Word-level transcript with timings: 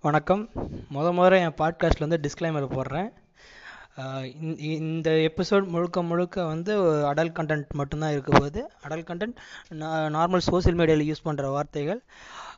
வணக்கம். 0.00 0.48
முத 0.94 1.06
முதல்ல 1.12 1.38
என் 1.38 1.54
பாட்காஸ்ட்டில் 1.58 2.08
வந்து 2.08 2.20
டிஸ்க்ளைமர் 2.22 2.80
போடுறேன். 2.80 4.58
இந்த- 4.58 5.10
எபிசோட் 5.10 5.66
முழுக்க 5.66 6.02
முழுக்க 6.02 6.44
வந்து 6.44 6.82
அடல்ட் 6.82 7.32
கண்டென்ட் 7.32 7.68
மட்டும்தான் 7.68 8.10
இருக்க 8.10 8.32
போகுது. 8.32 8.70
அடல்ட் 8.88 9.10
கண்டென்ட் 9.10 9.36
நார்மல் 9.78 10.38
சோஷியல் 10.38 10.76
மீடியாவில் 10.76 11.14
யூஸ் 11.14 11.26
பண்ணுற 11.26 11.50
வார்த்தைகள் 11.50 12.02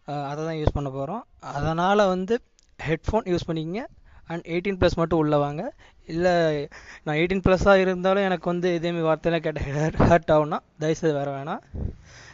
அதை 0.04 0.45
தான் 0.45 0.54
யூஸ் 0.54 0.66
பண்ண 0.72 0.90
போகிறோம் 0.90 1.26
அதனால் 1.40 1.96
வந்து 1.96 2.40
ஹெட்ஃபோன் 2.89 2.98
யூஸ் 3.12 3.46
பண்ணிக்கங்க. 3.46 3.80
அண்ட் 4.27 4.46
எயிட்டீன் 4.46 4.77
ப்ளஸ் 4.77 4.96
மட்டும் 4.96 5.18
உள்ள 5.18 5.38
வாங்க. 5.38 5.75
இல்லை 6.07 6.68
நான் 7.02 7.16
எயிட்டீன் 7.16 7.43
ப்ளஸ்ஸாக 7.48 7.75
இருந்தாலும் 7.75 8.22
எனக்கு 8.22 8.50
வந்து 8.50 8.79
இதேமாரி 8.82 9.00
வார்த்தையெல்லாம் 9.00 9.52
கேட்ட 9.52 10.04
ஹர்ட் 10.04 10.36
ஆகும்னா 10.36 10.59
தயவுசெய்து 10.79 11.18
வேறு 11.18 11.30
வேணாம். 11.30 11.61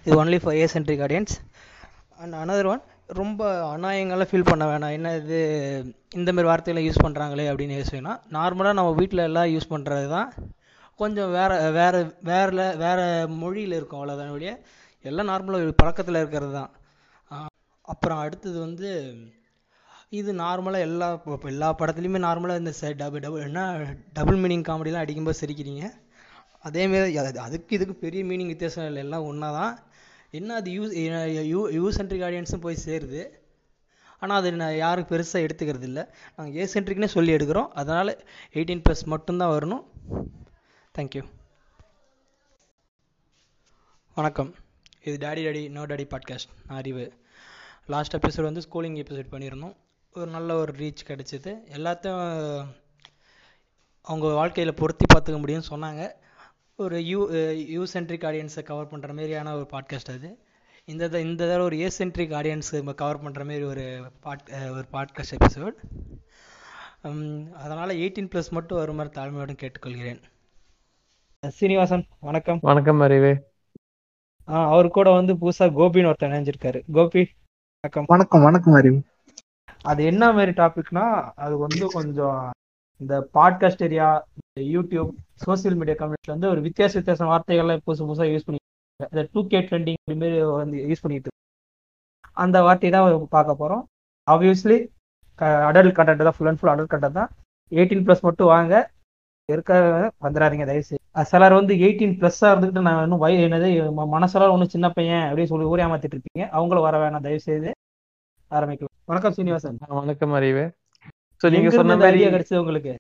இது 0.05 0.25
only 0.25 0.41
for 0.43 0.55
A 0.55 0.67
centric 0.67 1.01
audience 1.01 1.35
and 2.19 2.35
another 2.35 2.67
one 2.67 2.83
ரொம்ப 3.09 3.43
அநாயங்களாக 3.75 4.29
ஃபீல் 4.31 4.51
பண்ண 4.51 4.65
வேணாம். 4.71 4.95
என்ன 4.99 5.09
இது 5.21 5.39
இந்த 6.19 6.31
மாதிரி 6.33 6.49
வார்த்தைகளை 6.51 6.83
யூஸ் 6.87 7.05
பண்ணுறாங்களே 7.05 7.45
அப்படின்னு 7.51 7.79
யோசிக்கனா 7.79 8.15
நார்மலாக 8.37 8.79
நம்ம 8.79 8.93
வீட்டில் 9.01 9.27
எல்லாம் 9.29 9.51
யூஸ் 9.55 9.73
பண்ணுறது 9.73 10.09
தான் 10.17 10.31
கொஞ்சம் 11.01 11.31
வேறு 11.37 11.57
வேறு 11.79 12.01
வேறு 12.31 12.67
வேறு 12.85 13.05
மொழியில் 13.43 13.77
இருக்கும் 13.79 14.01
அவ்வளோதான் 14.01 14.35
ஒழிய 14.37 14.53
எல்லாம் 15.05 15.31
நார்மலாக 15.33 15.73
பழக்கத்தில் 15.81 16.21
இருக்கிறது 16.23 16.53
தான் 16.61 16.71
அப்புறம் 17.89 18.23
அடுத்தது 18.25 18.59
வந்து 18.67 18.91
இது 20.21 20.31
நார்மலாக 20.45 20.87
எல்லா 20.89 21.07
இப்போ 21.19 21.49
எல்லா 21.53 21.69
படத்துலையுமே 21.81 22.21
நார்மலாக 22.29 22.63
இந்த 22.63 22.73
ச 22.81 22.91
டபுள் 23.03 23.25
டபுள் 23.25 23.47
என்ன 23.49 23.63
டபுள் 24.19 24.41
மீனிங் 24.43 24.67
காமெடிலாம் 24.69 25.05
அடிக்கும்போது 25.05 25.41
சிரிக்கிறீங்க. 25.43 25.85
அதேமாரி 26.65 27.17
அது 27.23 27.41
அதுக்கு 27.47 27.77
இதுக்கு 27.77 27.95
பெரிய 28.05 28.21
மீனிங் 28.31 28.53
வித்தியாசம் 28.53 28.89
இல்லை. 28.91 29.03
எல்லாம் 29.07 29.27
ஒன்றா 29.31 29.49
தான் 29.61 29.75
என்ன 30.41 30.55
அது 30.61 30.71
யூஸ் 30.77 30.95
யூ 31.53 31.61
யூ 31.79 31.85
சென்ட்ரிக் 31.99 32.25
ஆடியன்ஸும் 32.29 32.65
போய் 32.67 32.83
சேருது. 32.85 33.23
ஆனால் 34.23 34.39
அது 34.41 34.51
நான் 34.61 34.77
யாரும் 34.77 35.09
பெருசாக 35.11 35.45
எடுத்துக்கிறது 35.47 35.89
இல்லை. 35.91 36.05
நாங்கள் 36.37 36.59
ஏ 36.61 36.67
சென்ட்ரிக்னே 36.75 37.09
சொல்லி 37.15 37.33
எடுக்கிறோம். 37.37 37.71
அதனால் 37.81 38.13
எயிட்டீன் 38.55 38.85
ப்ளஸ் 38.89 39.03
மட்டும்தான் 39.15 39.55
வரணும். 39.57 39.85
தேங்க்யூ 40.99 41.23
வணக்கம். 44.19 44.53
இது 45.09 45.17
daddy 45.27 45.43
daddy 45.47 45.63
no 45.77 45.83
daddy 45.91 46.05
podcast 46.13 46.53
நான் 46.69 46.79
அறிவு. 46.83 47.07
லாஸ்ட் 47.95 48.17
எபிசோட் 48.17 48.49
வந்து 48.51 48.63
ஸ்கூலிங் 48.69 49.01
எபிசோட் 49.03 49.33
பண்ணியிருந்தோம். 49.35 49.77
ஒரு 50.19 50.31
நல்ல 50.37 50.55
ஒரு 50.63 50.73
ரீச் 50.79 51.03
கிடச்சிது. 51.09 51.53
எல்லாத்தையும் 51.77 52.67
அவங்க 54.09 54.27
வாழ்க்கையில் 54.41 54.79
பொருத்தி 54.81 55.07
பார்த்துக்க 55.13 55.39
முடியும்னு 55.43 55.71
சொன்னாங்க. 55.71 56.03
ஒரு 56.79 57.07
யூ 57.07 57.51
யூ 57.51 57.85
சென்ட்ரிக் 57.85 58.23
ஆடியன்ஸை 58.23 58.63
கவர் 58.63 58.87
பண்ணுற 58.87 59.09
மாதிரியான 59.09 59.55
ஒரு 59.55 59.67
பாட்காஸ்ட் 59.71 60.07
அது. 60.07 60.39
இந்த 60.85 61.09
த- 61.09 61.21
இந்த 61.21 61.45
தடவை 61.45 61.65
ஒரு 61.65 61.79
ஏ 61.79 61.89
சென்ட்ரிக் 61.89 62.31
ஆடியன்ஸை 62.31 62.95
கவர் 62.95 63.23
பண்ணுற 63.23 63.39
மாதிரி 63.39 63.63
ஒரு 63.63 64.13
பாட் 64.21 64.51
ஒரு 64.51 64.85
பாட்காஸ்ட் 64.93 65.35
எபிசோட் 65.41 65.73
அதனால் 67.53 67.89
எயிட்டீன் 67.89 68.29
ப்ளஸ் 68.35 68.51
மட்டும் 68.51 68.79
வருமாறு 68.79 69.09
தாழ்மையுடன் 69.09 69.57
கேட்டுக்கொள்கிறேன். 69.63 70.23
சீனிவாசன் 71.49 72.07
வணக்கம். 72.21 72.59
வணக்கம் 72.63 73.01
அறிவு. 73.01 73.51
ஆ 74.49 74.69
அவர் 74.69 74.89
கூட 74.89 75.11
வந்து 75.11 75.35
புதுசாக 75.35 75.59
கோபின்னு 75.59 76.13
ஒருத்தர் 76.13 76.23
இணைஞ்சிருக்காரு. 76.23 76.83
கோபி 76.93 77.31
வணக்கம். 77.81 78.05
வணக்கம் 78.07 78.43
வணக்கம் 78.43 78.75
அறிவு. 78.75 79.03
அது 79.83 80.05
என்ன 80.05 80.33
மாதிரி 80.33 80.51
டாபிக்னா 80.51 81.31
அது 81.35 81.59
வந்து 81.59 81.87
கொஞ்சம் 81.87 82.51
இந்த 83.01 83.15
podcast 83.35 83.85
area 83.87 84.09
YouTube 84.75 85.11
social 85.45 85.77
media 85.77 85.97
கம்யூனிட்டில 85.97 86.35
வந்து 86.35 86.49
ஒரு 86.49 86.61
வித்தியாச 86.61 86.93
வித்தியாச 87.01 87.25
வார்த்தைகள்லாம் 87.33 87.83
புதுசு 87.87 88.05
புதுசாக 88.11 88.31
யூஸ் 88.35 88.47
பண்ணிட்டு 88.47 89.09
இந்த 89.13 89.23
டூ 89.33 89.41
கே 89.47 89.59
ட்ரெண்டிங் 89.61 90.01
மாதிரி 90.13 90.39
வந்து 90.61 90.79
யூஸ் 90.91 91.05
பண்ணிட்டு 91.05 91.33
அந்த 92.45 92.63
வார்த்தை 92.63 92.91
தான் 92.91 93.27
பார்க்க 93.29 93.61
போகிறோம் 93.63 93.83
ஆப்வியஸ்லி 94.31 94.79
அடல்ட் 95.69 95.97
கண்டென்ட் 95.99 96.27
தான் 96.27 96.37
full 96.37 96.49
and 96.51 96.61
full 96.61 96.73
adult 96.73 96.93
content 96.93 97.19
தான். 97.21 97.31
எயிட்டீன் 97.73 98.05
ப்ளஸ் 98.07 98.27
மட்டும் 98.29 98.51
வாங்க. 98.55 98.75
இருக்க 99.53 99.73
வந்துடாதீங்க 100.25 100.65
தயவுசெய்து. 100.71 101.03
சிலர் 101.31 101.57
வந்து 101.59 101.75
எயிட்டீன் 101.87 102.15
ப்ளஸ்ஸாக 102.21 102.53
இருந்துக்கிட்டு 102.55 102.87
நான் 102.87 103.03
இன்னும் 103.03 103.23
வய 103.25 103.49
என்னது 103.49 103.69
மனசெல்லாம் 104.15 104.55
ஒன்றும் 104.55 104.73
சின்ன 104.75 104.87
பையன் 104.91 105.25
அப்படின்னு 105.29 105.51
சொல்லி 105.53 105.71
ஊரே 105.73 105.85
ஏமாத்திட்டு 105.85 106.17
இருப்பீங்க. 106.17 106.45
அவங்களும் 106.59 106.87
வர 106.87 106.97
வேணாம் 107.03 107.27
தயவுசெய்து. 107.27 107.71
ஆரம்பிக்கலாம். 108.51 108.97
வணக்கம் 109.05 109.37
சீனிவாசன். 109.39 109.79
வணக்கம் 110.01 110.33
அறிவு. 110.33 110.65
ஸோ 111.41 111.47
நீங்க 111.55 111.71
சொன்ன 111.79 111.97
மாதிரி 112.03 112.21
கிடைச்சது 112.27 112.63
உங்களுக்கு? 112.63 112.93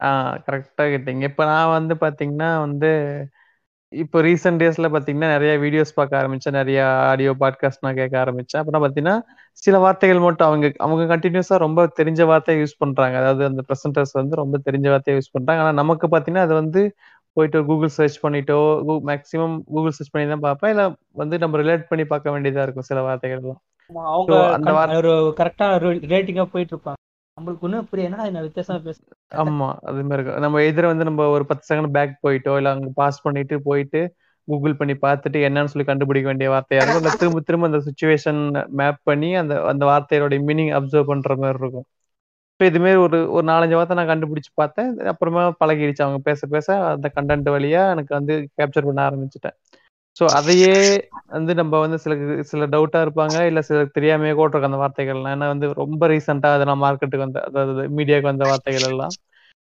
ஆ 0.00 0.08
கரெக்டா 0.46 0.84
கேட்டீங்க. 0.92 1.22
இப்போ 1.30 1.44
நான் 1.50 1.74
வந்து 1.76 1.94
பாத்தீங்கன்னா 2.04 2.50
வந்து 2.64 2.90
இப்போ 3.92 4.18
ரீசெண்ட் 4.26 4.60
டேஸ்ல 4.60 4.86
பாத்தீங்கன்னா 4.94 5.28
நிறைய 5.34 5.52
வீடியோஸ் 5.64 5.92
பார்க்க 5.98 6.20
ஆரம்பிச்சேன். 6.20 6.56
நிறைய 6.58 6.78
ஆடியோ 7.10 7.32
பாட்காஸ்ட் 7.42 7.84
நான் 7.84 7.98
கேட்க 8.00 8.14
ஆரம்பிச்சேன். 8.24 8.60
அப்புறம் 8.62 8.82
பாத்தீங்கன்னா 8.84 9.16
சில 9.62 9.78
வார்த்தைகள் 9.84 10.24
மட்டும் 10.26 10.48
அவங்க 10.48 10.66
அவங்க 10.86 11.04
கண்டினியூஸா 11.12 11.56
ரொம்ப 11.64 11.86
தெரிஞ்ச 12.00 12.22
வார்த்தையை 12.32 12.58
யூஸ் 12.62 12.80
பண்றாங்க. 12.84 13.16
அதாவது 13.22 13.44
அந்த 13.50 13.62
ப்ரெசென்டர்ஸ் 13.68 14.14
வந்து 14.20 14.34
ரொம்ப 14.42 14.58
தெரிஞ்ச 14.68 14.86
வார்த்தையை 14.94 15.16
யூஸ் 15.18 15.34
பண்றாங்க. 15.36 15.62
ஆனா 15.64 15.74
நமக்கு 15.82 16.08
பாத்தீங்கன்னா 16.14 16.46
அது 16.48 16.56
வந்து 16.62 16.82
போயிட்டு 17.36 17.58
கூகுள் 17.68 17.94
சர்ச் 17.96 18.18
பண்ணிட்டோ 18.22 18.58
மேக்ஸிமம் 19.10 19.56
கூகுள் 19.72 19.96
சர்ச் 19.96 20.12
பண்ணி 20.12 20.26
தான் 20.34 20.44
பார்ப்பேன். 20.46 20.72
இல்ல 20.74 20.84
வந்து 21.22 21.36
நம்ம 21.42 21.58
ரிலேட் 21.62 21.88
பண்ணி 21.90 22.06
பார்க்க 22.12 22.34
வேண்டியதா 22.36 22.64
இருக்கும் 22.66 22.88
சில 22.90 23.00
வார்த்தைகள் 23.08 23.42
எல்லாம் 23.42 23.62
அவங்க 24.10 24.36
அந்த 24.56 24.70
கரெக்டா 25.40 25.66
ரேட்டிங்கா 26.12 26.46
போயிட்டு 26.54 26.74
இருப்பாங்க. 26.74 26.95
நம்மளுக்கு 27.36 27.66
ஒன்றும் 27.66 27.88
புரிய 27.88 28.08
என்ன 28.08 28.26
என்ன 28.28 28.42
வித்தியாசமா 28.44 28.78
பேச? 28.84 28.98
ஆமா 29.40 29.68
அது 29.88 30.02
மாதிரி 30.02 30.16
இருக்கும் 30.18 30.44
நம்ம 30.44 30.60
எதிர 30.68 30.84
வந்து 30.86 31.08
நம்ம 31.08 31.26
ஒரு 31.34 31.44
பத்து 31.50 31.64
செகண்ட் 31.68 31.94
பேக் 31.96 32.14
போயிட்டோ 32.24 32.52
இல்ல 32.58 32.72
அங்க 32.74 32.88
பாஸ் 32.94 33.24
பண்ணிட்டு 33.24 33.56
போயிட்டு 33.66 34.00
கூகுள் 34.48 34.78
பண்ணி 34.78 34.94
பார்த்துட்டு 34.98 35.38
என்னன்னு 35.46 35.72
சொல்லி 35.72 35.86
கண்டுபிடிக்க 35.86 36.26
வேண்டிய 36.28 36.48
வார்த்தையா 36.50 36.80
இருக்கும். 36.80 37.02
இல்ல 37.02 37.12
திரும்ப 37.16 37.40
திரும்ப 37.40 37.70
அந்த 37.70 37.80
சுச்சுவேஷன் 37.88 38.40
மேப் 38.80 39.00
பண்ணி 39.04 39.30
அந்த 39.42 39.54
அந்த 39.72 39.84
வார்த்தையோட 39.90 40.38
மீனிங் 40.48 40.72
அப்சர்வ் 40.78 41.10
பண்ற 41.12 41.36
மாதிரி 41.36 41.60
இருக்கும். 41.62 41.86
இப்போ 42.52 42.66
இது 42.66 42.78
மாதிரி 42.80 42.98
ஒரு 43.06 43.18
ஒரு 43.32 43.44
நாலஞ்சு 43.46 43.76
வார்த்தை 43.78 43.96
நான் 43.98 44.10
கண்டுபிடிச்சு 44.10 44.50
பார்த்தேன். 44.54 44.90
அப்புறமா 45.12 45.42
பழகிடுச்சு. 45.60 46.04
அவங்க 46.06 46.20
பேச 46.28 46.40
பேச 46.46 46.68
அந்த 46.92 47.08
கண்டென்ட் 47.16 47.48
வழியா 47.56 47.82
எனக்கு 47.94 48.12
வந்து 48.18 48.34
கேப்சர் 48.58 48.88
பண்ண 48.88 49.00
ஆரம்பிச்சிட்டேன். 49.08 49.56
ஸோ 50.16 50.24
அதையே 50.38 50.72
வந்து 51.34 51.52
நம்ம 51.58 51.80
வந்து 51.82 51.98
சில 52.04 52.14
சில 52.50 52.66
டவுட்டா 52.74 52.98
இருப்பாங்க 53.04 53.36
இல்ல 53.48 53.60
சில 53.68 53.78
தெரியாமையே 53.96 54.34
கூட 54.34 54.46
இருக்கும் 54.46 54.70
அந்த 54.70 54.80
வார்த்தைகள்லாம். 54.82 55.34
ஏன்னா 55.34 55.48
வந்து 55.52 55.68
ரொம்ப 55.82 56.08
ரீசெண்டா 56.12 56.50
அதெல்லாம் 56.56 56.82
மார்க்கெட்டுக்கு 56.84 57.26
வந்த 57.26 57.40
அதாவது 57.48 57.84
மீடியாவுக்கு 57.98 58.32
வந்த 58.32 58.46
வார்த்தைகள் 58.50 58.88
எல்லாம். 58.90 59.14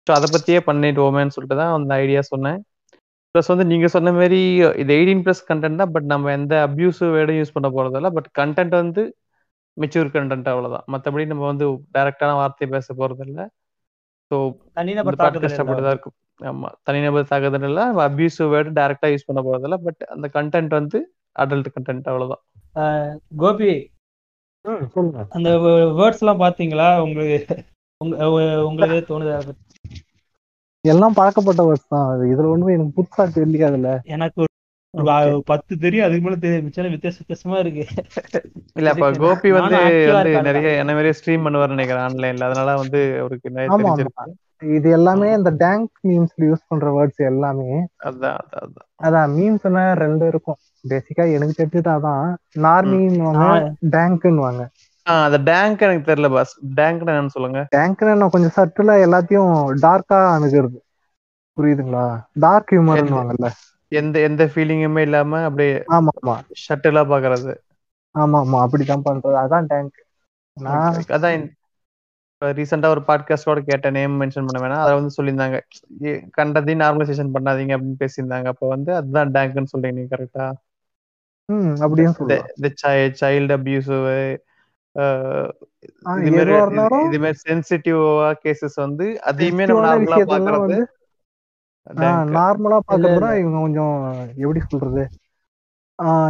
ஸோ 0.07 0.13
அதை 0.17 0.28
பத்தியே 0.35 0.59
பண்ணிடுவோமேன்னு 0.67 1.35
சொல்லிட்டு 1.35 1.59
தான் 1.61 1.73
அந்த 1.78 1.94
ஐடியா 2.03 2.22
சொன்னேன். 2.31 2.59
ப்ளஸ் 3.35 3.51
வந்து 3.51 3.66
நீங்க 3.72 3.88
சொன்ன 3.95 4.11
மாதிரி 4.17 4.39
இது 4.81 4.91
எயிட்டீன் 4.97 5.23
ப்ளஸ் 5.25 5.41
கண்டென்ட் 5.50 5.81
தான் 5.81 5.94
பட் 5.95 6.07
நம்ம 6.13 6.31
எந்த 6.38 6.53
அப்யூசிவ் 6.67 7.11
வேர்டும் 7.17 7.39
யூஸ் 7.39 7.55
பண்ண 7.55 7.69
போறதில்ல. 7.75 8.09
பட் 8.17 8.29
கண்டென்ட் 8.39 8.75
வந்து 8.81 9.03
மெச்சூர் 9.78 10.09
கண்டென்ட் 10.13 10.50
அவ்வளோதான் 10.51 10.85
மற்றபடி 10.94 11.25
நம்ம 11.31 11.45
வந்து 11.51 11.66
டைரக்டான 11.95 12.34
வார்த்தை 12.39 12.67
பேச 12.75 12.88
போறதில்ல. 12.95 13.41
ஸோ 14.31 14.36
தனிநபர் 14.74 15.16
தாக்குதல் 15.16 15.56
அப்படிதான் 15.56 15.96
இருக்கும். 15.96 16.16
ஆமா 16.41 16.69
தனிநபர் 16.84 17.28
தாக்குதல் 17.28 17.62
இல்ல 17.62 17.81
அப்யூசிவ் 18.06 18.52
வேர்டு 18.53 18.72
டைரக்டா 18.74 19.08
யூஸ் 19.12 19.28
பண்ண 19.28 19.41
போறதில்ல 19.41 19.78
பட் 19.78 20.02
அந்த 20.08 20.28
கண்டென்ட் 20.34 20.69
வந்து 20.69 21.00
அடல்ட் 21.40 21.69
கண்டென்ட் 21.75 22.09
அவ்வளவுதான். 22.09 22.44
கோபி 23.38 23.74
அந்த 25.30 25.50
வேர்ட்ஸ் 25.97 26.24
எல்லாம் 26.24 26.41
பாத்தீங்களா? 26.41 26.88
உங்களுக்கு 27.00 27.56
உங்க 28.02 28.16
உ- 28.30 28.66
உங்களுக்கு 28.66 28.97
தோணுதா? 29.09 29.38
எல்லாம் 30.84 31.14
பழக்கப்பட்ட 31.14 31.62
வேர்ட்ஸ் 31.64 31.88
தான். 31.88 32.08
அது 32.09 32.24
இதுல 32.25 32.50
ஒண்ணும் 32.50 32.68
எனக்கு 32.68 32.96
புதுசா 32.97 33.24
தெரியாதுல்ல. 33.38 33.91
எனக்கு 34.08 34.41
பத்து 35.47 35.73
தெரியும் 35.79 36.06
அதுக்கு 36.06 36.25
மேல 36.25 36.38
தெரியும் 36.38 36.66
மிச்சம் 36.66 36.94
வித்தியாச 36.94 37.19
வித்தியாசமா 37.22 37.57
இருக்கு. 37.57 37.83
இல்ல 38.75 38.89
அப்ப 38.89 39.07
கோபி 39.23 39.50
வந்து 39.57 39.78
வந்து 40.11 40.31
நிறைய 40.47 40.69
என்ன 40.81 40.94
மாதிரியே 40.94 41.16
ஸ்ட்ரீம் 41.19 41.45
பண்ணுவார் 41.45 41.73
நினைக்கிறேன் 41.73 42.06
ஆன்லைன்ல 42.06 42.47
அதனால 42.50 42.73
வந்து 42.81 43.01
அவருக்கு 43.19 43.55
நிறைய. 43.55 43.69
தெரிஞ்சிருக்கு. 43.81 44.34
இது 44.78 44.89
எல்லாமே 44.91 45.29
இந்த 45.34 45.51
டேங்க் 45.57 45.89
மீம்ஸ்ல 46.03 46.44
யூஸ் 46.45 46.67
பண்ற 46.67 46.89
வேர்ட்ஸ் 46.94 47.22
எல்லாமே. 47.25 47.69
அதான் 48.05 48.38
அதான் 48.44 48.72
அதான். 49.00 49.31
மீம்ஸ்னா 49.34 49.84
ரெண்டு 49.97 50.25
இருக்கும். 50.28 50.59
பேசிக்கா 50.85 51.23
எனக்கு 51.35 51.59
தெரிஞ்சது 51.59 51.91
அதான். 51.95 52.25
நார்மின்னுவாங்க 52.66 53.44
நான் 53.44 53.66
டேங்க்னுவாங்க 53.95 54.63
ஆ. 55.05 55.16
அந்த 55.25 55.38
டேங்க் 55.47 55.81
எனக்கு 55.81 56.07
தெரியல 56.07 56.29
பாஸ் 56.31 56.53
டேங்க்னா 56.78 57.11
என்னன்னு 57.14 57.35
சொல்லுங்க. 57.35 57.59
டேங்க்னு 57.75 58.16
நான் 58.16 58.34
கொஞ்சம் 58.34 58.55
சட்டுல 58.55 58.93
எல்லாத்தையும் 59.05 59.52
டார்க்கா 59.84 60.20
அணுகிறது. 60.35 60.78
புரியுதுங்களா? 61.58 62.05
டார்க் 62.40 62.72
ஹியூமர்னுவாங்கல்ல 62.72 63.49
எந்த 63.91 64.20
எந்த 64.20 64.43
ஃபீலிங்குமே 64.53 65.02
இல்லாம 65.02 65.41
அப்படியே 65.43 65.73
ஆமா 65.96 66.11
ஆமா 66.20 66.35
ஷட்டிலா 66.64 67.03
பாக்குறது. 67.11 67.53
ஆமா 68.16 68.40
ஆமா 68.43 68.58
அப்படிதான் 68.66 69.05
பண்றது. 69.08 69.37
அதான் 69.43 69.70
டேங்க் 69.72 69.97
நான். 70.58 70.99
அதான் 71.16 71.46
ரீசெண்டா 72.41 72.87
ஒரு 72.87 73.02
பாட்காஸ்டோட 73.08 73.59
கேட்ட 73.67 73.87
நேம் 73.90 74.16
மென்ஷன் 74.22 74.47
பண்ண 74.47 74.59
வேணாம். 74.64 74.84
அதை 74.84 74.93
வந்து 74.97 75.16
சொல்லியிருந்தாங்க. 75.17 75.58
கண்டதையும் 76.37 76.84
நார்மலைசேஷன் 76.84 77.34
பண்ணாதீங்க 77.35 77.76
அப்படின்னு 77.76 78.02
பேசியிருந்தாங்க. 78.03 78.47
அப்ப 78.53 78.67
வந்து 78.67 78.91
அதுதான் 78.96 79.34
டேங்க்னு 79.35 79.72
சொல்றீங்க 79.73 79.97
நீங்க 79.99 80.11
கரெக்டா 80.16 80.47
ம் 81.49 81.73
அப்படியும் 81.84 82.16
இந்த 82.55 82.70
சைல்டு 83.22 83.55
அபியூசிவ் 83.58 84.05
இது 87.08 87.20
மாதிரி 87.23 87.37
சென்சிட்டிவா 87.43 88.05
கேசஸ் 88.43 88.78
வந்து 88.84 89.08
அதையுமே 89.29 89.66
நம்ம 89.66 89.84
நார்மலா 89.87 90.20
பாக்குறது. 90.32 90.78
நார்மலா 92.35 92.79
பாக்குறதுனா 92.85 93.29
இவங்க 93.40 93.58
கொஞ்சம் 93.61 93.96
எப்படி 94.43 94.61
சொல்றது? 94.66 95.03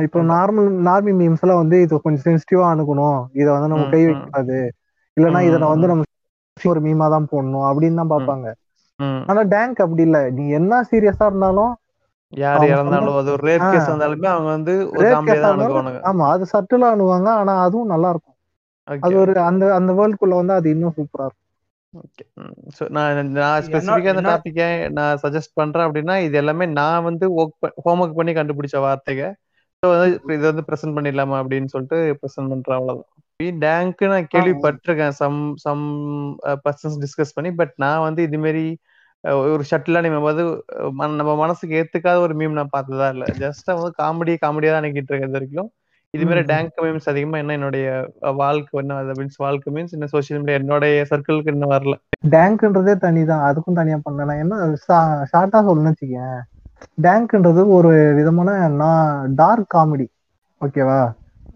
இப்போ 0.06 0.20
நார்மல் 0.30 0.68
நார்மி 0.88 1.12
மீம்ஸ் 1.18 1.44
எல்லாம் 1.44 1.62
வந்து 1.62 1.78
இது 1.82 2.02
கொஞ்சம் 2.02 2.26
சென்சிட்டிவா 2.26 2.66
அணுகணும். 2.74 3.20
இதை 3.34 3.50
வந்து 3.56 3.72
நம்ம 3.74 3.88
கை 3.92 4.02
ம். 4.06 4.06
வைக்கக்கூடாது 4.06 4.58
இல்லைன்னா 5.18 5.42
ம், 5.42 5.48
இதுல 5.48 5.68
வந்து. 5.72 5.88
நம்ம 5.92 6.04
ஒரு 6.58 6.82
மீமா 6.84 7.06
தான் 7.10 7.30
போடணும் 7.32 7.66
அப்படின்னு 7.70 8.00
தான் 8.02 8.12
பார்ப்பாங்க 8.12 8.48
ம். 9.00 9.26
ஆனா 9.30 9.42
டேங்க் 9.52 9.84
அப்படி 9.86 10.04
இல்ல. 10.08 10.18
நீ 10.38 10.44
என்ன 10.60 10.82
சீரியஸா 10.90 11.26
இருந்தாலும் 11.26 11.74
யார் 12.34 12.64
இறந்தாலும் 12.70 13.16
அது 13.16 13.30
ஒரு 13.34 13.44
ரேப். 13.46 13.68
கேஸ் 13.70 13.90
வந்தாலுமே 13.92 14.30
அவங்க 14.30 14.50
வந்து 14.52 14.74
ஆமா 16.10 16.26
அது 16.34 16.46
சட்டிலா 16.52 16.90
அணுவாங்க. 16.96 17.30
ஆனா 17.42 17.54
அதுவும் 17.66 17.92
நல்லா 17.94 18.10
இருக்கும். 18.10 18.38
அது 18.88 19.16
ஒரு 19.22 19.34
அந்த 19.50 19.64
அந்த 19.78 19.92
வேர்ல்டுக்குள்ள 19.98 20.36
வந்து 20.42 20.54
அது 20.56 20.68
இன்னும் 20.74 20.96
சூப்பரா 20.98 21.26
இருக்கும். 21.26 21.45
நான் 22.92 23.10
நான் 23.34 23.64
ஸ்பெசிஃபிக்காக 23.66 24.12
இந்த 24.12 24.24
டாபிக்கை 24.30 24.68
நான் 24.94 25.20
சஜஸ்ட் 25.24 25.54
பண்றேன் 25.54 25.88
அப்படின்னா 25.88 26.16
இது 26.24 26.38
எல்லாமே 26.38 26.66
நான் 26.76 27.04
வந்து 27.04 27.26
ஒர்க் 27.38 27.56
ஹோம்ஒர்க் 27.86 28.18
பண்ணி 28.18 28.34
கண்டுபிடிச்ச 28.36 28.78
வார்த்தைங்க 28.84 29.26
ஸோ 29.84 29.90
வந்து 29.94 30.08
இப்ப 30.16 30.34
இது 30.34 30.46
வந்து 30.46 30.66
ப்ரெசென்ட் 30.68 30.96
பண்ணிடலாமா 30.98 31.38
அப்படின்னு 31.42 31.72
சொல்லிட்டு 31.72 31.98
ப்ரெசென்ட் 32.20 32.52
பண்றேன் 32.52 32.78
அவ்வளவுதான். 32.78 33.12
டேங்க் 33.62 34.02
நான் 34.06 34.28
கேள்விப்பட்டிருக்கேன் 34.34 35.16
சம் 35.18 35.38
சம் 35.64 35.84
பர்சன்ஸ் 36.64 36.98
டிஸ்கஸ் 37.02 37.36
பண்ணி 37.36 37.52
பட் 37.56 37.74
நான் 37.78 38.04
வந்து 38.04 38.22
இது 38.24 38.38
மாதிரி 38.40 38.66
ஒரு 39.50 39.64
ஷட்டிலா 39.70 40.00
நம்ம 40.06 40.20
வந்து 40.26 40.44
அஹ், 40.76 40.92
மன- 40.94 41.18
நம்ம 41.20 41.32
மனசுக்கு 41.38 41.78
ஏத்துக்காத 41.78 42.18
ஒரு 42.20 42.34
மீம் 42.36 42.58
நான் 42.58 42.74
பார்த்ததா 42.74 43.08
இல்ல. 43.14 43.26
ஜஸ்ட் 43.40 43.70
வந்து 43.74 43.92
காமெடி 44.00 44.34
காமெடியா 44.42 44.72
தான் 44.72 44.82
நினைக்கிட்டு 44.82 45.12
இருக்கேன் 45.12 45.30
இது 45.30 45.40
வரைக்கும். 45.40 45.70
இது 46.16 46.26
மாதிரி. 46.26 46.44
டேங்க் 46.52 46.82
மீம்ஸ் 46.84 47.10
அதிகமா 47.12 47.38
என்ன 47.38 47.54
என்னுடைய 47.54 47.88
வாழ்க்கை 48.42 48.80
என்ன 48.82 49.00
மீன்ஸ் 49.20 49.40
வாழ்க்கை 49.46 49.74
மீன்ஸ் 49.76 49.96
என்ன 49.98 50.10
சோஷியல் 50.14 50.42
மீடியா 50.42 50.60
என்னுடைய 50.62 51.06
சர்க்கிளுக்கு 51.10 51.54
இன்னும் 51.54 51.74
வரல. 51.76 51.96
டேங்க்ன்றதே 52.36 52.96
தனிதான். 53.06 53.46
அதுக்கும் 53.50 53.80
தனியா 53.80 54.00
பண்ணல. 54.08 54.38
என்ன 54.44 54.56
ஷார்ட்டா 55.34 55.62
சொல்லணும்னு 55.68 55.94
வச்சுக்கேன் 55.94 56.40
டேங்க்ன்றது 57.06 57.62
ஒரு 57.76 57.92
விதமான 58.18 58.50
நான் 58.82 59.36
டார்க் 59.36 59.74
காமெடி 59.76 60.08
ஓகேவா 60.62 61.00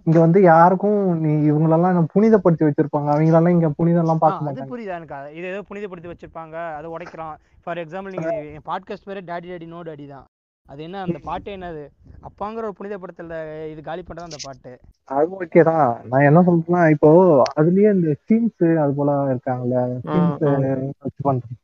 இங்க 0.08 0.20
வந்து 0.20 0.40
யாருக்கும் 0.42 1.00
நீ 1.24 1.32
இவங்களெல்லாம் 1.50 1.96
நம்ம 1.96 2.12
புனிதப்படுத்தி 2.14 2.64
வச்சிருப்பாங்க. 2.68 3.08
அவங்களெல்லாம் 3.14 3.56
இங்க 3.56 3.70
புனிதம் 3.80 4.04
எல்லாம் 4.04 4.22
பார்க்க 4.24 4.40
அது 4.40 4.48
மாட்டாங்க. 4.48 4.72
புரியுதா. 4.74 4.96
எனக்கு 5.00 5.36
இது 5.40 5.48
ஏதோ 5.52 5.62
புனிதப்படுத்தி 5.70 6.10
வச்சிருப்பாங்க. 6.12 6.56
அதை 6.78 6.88
உடைக்கிறான். 6.96 7.36
ஃபார் 7.64 7.82
எக்ஸாம்பிள் 7.84 8.16
நீங்க 8.16 8.30
என் 8.56 8.66
பாட்காஸ்ட் 8.70 9.08
பேரே 9.10 9.22
டாடி 9.30 9.48
டாடி 9.54 9.68
நோ 9.74 9.82
டாடி 9.90 10.06
தான். 10.14 10.26
அது 10.70 10.80
என்ன 10.88 10.98
அந்த 11.06 11.20
பாட்டு 11.28 11.50
என்னது? 11.56 11.84
அப்பாங்கிற 12.28 12.64
ஒரு 12.68 12.76
புனிதப்படுத்தல 12.80 13.36
இது 13.72 13.82
காலி 13.88 14.02
பண்றது 14.02 14.30
அந்த 14.30 14.40
பாட்டு. 14.46 14.72
அது 15.10 15.28
ஓகேதான் 15.38 15.88
நான் 16.12 16.26
என்ன 16.30 16.40
சொல்றேன்னா 16.48 16.82
இப்போ 16.96 17.10
அதுலயே 17.60 17.92
இந்த 17.96 18.12
சீன்ஸ் 18.28 18.66
அது 18.84 18.94
போல 19.00 19.16
இருக்காங்கல்ல 19.34 19.78
சீன்ஸ் 20.10 21.28
பண்றது. 21.30 21.56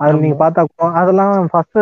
அது 0.00 0.20
நீங்க. 0.22 0.36
பார்த்தா 0.42 0.62
அதெல்லாம் 1.00 1.48
ஃபர்ஸ்ட் 1.52 1.80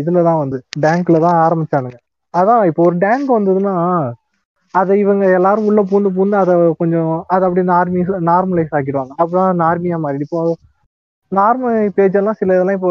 இதுலதான் 0.00 0.42
வந்து 0.44 0.58
டேங்க்ல 0.84 1.18
தான் 1.26 1.40
ஆரம்பிச்சானுங்க. 1.44 1.98
அதான் 2.34 2.62
இப்போ 2.70 2.82
ஒரு 2.88 2.96
டேங்க் 3.04 3.36
வந்ததுன்னா 3.36 3.74
அதை 4.74 4.92
இவங்க 5.04 5.24
எல்லாரும் 5.38 5.66
உள்ள 5.70 5.80
பூந்து 5.90 6.10
பூந்து 6.16 6.36
அதை 6.42 6.52
கொஞ்சம் 6.80 7.10
அதை 7.34 7.42
அப்படி 7.48 7.62
நார்மி 7.72 8.00
நார்மலைஸ் 8.30 8.76
ஆக்கிடுவாங்க. 8.78 9.12
அப்புறம் 9.22 9.48
நார்மியா 9.64 9.96
மாறிடு 10.04 10.26
இப்போ 10.28 10.40
நார்மல் 11.32 11.76
பேஜ் 11.96 12.16
எல்லாம் 12.20 12.38
சில 12.38 12.54
இதெல்லாம் 12.54 12.78
இப்போ 12.78 12.90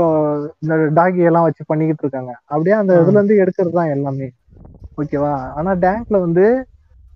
இந்த 0.61 0.75
டாகி 0.97 1.21
எல்லாம் 1.29 1.45
வச்சு 1.47 1.63
பண்ணிக்கிட்டு 1.65 2.03
இருக்காங்க. 2.05 2.31
அப்படியே 2.49 2.75
அந்த. 2.79 2.93
இதுல 3.01 3.19
இருந்து 3.19 3.41
எடுக்கிறது 3.43 3.73
தான் 3.73 3.93
எல்லாமே. 3.95 4.27
ஓகேவா 4.97 5.29
ஆனா 5.57 5.71
டேங்க்ல 5.83 6.17
வந்து 6.23 6.45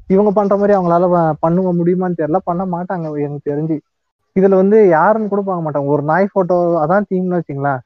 இவங்க 0.10 0.32
பண்ற 0.34 0.54
மாதிரி 0.56 0.74
அவங்களால 0.76 1.06
பண்ணுவ 1.44 1.74
முடியுமான்னு 1.80 2.20
தெரியல. 2.20 2.40
பண்ண 2.50 2.64
மாட்டாங்க 2.74 3.06
எனக்கு 3.20 3.50
தெரிஞ்சு. 3.52 3.78
இதுல 4.36 4.58
வந்து 4.60 4.78
யாருன்னு 4.92 5.32
கூட 5.32 5.42
பார்க்க 5.44 5.66
மாட்டாங்க. 5.66 5.90
ஒரு 5.90 6.04
நாய் 6.10 6.34
போட்டோ 6.34 6.56
அதான் 6.84 7.08
தீம்னு 7.10 7.38
வச்சுங்களேன். 7.38 7.82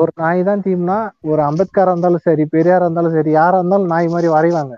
ஒரு 0.00 0.12
நாய் 0.16 0.40
தான் 0.44 0.62
தீம்னா 0.64 0.96
ஒரு 1.28 1.42
அம்பேத்கரா 1.46 1.92
இருந்தாலும் 1.92 2.24
சரி 2.24 2.44
பெரியாரா 2.52 2.86
இருந்தாலும் 2.86 3.16
சரி 3.16 3.30
யாரா 3.34 3.58
இருந்தாலும் 3.58 3.92
நாய் 3.92 4.12
மாதிரி 4.12 4.28
வரைவாங்க. 4.34 4.74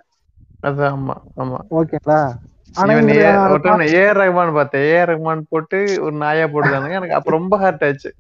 அது 0.62 0.83
ஆமா 0.88 1.15
ஆமா. 1.38 1.61
ஓகேங்களா 1.76 2.21
ஏ- 3.94 4.14
ரஹ்மான் 4.20 4.52
பார்த்தேன். 4.56 4.87
ஏ 4.88 5.00
ரஹ்மான் 5.11 5.44
போட்டு 5.52 5.78
ஒரு 6.06 6.14
நாயா 6.22 6.46
போடுதானுங்க 6.55 6.99
எனக்கு 7.00 7.19
அப்ப 7.19 7.31
ரொம்ப 7.38 7.55
ஹார்ட் 7.62 7.87
ஆச்சு. 7.88 8.11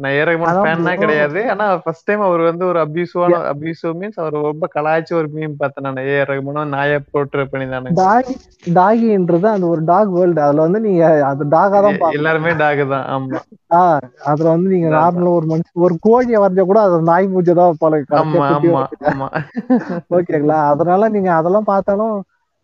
நான் 0.00 0.14
ஏ 0.14 0.22
ரஹ்மான் 0.28 0.58
ஃபேன்னா. 0.58 0.92
கிடையாது. 1.00 1.40
ஆனா 1.52 1.64
ஃபர்ஸ்ட் 1.82 2.06
டைம் 2.08 2.22
அவர் 2.26 2.42
வந்து 2.46 2.64
ஒரு 2.68 2.78
அபியூசிவான 2.84 3.32
அபியூசிவ் 3.50 3.92
மீன்ஸ் 4.00 4.20
அவர் 4.22 4.36
ரொம்ப 4.46 4.66
கலாய்ச்சி 4.74 5.12
ஒரு 5.18 5.28
மீம் 5.34 5.56
பார்த்தேன் 5.60 5.86
நான். 5.88 6.00
ஏ 6.08 6.18
ரஹ்மானும் 6.30 6.72
நாயா 6.74 6.98
போட்டு 7.10 7.44
பண்ணிதானுங்க 7.52 7.98
டாகி 8.02 8.34
டாகின்றது 8.78 9.48
அந்த 9.52 9.66
ஒரு 9.70 9.82
டாக் 9.90 10.12
வேர்ல்டு. 10.16 10.40
அதுல 10.46 10.64
வந்து 10.66 10.80
நீங்க 10.86 11.02
அது 11.30 11.44
டாகா 11.56 11.80
தான் 11.80 11.98
எல்லாருமே 12.18 12.54
டாக் 12.62 12.82
தான். 12.94 13.06
ஆமா. 13.14 13.40
ஆஹ் 13.78 14.00
அதுல 14.30 14.48
வந்து 14.54 14.68
நீங்க. 14.74 14.88
நார்மலா 14.96 15.32
ஒரு 15.38 15.48
மனுஷன் 15.52 15.84
ஒரு 15.86 15.96
கோழியை 16.06 16.40
வரைஞ்சா 16.42 16.66
கூட 16.66 16.80
அது 16.86 17.02
நாய் 17.10 17.30
பூஜை 17.34 17.54
தான் 17.54 17.70
வைப்பாங்க 17.70 18.42
ஆமா. 18.52 18.84
ஆமா. 19.12 19.28
ஓகேங்களா? 20.18 20.58
அதனால 20.72 21.02
நீங்க 21.16 21.30
அதெல்லாம் 21.38 21.70
பார்த்தாலும் 21.70 22.16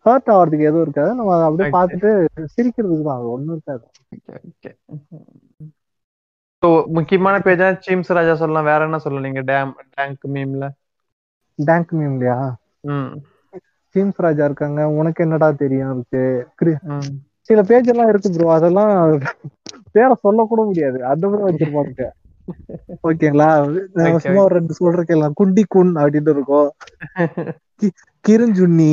ஹர்ட் 0.07 0.31
ஆகிறதுக்கு 0.33 0.69
எதுவும் 0.69 0.85
இருக்காது. 0.85 1.11
நம்ம 1.15 1.33
அதை 1.37 1.45
அப்படியே. 1.49 1.71
பார்த்துட்டு 1.75 2.11
சிரிக்கிறதுக்கு 2.55 3.03
தான். 3.03 3.19
அது 3.19 3.33
ஒண்ணும் 3.35 3.55
இருக்காது. 3.55 3.85
ஸோ 6.63 6.67
முக்கியமான 6.97 7.35
பேஜா 7.45 7.67
சீம்ஸ் 7.85 8.11
ராஜா 8.17 8.33
சொல்லலாம். 8.41 8.69
வேற 8.69 8.87
என்ன 8.87 8.99
சொல்லலாம் 8.99 9.27
நீங்க 9.27 9.43
டேம் 9.49 9.73
டேங்க் 9.95 10.25
மீம்ல 10.35 10.67
டேங்க் 11.59 11.91
மீம் 11.93 12.15
இல்லையா 12.15 12.37
ம். 12.89 13.11
சீம்ஸ் 13.95 14.21
ராஜா 14.25 14.43
இருக்காங்க. 14.45 14.81
உனக்கு 14.97 15.23
என்னடா 15.25 15.49
தெரியும்? 15.57 15.91
இருக்கு. 15.93 16.23
சில 17.49 17.59
பேஜ் 17.69 17.89
எல்லாம் 17.89 18.09
இருக்கு 18.11 18.29
ப்ரோ 18.31 18.47
அதெல்லாம் 18.55 18.91
பேரை 19.95 20.15
சொல்ல 20.23 20.45
கூட 20.47 20.61
முடியாது. 20.69 20.97
அந்த 21.11 21.25
மாதிரி 21.27 21.47
வச்சிருப்பாங்க 21.47 22.07
ஓகேங்களா? 23.03 23.49
சும்மா 24.19 24.39
ஒரு 24.41 24.55
ரெண்டு 24.55 24.73
சொல்றேன் 24.73 25.09
குண்டி 25.39 25.63
குன் 25.67 25.93
அப்படின்னு 25.95 26.33
இருக்கும். 26.35 26.69
கிருஞ்சுண்ணி. 28.25 28.91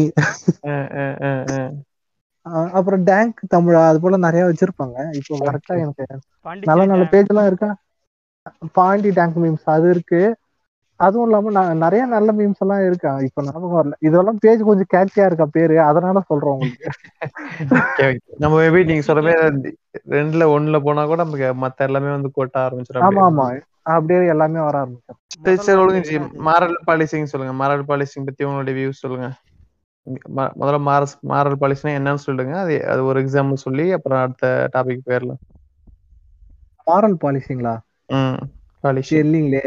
அப்புறம் 2.78 3.02
டேங்க் 3.02 3.38
தமிழா 3.54 3.82
அது 3.88 3.98
போல 4.00 4.16
நிறைய 4.18 4.44
வச்சிருப்பாங்க. 4.44 4.96
இப்போ 5.14 5.34
கரெக்டா 5.44 5.74
எனக்கு 5.78 6.06
நல்ல 6.64 6.82
நல்ல. 6.84 7.04
பேஜ் 7.10 7.26
எல்லாம் 7.26 7.46
இருக்கா? 7.46 7.70
பாண்டி 8.74 9.10
டேங்க் 9.10 9.38
மீம்ஸ் 9.38 9.66
அது 9.66 9.86
இருக்கு. 9.90 10.20
அதுவும் 11.04 11.26
இல்லாம 11.26 11.52
நான் 11.52 11.82
நிறைய 11.82 12.02
நல்ல 12.12 12.30
மீம்ஸ் 12.36 12.58
எல்லாம் 12.58 12.84
இருக்கா? 12.88 13.12
இப்ப 13.26 13.44
ஞாபகம் 13.46 13.76
வரல. 13.76 13.96
இதெல்லாம் 14.02 14.38
பேஜ் 14.42 14.62
கொஞ்சம் 14.64 14.92
கேட்சியா 14.92 15.26
இருக்கா 15.26 15.46
பேரு? 15.52 15.76
அதனால 15.88 16.22
சொல்றேன் 16.24 16.54
உங்களுக்கு. 16.54 16.86
நம்ம 18.42 18.54
மேபி 18.60 18.80
நீங்க 18.84 19.04
சொல்ற 19.06 19.22
மாதிரி 19.26 19.70
ரெண்டுல 20.14 20.44
ஒண்ணுல 20.54 20.78
போனா 20.82 21.02
கூட 21.04 21.20
நமக்கு 21.22 21.48
மத்த 21.62 21.86
எல்லாமே 21.86 22.10
வந்து 22.12 22.30
கொட்ட 22.32 22.56
ஆரம்பிச்சிடும் 22.64 22.88
ஆமா. 23.06 23.24
ஆமா. 23.26 23.46
அப்படியே 23.92 24.20
எல்லாமே 24.32 24.60
வர 24.60 24.76
ஆரம்பிச்சோம் 24.82 25.20
சரி 25.60 25.78
ஒழுங்கு? 25.80 26.02
மாரல் 26.46 26.76
பாலிசிங் 26.88 27.30
சொல்லுங்க. 27.32 27.54
மாரல் 27.60 27.88
பாலிசிங் 27.88 28.26
பத்தி 28.26 28.42
உங்களுடைய 28.44 28.76
வியூஸ் 28.78 29.02
சொல்லுங்க. 29.02 29.28
முதல்ல 30.58 30.78
மாரஸ் 30.84 31.14
மாரல் 31.30 31.58
பாலிசினா 31.60 31.92
என்னன்னு 31.96 32.26
சொல்லுங்க. 32.26 32.54
அது 32.60 32.74
அது 32.86 33.02
ஒரு 33.04 33.20
எக்ஸாம்பிள் 33.24 33.64
சொல்லி 33.64 33.86
அப்புறம் 33.96 34.22
அடுத்த 34.22 34.46
டாபிக் 34.74 35.06
போயிடலாம் 35.06 35.42
மாரல் 36.86 37.16
பாலிசிங்களா? 37.20 37.74
பாலிசி. 38.84 39.18
இல்லைங்களே. 39.22 39.62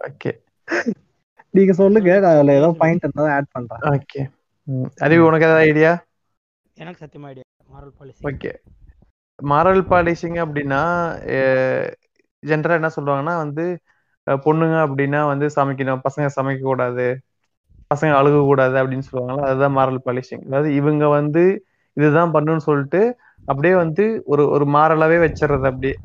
ஓகே 0.00 0.30
நீங்க 1.54 1.72
சொல்லுங்க 1.78 2.10
நான் 2.16 2.34
அதுல 2.34 2.56
ஏதோ 2.58 2.68
பாயிண்ட் 2.80 3.04
இருந்தா 3.04 3.26
ஆட் 3.36 3.52
பண்றேன். 3.54 3.84
ஓகே 3.92 4.20
அறிவு 5.00 5.22
உனக்கு 5.28 5.48
ஏதாவது 5.48 5.66
ஐடியா 5.68 5.92
எனக்கு 6.76 7.02
சத்தியமா 7.02 7.28
idea 7.30 7.44
moral 7.68 7.94
policy 7.94 8.28
okay 8.28 8.52
moral 9.38 9.82
policing 9.90 10.38
அப்படின்னா 10.44 10.80
ஜென்ரலா 12.42 12.78
என்ன 12.78 12.90
சொல்லுவாங்கன்னா 12.94 13.34
வந்து 13.42 13.64
பொண்ணுங்க 14.26 14.76
அப்படின்னா 14.84 15.20
வந்து 15.30 15.46
சமைக்கணும். 15.56 16.04
பசங்க 16.06 16.28
சமைக்க 16.36 16.62
கூடாது. 16.64 17.06
பசங்க 17.90 18.12
அழுக 18.18 18.36
கூடாது 18.42 18.76
அப்படின்னு 18.80 19.06
சொல்லுவாங்கல்ல 19.06 19.48
அதுதான் 19.48 19.76
மாரல் 19.76 20.04
பாலிசிங் 20.04 20.44
அதாவது 20.46 20.68
இவங்க 20.74 21.04
வந்து 21.16 21.42
இதுதான் 21.96 22.32
பண்ணணும்னு 22.34 22.66
சொல்லிட்டு 22.66 23.00
அப்படியே 23.48 23.74
வந்து 23.82 24.04
ஒரு 24.32 24.42
ஒரு 24.54 24.64
மாரலாவே 24.74 25.18
வச்சிடுறது 25.22 25.66
அப்படியே. 25.70 25.96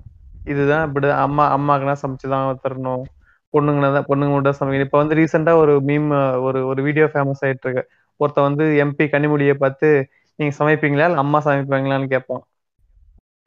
இதுதான் 0.47 0.83
இப்படி 0.87 1.07
அம்மா 1.23 1.43
அம்மாக்குனா 1.55 1.95
சமைச்சுதான் 2.01 2.63
தரணும் 2.63 3.03
பொண்ணுங்கன்னா 3.55 3.89
தான் 3.95 4.07
பொண்ணுங்க 4.07 4.31
மட்டும் 4.33 4.49
தான் 4.49 4.59
சமைக்கணும் 4.59 4.87
இப்ப 4.87 4.99
வந்து 5.01 5.17
ரீசெண்டா 5.19 5.53
ஒரு 5.61 5.73
மீம் 5.89 6.09
ஒரு 6.47 6.59
ஒரு 6.71 6.79
வீடியோ 6.87 7.05
ஃபேமஸ் 7.13 7.43
ஆயிட்டு 7.45 7.65
இருக்கு 7.67 7.83
ஒருத்தன் 8.19 8.47
வந்து 8.47 8.65
எம்பி 8.83 9.05
கனிமொழியை 9.13 9.55
பார்த்து 9.57 9.87
நீங்க 10.39 10.53
சமைப்பீங்களா? 10.59 11.07
இல்ல 11.09 11.23
அம்மா 11.23 11.39
சமைப்பாங்களான்னு 11.45 12.13
கேட்பான். 12.13 12.43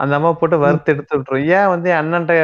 அந்த 0.00 0.12
அம்மா 0.18 0.30
போட்டு 0.40 0.56
வறுத்து 0.62 0.92
எடுத்து 0.92 1.14
விட்டுரும். 1.16 1.46
ஏன் 1.56 1.70
வந்து 1.72 1.88
அண்ணன்ட்ட 1.98 2.34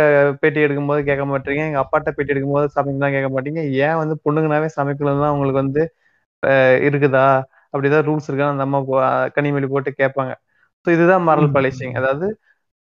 பேட்டி 0.40 0.61
எடுக்கும்போது 0.64 1.00
கேட்க 1.09 1.25
மாட்டீங்க? 1.26 1.62
எங்க 1.68 1.80
அப்பாட்ட 1.83 2.09
பேட்டி 2.16 2.33
எடுக்கும்போது 2.35 2.68
சமைக்கலாம் 2.76 3.14
கேட்க 3.16 3.28
மாட்டீங்க? 3.35 3.61
ஏன் 3.85 3.99
வந்து 4.02 4.16
பொண்ணுங்கனாவே 4.25 4.68
சமைக்கணும் 4.78 5.23
தான் 5.25 5.35
உங்களுக்கு 5.35 5.62
வந்து 5.62 5.83
இருக்குதா? 6.87 7.26
அப்படிதான் 7.75 8.06
ரூல்ஸ் 8.09 8.28
இருக்கா 8.28 8.49
அந்த 8.52 8.64
அம்மா 8.68 8.80
கனிமொழி 9.37 9.68
போட்டு 9.68 9.90
கேட்பாங்க. 9.94 10.33
ஸோ 10.87 10.92
இதுதான் 10.97 11.25
மாரல் 11.28 11.49
ம். 11.49 11.54
பாலிசிங் 11.54 11.94
அதாவது 12.00 12.26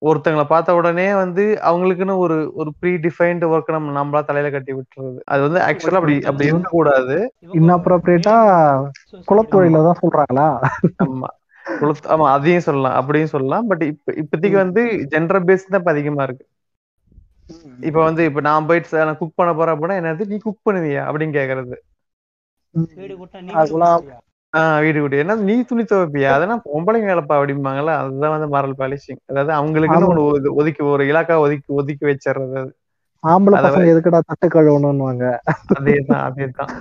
ஒருத்தங்களை 0.02 0.46
பார்த்த 0.48 0.76
உடனே 0.76 1.08
வந்து 1.16 1.44
அவங்களுக்குன்னு 1.70 2.16
ஒரு 2.18 2.38
ஒரு 2.54 2.70
ப்ரீ 2.80 2.92
டிஃபைன்டு 3.04 3.50
ஒர்க் 3.54 3.68
நம்ம 3.68 3.94
நம்மளா 3.98 4.22
தலையில 4.24 4.50
கட்டி 4.52 4.74
விட்டுறது. 4.78 5.20
அது 5.28 5.42
வந்து 5.42 5.60
ஆக்சுவலா 5.68 6.00
அப்படி 6.02 6.16
அப்படி 6.24 6.50
இருக்கக்கூடாது. 6.50 7.18
இன்அப்ரோப்ரியேட்டா 7.58 8.36
குலத்தொழில 9.28 9.84
தான் 9.88 10.02
சொல்றாங்களா? 10.02 10.48
ஆமா. 11.04 11.30
குளத்து 11.66 12.08
ஆமா 12.10 12.26
அதையும் 12.36 12.66
சொல்லலாம் 12.66 12.98
அப்படியும் 13.00 13.34
சொல்லலாம். 13.34 13.68
பட் 13.70 13.84
இப்ப 13.92 14.14
இப்போதைக்கு 14.22 14.58
வந்து 14.64 14.82
ஜென்டர் 15.14 15.46
பேஸ் 15.48 15.68
தான் 15.68 15.82
இப்ப 15.82 15.94
அதிகமா 15.96 16.24
இருக்கு. 16.28 16.46
இப்ப 17.88 18.00
வந்து 18.04 18.22
இப்ப 18.30 18.42
நான் 18.48 18.68
போயிட்டு 18.68 18.90
நான் 19.02 19.20
குக் 19.22 19.40
பண்ண 19.40 19.52
போறேன் 19.54 19.76
அப்படின்னா 19.76 20.00
என்னது 20.02 20.30
நீ 20.32 20.38
குக் 20.40 20.66
பண்ணுவியா? 20.66 21.04
அப்படின்னு 21.08 21.38
கேக்குறது. 21.40 21.78
ஆஹ் 24.54 24.80
வீடு 24.80 25.00
கூட்டி. 25.00 25.18
ஏன்னா 25.18 25.36
நீ 25.40 25.64
துணி 25.64 25.84
துவைப்பியா? 25.84 26.30
அதெல்லாம் 26.30 26.62
பொம்பளைங்க 26.66 27.08
வேலைப்பா 27.12 27.36
அப்படிம்பாங்கல்ல. 27.36 27.94
அதுதான் 27.96 28.40
வந்து 28.40 28.48
மாரல் 28.48 28.80
பாலிஷிங் 28.80 29.22
அதாவது 29.26 29.52
ஒது- 30.24 30.54
ஒதுக்கி 30.54 30.84
ஒரு 30.84 31.04
இலாக்கா 31.04 31.38
ஒதுக்கி 31.38 31.74
ஒதுக்கி 31.74 32.06
வச்சிடுறது. 32.06 32.70
ஆம்பளை 33.24 33.56
பசங்க 33.58 33.92
எதுக்குடா 33.94 34.20
தட்டு 34.26 34.48
கழுவணும்னுவாங்க? 34.48 35.26
அதேதான் 35.80 36.24
அதேதான். 36.28 36.72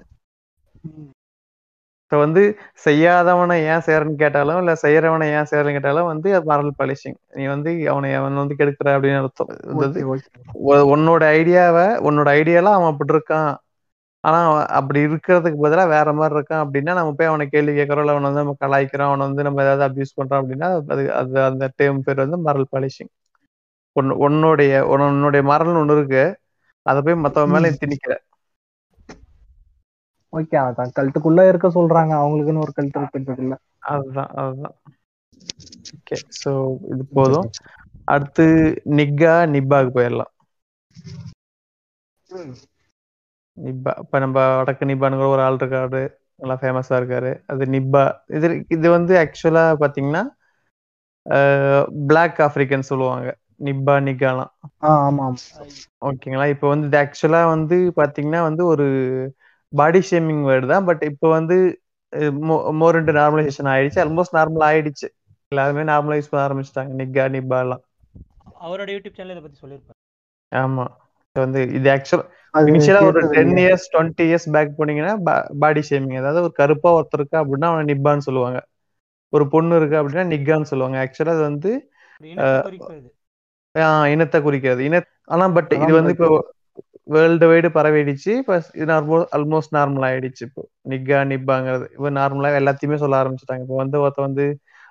ஸோ 2.12 2.18
வந்து 2.18 2.42
செய்யாதவனை 2.84 3.58
ஏன் 3.64 3.82
செய்யறன்னு 3.86 4.14
கேட்டாலும் 4.14 4.58
இல்ல 4.58 4.72
செய்யறவனை 4.82 5.24
ஏன் 5.30 5.46
செய்யறன்னு 5.50 5.70
கேட்டாலும் 5.70 6.04
வந்து 6.04 6.40
மாரல் 6.40 6.70
பாலிஷிங் 6.78 7.18
நீ 7.34 7.46
வந்து 7.46 7.90
அவனை 7.90 8.14
அவன் 8.14 8.34
வந்து 8.34 8.54
கெடுக்கிற 8.58 8.88
அப்படின்னு 8.88 9.18
அர்த்தம். 9.18 9.50
உன்னோட 10.88 11.22
ஐடியாவை 11.36 11.86
உன்னோட 12.08 12.28
ஐடியாலாம் 12.38 12.72
அவன் 12.72 12.92
அப்படி 12.92 13.12
இருக்கான் 13.12 13.50
ஆனா 14.24 14.38
அப்படி 14.78 15.00
இருக்கிறதுக்கு 15.06 15.58
பதிலா 15.62 15.84
வேற 15.88 16.08
மாதிரி 16.12 16.36
இருக்கான் 16.36 16.62
அப்படின்னா 16.64 16.92
நம்ம 16.94 17.12
போய் 17.12 17.30
அவனை 17.30 17.46
கேள்வி 17.48 17.72
கேட்கறோம் 17.72 18.04
இல்ல 18.04 18.14
அவனை 18.14 18.28
வந்து 18.28 18.42
நம்ம 18.42 18.56
கலாய்க்கிறோம் 18.60 19.10
அவனை 19.10 19.24
வந்து 19.28 19.46
நம்ம 19.46 19.64
ஏதாவது 19.64 19.86
அபியூஸ் 19.88 20.16
பண்றோம் 20.18 20.40
அப்படின்னா 20.42 20.68
அது 20.88 21.04
அது 21.20 21.38
அந்த 21.48 21.66
டேர்ம் 21.78 22.04
பேர் 22.06 22.24
வந்து 22.24 22.40
மரல் 22.46 22.70
பாலிஷிங் 22.72 23.12
உன் 23.96 24.10
உன்னுடைய 24.24 24.72
உன்னுடைய 24.92 25.42
மரல்னு 25.44 25.80
ஒண்ணு 25.80 25.96
இருக்கு. 25.96 26.24
அதை 26.86 26.98
போய் 27.02 27.22
மத்தவன் 27.22 27.52
மேல 27.54 27.72
திணிக்கிற. 27.76 28.12
ஓகே 30.32 30.56
அதான் 30.60 30.94
கல்ட்டுக்குள்ள 30.96 31.40
இருக்க 31.48 31.68
சொல்றாங்க. 31.74 32.12
அவங்களுக்குன்னு 32.20 32.64
ஒரு 32.64 32.72
கல்ட்டு 32.76 33.00
இருக்கிறது 33.02 33.42
இல்ல. 33.44 33.54
அதுதான் 33.90 34.32
அதுதான். 34.40 34.76
ஓகே 35.94 36.16
சோ 36.38 36.52
இது 36.92 37.04
போதும். 37.12 37.48
அடுத்து 38.08 38.46
நிக்கா 38.96 39.34
நிப்பாக்கு 39.52 39.92
போயிடலாம். 39.96 40.32
நிப்பா 43.60 43.92
இப்ப 44.02 44.18
நம்ம 44.18 44.38
வடக்கு 44.58 44.88
நிப்பானுங்கிற 44.90 45.28
ஒரு 45.34 45.42
ஆள் 45.46 45.58
இருக்காரு. 45.60 46.02
நல்லா 46.40 46.56
ஃபேமஸா 46.60 46.94
இருக்காரு. 47.00 47.32
அது 47.52 47.64
நிப்பா. 47.74 48.04
இது 48.36 48.46
இது 48.76 48.86
வந்து 48.96 49.14
ஆக்சுவலா 49.24 49.64
பாத்தீங்கன்னா 49.82 50.22
பிளாக் 52.08 52.38
ஆப்பிரிக்கன் 52.46 52.88
சொல்லுவாங்க. 52.90 53.28
நிப்பா 53.66 53.94
நிக்காலாம். 54.06 54.52
ஆ 54.82 54.92
ஆமா 55.04 55.26
ஆமா. 55.26 55.40
ஓகேங்களா 56.08 56.46
இப்போ 56.54 56.66
வந்து 56.72 56.86
இது 56.90 56.98
ஆக்சுவலா 57.02 57.40
வந்து 57.52 57.76
பாத்தீங்கன்னா 57.98 58.40
வந்து 58.48 58.62
ஒரு 58.72 58.86
பாடி 59.72 60.00
ஷேமிங் 60.08 60.42
வேர்டு 60.48 60.66
தான். 60.72 60.86
பட் 60.88 61.02
இப்போ 61.10 61.26
வந்து 61.36 61.56
மோர் 62.80 62.98
இன்டு 63.00 63.12
நார்மலைசேஷன் 63.18 63.70
ஆயிடுச்சு. 63.72 64.00
ஆல்மோஸ்ட் 64.04 64.36
நார்மல் 64.38 64.66
ஆயிடுச்சு. 64.70 65.08
எல்லாருமே 65.52 65.84
நார்மலைஸ் 65.90 66.30
பண்ண 66.30 66.42
ஆரம்பிச்சிட்டாங்க. 66.46 66.92
நிக்கா 67.00 67.26
நிப்பா 67.36 67.58
எல்லாம் 67.64 67.84
அவரோட 68.64 68.88
யூடியூப் 68.94 69.18
சேனல் 69.18 69.34
இதை 69.34 69.42
பத்தி 69.44 69.60
சொல்லியிருப்பாரு. 69.62 69.98
ஆமா. 70.52 70.84
இது 71.36 71.40
வந்து 71.44 71.60
இது 71.78 71.88
ஆக்சுவல் 71.92 72.24
இனிஷியலா 72.54 73.00
ஒரு 73.08 73.20
ten? 73.34 73.54
Years 73.62 73.86
twenty 73.92 74.24
years 74.28 74.46
back 74.54 74.76
போனீங்கன்னா 74.78 75.14
பாடி 75.62 75.82
ஷேமிங் 75.88 76.18
அதாவது 76.20 76.40
ஒரு 76.42 76.54
கருப்பா 76.60 76.90
ஒருத்தர் 76.96 77.20
இருக்கா 77.20 77.40
அப்படின்னா 77.42 77.70
அவனை 77.70 77.84
நிப்பான்னு 77.92 78.26
சொல்லுவாங்க. 78.28 78.60
ஒரு 79.32 79.44
பொண்ணு 79.52 79.76
இருக்கு 79.80 79.98
அப்படின்னா 80.00 80.24
நிக்கான்னு 80.32 80.70
சொல்லுவாங்க. 80.72 80.96
ஆக்சுவலா 81.04 81.34
அது 81.36 81.44
வந்து 81.50 81.72
இனத்தை 82.30 82.72
ஆஹ் 83.74 84.06
இனத்தை 84.12 84.38
குறிக்கிறது. 84.40 84.82
இன 84.88 84.96
ஆனா 85.26 85.44
பட் 85.56 85.72
இது 85.82 85.92
வந்து 85.98 86.12
இப்போ 86.16 86.28
வேர்ல்டு 87.08 87.46
வைடு 87.50 87.68
பரவிடுச்சு. 87.76 88.32
இப்போ 88.40 88.54
இது 88.74 88.92
ஆல்மோஸ்ட் 89.36 89.74
நார்மல் 89.76 90.06
ஆயிடுச்சு 90.08 90.42
இப்போ. 90.48 90.62
நிக்கா 90.92 91.18
நிப்பாங்கிறது. 91.32 91.86
இப்போ 91.96 92.10
நார்மலா 92.18 92.50
எல்லாத்தையுமே 92.60 92.98
சொல்ல 93.04 93.16
ஆரம்பிச்சிட்டாங்க. 93.22 93.64
இப்போ 93.66 93.78
வந்து 93.82 93.96
ஒருத்தன் 94.04 94.28
வந்து 94.28 94.46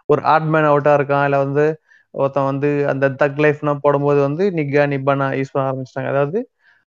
ஒரு 0.10 0.22
ஆர்ட் 0.34 0.50
மேன் 0.54 0.70
அவுட்டா 0.72 0.94
இருக்கான். 1.00 1.26
இல்ல 1.28 1.40
வந்து 1.46 1.66
ஒருத்தன் 2.14 2.50
வந்து 2.52 2.70
அந்த 2.92 3.06
தக் 3.22 3.42
லைஃப்லாம் 3.46 3.84
போடும்போது 3.84 4.20
வந்து 4.28 4.44
நிக்கா 4.60 4.86
நிப்பானா 4.94 5.28
யூஸ் 5.40 5.54
பண்ண 5.54 5.66
ஆரம்பிச்சிட்டாங்க. 5.70 6.12
அதாவது 6.14 6.40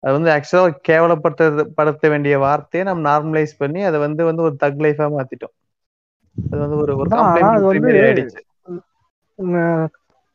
அது 0.04 0.12
வந்து 0.12 0.30
ஆக்சுவலா 0.30 0.62
கேவலப்படுத்த 0.88 1.44
படுத்த 1.74 2.08
வேண்டிய 2.08 2.34
வார்த்தையை 2.38 2.84
நம்ம 2.88 3.04
நார்மலைஸ் 3.08 3.54
பண்ணி 3.58 3.82
அதை 3.82 4.00
வந்து 4.00 4.22
வந்து 4.24 4.42
ஒரு 4.42 4.56
தக் 4.62 4.82
லைஃபா 4.84 5.06
மாத்திட்டோம். 5.14 5.54
அது 6.36 6.60
வந்து 6.60 6.78
ஒரு 6.78 6.92
ஒரு 6.96 7.10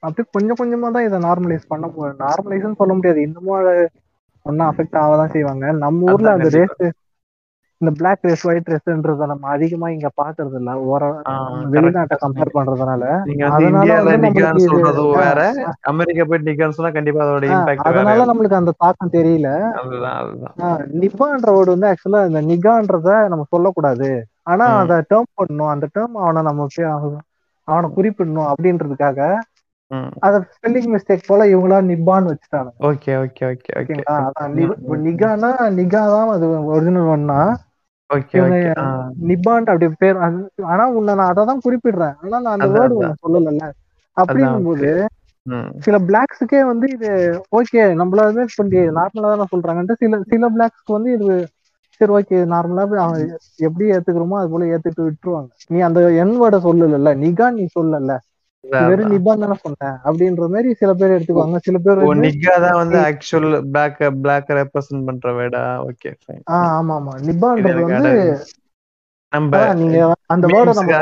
அப்படியே 0.03 0.27
கொஞ்சம் 0.31 0.59
கொஞ்சமா 0.59 0.89
தான் 0.91 1.05
இதை 1.05 1.17
நார்மலைஸ் 1.19 1.69
பண்ண 1.69 1.85
முடியும் 1.87 2.21
நார்மலைஸ்னு 2.21 2.79
சொல்ல 2.81 2.93
முடியாது. 2.93 3.19
இன்னமும் 3.21 3.57
ஒன்னும் 4.45 4.69
அஃபெக்ட் 4.69 5.01
ஆகதான் 5.01 5.33
செய்வாங்க. 5.33 5.65
நம்ம 5.83 6.11
ஊர்ல 6.11 6.31
அந்த. 6.31 6.49
ரேஸ் 6.49 6.77
இந்த 7.81 7.91
பிளாக் 7.97 8.23
ரேஸ் 8.23 8.45
ஒயிட் 8.47 8.69
ரேஸ்ன்றத 8.71 9.25
நம்ம 9.29 9.49
அதிகமா 9.53 9.87
இங்க 9.89 10.07
பாக்குறது 10.17 10.57
இல்ல 10.59 10.71
வெளிநாட்டை. 11.75 12.15
கம்பேர் 12.23 12.51
பண்றதுனால. 12.55 13.03
வேற. 15.19 15.39
அமெரிக்கா 15.91 16.23
போய் 16.25 16.45
நிக்கான்னு 16.47 16.77
சொன்னா 16.77 16.91
கண்டிப்பா 16.97 17.21
அதோட 17.25 17.45
இம்பாக்ட் 17.51 17.85
அதனால 17.89 18.25
நம்மளுக்கு 18.29 18.59
அந்த 18.59 18.73
தாக்கம் 18.77 19.13
தெரியல. 19.13 19.49
நிப்பான்ற 20.99 21.47
வேர்டு 21.49 21.73
வந்து 21.75 21.89
ஆக்சுவலா 21.89 22.21
இந்த 22.29 22.41
நிகான்றத 22.49 23.07
நம்ம 23.29 23.45
சொல்லக்கூடாது. 23.49 24.09
ஆனா. 24.45 24.65
அத 24.81 24.99
டேர்ம் 25.09 25.31
பண்ணணும். 25.39 25.71
அந்த 25.73 25.87
டேர்ம் 25.95 26.17
அவனை 26.21 26.43
நம்ம 26.43 26.67
அவனை 27.67 27.87
குறிப்பிடணும் 27.95 28.49
அப்படின்றதுக்காக 28.51 29.19
அத 30.21 30.35
ஸ்பெல்லிங் 30.49 30.91
மிஸ்டேக் 30.93 31.27
போல 31.27 31.45
இவங்களா 31.49 31.77
நிப்பான்னு 31.87 32.31
வச்சுட்டாங்க. 32.31 32.69
Okay 32.87 33.11
okay 33.21 33.43
okay 33.51 33.71
okay. 33.79 33.93
நிகானா 35.05 35.49
நிகா 35.77 36.01
தான் 36.11 36.29
அது 36.35 36.45
ஒரிஜினல் 36.71 37.09
ஒன்னா 37.13 37.39
ஓகே 38.09 38.39
நிப்பான்ட்டு 39.29 39.71
அப்படி 39.73 39.87
பேர் 40.01 40.17
ஆனா 40.67 40.83
உன்னை 40.97 41.13
நான் 41.15 41.31
அதை 41.31 41.43
தான் 41.45 41.63
குறிப்பிடுறேன். 41.65 42.15
ஆனா 42.19 42.37
நான் 42.39 42.55
அந்த 42.57 42.69
வேர்டு. 42.75 42.93
ஒண்ணு 42.99 43.15
சொல்லல 43.23 43.69
அப்படின்னும் 44.17 44.67
போது 44.67 44.89
சில 45.85 45.95
பிளாக்ஸுக்கே 46.07 46.61
வந்து 46.69 46.87
இது 46.95 47.09
ஓகே 47.57 47.83
நம்மள 47.99 48.25
வந்து 48.27 48.43
இப்ப 48.47 48.63
நார்மலா 48.97 49.29
தானே 49.33 49.45
சொல்றாங்கன்ட்டு 49.53 49.99
சில 50.01 50.19
சில 50.31 50.49
பிளாக்ஸ்க்கு 50.49 50.97
வந்து 50.97 51.11
இது 51.17 51.29
சரி 52.01 52.13
ஓகே 52.13 52.37
நார்மலா 52.51 52.83
எப்படி 53.67 53.85
ஏத்துக்கிறோமோ 53.95 54.37
அது 54.39 54.49
போல 54.49 54.67
ஏத்துட்டு 54.73 55.05
விட்டுருவாங்க. 55.07 55.49
நீ 55.69 55.79
அந்த 55.87 56.01
என் 56.21 56.35
வேர்டை 56.41 56.59
சொல்லல 56.65 57.13
நிகா 57.23 57.47
நீ 57.57 57.65
சொல்லல. 57.73 58.17
வெறும். 58.63 59.11
நிபான் 59.13 59.41
தானே 59.43 59.55
சொன்ன 59.59 59.89
அப்படின்ற 60.05 60.47
மாதிரி 60.53 60.69
சில 60.79 60.91
பேர் 60.93 61.15
எடுத்துக்குவாங்க. 61.15 61.59
சில 61.61 61.77
பேர் 61.79 62.01
நிக்கா 62.23 62.55
தான் 62.65 62.79
வந்து 62.81 62.97
ஆக்சுவல் 63.07 63.47
பிளாக் 63.71 64.01
பிளாக் 64.23 64.51
ரெப்ரசன்ட் 64.59 65.05
பண்ற 65.09 65.31
வேடா? 65.39 65.63
ஓகே 65.87 66.11
ஃபைன் 66.21 66.43
ஆமா 66.57 66.95
ஆமா 66.95 67.13
நிபான்றது 67.27 67.81
வந்து 67.87 68.11
நம்ம 69.31 69.51
நீங்க 69.79 69.97
அந்த 70.33 70.45
வேர்டை 70.51 70.73
நம்ம 70.73 70.93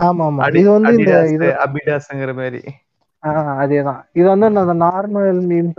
ஆமா 0.00 0.24
ஆமா 0.26 0.44
இது 0.52 0.68
வந்து 0.70 0.92
இந்த 0.98 1.12
இது 1.34 1.46
அபிடாஸ்ங்கிற 1.64 2.32
மாதிரி. 2.38 2.60
அதேதான். 3.62 4.00
இது 4.18 4.26
வந்து 4.32 4.48
நார்மல் 4.82 5.28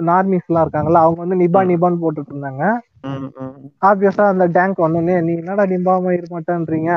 நார்மிஸ் 0.08 0.48
எல்லாம் 0.50 0.64
இருக்காங்கல்ல 0.66 1.02
அவங்க 1.04 1.20
வந்து 1.24 1.38
நிபா 1.42 1.62
ம். 1.64 1.70
நிபான்னு 1.72 2.02
போட்டுட்டு 2.04 2.34
இருந்தாங்க. 2.34 2.64
ஆப்வியஸா 3.90 4.24
அந்த 4.30 4.46
டேங்க் 4.56 4.78
வந்தோடனே 4.78 5.18
நீ 5.22 5.34
என்னடா 5.42 5.66
நிபாம 5.74 6.14
இருக்க 6.16 6.32
மாட்டேன்றீங்க? 6.36 6.92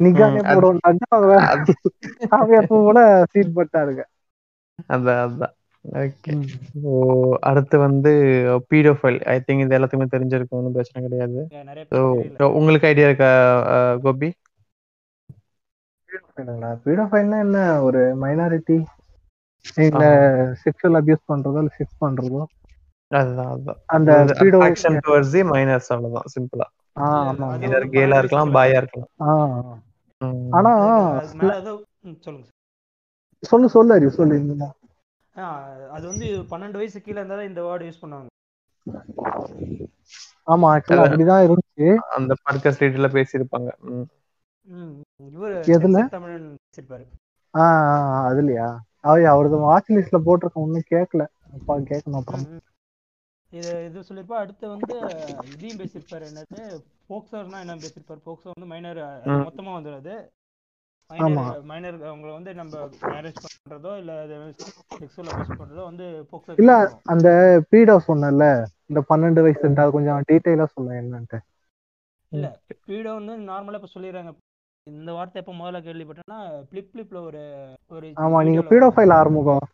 நிகானே 0.00 0.38
ம், 0.38 0.44
அது- 0.44 0.54
போடுவோம்னாங்க 0.54 1.04
அவங்க 1.08 1.34
அது- 1.46 1.76
ஆவியப்ப 2.30 2.72
போல 2.78 2.98
சீட் 3.30 3.56
பட்டாருங்க 3.56 4.02
அதான் 4.88 5.20
அதான். 5.24 5.54
ஓகே 5.84 6.32
ஓ 6.82 6.92
அடுத்து 7.40 7.78
வந்து 7.78 8.10
பீடோஃபைல் 8.70 9.18
ஐ 9.24 9.36
திங்க் 9.46 9.60
இது 9.60 9.76
எல்லாத்துக்குமே 9.78 10.08
தெரிஞ்சிருக்கும். 10.10 10.58
ஒன்றும் 10.58 10.72
பிரச்சனை 10.72 11.00
கிடையாது. 11.02 11.40
ஸோ 12.38 12.48
உங்களுக்கு 12.52 12.86
ஐடியா 12.86 13.06
இருக்கா 13.06 13.30
கோபி? 14.02 14.28
பீடோஃபைல்னா 16.84 17.38
என்ன? 17.40 17.58
ஒரு 17.82 18.00
மைனாரிட்டி 18.20 18.78
இல்ல 19.82 20.02
செக்ஷுவல் 20.64 20.98
அபியூஸ் 20.98 21.28
பண்றதோ 21.28 21.58
இல்ல 21.58 21.72
செக்ஸ் 21.78 22.00
பண்றதோ? 22.00 22.42
அதுதான் 23.10 23.50
அதுதான் 23.50 23.80
அந்த 23.86 24.10
pedo 24.40 24.58
attraction 24.58 24.98
towards 25.06 25.32
the 25.32 25.42
minors 25.50 25.88
அவ்வளவுதான். 25.88 26.28
சிம்பிளா 26.34 26.66
ஆஹ் 26.96 27.24
ஆமா 27.28 27.48
கேலா 27.90 28.18
இருக்கலாம். 28.18 28.54
பாயா 28.54 28.76
இருக்கலாம். 28.76 29.10
ஆஹ் 29.26 29.50
ம். 29.64 29.80
ஆனா 30.50 30.72
சொல்லுங்க 31.20 32.48
சொல்லு 33.42 33.68
சொல்லு 33.68 33.94
அறிவு 33.94 34.10
சொல்லு 34.10 34.68
அது 35.90 36.06
வந்து 36.06 36.26
பன்னெண்டு 36.50 36.72
வயசு 36.72 37.00
கீழே 37.00 37.16
இருந்தாலும் 37.16 37.48
இந்த 37.48 37.62
வேர்டு 37.62 37.86
யூஸ் 37.86 38.02
பண்ணுவாங்க. 38.02 38.26
ஆமா 40.46 40.68
ஆக்சுவலா. 40.74 41.04
அப்படிதான் 41.04 41.44
இருந்துச்சு. 41.46 41.94
அந்த 41.94 42.34
பாட்காஸ்ட் 42.44 42.82
ரீட்ல 42.84 43.08
பேசியிருப்பாங்க. 43.12 43.68
எதுல? 45.68 46.08
தமிழன் 46.08 46.54
வச்சிருப்பாரு 46.54 47.04
ஆஹ் 47.54 48.26
அதுலயா? 48.30 48.68
அவ 49.00 49.30
அவரது 49.30 49.56
வாட்ச் 49.56 49.90
லிஸ்ட்ல 49.90 50.20
போட்டிருக்க 50.26 50.52
ஒண்ணும் 50.54 50.88
கேட்கல 50.90 51.26
அப்பா 51.54 51.76
கேட்கணும் 51.76 52.20
அப்புறம். 52.20 52.46
இது 53.56 53.70
இது 53.86 54.04
சொல்லியிருப்பா 54.08 54.38
அடுத்து 54.38 54.66
வந்து 54.68 54.94
இதையும் 55.52 55.78
பேசியிருப்பாரு 55.78 56.24
என்னது? 56.28 56.60
போக்சோர்னா 57.10 57.58
என்ன 57.60 57.76
பேசியிருப்பாரு. 57.84 58.20
போக்சோ 58.26 58.52
வந்து 58.52 58.70
மைனர். 58.72 59.00
மொத்தமா 59.46 59.72
ஆமா. 61.10 61.44
மைனர் 61.70 61.98
அவங்கள 62.02 62.30
வந்து 62.32 62.52
நம்ம 62.54 62.76
மேரேஜ் 63.06 63.38
பண்றதோ 63.44 63.92
இல்ல 63.98 64.12
செக்ஸுவல் 65.00 65.30
அபியூஸ் 65.30 65.58
பண்றதோ 65.58 65.82
வந்து 65.84 66.04
போக்சோ 66.30 66.52
இல்ல 66.58 66.72
அந்த 67.06 67.26
பீடோ 67.70 67.96
சொன்னல 68.06 68.48
இந்த 68.90 69.00
பன்னெண்டு 69.08 69.44
வயசு 69.44 69.64
அது 69.76 69.90
கொஞ்சம் 69.92 70.26
டீட்டெயிலா 70.28 70.68
சொல்ல 70.70 71.00
என்னன்ட்டு. 71.00 71.40
பீடோ 72.82 73.10
வந்து 73.18 73.34
நார்மலா 73.48 73.78
இப்ப 73.80 73.90
சொல்லிடுறாங்க. 73.94 74.32
இந்த 74.86 75.10
வார்த்தை 75.12 75.40
எப்ப 75.42 75.54
முதல்ல 75.54 75.78
கேள்விப்பட்டேன்னா 75.82 76.38
பிளிப் 76.70 76.90
பிளிப்ல 76.90 77.18
ஒரு 77.22 77.42
ஒரு 77.90 78.06
ஆமா 78.16 78.38
நீங்க 78.42 78.60
பீடோஃபைல் 78.68 79.14
ஆறுமுகம். 79.16 79.64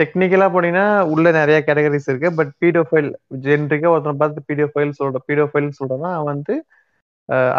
டெக்னிக்கலா 0.00 0.48
போனீங்கன்னா 0.54 0.86
உள்ள 1.12 1.26
நிறைய 1.30 1.58
கேட்டகரிஸ் 1.66 2.08
இருக்கு. 2.08 2.30
பட் 2.32 2.52
பீடோஃபைல் 2.60 3.10
ஜென்ரிக்கா 3.46 3.92
ஒருத்தனை 3.94 4.16
பார்த்து 4.18 4.46
பீடோஃபைல் 4.50 4.98
சொல்ற 5.00 5.20
பீடோஃபைல் 5.28 5.76
சொல்றோம்னா 5.80 6.12
அவன் 6.14 6.32
வந்து 6.32 6.56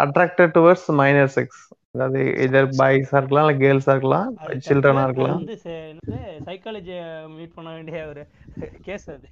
அட்ராக்டட் 0.04 0.54
டுவர்ட்ஸ் 0.56 0.88
மைனர் 1.00 1.32
செக்ஸ் 1.36 1.62
அதாவது 1.94 2.20
இதர் 2.44 2.70
பாய்ஸா 2.78 3.16
இருக்கலாம் 3.20 3.44
இல்ல 3.44 3.56
கேர்ள்ஸா 3.62 3.94
இருக்கலாம் 3.94 4.28
சில்ட்ரனா 4.66 5.04
இருக்கலாம். 5.08 5.40
வந்து 5.40 5.56
சைக்காலஜி 6.48 6.96
மீட் 7.34 7.56
பண்ண 7.56 7.68
வேண்டிய 7.72 8.00
ஒரு 8.12 8.22
கேஸ் 8.86 9.06
அது. 9.10 9.28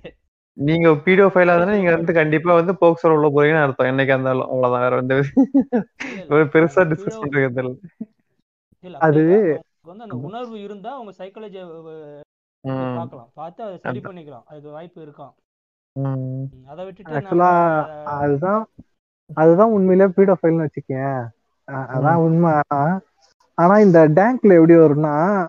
நீங்க 0.56 0.88
பீடோஃபைலா 1.04 1.54
இருந்தா 1.54 1.76
நீங்க 1.76 1.92
வந்து 1.94 2.12
கண்டிப்பா 2.18 2.54
வந்து 2.54 2.72
போக்சோல 2.80 3.14
உள்ள 3.16 3.28
போறீங்கன்னு 3.28 3.64
அர்த்தம். 3.64 3.90
என்னைக்கா 3.90 4.16
இருந்தாலும். 4.16 4.48
அவ்வளவுதான். 4.48 4.84
வேற 4.84 4.94
வந்து 5.00 5.16
பெருசா 6.54 6.82
டிஸ்கஸ் 6.92 7.22
பண்றது 7.22 7.62
இல்ல. 7.62 7.72
அது- 8.82 9.58
வந்து 9.86 10.02
அந்த 10.02 10.16
உணர்வு 10.16 10.62
இருந்தா 10.62 10.92
அவங்க 10.92 11.12
சைக்காலஜி 11.18 11.58
பார்க்கலாம். 12.96 13.28
பார்த்து 13.34 13.62
அதை 13.64 13.78
சரி 13.78 14.00
பண்ணிக்கலாம். 14.00 14.42
அது 14.46 14.70
வாய்ப்பு 14.70 15.00
இருக்காம் 15.00 15.32
அதை 16.66 16.84
விட்டுட்டு 16.84 17.12
ஆக்சுவலா 17.12 18.04
அதுதான் 18.04 18.66
அதுதான் 19.34 19.70
உண்மையிலே 19.70 20.08
பீடோஃபைல்னு 20.16 20.66
வச்சுக்கேன் 20.66 21.26
அ- 21.68 21.86
அதான் 21.94 22.14
உண்மை. 22.14 22.52
ஆனா 23.54 23.78
இந்த 23.78 24.08
டேங்க்ல 24.08 24.52
எப்படி 24.52 24.74
வரும்னா. 24.74 25.46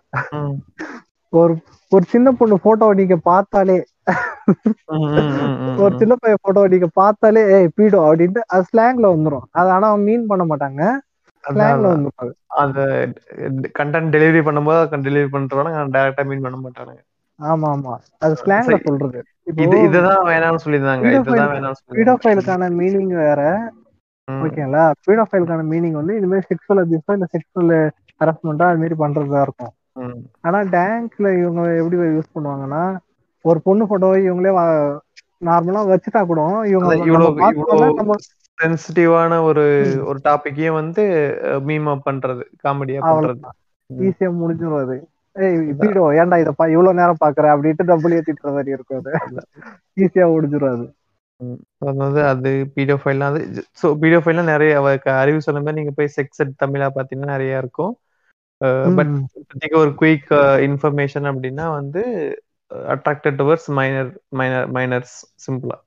ஒரு 1.30 1.58
ஒரு 1.90 2.04
சின்ன 2.04 2.32
பொண்ணு 2.32 2.58
போட்டோவை 2.64 2.96
நீங்க 2.96 3.16
பார்த்தாலே 3.16 3.84
ஒரு. 5.76 5.96
சின்ன 5.98 6.16
பையன் 6.20 6.44
போட்டோவை 6.44 6.68
நீங்க 6.70 6.88
பார்த்தாலே 6.94 7.42
ஏய் 7.52 7.70
பீடோ 7.78 8.00
அப்படின்ட்டு 8.00 8.40
அது 8.48 8.64
ஸ்லாங்ல 8.72 9.06
வந்துரும். 9.12 9.48
அது 9.52 9.70
ஆனா 9.70 9.96
மீன் 9.96 10.26
பண்ண 10.26 10.44
மாட்டாங்க. 10.46 10.82
அந்த 12.48 12.80
கண்டென்ட் 13.80 14.14
டெலிவரி 14.16 14.42
பண்ணும்போது 14.48 14.80
டெலிவரி 15.08 15.30
பண்றவங்க 15.32 15.82
டைரக்டா 15.96 16.26
மீன் 16.26 16.42
பண்ண 16.42 16.58
மாட்டானுங்க. 16.58 17.02
ஆமா 17.40 17.68
ஆமா. 17.76 17.94
அது 18.20 18.36
ஸ்லாங்ல. 18.46 18.84
சொல்றது. 18.84 19.24
இது 19.44 19.84
இதுதான் 19.84 20.26
வேணாம்னு 20.26 20.60
Pedophile- 20.60 21.20
இதுதான் 21.20 21.50
வேணாம்னு 21.50 21.96
பீடோஃபைலுக்கான 21.96 22.70
மீனிங் 22.78 23.14
வேற. 23.16 23.72
ஓகேங்களா? 24.28 24.92
பீடோஃபைலுக்கான 25.08 25.64
மீனிங் 25.70 25.92
வந்து 25.92 26.16
இது 26.16 26.28
மாதிரி 26.28 26.46
செக்ஷுவல் 26.50 26.82
அபியூஸோ 26.84 27.14
இல்ல 27.14 27.26
செக்ஷுவல் 27.34 27.92
ஹரஸ்மெண்டா 28.22 28.66
அது 28.66 28.78
மாதிரி 28.78 28.96
பண்றதா 29.00 29.42
இருக்கும். 29.42 29.74
ஆனா 30.42 30.60
டேங்க்ல 30.62 31.40
இவங்க 31.40 31.76
எப்படி 31.76 31.98
யூஸ் 31.98 32.34
பண்ணுவாங்கன்னா 32.36 32.98
ஒரு 33.42 33.62
பொண்ணு 33.62 33.86
போட்டோவை 33.86 34.18
இவங்களே 34.24 34.54
நார்மலா 35.46 35.82
வச்சுட்டா 35.88 36.26
கூட 36.26 36.42
இவங்க 36.66 36.96
சென்சிட்டிவான 38.58 39.34
ஒரு. 39.44 39.64
ஒரு 40.06 40.20
டாபிக்கையும் 40.26 40.80
வந்து 40.80 41.04
மீம் 41.68 41.90
அப் 41.94 42.06
பண்றது 42.06 42.44
காமெடியா 42.64 43.02
பண்றது. 43.06 43.42
ஈஸியா 43.90 44.30
முடிஞ்சிரும் 44.38 44.82
அது 44.82 44.96
ஏய். 45.36 45.56
பீடோ 45.80 46.02
ஏன்டா 46.18 46.38
இதை 46.42 46.52
பா 46.54 46.66
இவ்வளவு 46.74 47.00
நேரம் 47.00 47.22
பாக்குற 47.22 47.46
அப்படின்ட்டு 47.54 47.90
டபுள் 47.92 48.16
ஏத்திட்டுற 48.18 48.50
மாதிரி 48.56 48.76
இருக்கும் 48.76 49.00
அது. 49.02 49.42
ஈஸியா 49.98 50.26
முடிஞ்சிரும் 50.34 50.74
அது. 50.76 50.86
அதாவது 51.84 52.20
அது 52.24 52.50
பீடோஃபைல்லாம் 52.76 53.32
அது 53.32 53.40
ஸோ 53.82 53.88
பீடோஃபைல்லாம் 54.02 54.52
நிறைய 54.52 54.74
அவருக்கு 54.78 55.10
அறிவு 55.22 55.40
சொன்ன 55.42 55.62
மாதிரி 55.62 55.80
நீங்க 55.80 55.94
போய் 55.96 56.16
செக்ஸ் 56.16 56.42
எட் 56.42 56.54
தமிழா 56.62 56.88
பார்த்தீங்கன்னா 56.96 57.34
நிறைய 57.36 57.62
இருக்கும் 57.64 57.94
பட். 58.92 59.14
இப்போதைக்கு 59.40 59.78
ஒரு 59.78 59.92
குயிக் 60.02 60.30
இன்ஃபர்மேஷன் 60.68 61.28
அப்படின்னா 61.32 61.66
வந்து 61.74 62.04
attracted 62.92 63.40
towards 63.40 63.70
minor 63.80 64.12
minor 64.32 64.68
minors 64.72 65.16
சிம்பிளா 65.46 65.78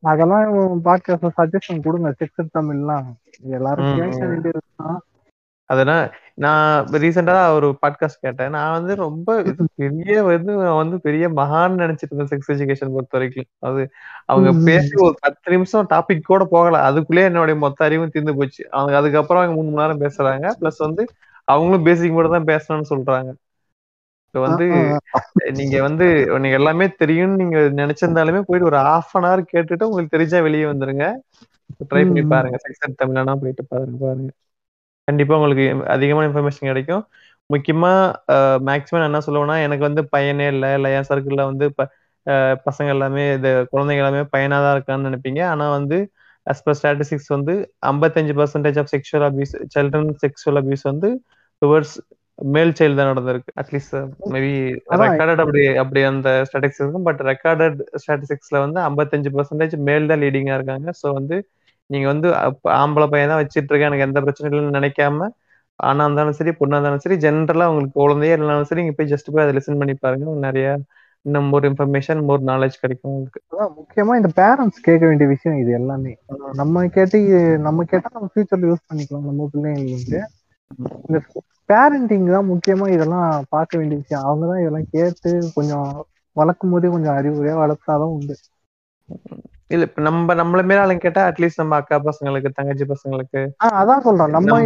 அதெல்லாம் 0.00 0.84
பாட்காஸ்ட் 0.84 1.28
சஜஷன் 1.36 1.82
கொடுங்க. 1.82 2.14
செக்ஸ் 2.18 2.46
தமிழ்லாம் 2.58 3.04
எல்லாரும் 3.50 3.98
கேட்க 3.98 4.24
ம். 4.24 4.28
வேண்டியதுதான். 4.28 5.00
அதெல்லாம் 5.64 6.08
நான் 6.34 6.84
ரீசெண்டா 6.84 7.52
ஒரு 7.52 7.78
பாட்காஸ்ட் 7.86 8.20
கேட்டேன். 8.20 8.50
நான் 8.50 8.72
வந்து 8.72 8.94
ரொம்ப 8.94 9.44
பெரிய 9.74 10.22
வந்து 10.22 10.56
வந்து 10.56 11.00
பெரிய 11.00 11.28
மகான் 11.28 11.74
நினைச்சிட்டு 11.74 12.10
இருந்தேன் 12.10 12.38
செக்ஸ் 12.38 12.50
எஜுகேஷன் 12.50 12.92
பொறுத்த 12.92 13.18
வரைக்கும். 13.18 13.44
அது 13.58 13.90
அவங்க. 14.24 14.52
பேசி 14.64 14.90
ஒரு 14.96 15.14
பத்து 15.20 15.52
நிமிஷம் 15.52 15.86
டாபிக் 15.90 16.20
கூட 16.22 16.44
போகல. 16.44 16.90
அதுக்குள்ளேயே 16.90 17.24
என்னுடைய 17.24 17.60
மொத்த 17.60 17.84
அறிவும் 17.84 18.08
தீர்ந்து 18.08 18.36
போச்சு. 18.36 18.68
அவங்க 18.70 18.96
அதுக்கப்புறம் 18.96 19.42
அவங்க 19.42 19.62
மூணு 19.62 19.74
மணி 19.74 19.94
நேரம் 19.94 20.12
பேசுறாங்க. 20.12 20.50
பிளஸ் 20.60 20.78
வந்து 20.78 21.06
அவங்களும் 21.44 21.82
பேசிக் 21.82 22.12
மட்டும் 22.12 22.44
தான் 22.44 22.60
பேசணும்னு 22.60 22.84
சொல்றாங்க. 22.90 23.32
இப்போ 24.26 24.40
வந்து 24.46 24.66
நீங்க 25.58 25.76
வந்து 25.86 26.06
நீங்க 26.42 26.56
எல்லாமே 26.58 26.86
தெரியும்னு 27.02 27.40
நீங்க 27.42 27.58
நினைச்சிருந்தாலுமே 27.80 28.40
போயிட்டு 28.48 28.68
ஒரு 28.70 28.78
ஹாஃப் 28.86 29.12
அன் 29.14 29.26
ஹவர் 29.26 29.42
கேட்டுட்டு 29.52 29.88
உங்களுக்கு 29.88 30.14
தெரிஞ்சா 30.16 30.38
வெளியே 30.46 30.66
வந்துருங்க. 30.70 31.06
ட்ரை 31.82 32.02
பண்ணி. 32.08 32.22
பாருங்க. 32.32 32.56
செக்ஸ் 32.64 33.00
தமிழனா 33.02 33.34
போயிட்டு 33.42 33.64
பாருங்க 33.72 33.96
பாருங்க. 34.04 34.30
கண்டிப்பா 35.08 35.36
உங்களுக்கு 35.38 35.64
அதிகமான 35.94 36.26
இன்ஃபர்மேஷன் 36.28 36.70
கிடைக்கும். 36.70 37.02
முக்கியமா 37.50 37.92
மேக்ஸிமம் 38.68 39.06
என்ன 39.08 39.20
சொல்லுவேன்னா 39.26 39.56
எனக்கு 39.66 39.84
வந்து 39.88 40.02
பையனே 40.14 40.46
இல்லை 40.54 40.70
இல்லை 40.78 40.90
என் 40.96 41.08
சர்க்கிள்ல 41.10 41.42
வந்து 41.50 41.66
பசங்க 42.66 42.88
எல்லாமே 42.94 43.24
இது 43.36 43.50
குழந்தைங்க 43.72 44.02
எல்லாமே 44.02 44.22
பையனா 44.34 44.56
தான் 44.64 44.74
இருக்கான்னு 44.76 45.08
நினைப்பீங்க. 45.08 45.40
ஆனா 45.52 45.66
வந்து 45.78 45.98
as 46.46 46.58
per 46.64 46.72
ஸ்டாட்டிஸ்டிக்ஸ் 46.78 47.30
வந்து 47.34 47.54
ஐம்பத்தஞ்சு 47.90 48.34
percentage 48.38 48.78
of 48.82 48.90
sexual 48.92 49.26
abuse 49.28 49.54
children 49.74 50.10
sexual 50.24 50.58
abuse 50.60 50.84
வந்து 50.90 51.08
டுவர்ட்ஸ் 51.62 51.96
மேல் 52.38 52.72
சைல்டு 52.78 52.98
தான் 52.98 53.10
நடந்திருக்கு. 53.10 53.52
At least 53.60 53.94
maybe. 54.32 54.52
ரெக்கார்டட் 55.04 55.42
அப்படி 55.44 55.62
அப்படி 55.82 56.00
அந்த 56.10 56.28
ஸ்டாட்டிஸ்டிக்ஸ் 56.48 56.82
இருக்கும். 56.82 57.06
பட் 57.08 57.20
ரெக்கார்டட் 57.30 57.78
ஸ்டாட்டிஸ்டிக்ஸ்ல 58.02 58.56
வந்து 58.64 58.80
ஐம்பத்தஞ்சு 58.88 59.30
பர்சன்டேஜ் 59.36 59.76
மேல் 59.88 60.10
தான் 60.10 60.22
லீடிங்கா 60.24 60.56
இருக்காங்க. 60.58 60.90
ஸோ 61.00 61.06
வந்து 61.18 61.38
நீங்க 61.90 62.06
வந்து 62.12 62.28
ஆம்பளை 62.82 63.06
பையன் 63.12 63.32
தான் 63.32 63.42
வச்சிட்டு 63.42 63.70
இருக்கேன். 63.72 63.90
எனக்கு 63.90 64.08
எந்த 64.08 64.20
பிரச்சனையும் 64.24 64.54
இல்லைன்னு 64.54 64.78
நினைக்காம 64.80 65.28
ஆனா 65.88 66.02
இருந்தாலும் 66.06 66.36
சரி 66.38 66.52
பொண்ணா 66.58 66.76
இருந்தாலும் 66.76 67.02
சரி 67.04 67.16
ஜென்ரலா 67.24 67.64
உங்களுக்கு 67.70 67.98
குழந்தையே 68.02 68.34
இருந்தாலும் 68.36 68.68
சரி 68.68 68.82
நீங்க 68.82 68.96
போய் 68.98 69.10
ஜஸ்ட் 69.14 69.32
போய் 69.32 69.44
அதை 69.44 69.52
லிசன் 69.56 69.80
பண்ணி 69.80 69.94
பாருங்க. 70.04 70.36
நிறைய 70.46 70.68
இன்னும் 71.26 71.48
மோர் 71.52 71.64
இன்ஃபர்மேஷன் 71.68 72.20
மோர் 72.28 72.42
நாலேஜ் 72.50 72.76
கிடைக்கும் 72.82 73.10
உங்களுக்கு. 73.12 73.40
அதான் 73.52 73.72
முக்கியமா 73.78 74.12
இந்த 74.20 74.30
பேரண்ட்ஸ் 74.40 74.84
கேட்க 74.86 75.02
வேண்டிய 75.10 75.28
விஷயம் 75.34 75.58
இது 75.62 75.70
எல்லாமே. 75.80 76.12
நம்ம 76.60 76.84
கேட்டு 76.96 77.18
நம்ம 77.66 77.84
கேட்டா 77.92 78.10
நம்ம 78.16 78.28
ஃபியூச்சர்ல 78.32 78.68
யூஸ் 78.70 78.86
பண்ணிக்கலாம். 78.90 79.28
நம்ம 79.30 79.48
பிள்ளைங்களுக்கு. 79.54 80.20
இந்த 81.04 81.18
பேரண்டிங் 81.68 82.26
தான் 82.28 82.48
முக்கியமா 82.50 82.86
இதெல்லாம் 82.90 83.24
பார்க்க 83.50 83.78
வேண்டிய 83.78 84.00
விஷயம். 84.00 84.24
அவங்க 84.24 84.44
தான் 84.46 84.62
இதெல்லாம் 84.62 84.90
கேட்டு 84.92 85.32
கொஞ்சம் 85.54 85.88
வளர்க்கும் 86.36 86.72
போதே 86.72 86.90
கொஞ்சம் 86.90 87.16
அறிவுரையா 87.16 87.56
வளர்த்தாதான் 87.60 88.14
உண்டு. 88.14 88.36
இல்ல 89.70 89.84
இப்ப 89.88 90.00
நம்ம 90.06 90.34
நம்மள 90.40 90.60
மேல 90.64 90.82
ஆளுங்க 90.82 91.04
கேட்டா 91.04 91.22
அட்லீஸ்ட் 91.28 91.62
நம்ம 91.62 91.76
அக்கா 91.78 91.96
பசங்களுக்கு 92.06 92.50
தங்கச்சி 92.52 92.84
பசங்களுக்கு 92.90 93.42
அதான் 93.76 94.04
சொல்றேன் 94.06 94.34
நம்ம 94.34 94.56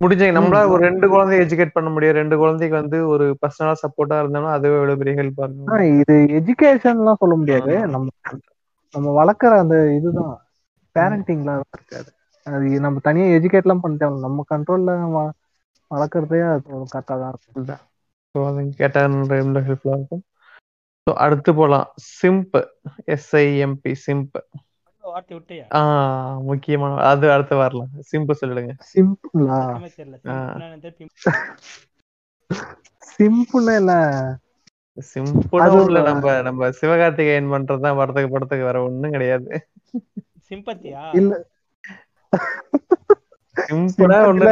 முடிஞ்ச 0.00 0.24
நம்மளா. 0.36 0.62
ஒரு 0.70 0.80
ரெண்டு 0.86 1.06
குழந்தைய 1.12 1.44
எஜுகேட் 1.44 1.74
பண்ண 1.74 1.88
முடியும். 1.90 2.18
ரெண்டு 2.18 2.36
குழந்தைக்கு 2.38 2.76
வந்து 2.80 2.98
ஒரு 3.12 3.26
பர்சனலா 3.42 3.74
சப்போர்ட்டா 3.82 4.18
இருந்தாலும் 4.22 4.54
அதுவே 4.56 4.76
எவ்வளவு 4.78 5.00
பெரிய 5.02 5.14
ஹெல்ப் 5.16 5.36
ஆஹ் 5.70 5.86
இது 5.92 6.14
எஜுகேஷன்லாம் 6.36 7.20
சொல்ல 7.20 7.34
முடியாது. 7.36 7.74
நம்ம 7.86 8.06
நம்ம 8.94 9.08
வளர்க்குற 9.18 9.52
அந்த 9.62 9.76
இதுதான். 9.96 10.34
பேரண்டிங்லாம் 10.96 11.62
இருக்காது. 11.70 12.10
அது 12.46 12.78
நம்ம 12.84 13.02
தனியா 13.04 13.26
எஜுகேட்லாம் 13.34 13.82
பண்ண 13.82 13.96
தேவை 13.98 14.18
நம்ம 14.22 14.44
கண்ட்ரோல்ல 14.50 14.92
வளர்க்குறதே 15.90 16.40
அது 16.48 16.62
கரெக்டாக 16.86 17.18
தான் 17.18 17.32
இருக்கும். 17.32 17.58
ஸோ 18.34 18.40
அது 18.48 18.62
கேட்டா 18.78 19.00
ரொம்ப 19.06 19.34
ஹெல்ப்ஃபுல்லா 19.60 19.96
இருக்கும். 19.96 20.24
ஸோ 21.06 21.12
அடுத்து 21.24 21.50
போலாம். 21.56 21.86
சிம்ப் 22.12 22.56
எஸ்ஐஎம்பி 23.14 23.92
சிம்ப் 24.02 24.38
முக்கியமான 26.50 26.92
அது 27.10 27.26
அடுத்து 27.32 27.54
வரலாம். 27.60 27.92
சிம்ப் 28.10 28.32
சொல்லிடுங்க. 28.40 28.72
சிம்பிளா 28.88 29.60
சிம்பிள் 33.10 33.68
இல்ல 33.74 33.92
சிம்பிளா 35.08 35.66
நம்ம 36.06 36.34
நம்ம 36.46 36.70
சிவகார்த்திகேயன் 36.78 37.52
பண்றதுதான் 37.52 37.98
படத்துக்கு 37.98 38.34
படத்துக்கு 38.34 38.68
வேற 38.68 38.80
ஒண்ணும் 38.84 39.14
கிடையாது. 39.16 39.50
சிம்பத்தியா 40.50 41.04
இல்ல 41.16 41.32
சிம்பிளா 43.56 44.16
ஒண்ணு 44.30 44.46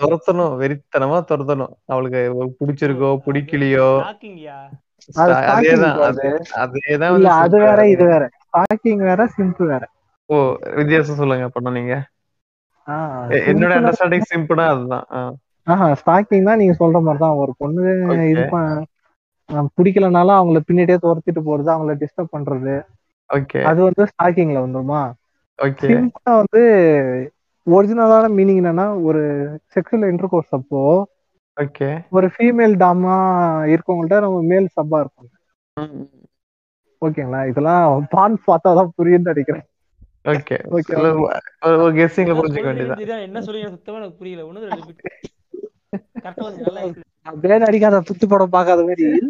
துரத்தணும் 0.00 0.54
வெறித்தனமா 0.60 1.18
துரத்தணும். 1.30 1.72
அவளுக்கு 1.92 2.20
பிடிச்சிருக்கோ 2.58 3.10
பிடிக்கலையோ. 3.26 3.88
அதேதான் 5.52 5.96
அதே 6.04 6.28
அதேதான். 6.62 7.64
வேற 7.66 7.80
இது 7.94 8.04
வேற. 8.12 8.24
ஸ்டாக்கிங் 8.46 9.02
வேற 9.08 9.24
சிம்பிள் 9.36 9.70
வேற. 9.72 9.84
ஓ 10.30 10.36
வித்தியாசம் 10.78 11.20
சொல்லுங்க 11.20 11.48
பண்ண 11.56 11.70
நீங்க. 11.78 11.94
என்னோட 13.50 13.72
அண்டர்ஸ்டாண்டிங் 13.78 14.30
சிம்பிளா 14.32 14.66
அதுதான். 14.74 15.06
ஆஹா 15.66 15.86
ஸ்டாக்கிங் 16.00 16.48
தான் 16.48 16.60
நீங்க 16.62 16.74
சொல்ற 16.80 16.98
மாதிரி 17.06 17.22
தான் 17.24 17.38
ஒரு 17.42 17.52
பொண்ணு. 17.62 17.84
இது 18.32 18.44
பிடிக்கலனாலும் 19.76 20.38
அவங்கள 20.38 20.60
பின்னாடியே 20.68 20.98
துரத்திட்டு 21.04 21.42
போறது 21.48 21.70
அவங்கள 21.74 21.94
டிஸ்டர்ப் 22.02 22.34
பண்றது. 22.36 22.74
ஓகே 23.30 23.60
அது 23.70 23.80
வந்து 23.86 24.04
ஸ்டாக்கிங்ல 24.10 24.58
வந்துருமா? 24.64 25.00
ஓகே. 25.58 25.88
சிம்பிளா 25.88 26.34
வந்து 26.34 26.62
ஒரிஜினலான 27.66 28.30
மீனிங் 28.30 28.62
என்னன்னா 28.62 29.02
ஒரு 29.02 29.52
செக்ஷுவல் 29.74 30.08
இன்டர் 30.08 30.28
கோர்ஸ் 30.28 30.48
அப்போ 30.50 31.08
ஓகே. 31.56 32.04
ஒரு 32.10 32.26
ஃபீமேல் 32.26 32.76
டாமா 32.76 33.44
இருக்கவங்கள்ட்ட 33.72 34.20
நம்ம 34.20 34.42
மேல் 34.42 34.68
சப்பா 34.76 35.00
இருக்கும். 35.00 35.30
ஓகேங்களா? 37.02 37.48
இதெல்லாம் 37.48 38.06
பான் 38.10 38.38
பார்த்தா 38.46 38.72
தான் 38.72 38.92
புரியும்னு 38.98 39.24
நினைக்கிறேன். 39.24 39.64
ஓகே. 40.24 40.56
Okay, 40.70 40.96
ஒரு 41.76 41.92
கெஸ்ஸிங்ல 41.92 42.24
என்ன 42.24 42.38
புரிஞ்சுக்க 42.38 42.94
தெரியாது, 42.94 43.22
என்ன 43.22 43.40
சொல்றீங்க 43.40 43.68
சுத்தமா 43.68 43.98
எனக்கு 43.98 44.16
புரியல. 44.16 44.46
ஒண்ணு 44.46 44.70
அப்படியே 47.26 47.60
அடிக்காத 47.60 48.00
துத்து 48.00 48.28
படம் 48.28 48.48
பார்க்காத 48.48 48.82
மாதிரி 48.82 49.20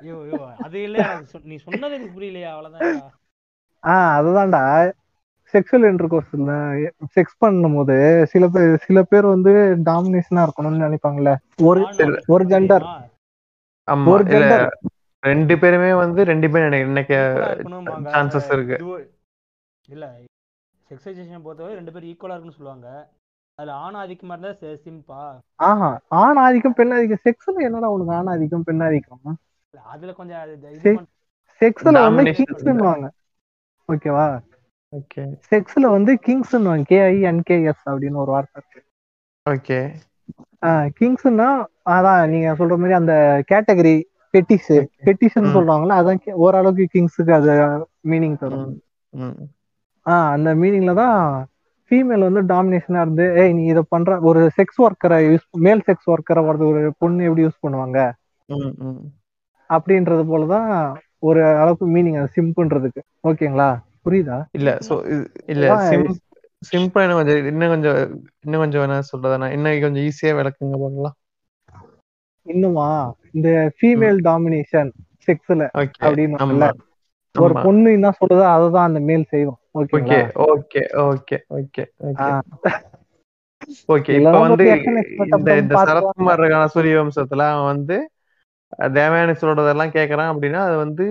ஐயோ 0.00 0.22
ஐயோ 0.22 0.48
அது 0.58 0.82
இல்லையா? 0.82 1.12
எனக்கு 1.12 1.32
சொ- 1.32 1.44
நீ 1.44 1.56
சொன்னது 1.56 1.94
எனக்கு 1.94 2.16
புரியலையா? 2.16 2.50
அவ்வளவுதான் 2.50 3.12
ஆஹ் 3.82 4.18
அதுதான்டா. 4.18 4.92
செக்ஷுவல் 5.52 5.88
இன்டர்கோர்ஸ் 5.90 6.90
செக்ஸ் 7.14 7.36
பண்ணும்போது 7.40 8.22
சில 8.22 8.48
பேர் 8.48 8.76
சில 8.76 9.02
பேர் 9.02 9.26
வந்து 9.26 9.76
டாமினேஷனா 9.84 10.46
இருக்கணும்னு 10.46 10.80
நினைப்பாங்கல்ல. 10.80 11.36
ஒரு 11.62 11.86
ஒரு 12.26 12.44
gender. 12.44 12.84
ஆமா. 13.90 14.06
ஒரு 14.06 14.24
இல்ல 14.24 14.56
ஜெண்டர் 14.56 14.70
ரெண்டு 15.20 15.58
பேருமே 15.58 15.94
வந்து 15.94 16.24
ரெண்டு 16.24 16.50
பேரும் 16.50 16.66
எனக்கு 16.66 16.86
இன்னைக்கு 16.86 17.14
equal-ஆ 17.14 17.52
இருக்கணும்பாங்க. 17.52 18.12
chances 18.12 18.52
இருக்கு. 18.52 19.10
இல்ல 19.88 20.16
செக்ஸைசேஷன் 20.90 21.42
பொறுத்தவரை 21.42 21.74
ரெண்டு 21.74 21.92
பேரும் 21.92 22.08
ஈக்குவலா 22.08 22.36
இருக்குன்னு 22.36 22.52
சொல்லுவாங்க. 22.52 23.10
அதுல 23.54 23.74
ஆண் 23.74 23.94
ஆதிக்கமா 23.94 24.38
இருந்தா 24.38 24.48
சி- 24.48 24.80
சிம்பா 24.84 25.38
ஆஹா 25.56 26.00
ஆண் 26.08 26.36
ஆதிக்கம் 26.36 26.74
பெண் 26.74 26.92
ஆதிக்கம். 26.92 27.18
செக்ஸ்ல 27.24 27.60
என்னடா 27.60 27.88
உனக்கு 27.88 28.12
ஆண் 28.12 28.26
ஆதிக்கம் 28.26 28.62
பெண் 28.62 28.80
ஆதிக்கம்? 28.80 29.38
இல்ல, 29.74 29.86
அதுல 29.86 30.12
கொஞ்சம் 30.12 30.62
செக்ஸ்ல 31.60 32.14
வந்து 32.14 33.12
ஓகேவா 33.92 34.40
ஓகே 34.92 35.22
செக்ஸ்ல 35.50 35.86
வந்து 35.90 36.18
கிங்ஸ்ன்னுவாங்க 36.26 36.84
கேஐ 36.90 37.16
என்கேஎஸ் 37.30 37.82
அப்படின்னு 37.90 38.20
ஒரு 38.22 38.30
வார்த்தை 38.34 38.62
இருக்கு. 38.62 38.80
ஓகே 39.46 39.78
கிங்ஸ்னா 41.00 41.48
அதான் 41.90 42.28
நீங்க 42.28 42.54
சொல்ற 42.58 42.74
மாதிரி 42.76 42.92
அந்த 42.92 43.14
கேட்டகரி 43.52 43.94
பெட்டிஸ். 44.34 44.72
பெட்டிஷன். 45.04 45.46
சொல்றாங்களா 45.54 45.94
அதான் 46.00 46.20
கே- 46.24 46.38
ஓரளவுக்கு 46.44 46.86
கிங்ஸுக்கு 46.94 47.30
அது 47.30 47.50
மீனிங் 48.08 48.38
தரும். 48.38 48.80
ஆஹ் 50.06 50.30
அந்த 50.30 50.54
மீனிங்ல 50.54 50.94
தான் 50.94 51.46
ஃபீமேல் 51.90 52.26
வந்து 52.28 52.42
டாமினேஷனா 52.54 53.00
இருந்து 53.00 53.36
ஏய் 53.36 53.52
நீ 53.52 53.64
இதை 53.64 53.82
பண்ற 53.88 54.20
ஒரு 54.20 54.50
செக்ஸ் 54.56 54.80
ஒர்க்கரை 54.82 55.18
யூஸ் 55.30 55.46
மேல் 55.58 55.82
செக்ஸ் 55.86 56.10
ஒர்க்கரை 56.10 56.42
வரது 56.48 56.66
ஒரு 56.66 56.92
பொண்ணு 56.98 57.24
எப்படி 57.24 57.44
யூஸ் 57.44 57.62
பண்ணுவாங்க? 57.66 57.98
அப்படின்றது 59.70 60.24
போலதான் 60.32 60.94
ஒரு 61.18 61.44
அளவுக்கு 61.44 61.88
மீனிங் 61.90 62.18
அது 62.18 62.30
சிம்புன்றதுக்கு 62.36 63.02
ஓகேங்களா 63.28 63.70
புரியுதா? 64.06 64.38
இல்ல 64.52 64.70
சோ 64.86 64.94
இல்ல 65.46 65.64
சிம்பிளா 66.62 67.02
இன்னும் 67.04 67.18
கொஞ்சம் 67.20 67.46
இன்னும் 67.50 67.72
கொஞ்சம் 67.72 67.98
இன்னும் 68.44 68.62
கொஞ்சம் 68.62 68.82
வேணா 68.82 68.96
சொல்றதா 69.10 69.48
இன்னும் 69.54 69.82
கொஞ்சம் 69.82 70.04
ஈஸியா 70.06 70.32
விளக்குங்க 70.38 70.78
பார்க்கலாம் 70.82 71.16
இன்னுமா? 72.46 72.88
இந்த 73.34 73.48
ஃபீமேல் 73.76 74.18
டாமினேஷன் 74.26 74.90
செக்ஸ்ல 75.26 75.62
அப்படின்னு 76.02 76.38
ஒரு 77.34 77.54
பொண்ணு 77.64 77.88
என்ன 77.92 78.08
சொல்றதோ 78.16 78.44
அததான் 78.52 78.88
அந்த 78.88 79.00
மேல் 79.08 79.24
செய்யும். 79.30 79.58
Okay 79.74 80.18
okay 80.46 80.80
okay 81.04 81.36
okay 81.58 81.82
okay 83.88 84.12
இப்ப 84.18 84.32
வந்து 84.38 84.64
இந்த 85.30 85.50
இந்த. 85.54 85.74
சரத்குமார் 85.86 86.40
இருக்கான 86.40 86.70
சூரிய 86.74 86.96
வம்சத்துல 86.98 87.46
அவன் 87.50 87.70
வந்து 87.72 87.96
தேவயானி 88.94 89.34
சொல்றதெல்லாம் 89.40 89.94
கேக்குறான் 89.96 90.30
அப்படின்னா 90.32 90.60
அது 90.66 90.76
வந்து 90.84 91.06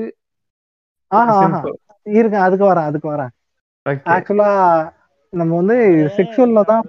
இருங்க 2.06 2.38
அதுக்கு 2.42 2.66
வரேன் 2.66 2.88
அதுக்கு 2.90 3.08
வரேன். 3.10 3.32
ஆக்சுவலா 4.14 4.50
நம்ம 5.34 5.52
வந்து 5.62 5.76
செக்ஷுவல்ல 6.18 6.62
தான் 6.66 6.84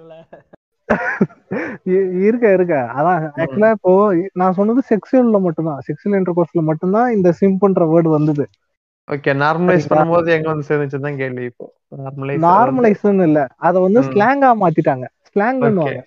இருக்க 2.25 2.45
இருக்க 2.51 2.75
அதான் 2.95 3.19
ஆக்சுவலா 3.41 3.69
இப்போ 3.77 3.91
நான் 4.33 4.57
சொன்னது 4.59 4.81
செக்ஷுவல்ல 4.89 5.39
மட்டும்தான். 5.45 5.79
செக்ஷுவல் 5.87 6.17
இன்டர்கோர்ஸ்ல 6.19 6.63
மட்டும்தான் 6.69 7.13
இந்த 7.17 7.29
சிம்புன்ற 7.39 7.85
வேர்டு 7.91 8.09
வந்தது. 8.09 8.45
Okay 9.07 9.31
normalise? 9.41 9.87
பண்ணும்போது 9.91 10.29
எங்க 10.35 10.47
வந்து 10.51 10.67
சேர்ந்துச்சுதான் 10.69 11.19
கேள்வி 11.21 11.45
இப்போ. 11.45 11.65
நார்மலைஸ் 11.99 12.43
நார்மலைஸ்னு 12.45 13.25
இல்ல. 13.29 13.39
அத 13.67 13.75
வந்து. 13.79 14.01
ஸ்லாங்கா 14.09 14.49
மாத்திட்டாங்க. 14.61 15.05
ஸ்லாங்னுவாங்க 15.29 16.01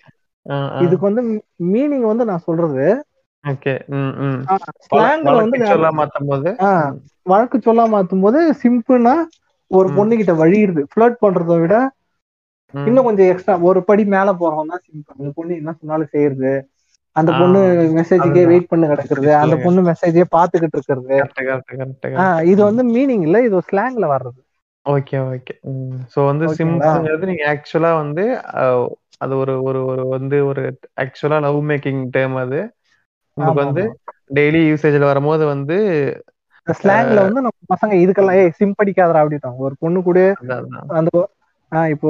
இதுக்கு 0.83 1.03
வந்து 1.09 1.21
மீனிங் 1.73 2.07
வந்து 2.09 2.23
நான் 2.25 2.45
சொல்றது 2.47 2.85
ஓகே 3.45 3.73
ம் 3.93 4.13
ஸ்லாங்ல 4.85 5.33
வந்து 5.41 5.57
சொல்ல 5.69 5.87
மாத்தும் 5.97 6.29
போது 6.31 6.51
வழக்கு 7.25 7.57
சொல்லா 7.61 7.83
மாத்தும் 7.91 8.23
போது 8.23 8.39
சிம்பிள்னா 8.61 9.15
ஒரு. 9.71 9.87
பொண்ணு 9.95 10.13
கிட்ட 10.15 10.33
வழியுது 10.41 10.81
ஃபிளர்ட் 10.91 11.21
பண்றதை 11.21 11.55
விட. 11.59 11.75
இன்னும் 12.73 13.07
கொஞ்சம் 13.07 13.29
எக்ஸ்ட்ரா 13.31 13.53
ஒரு 13.67 13.79
படி 13.87 14.03
மேல 14.07 14.29
தான் 14.39 14.83
சிம்பிள் 14.85 15.15
அந்த 15.15 15.31
பொண்ணு 15.37 15.59
என்ன 15.61 15.73
சொன்னாலும் 15.75 16.13
செய்யறது 16.13 16.53
அந்த 17.15 17.31
பொண்ணு 17.33 17.59
மெசேஜுக்கே. 17.97 18.43
வெயிட் 18.49 18.71
பண்ணி 18.71 18.85
கிடக்குறது 18.87 19.29
அந்த. 19.35 19.55
பொண்ணு 19.65 19.81
மெசேஜே 19.89 20.25
பாத்துக்கிட்டு 20.31 20.77
இருக்கிறது. 20.79 21.17
இது 22.51 22.61
வந்து 22.69 22.83
மீனிங் 22.91 23.23
இல்ல 23.27 23.37
இது 23.47 23.61
ஸ்லாங்ல 23.67 24.07
வர்றது 24.11 24.41
ஓகே 24.85 25.17
ஓகே 25.27 25.53
சோ 26.13 26.19
வந்து? 26.29 26.45
சிம்பிள்ங்கிறது 26.57 27.29
நீங்க 27.29 27.45
ஆக்சுவலா 27.53 27.91
வந்து 28.01 28.23
அது 29.21 29.33
ஒரு 29.41 29.53
ஒரு 29.67 29.79
ஒரு 29.91 30.03
வந்து 30.13 30.37
ஒரு 30.49 30.63
ஆக்சுவலா 31.03 31.37
லவ் 31.45 31.59
மேக்கிங் 31.69 32.01
டேர்ம் 32.15 32.37
அது 32.41 32.59
நமக்கு 33.37 33.63
வந்து. 33.63 33.83
டெய்லி 34.33 34.61
யூசேஜ்ல 34.67 35.05
வரும்போது 35.05 35.43
வந்து 35.47 35.77
ஸ்லாங்ல 36.67 37.19
வந்து 37.23 37.41
நம்ம 37.41 37.73
பசங்க 37.73 37.95
இதுக்கெல்லாம் 38.03 38.37
ஏய் 38.37 38.55
சிம்படிக்காதரா 38.59 39.21
அப்படின்ட்டாங்க 39.23 39.65
ஒரு 39.65 39.75
பொண்ணு 39.79 39.99
கூட. 40.03 40.19
அந்த 40.91 41.09
இப்போ 41.91 42.09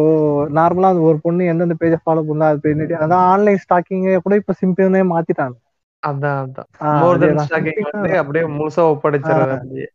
நார்மலா 0.55 0.89
அந்த 0.89 1.01
ஒரு 1.01 1.17
பொண்ணு 1.21 1.49
எந்தெந்த 1.51 1.75
பேஜ 1.79 1.95
ஃபாலோ 2.01 2.21
பண்ணா 2.25 2.47
அது 2.47 2.59
பின்னாடி 2.63 2.95
அதான் 2.99 3.23
ஆன்லைன் 3.29 3.61
ஸ்டாக்கிங் 3.61 4.05
கூட 4.21 4.35
இப்ப 4.35 4.55
சிம்பிள்னே 4.61 5.01
மாத்திட்டாங்க 5.11 5.55
அதான் 6.03 6.39
அதான் 6.43 6.67
ஆ, 6.81 6.87
மோர் 6.97 7.17
தென் 7.17 7.29
அதேதான். 7.29 7.45
ஸ்டாக்கிங் 7.45 7.77
Simping 7.77 7.95
வந்து 7.95 8.17
அப்படியே 8.19 8.43
முழுசா. 8.51 8.83
அப்படியே 9.57 9.87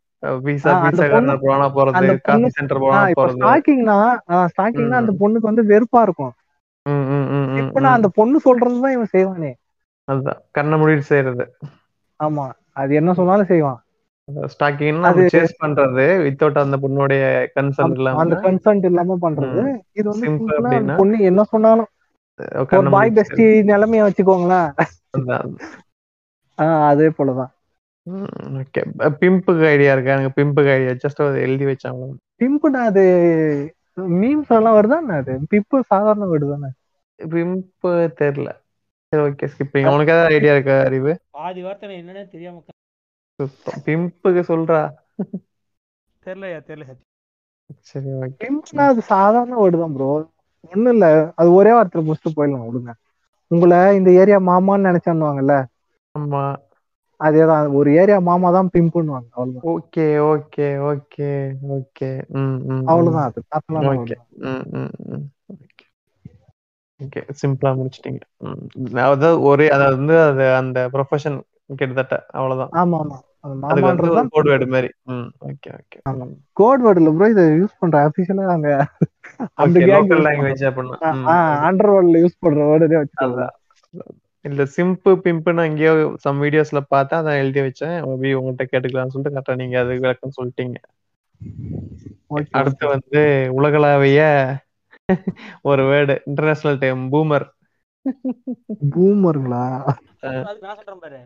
பீஸா 0.44 0.72
கார்னர் 1.04 1.42
போனா 1.42 1.66
போறது 1.68 1.94
பொண்ணு- 2.24 2.50
சென்டர் 2.50 2.80
போனா 2.80 3.02
போறது 3.12 3.38
ஸ்டாக்கிங்னா. 3.38 3.98
அந்த 4.96 5.12
பொண்ணுக்கு 5.20 5.50
வந்து 5.50 5.64
வெறுப்பா 5.70 6.00
இருக்கும் 6.02 6.32
இப்ப 7.60 7.80
நான். 7.80 7.96
அந்த 7.96 8.08
பொண்ணு 8.14 8.38
சொல்றதுதான் 8.44 8.94
இவன் 8.96 9.12
செய்வானே 9.12 9.52
அதுதான் 10.10 10.40
கண்ணை 10.50 10.80
மூடிட்டு 10.80 10.98
செய்யறது 10.98 11.54
ஆமா. 12.24 12.50
அது 12.72 12.94
என்ன 12.94 13.12
சொன்னாலும் 13.12 13.46
செய்வான். 13.46 13.84
ஸ்டாக்கிங்னா 14.34 15.06
அது- 15.06 15.28
சேஸ் 15.32 15.66
பண்றது 15.66 16.22
வித்தவுட் 16.22 16.58
அந்த 16.58 16.76
பொண்ணுடைய 16.76 17.46
கன்சர்ன் 17.60 17.90
இல்லாம. 17.90 18.18
அந்த 18.18 18.36
கன்சென்ட் 18.36 18.84
இல்லாம 18.84 19.18
பண்றது. 19.22 19.78
இது 19.92 20.10
வந்து? 20.10 20.30
பொண்ணு 20.96 21.18
என்ன 21.18 21.42
சொன்னாலும். 21.42 21.86
ஒரு 22.72 22.90
பாய் 22.90 23.12
பெஸ்டி 23.14 23.62
நிலைமைய 23.62 24.10
வச்சுக்கோங்களேன். 24.10 24.72
அதே 26.84 27.06
போலதான். 27.06 27.50
ஓகே 28.10 28.82
பிம்புக்கு 28.98 29.66
ஐடியா 29.66 29.92
இருக்கா? 29.92 30.12
எனக்கு 30.12 30.42
பிம்புக்கு 30.42 30.72
ஐடியா 30.72 30.90
ஜஸ்ட் 30.90 31.28
அதை 31.28 31.40
எழுதி 31.40 31.64
வச்சாங்க 31.64 32.08
பிம்புனா 32.38 32.84
அது 32.84 33.02
மீம்ஸ் 33.96 34.48
எல்லாம் 34.48 34.74
வருதானே 34.74 35.12
அது? 35.12 35.38
பிப்பு 35.54 35.80
சாதாரண 35.86 36.26
வேர்டு 36.26 36.50
தானே 36.50 36.72
பிம்பு 37.22 38.12
தெரியல. 38.20 38.48
சரி 39.12 39.22
ஓகே 39.24 39.46
ஸ்கிப்பிங் 39.52 39.90
உனக்கு 39.90 40.12
ஏதாவது 40.14 40.34
ஐடியா 40.34 40.54
இருக்கா 40.54 40.76
அறிவு? 40.84 41.12
பாதி 41.34 41.60
வார்த்தை 41.64 41.94
என்னன்னே 41.96 42.24
தெரியாம 42.30 42.62
பிம்புக்கு 43.84 44.42
சொல்றா. 44.48 44.80
தெரியலையா 46.22 46.60
தெரியல 46.62 46.86
சரி 47.86 48.10
ஓகே 48.20 48.36
பிம்ப்னா 48.42 48.84
அது 48.90 49.02
சாதாரண 49.08 49.54
வேர்டு 49.58 49.78
தான் 49.78 49.94
ப்ரோ 49.94 50.08
ஒண்ணும் 50.72 50.92
இல்ல. 50.94 51.06
அது 51.36 51.48
ஒரே 51.54 51.72
வார்த்தையில 51.74 52.06
முடிச்சுட்டு 52.06 52.36
போயிடலாம் 52.36 52.66
விடுங்க 52.66 52.92
உங்களை 53.50 53.80
இந்த 53.98 54.10
ஏரியா 54.20 54.38
மாமான்னு 54.46 54.88
நினைச்சான்னுவாங்கல்ல? 54.88 55.54
ஆமா. 56.14 56.42
அதேதான். 57.20 57.66
ஒரு 57.78 57.90
ஏரியா 57.96 58.18
மாமா 58.28 58.48
தான் 58.56 58.72
பிம்புன்னுவாங்க 58.74 59.28
அவ்வளவுதான். 59.32 59.68
ஓகே 59.72 60.04
ஓகே 60.26 60.66
ஓகே 60.90 61.28
ஓகே 61.76 62.10
ம் 62.36 62.58
ம் 62.70 62.88
அவ்வளவுதான் 62.90 63.28
அது. 63.28 63.40
ஓகே 63.88 64.14
ம் 64.46 64.64
ம். 64.74 65.24
ஓகே 67.00 67.20
சிம்பிளா 67.40 67.70
முடிச்சிட்டீங்க. 67.76 68.20
ம் 68.44 68.62
அதாவது 68.98 69.28
ஒரே 69.44 69.66
அதாவது 69.70 69.96
வந்து 69.98 70.16
அது 70.26 70.44
அந்த 70.56 70.78
ப்ரொஃபஷன் 70.92 71.38
கிட்டத்தட்ட 71.72 72.16
அவ்வளவுதான். 72.32 72.72
ஆமா 72.80 72.98
ஆமா. 73.02 73.18
அது 73.40 73.54
அதுக்கு 73.64 73.88
வந்து 73.88 74.06
ஒரு 74.06 74.14
மாமான்றதுதான் 74.14 74.30
கோட் 74.32 74.48
வேர்டு 74.50 74.66
மாதிரி. 74.72 74.88
ம் 75.10 75.28
ஓகே 75.48 75.70
ஓகே 75.76 75.98
ஆமா. 76.06 76.24
கோட் 76.56 76.82
வேர்டு 76.82 77.00
இல்ல 77.02 77.12
ப்ரோ 77.14 77.28
இதை 77.30 77.44
யூஸ் 77.56 77.78
பண்ற 77.78 77.96
அபிஷியலா 78.06 78.46
அங்க 78.54 78.70
அந்த 79.58 79.76
okay 79.76 79.84
gang 79.84 79.92
local 79.94 80.20
use 80.20 80.26
language 80.26 80.64
அப்படின்னா 80.68 80.98
ம், 81.10 81.26
பண்றோம். 81.26 81.64
அண்டர் 81.68 81.90
வேர்ல்ட்ல 81.92 82.22
யூஸ் 82.24 82.40
பண்ற 82.40 82.60
வேர்டே 82.70 82.96
வச்சுக்கோங்க 82.96 83.40
அதான். 83.40 83.54
இல்ல 84.44 84.62
சிம்பு 84.74 85.12
பிம்புன்னு 85.24 85.66
எங்கேயோ 85.68 85.92
சம் 86.18 86.40
வீடியோஸ்ல 86.42 86.80
பார்த்தா 86.90 87.20
அதான் 87.20 87.40
எழுதி 87.40 87.60
வச்சேன். 87.64 87.96
மேபி 88.06 88.30
உங்கள்கிட்ட 88.38 88.64
கேட்டுக்கலாம்னு 88.68 89.14
சொல்லிட்டு 89.14 89.34
கரெக்டா 89.34 89.56
நீங்க 89.62 89.76
அது 89.82 90.00
விளக்கம் 90.00 90.36
சொல்லிட்டீங்க. 90.38 90.78
அடுத்து 92.58 92.84
வந்து 92.92 93.20
உலகளாவிய 93.58 94.20
ஒரு 95.70 95.82
வேர்டு 95.90 96.16
இன்டர்நேஷனல் 96.28 96.80
டைம் 96.84 97.02
பூமர் 97.12 97.46
பூமருங்களா 98.92 99.64
நான் 100.22 100.78
சொல்றேன் 100.78 101.02
பாரு. 101.04 101.20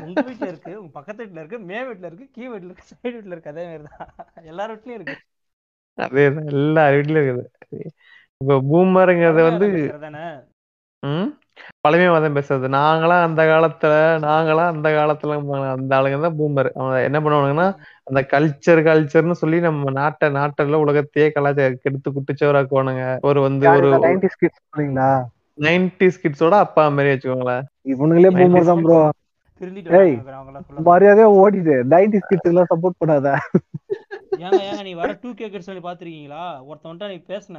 உங்க 0.00 0.20
வீட்ல 0.28 0.46
இருக்கு 0.52 0.72
உங்க 0.80 0.90
பக்கத்து 0.96 1.22
வீட்ல 1.22 1.42
இருக்கு 1.42 1.58
மே 1.68 1.78
வீட்ல 1.88 2.08
இருக்கு 2.10 2.26
கீ 2.36 2.44
வீட்ல 2.52 2.70
இருக்கு 2.70 2.88
சைடு 2.90 3.14
வீட்ல 3.16 3.34
இருக்கு 3.36 3.52
அதே 3.52 3.64
மாதிரி 3.70 3.84
தான். 3.90 4.10
எல்லார் 4.52 4.72
வீட்லயும் 4.72 4.98
இருக்கு. 5.00 5.16
அதேதான் 5.98 6.50
எல்லா 6.54 6.84
வீட்லயும் 6.94 7.28
இருக்குது. 7.28 7.88
இப்போ 8.40 8.54
பூமருங்கிறது 8.70 9.42
வந்து 9.48 9.66
பழமைவாதம் 11.84 12.36
பேசுறது. 12.36 12.66
நாங்களாம் 12.76 13.24
அந்த 13.26 13.42
காலத்துல 13.50 13.92
நாங்களாம் 14.26 14.72
அந்த 14.74 14.88
காலத்துல 14.96 15.36
அந்த 15.74 15.92
ஆளுங்க 15.98 16.18
தான் 16.26 16.36
பூமர் 16.40 16.70
அவன் 16.80 17.04
என்ன 17.08 17.18
பண்ணுவானுங்கன்னா 17.24 17.68
அந்த 18.08 18.22
கல்ச்சர் 18.32 18.80
கல்ச்சர்னு 18.88 19.36
சொல்லி 19.42 19.60
நம்ம 19.68 19.92
நாட்டை 20.00 20.28
நாட்டில் 20.38 20.82
உலகத்தையே 20.84 21.28
கலாச்சார 21.36 21.76
கெடுத்து 21.84 22.14
குட்டிச்சவராக்குவானுங்க. 22.16 23.04
ஒரு 23.30 23.40
வந்து 23.46 23.68
ஒரு 23.78 23.90
நைன்டி 24.06 24.30
ஸ்கிட்ஸ் 24.34 24.60
சொல்றீங்களா? 24.62 25.10
நைன்டி 25.66 26.08
கிட்ஸோட 26.22 26.58
அப்பா 26.66 26.84
மாதிரி 26.96 27.12
வச்சுக்கோங்களேன். 27.12 27.64
இவனுங்களே 27.92 28.32
பூமர் 28.38 28.70
தான் 28.70 28.84
ப்ரோ. 28.86 29.00
மரியாதையா 30.90 31.26
ஓடிடு. 31.40 31.74
நைன்டி 31.92 32.18
ஸ்கிட்ஸ் 32.22 32.50
எல்லாம் 32.50 32.70
சப்போர்ட் 32.70 33.00
பண்ணாத. 33.00 33.28
ஏங்க 34.44 34.60
ஏங்க 34.68 34.82
நீ 34.86 34.92
வர 35.00 35.10
டூ 35.22 35.30
கேக்கர் 35.40 35.66
சொல்லி 35.66 35.82
பாத்திருக்கீங்களா 35.86 36.44
ஒருத்தன் 36.68 36.90
வந்துட்டு 36.90 37.12
நீ 37.14 37.18
பேசுன. 37.32 37.58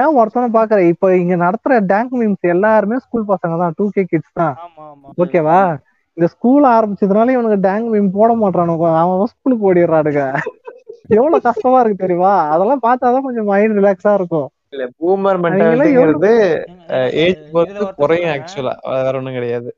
ஏன் 0.00 0.16
ஒருத்தனை 0.20 0.46
பாக்குற? 0.56 0.78
இப்ப 0.92 1.06
இங்க 1.22 1.34
நடத்துற 1.44 1.78
டேங்க் 1.92 2.12
மீம்ஸ் 2.20 2.52
எல்லாருமே 2.54 2.96
ஸ்கூல் 3.04 3.30
பசங்க 3.32 3.54
தான் 3.62 3.74
டூ 3.78 3.84
கே 3.94 4.02
கிட்ஸ் 4.12 4.38
தான். 4.40 4.54
ஓகேவா? 5.22 5.60
இந்த 6.16 6.26
ஸ்கூல் 6.34 6.64
ஆரம்பிச்சதுனால 6.76 7.34
இவனுக்கு 7.36 7.58
டேங்க் 7.68 7.88
மீம் 7.94 8.10
போட 8.18 8.32
மாட்டானுங்க 8.42 8.88
அவன் 9.02 9.30
ஸ்கூலுக்கு 9.34 9.68
ஓடிடுறானுங்க. 9.68 10.24
எவ்வளவு 11.18 11.46
கஷ்டமா 11.48 11.78
இருக்கு 11.80 12.04
தெரியுமா? 12.04 12.34
அதெல்லாம் 12.54 12.84
பார்த்தாதான் 12.88 13.26
கொஞ்சம் 13.28 13.48
மைண்ட் 13.52 13.78
ரிலாக்ஸா 13.78 14.12
இருக்கும். 14.20 14.48
இல்ல 14.74 14.84
பூமர் 14.98 15.40
மென்டாலிட்டிங்கிறது 15.44 16.34
ஏஜ் 17.24 17.40
பொறுத்து 17.54 17.86
குறையும் 18.02 18.32
ஆக்சுவலா 18.34 18.74
வேற 19.06 19.16
ஒண்ணும் 19.20 19.38
கிடையாது. 19.38 19.70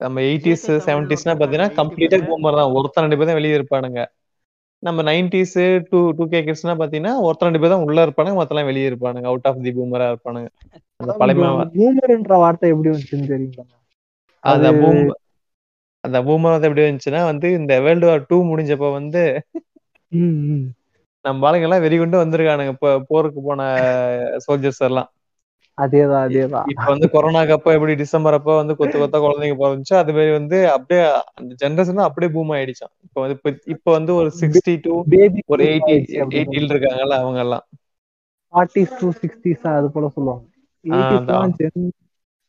நம்ம 0.00 0.20
எயிட்டிஸ் 0.28 0.66
செவன்டிஸ்னா 0.88 1.34
பாத்தீங்கன்னா 1.40 1.68
ஒருத்தன் 1.68 1.80
கம்ப்ளீட்டா 1.82 2.18
பூமர் 2.30 2.58
தான். 2.60 2.72
ஒருத்தன் 2.78 3.04
ரெண்டு 3.04 3.18
பேர் 3.18 3.30
தான் 3.30 3.38
வெளியே 3.40 3.58
இருப்பானுங்க. 3.58 4.02
நம்ம 4.82 5.02
நைன்டிஸ் 5.08 5.56
டூ 5.88 5.98
டூ 6.18 6.24
கே 6.32 6.38
கிட்ஸ்னா 6.46 6.74
பாத்தீங்கன்னா 6.80 7.14
ஒருத்தன் 7.26 7.48
ரெண்டு 7.48 7.60
பேர் 7.62 7.72
தான் 7.74 7.84
உள்ள 7.86 8.04
இருப்பானுங்க 8.06 8.38
மத்தெல்லாம் 8.40 8.68
வெளியே 8.70 8.86
இருப்பானுங்க. 8.90 9.26
அவுட் 9.30 9.48
ஆஃப் 9.50 9.62
தி 9.66 9.72
பூமரா 9.78 10.06
இருப்பானுங்க. 10.12 10.48
அந்த 11.00 11.12
பழமை 11.20 11.48
பூமர்ன்ற 11.76 12.36
வார்த்தை 12.44 12.70
எப்படி 12.72 12.90
வந்துச்சுன்னு 12.92 13.30
தெரியுங்களா 13.32 13.66
அந்த 14.44 14.68
பூம் 14.80 15.02
அந்த 16.04 16.18
பூமர் 16.26 16.54
வந்து 16.54 16.68
எப்படி 16.68 16.84
வந்துச்சுன்னா 16.86 17.22
வந்து 17.30 17.46
இந்த 17.58 17.72
வேர்ல்டு 17.86 18.06
வார் 18.10 18.28
டூ 18.30 18.36
முடிஞ்சப்ப 18.50 18.90
வந்து. 18.98 19.22
நம்ம 21.24 21.46
ஆளுங்க 21.48 21.66
எல்லாம் 21.68 21.84
வெறிகுண்டு 21.84 22.22
வந்திருக்கானுங்க 22.22 22.72
இப்போ 22.76 22.90
போருக்கு 23.10 23.40
போன 23.48 23.62
சோல்ஜர்ஸ் 24.46 24.82
எல்லாம். 24.88 25.08
அதேதான் 25.78 26.24
அதேதான். 26.26 26.66
இப்ப 26.72 26.86
வந்து 26.86 27.06
கொரோனாக்கு 27.12 27.54
அப்ப 27.56 27.72
எப்படி 27.72 27.94
டிசம்பர் 28.00 28.36
அப்ப 28.38 28.56
வந்து 28.56 28.74
கொத்து 28.76 28.96
கொத்தா 28.98 29.18
குழந்தைங்க 29.18 29.56
பிறந்துச்சு 29.60 29.94
அது 29.96 30.12
மாதிரி 30.12 30.32
வந்து 30.32 30.58
அப்படியே 30.74 31.02
அந்த 31.38 31.52
ஜென்ரேஷன் 31.62 32.06
அப்படியே 32.06 32.30
பூம் 32.32 32.52
ஆயிடுச்சான் 32.56 32.92
இப்ப 33.06 33.20
வந்து 33.20 33.36
இப்ப 33.38 33.52
இப்ப 33.74 33.92
வந்து 33.92 34.14
ஒரு 34.14 34.30
சிக்ஸ்டி 34.40 34.74
டூ 34.82 34.94
பேபி 35.12 35.42
ஒரு 35.48 35.64
எயிட்டி 35.68 35.94
எயிட்டில 36.32 36.74
இருக்காங்கல்ல 36.74 37.18
அவங்க 37.20 37.40
எல்லாம் 37.40 37.64
ஃபார்ட்டிஸ் 38.52 38.94
டூ 38.98 39.08
சிக்ஸ்டிஸ் 39.18 39.66
அது 39.70 39.88
போல 39.90 40.06
சொல்லுவாங்க. 40.14 40.44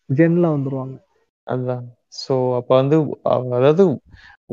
ஜென்ல 0.09 0.45
வந்துருவாங்க. 0.53 0.95
அதுதான் 1.47 1.83
சோ 2.17 2.35
அப்ப 2.57 2.71
வந்து 2.75 2.97
அதாவது 3.51 3.83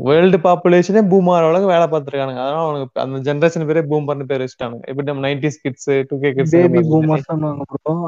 வேர்ல்டு 0.07 0.37
பாப்புலேஷனே 0.45 1.01
பூம் 1.11 1.29
ஆகிற 1.33 1.47
அளவுக்கு 1.49 1.71
வேலை 1.73 1.85
பார்த்திருக்கானுங்க. 1.91 2.41
அதனால 2.43 2.63
அவனுக்கு 2.65 3.01
அந்த 3.03 3.17
ஜென்ரேஷன் 3.27 3.67
பேரே 3.69 3.81
பூம் 3.91 4.07
பண்ணி 4.09 4.25
பேர் 4.29 4.43
வச்சுட்டானுங்க. 4.43 4.83
இப்ப 4.91 5.05
நம்ம 5.09 5.23
nineties 5.27 5.59
kids 5.63 5.89
two 6.09 6.17
K 6.23 6.29
kids 6.37 6.55
baby 6.55 6.81
boomers 6.91 7.27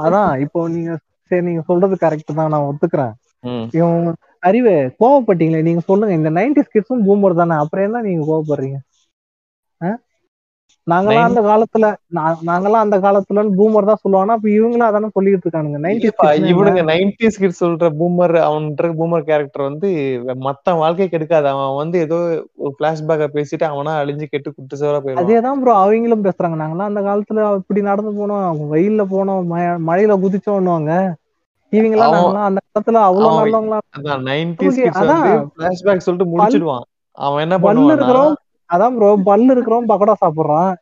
அதான் 0.06 0.32
இப்போ 0.46 0.60
நீங்க 0.76 0.92
சரி 1.32 1.44
நீங்க 1.48 1.64
சொல்றது 1.70 1.96
கரெக்ட் 2.06 2.38
தான் 2.40 2.54
நான் 2.54 2.68
ஒத்துக்கிறேன். 2.70 3.14
இவன் 3.80 4.08
அறிவு 4.50 4.72
கோவப்பட்டீங்களே 5.02 5.66
நீங்க 5.68 5.82
சொல்லுங்க 5.90 6.14
இந்த 6.20 6.30
நைன்டி 6.40 6.62
கிட்ஸும் 6.74 7.06
பூமர் 7.08 7.40
தானே 7.42 7.56
அப்புறம் 7.64 7.86
என்ன 7.88 8.02
நீங்க 8.08 8.24
கோவப்படுறீங்க? 8.30 8.80
நாங்கெல்லாம் 10.88 11.22
அந்த 11.22 11.42
காலத்துல 11.42 11.86
நா- 12.16 12.38
நாங்கெல்லாம் 12.46 12.84
அந்த 12.84 13.00
காலத்துல 13.00 13.42
பூமர் 13.58 13.86
தான் 13.86 13.96
சொல்லுவாங்க 13.96 14.34
அப்ப 14.34 14.50
இவங்களும் 14.50 14.88
அதானே 14.88 15.08
சொல்லிட்டு 15.14 15.50
இருக்கானுங்க. 15.50 15.80
நைன்டி 15.80 16.10
இவனுங்க 16.46 16.82
நைன்டிஸ் 16.84 17.40
கிட்ஸ் 17.40 17.64
சொல்ற 17.64 17.90
பூமர் 18.00 18.36
அவன்ற 18.42 18.90
பூமர் 18.94 19.22
கேரக்டர் 19.22 19.62
வந்து 19.62 19.90
மத்த 20.42 20.78
வாழ்க்கை 20.78 21.08
கெடுக்காது. 21.12 21.44
அவன் 21.44 21.76
வந்து 21.76 22.00
ஏதோ 22.00 22.18
ஒரு 22.56 22.76
பிளாஷ்பேக்க 22.80 23.28
பேசிட்டு 23.34 23.64
அவனா 23.64 24.02
அழிஞ்சு 24.02 24.24
கெட்டு 24.24 24.54
குட்டு 24.54 24.78
சோறா 24.78 25.00
போயிடுவான். 25.00 25.26
அதேதான் 25.26 25.62
ப்ரோ 25.62 25.74
அவங்களும் 25.76 26.24
பேசுறாங்க. 26.24 26.58
நாங்கெல்லாம் 26.62 26.90
அந்த 26.90 27.02
காலத்துல 27.02 27.56
இப்படி 27.56 27.82
நடந்து 27.82 28.12
போனோம். 28.12 28.40
வெயில்ல 28.72 29.06
போனோம். 29.12 29.44
மழையில 29.88 30.20
குதிச்சோன்னுவாங்க. 30.22 30.92
இவங்கெல்லாம் 31.72 32.12
அவன் 32.12 32.36
நாங்கெல்லாம் 32.36 32.50
அந்த 32.50 32.60
காலத்துல 32.70 32.94
அவ்வளவு 33.02 33.36
நல்லவங்களா 33.40 33.78
நைன்டிஸ் 34.30 34.76
கிட்ஸ் 34.76 35.00
வந்து. 35.00 35.32
பிளாஷ்பேக் 35.58 35.98
சொல்லிட்டு 35.98 36.38
முடிச்சிடுவான். 36.38 36.86
அவன் 37.18 37.42
என்ன 37.42 37.58
இருக்கிறோம் 37.94 38.34
அதான் 38.72 38.96
ப்ரோ 38.98 39.10
பல்லு 39.26 39.52
இருக்கிறோம் 39.54 39.90
பக்கோடா 39.90 40.16
சாப்பிடுறான். 40.22 40.74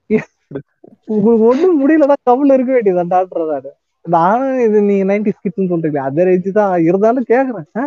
உங்களுக்கு 1.10 1.46
ஒண்ணும் 1.48 1.80
முடியலதான் 1.80 2.26
கவுல 2.28 2.56
இருக்க 2.56 2.72
வேண்டியதான் 2.74 3.14
டாக்டர் 3.14 3.70
நானும் 4.06 4.60
இது 4.62 4.78
நீங்க 4.84 5.06
நைன்டி 5.08 5.32
ஸ்கிட்ஸ்னு 5.34 5.72
சொல்றீங்க 5.72 6.02
அதே 6.04 6.26
ரேஞ்சு 6.28 6.52
தான் 6.54 6.74
இருந்தாலும் 6.86 7.30
கேக்குறேன். 7.32 7.68
ஆ? 7.76 7.86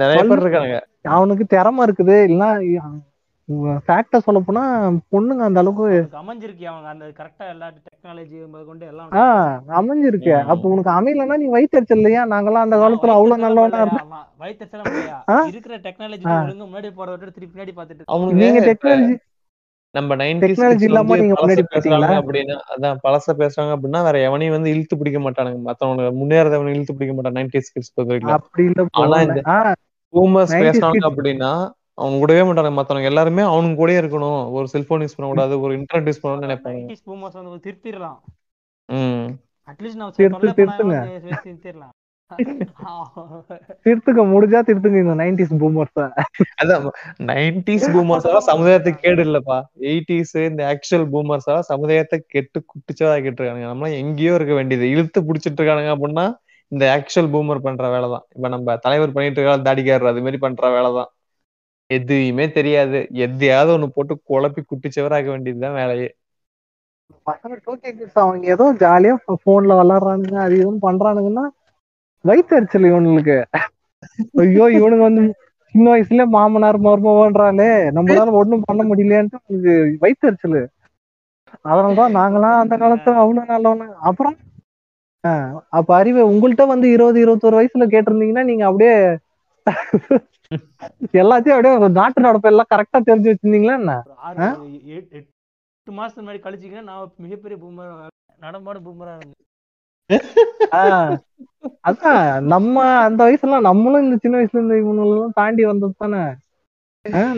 நிறைய 0.00 0.20
பேர் 0.30 0.84
அவனுக்கு 1.12 1.44
திறமை 1.52 1.82
இருக்குது 1.86 2.16
இல்லைன்னா 2.26 2.50
ஃபேக்டா 3.86 4.18
சொல்ல 4.24 4.38
போனா 4.40 4.62
பொண்ணுங்க 5.12 5.42
அந்த 5.46 5.58
அளவுக்கு 5.62 5.86
அமைஞ்சிருக்கு 6.20 6.66
அவங்க 6.68 6.88
அந்த 6.92 7.06
கரெக்டா 7.16 7.44
எல்லா 7.52 7.66
டெக்னாலஜி 7.78 8.36
கொண்டு 8.68 8.84
எல்லாம் 8.86 9.10
ஆஹ் 9.20 9.56
அமைஞ்சிருக்கு. 9.78 10.32
அப்ப 10.46 10.70
உனக்கு 10.72 10.90
அமையலன்னா 10.92 11.36
நீ 11.36 11.48
வயிற்றுச்சல் 11.54 11.98
இல்லையா? 11.98 12.22
நாங்கெல்லாம் 12.32 12.66
அந்த 12.66 12.76
காலத்துல 12.82 13.16
அவ்வளவு 13.16 13.44
நல்லவனா 13.44 13.80
இருந்தோம். 13.82 14.14
ஆ? 15.28 15.38
இருக்கிற 15.50 15.76
டெக்னாலஜி 15.86 16.26
ஆ. 16.28 16.38
ஒழுங்கு 16.38 16.64
முன்னாடி 16.66 16.90
போறத 16.96 17.14
விட்டு 17.16 17.36
திருப்பி 17.36 17.52
பின்னாடி 17.54 17.74
பார்த்துட்டு 17.76 18.08
அவனுங்க 18.08 18.40
நீங்க 18.42 18.62
டெக்னாலஜி 18.68 19.16
நம்ம 19.92 20.16
நைன்டிஸ் 20.16 20.52
Technology 20.52 20.82
இல்லாம 20.82 21.16
நீங்க 21.16 21.46
முன்னாடி 21.46 21.64
பேசுறாங்க 21.70 21.74
போயிட்டீங்களா? 21.74 22.22
அப்படின்னா 22.22 22.58
அதான் 22.76 22.96
பழச 23.02 23.30
பேசுறாங்க 23.38 23.76
அப்படின்னா 23.76 24.02
வேற 24.02 24.30
எவனையும் 24.30 24.50
வந்து 24.50 24.70
இழுத்து 24.70 24.98
பிடிக்க 24.98 25.30
மாட்டானுங்க. 25.30 25.60
மத்தவனுக்கு 25.66 26.12
முன்னேறதவனை 26.20 26.66
இழுத்து 26.66 26.94
பிடிக்க 26.94 27.22
மாட்டான் 27.22 27.44
நைன்டிஸ் 27.44 27.72
கிட்ஸ் 27.72 27.92
அப்படி 27.94 28.64
இல்ல. 28.64 28.86
ஆனா 28.90 29.20
இந்த- 29.20 29.42
ஆஹ் 29.44 29.74
பூமர்ஸ் 30.12 30.52
90s 30.52 30.78
பேசுறாங்க 30.78 31.10
அப்படின்னா 31.10 31.70
அவங்க 31.94 32.18
கூடவே 32.18 32.50
மாட்டாங்க 32.50 32.72
மத்தவங்க 32.72 33.08
எல்லாருமே 33.08 33.42
அவனுங்க 33.42 33.74
கூடயே 33.74 34.04
இருக்கணும். 34.04 34.50
ஒரு 34.50 34.68
செல்போன் 34.68 35.00
யூஸ் 35.00 35.08
பண்ணக்கூடாது 35.16 35.60
ஒரு 35.60 35.78
இன்டர்நெட் 35.78 36.12
யூஸ் 36.12 36.14
பண்ணணும்னு 36.22 36.48
நினைப்பாங்க. 36.48 36.96
பூமர்ஸ் 37.06 37.44
வந்து 37.44 37.72
திருத்திடலாம். 37.72 38.18
ம். 38.86 39.38
அட்லீஸ்ட் 39.70 39.94
நான் 39.94 40.14
திருத்திடலாம். 40.18 41.88
திருத்துக்க 43.84 44.22
முடிஞ்சா 44.32 44.60
திருத்துங்க 44.68 44.98
இந்த 45.02 45.14
நைன்டிஸ் 45.20 45.54
பூமர்ஸ் 45.60 46.00
அதான் 46.60 46.86
நைன்டிஸ் 47.30 47.86
பூமர்ஸால 47.94 48.40
சமுதாயத்துக்கு 48.48 49.02
கேடு 49.06 49.22
இல்லப்பா 49.26 49.58
எயிட்டிஸ் 49.90 50.34
இந்த 50.48 50.62
ஆக்சுவல் 50.72 51.06
பூமர்ஸால 51.14 51.58
சமுதாயத்தை 51.70 52.18
கெட்டு 52.34 52.60
குட்டிச்சதா 52.64 53.14
இருக்கானுங்க 53.20 53.68
நம்மளாம் 53.70 53.98
எங்கேயோ 54.02 54.34
இருக்க 54.38 54.54
வேண்டியது. 54.60 54.86
இழுத்து 54.94 55.20
புடிச்சிட்டு 55.28 55.60
இருக்கானுங்க 55.60 55.92
அப்படின்னா 55.96 56.26
இந்த 56.72 56.84
ஆக்சுவல் 56.94 57.32
பூமர் 57.32 57.64
பண்ற 57.66 57.86
வேலை 57.94 58.08
தான் 58.14 58.24
இப்ப 58.34 58.48
நம்ம 58.54 58.76
தலைவர் 58.84 59.14
பண்ணிட்டு 59.16 59.40
இருக்க 59.40 59.56
தாடிக்காரர் 59.68 60.12
அது 60.12 60.24
மாதிரி 60.26 60.38
பண்ற 60.44 60.70
வேலை 60.76 60.90
தான் 60.98 61.10
எதுவுமே 61.90 62.46
தெரியாது. 62.58 62.98
எதையாவது 63.26 63.70
ஒண்ணு 63.76 63.88
போட்டு 63.96 64.14
குழப்பி 64.30 64.62
குட்டிச்சவராக்க 64.64 65.28
வேண்டியதுதான் 65.34 65.78
வேலையே. 65.80 66.10
பசங்க 67.26 67.54
டோக்கே 67.66 67.90
கிட்ஸ் 67.92 68.20
அவங்க 68.22 68.46
ஏதோ 68.54 68.66
ஜாலியா 68.82 69.14
போன்ல 69.44 69.72
விளாடுறானுங்க 69.80 70.38
அது 70.44 70.54
இதுவும் 70.58 70.84
பண்றானுங்கன்னா 70.86 71.44
வயிற்றுச்சல் 72.24 72.88
இவனுங்களுக்கு 72.88 73.36
ஐயோ 74.42 74.64
இவனுங்க 74.76 75.04
வந்து 75.04 75.24
சின்ன 75.74 75.86
வயசுல 75.90 76.24
மாமனார் 76.32 76.78
மருமகன்றாலே 76.84 77.68
நம்மளால 77.96 78.34
ஒண்ணும் 78.40 78.66
பண்ண 78.66 78.82
முடியலையான்ட்டு 78.88 79.40
உங்களுக்கு 79.42 79.74
வயிற்றுச்சல் 80.02 80.60
அதனாலதான் 81.64 82.16
நாங்களாம் 82.18 82.60
அந்த 82.62 82.74
காலத்துல 82.80 83.22
அவ்வளவு 83.22 83.52
நல்லவங்க 83.52 83.86
அப்புறம் 84.08 84.36
ஆஹ் 85.24 85.50
அப்ப 85.78 85.90
அறிவு 85.96 86.20
உங்கள்கிட்ட 86.30 86.64
வந்து 86.70 86.86
இருபது 86.94 87.18
இருபத்தொரு 87.22 87.58
வயசுல 87.58 87.86
கேட்டிருந்தீங்கன்னா 87.92 88.44
நீங்க 88.48 88.64
அப்படியே 88.68 88.94
எல்லாத்தையும் 91.20 91.56
அப்படியே 91.56 91.74
நாட்டு 91.96 92.26
நடப்பு 92.26 92.50
எல்லாம் 92.50 92.70
கரெக்டா 92.72 92.98
தெரிஞ்சு 93.02 93.30
வச்சிருந்தீங்களா 93.30 93.76
என்ன? 93.78 93.94
எட்டு 94.96 95.18
மாசத்துக்கு 95.86 96.22
முன்னாடி 96.22 96.40
கழிச்சிங்கன்னா 96.44 96.84
நான் 96.90 97.14
மிகப்பெரிய 97.24 97.58
பூமர் 97.62 97.94
நடமாடு 98.40 98.80
பூமரா 98.84 99.14
அதான் 101.88 102.20
நம்ம 102.52 102.76
அந்த 103.06 103.20
வயசுல 103.26 103.60
நம்மளும் 103.68 104.04
இந்த 104.04 104.16
சின்ன 104.22 104.38
வயசுல 104.38 104.64
இந்த 104.64 104.76
இவங்களெல்லாம் 104.82 105.38
தாண்டி 105.40 105.62
வந்தது 105.68 105.94
தானே? 106.04 106.22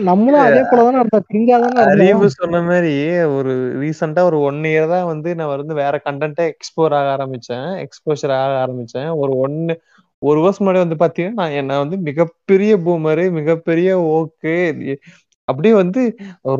நம்மளும் 0.07 0.43
அதே 0.45 0.61
போலதானே 0.71 0.99
இருந்தோம். 0.99 1.27
திங்காதானே 1.29 1.79
அறிவு 1.83 2.07
இருந்தோம் 2.07 2.35
சொன்ன 2.39 2.61
மாதிரி 2.67 2.91
ஒரு 3.37 3.51
ரீசெண்டா 3.81 4.23
ஒரு 4.29 4.39
ஒன் 4.49 4.59
இயர் 4.71 4.91
தான் 4.93 5.07
வந்து 5.11 5.29
நான் 5.39 5.51
வந்து 5.53 5.79
வேற 5.81 5.95
கண்டென்ட்டை 6.07 6.45
எக்ஸ்ப்ளோர் 6.51 6.95
ஆக 6.99 7.09
ஆரம்பிச்சேன். 7.15 7.67
எக்ஸ்போஷர் 7.85 8.33
ஆக 8.39 8.53
ஆரம்பிச்சேன். 8.63 9.09
ஒரு 9.21 9.33
ஒன்னு 9.45 9.75
ஒரு 10.21 10.39
வருஷம் 10.43 10.63
முன்னாடி 10.63 10.83
வந்து 10.83 11.01
பாத்தீங்கன்னா 11.01 11.39
நான் 11.41 11.57
என்ன 11.61 11.79
வந்து 11.83 11.97
மிகப்பெரிய 12.09 12.73
பூமரு 12.85 13.25
மிகப்பெரிய 13.39 13.89
ஓக்கு 14.13 14.53
அப்படியே 15.47 15.73
வந்து 15.81 16.01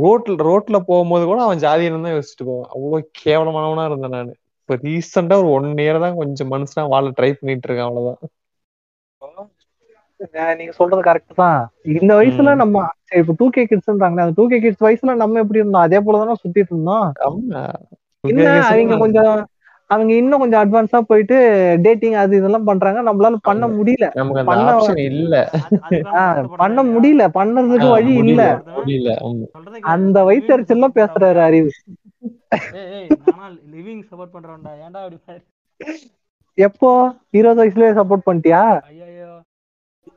ரோட்ல 0.01 0.35
ரோட்ல 0.47 0.77
போகும்போது 0.89 1.23
கூட 1.25 1.39
அவன் 1.45 1.63
ஜாதியினம் 1.63 2.05
தான் 2.07 2.15
யோசிச்சுட்டு 2.15 2.47
போவான். 2.49 2.69
அவ்வளவு 2.73 2.99
கேவலமானவனா 3.21 3.85
இருந்தேன் 3.89 4.15
நான். 4.17 4.33
இப்ப 4.69 4.75
ரீசெண்டா 4.83 5.35
ஒரு 5.37 5.49
ஒன் 5.51 5.67
இயர் 5.77 5.99
தான் 5.99 6.15
கொஞ்சம் 6.17 6.51
மனுஷனா 6.51 6.83
வாழ 6.89 7.11
ட்ரை 7.11 7.29
பண்ணிட்டு 7.33 7.67
இருக்கேன் 7.67 7.87
அவ்வளவுதான். 7.87 8.21
நீங்க 10.55 10.71
சொல்றது 10.71 11.01
கரெக்ட் 11.03 11.33
தான். 11.35 11.59
இந்த 11.95 12.11
வயசுல. 12.15 12.53
நம்ம 12.55 12.83
இப்ப 13.19 13.35
டூ 13.37 13.47
கே 13.49 13.63
கிட்ஸ்ன்றாங்களே 13.65 14.23
அந்த 14.23 14.35
டூ 14.37 14.45
கே 14.47 14.59
கிட்ஸ் 14.59 14.85
வயசுல 14.85 15.15
நம்ம 15.15 15.39
எப்படி 15.39 15.61
இருந்தோம்? 15.61 15.85
அதே 15.85 15.99
போலதானே 15.99 16.35
சுத்திட்டு 16.41 16.71
இருந்தோம்? 16.71 17.05
அவங்க 18.69 18.95
கொஞ்சம் 19.03 19.33
அவங்க 19.89 20.11
இன்னும் 20.13 20.41
கொஞ்சம் 20.41 20.61
அட்வான்ஸா 20.61 20.99
போயிட்டு 21.09 21.35
டேட்டிங் 21.83 22.15
அது 22.21 22.33
இதெல்லாம் 22.37 22.65
பண்றாங்க. 22.65 22.99
நம்மளால 23.03 23.35
பண்ண 23.43 23.65
முடியல. 23.75 24.05
இல்ல. 25.15 25.35
பண்ண? 26.59 26.77
முடியல. 26.93 27.23
பண்ணறதுக்கு 27.35 27.87
ஆ, 27.87 27.95
வழி 27.95 28.13
இல்ல. 28.25 28.43
அந்த. 29.93 30.17
வயிற்றுச்சல்லாம் 30.29 30.97
பேசுறாரு 30.99 31.41
அறிவு. 31.41 31.69
லிவிங் 33.73 34.03
சப்போர்ட் 34.09 34.35
பண்றவன்டா. 34.35 34.71
ஏன்டா 34.83 35.01
அப்படி 35.01 35.19
எப்போ? 36.57 36.89
இருபது 37.31 37.59
வயசுலயே 37.61 37.97
சப்போர்ட் 37.97 38.27
பண்ணிட்டியா? 38.27 38.61
ஐயோ 38.89 39.07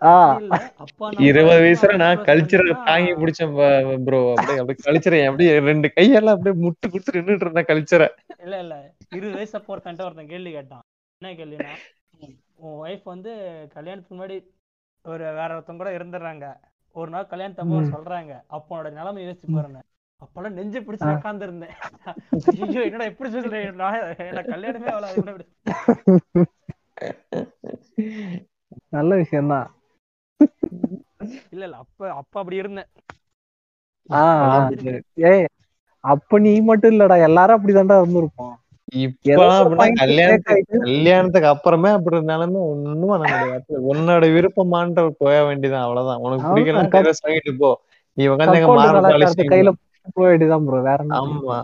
ஆ. 0.03 0.12
இல்ல 0.40 0.55
அப்பா 0.77 1.07
நம்ம 1.07 1.24
இருபது 1.29 1.61
வயசுல 1.62 1.94
நான் 1.96 2.20
கல்ச்சரை 2.27 2.64
தாங்கி 2.88 3.12
பிடிச்சேன் 3.14 3.55
ப்ரோ 4.07 4.18
அப்படியே 4.33 4.59
அப்படியே 4.61 4.85
கல்ச்சரை 4.87 5.20
அப்படியே 5.24 5.53
ரெண்டு 5.68 5.88
கையெல்லாம் 5.96 6.37
அப்படியே 6.37 6.57
முட்டு 6.64 6.87
கொடுத்து 6.88 7.16
நின்னுட்டு 7.16 7.46
இருந்தேன் 7.46 7.70
கல்ச்சரை 7.70 8.09
இல்ல 8.44 8.55
இல்ல. 8.64 8.74
இருபது 9.11 9.35
வயசு 9.35 9.57
அப்போ 9.59 9.72
ஒருத்தன்ட்ட 9.74 10.05
ஒருத்தன் 10.05 10.29
கேள்வி 10.29 10.53
கேட்டான். 10.53 10.85
என்ன 11.22 11.33
கேள்வினா 11.35 11.72
உன் 12.61 12.79
ஒய்ஃப் 12.83 13.05
வந்து 13.05 13.33
கல்யாணத்துக்கு 13.74 14.16
முன்னாடி 14.16 14.37
ஒரு 15.05 15.24
வேற 15.35 15.51
ஒருத்தன் 15.55 15.77
கூட 15.77 15.90
இருந்துடுறாங்க. 15.98 16.46
ஒரு 16.96 17.11
நாள் 17.11 17.31
கல்யாணத்தப்போ 17.31 17.77
ம். 17.79 17.92
சொல்றாங்க. 17.94 18.33
அப்போ 18.48 18.70
உன்னோட 18.74 18.90
நிலைமை 18.92 19.20
யோசிச்சு 19.24 19.55
பாருங்க. 19.57 19.81
அப்பெல்லாம் 20.22 20.57
நெஞ்சு 20.59 20.78
பிடிச்சு. 20.81 21.09
உட்கார்ந்து 21.12 21.46
இருந்தேன் 21.46 21.74
ஐயோ 22.61 22.81
என்னடா 22.87 23.09
எப்படி 23.11 23.28
சொல்றேன் 23.35 23.81
நான் 23.83 23.98
கல்யாணமே 24.48 24.88
அவ்வளவு 24.94 25.44
நல்ல 28.94 29.11
விஷயம் 29.20 29.52
தான் 29.52 29.68
இல்ல 31.52 31.62
இல்ல 31.66 31.76
அப்ப 31.85 32.00
அப்ப 32.18 32.35
அப்படி 32.40 32.61
இருந்தேன். 32.62 32.88
ஆஹ் 34.09 34.68
ஏய் 35.31 35.46
அப்ப 36.04 36.38
நீ 36.38 36.52
மட்டும் 36.68 36.92
இல்லடா 36.92 37.16
எல்லாரும் 37.26 37.57
அப்படிதான்டா 37.57 37.96
இருந்திருப்போம். 38.00 38.54
கல்யாணத்துக்கு 40.85 41.48
அப்புறமே 41.52 41.90
அப்படி 41.96 42.16
இருந்தாலுமே 42.18 42.61
ஒண்ணும் 42.70 43.11
பண்ண 43.12 43.24
முடியாது. 43.33 43.81
உன்னோட 43.90 44.24
விருப்பமான்ற 44.37 45.04
போக 45.20 45.35
வேண்டியதான் 45.48 45.87
அவ்வளவுதான். 45.87 46.22
உனக்கு 46.26 46.46
வாங்கிட்டு 47.24 47.54
போ. 47.62 47.70
நீ 48.16 48.24
உட்காந்து 48.28 49.50
கையில 49.52 49.72
வேண்டியதான் 50.24 50.66
ப்ரோ 50.66 50.80
வேற 50.82 51.00
ஆமா. 51.18 51.58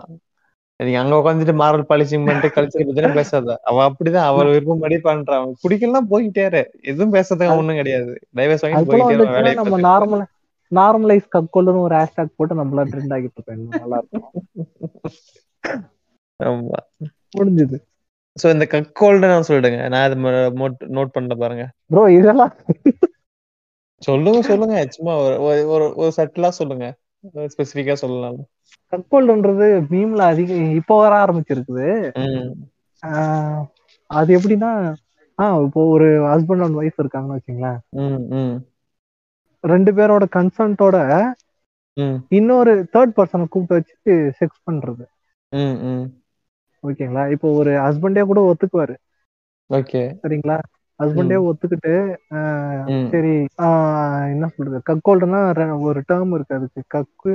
நீங்க 0.81 0.99
அங்க 1.01 1.15
உட்காந்துட்டு 1.17 1.55
மாரல் 1.57 1.89
பாலிசிங் 1.91 2.25
பண்ணிட்டு 2.25 2.49
கல்ச்சர் 2.55 3.19
பேசாத. 3.19 3.57
அவ 3.63 3.83
அப்படிதான். 3.89 4.29
அவ 4.31 4.39
விருப்பப்படி 4.49 4.97
பண்றான் 5.05 5.41
அவன் 5.41 5.61
பிடிக்கலாம் 5.63 6.11
போயிட்டே 6.11 6.45
இரு. 6.47 6.63
எதுவும் 6.85 7.15
பேசுறதுக்கு 7.15 7.59
ஒண்ணும் 7.59 7.81
கிடையாது. 7.81 8.13
டைவர்ஸ் 8.35 8.65
போயிட்டே 8.89 9.17
நம்ம. 9.61 9.79
நார்மல் 9.87 10.25
நார்மலைஸ் 10.73 11.27
கக்கோல்டுன்னு 11.35 11.85
ஒரு 11.87 11.95
ஹேஷ்டாக் 11.95 12.37
போட்டு 12.37 12.55
நம்மள 12.55 12.85
ட்ரெண்ட் 12.91 13.15
ஆகிட்டு 13.17 13.35
இன்னும் 13.55 13.81
நல்லா 13.81 13.99
இருக்கும். 14.03 14.29
ஆமா. 16.41 16.79
முடிஞ்சது. 17.37 17.77
சோ 18.37 18.47
இந்த 18.51 18.65
கக்கோல்டு 18.71 19.27
நான் 19.27 19.47
சொல்லிடுங்க. 19.49 19.81
நான் 19.89 20.07
அது 20.07 20.17
நோட் 20.97 21.15
பண்ண 21.15 21.37
பாருங்க. 21.37 21.65
ப்ரோ 21.89 22.03
இதெல்லாம் 22.17 22.55
சொல்லுங்க 24.03 24.41
சொல்லுங்க. 24.43 24.77
சும்மா 24.95 25.13
ஒரு 25.45 25.65
ஒரு 25.97 26.11
சட்டிலா 26.17 26.51
சொல்லுங்க. 26.59 26.87
ஸ்பெசிபிக்கா 27.25 27.93
சொல்லலாம். 27.93 28.39
கக்கோல்டுன்றது 28.93 29.67
மீம்ல 29.93 30.23
அதிக 30.33 30.55
இப்போ 30.55 30.95
வர 30.99 31.13
ஆரம்பிச்சிருக்குது. 31.25 31.87
அது 34.11 34.39
எப்படின்னா 34.39 34.71
ஆஹ் 35.39 35.65
இப்போ 35.65 35.81
ஒரு 35.95 36.09
ஹஸ்பண்ட் 36.27 36.65
அண்ட் 36.65 36.79
ஒய்ஃப் 36.81 37.01
இருக்காங்கன்னு 37.03 37.39
வச்சுங்களேன். 37.39 37.81
ரெண்டு 39.65 39.91
பேரோட 39.93 40.25
கன்சன்ட்டோட 40.37 40.97
இன்னொரு 42.29 42.73
தேர்ட் 42.93 43.15
பர்சனை 43.17 43.47
கூப்பிட்டு 43.47 43.75
வச்சு 43.75 44.13
செக்ஸ் 44.41 44.65
பண்றது. 44.71 45.05
ஓகேங்களா? 46.85 47.31
இப்போ 47.31 47.49
ஒரு 47.61 47.73
ஹஸ்பண்டே 47.85 48.23
கூட 48.23 48.41
ஒத்துக்குவாரு. 48.51 48.95
ஓகே. 49.71 50.03
சரிங்களா? 50.23 50.59
ஹஸ்பண்டே 50.99 51.37
ஒத்துக்கிட்டு 51.49 51.93
சரி 53.11 53.35
ஆஹ் 53.63 54.27
என்ன 54.33 54.49
சொல்றது? 54.57 54.79
கக்கோல்டுனா 54.91 55.39
ஒரு 55.81 56.01
டேர்ம் 56.09 56.35
இருக்கு 56.35 56.55
அதுக்கு. 56.59 56.83
கக்கு 56.95 57.33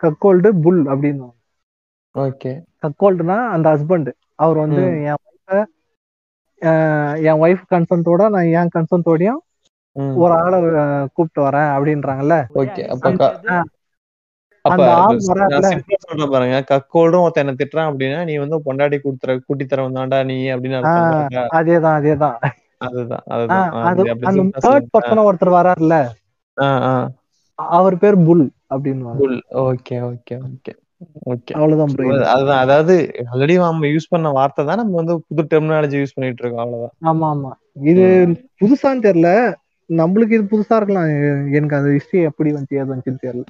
கக்கோல்டு 0.00 0.50
புல் 0.64 0.82
அப்படின்னு 0.92 1.28
ஓகே. 2.14 2.52
கக்கோல்டுனா 2.82 3.36
அந்த 3.54 3.66
ஹஸ்பண்ட் 3.74 4.10
அவர் 4.42 4.58
வந்து. 4.64 4.82
என் 5.04 5.20
ஒய்ஃப 5.26 5.60
என் 7.28 7.40
ஒய்ஃப் 7.44 7.64
கன்சன்ட்டோட 7.72 8.22
நான் 8.34 8.50
என் 8.58 8.74
கன்சன்ட்டோடையும் 8.76 9.40
ஒரு 10.22 10.32
ஆளை 10.42 10.58
கூப்பிட்டு 11.14 11.40
வரேன் 11.46 11.70
அப்படின்றாங்கல்ல. 11.76 12.36
ஓகே. 12.54 12.82
பாருங்க. 16.30 16.58
கக்கோல்டும் 16.70 17.22
ஒருத்தன் 17.24 17.44
என்ன 17.44 17.56
திட்டுறான் 17.60 17.90
அப்படின்னா 17.90 18.20
நீ 18.24 18.34
வந்து 18.42 18.58
பொண்டாட்டி 18.66 18.98
கூட்டுற 18.98 19.38
கூட்டி 19.46 19.64
தர 19.66 19.88
வந்தாண்டா 19.88 20.20
நீ 20.24 20.36
அப்படின்னு? 20.54 20.78
அதேதான் 21.58 21.96
அதேதான். 22.00 22.36
அதுதான் 22.86 23.24
அதுதான். 23.28 23.70
தேர்ட். 24.64 24.90
பர்சனா 24.94 25.22
ஒருத்தர் 25.28 26.10
ஆ 26.56 27.10
அவர் 27.54 27.98
பேர் 27.98 28.24
புல் 28.24 28.44
அப்படின்னு 28.74 29.16
புல். 29.16 29.38
Okay 29.66 29.96
okay 30.10 30.34
okay. 30.46 30.72
ஓகே. 31.30 31.52
அவ்வளவுதான். 31.52 32.26
அதுதான் 32.34 32.58
அதாவது 32.58 32.94
ஆல்ரெடி 33.32 33.54
நம்ம 33.56 33.86
யூஸ் 33.86 34.10
பண்ண 34.10 34.30
வார்த்தை 34.30 34.64
தான் 34.66 34.76
நம்ம 34.76 34.94
வந்து 34.94 35.14
புது 35.28 35.42
டெர்மினாலஜி 35.50 35.98
யூஸ் 35.98 36.14
பண்ணிட்டு 36.14 36.42
இருக்கோம் 36.42 36.64
அவ்வளவுதான். 36.64 36.94
ஆமா 37.10 37.26
ஆமா. 37.32 37.52
இது 37.82 38.04
புதுசான்னு 38.60 39.06
தெரியல. 39.08 39.30
நம்மளுக்கு 39.90 40.32
இது 40.32 40.44
புதுசா 40.52 40.76
இருக்கலாம். 40.76 41.08
எனக்கு 41.52 41.76
அந்த 41.76 41.88
ஹிஸ்டரி 41.88 42.22
எப்படி 42.22 42.50
வந்துச்சு 42.52 42.76
ஏது 42.80 42.94
வந்துச்சுன்னு 42.94 43.22
தெரியல. 43.22 43.44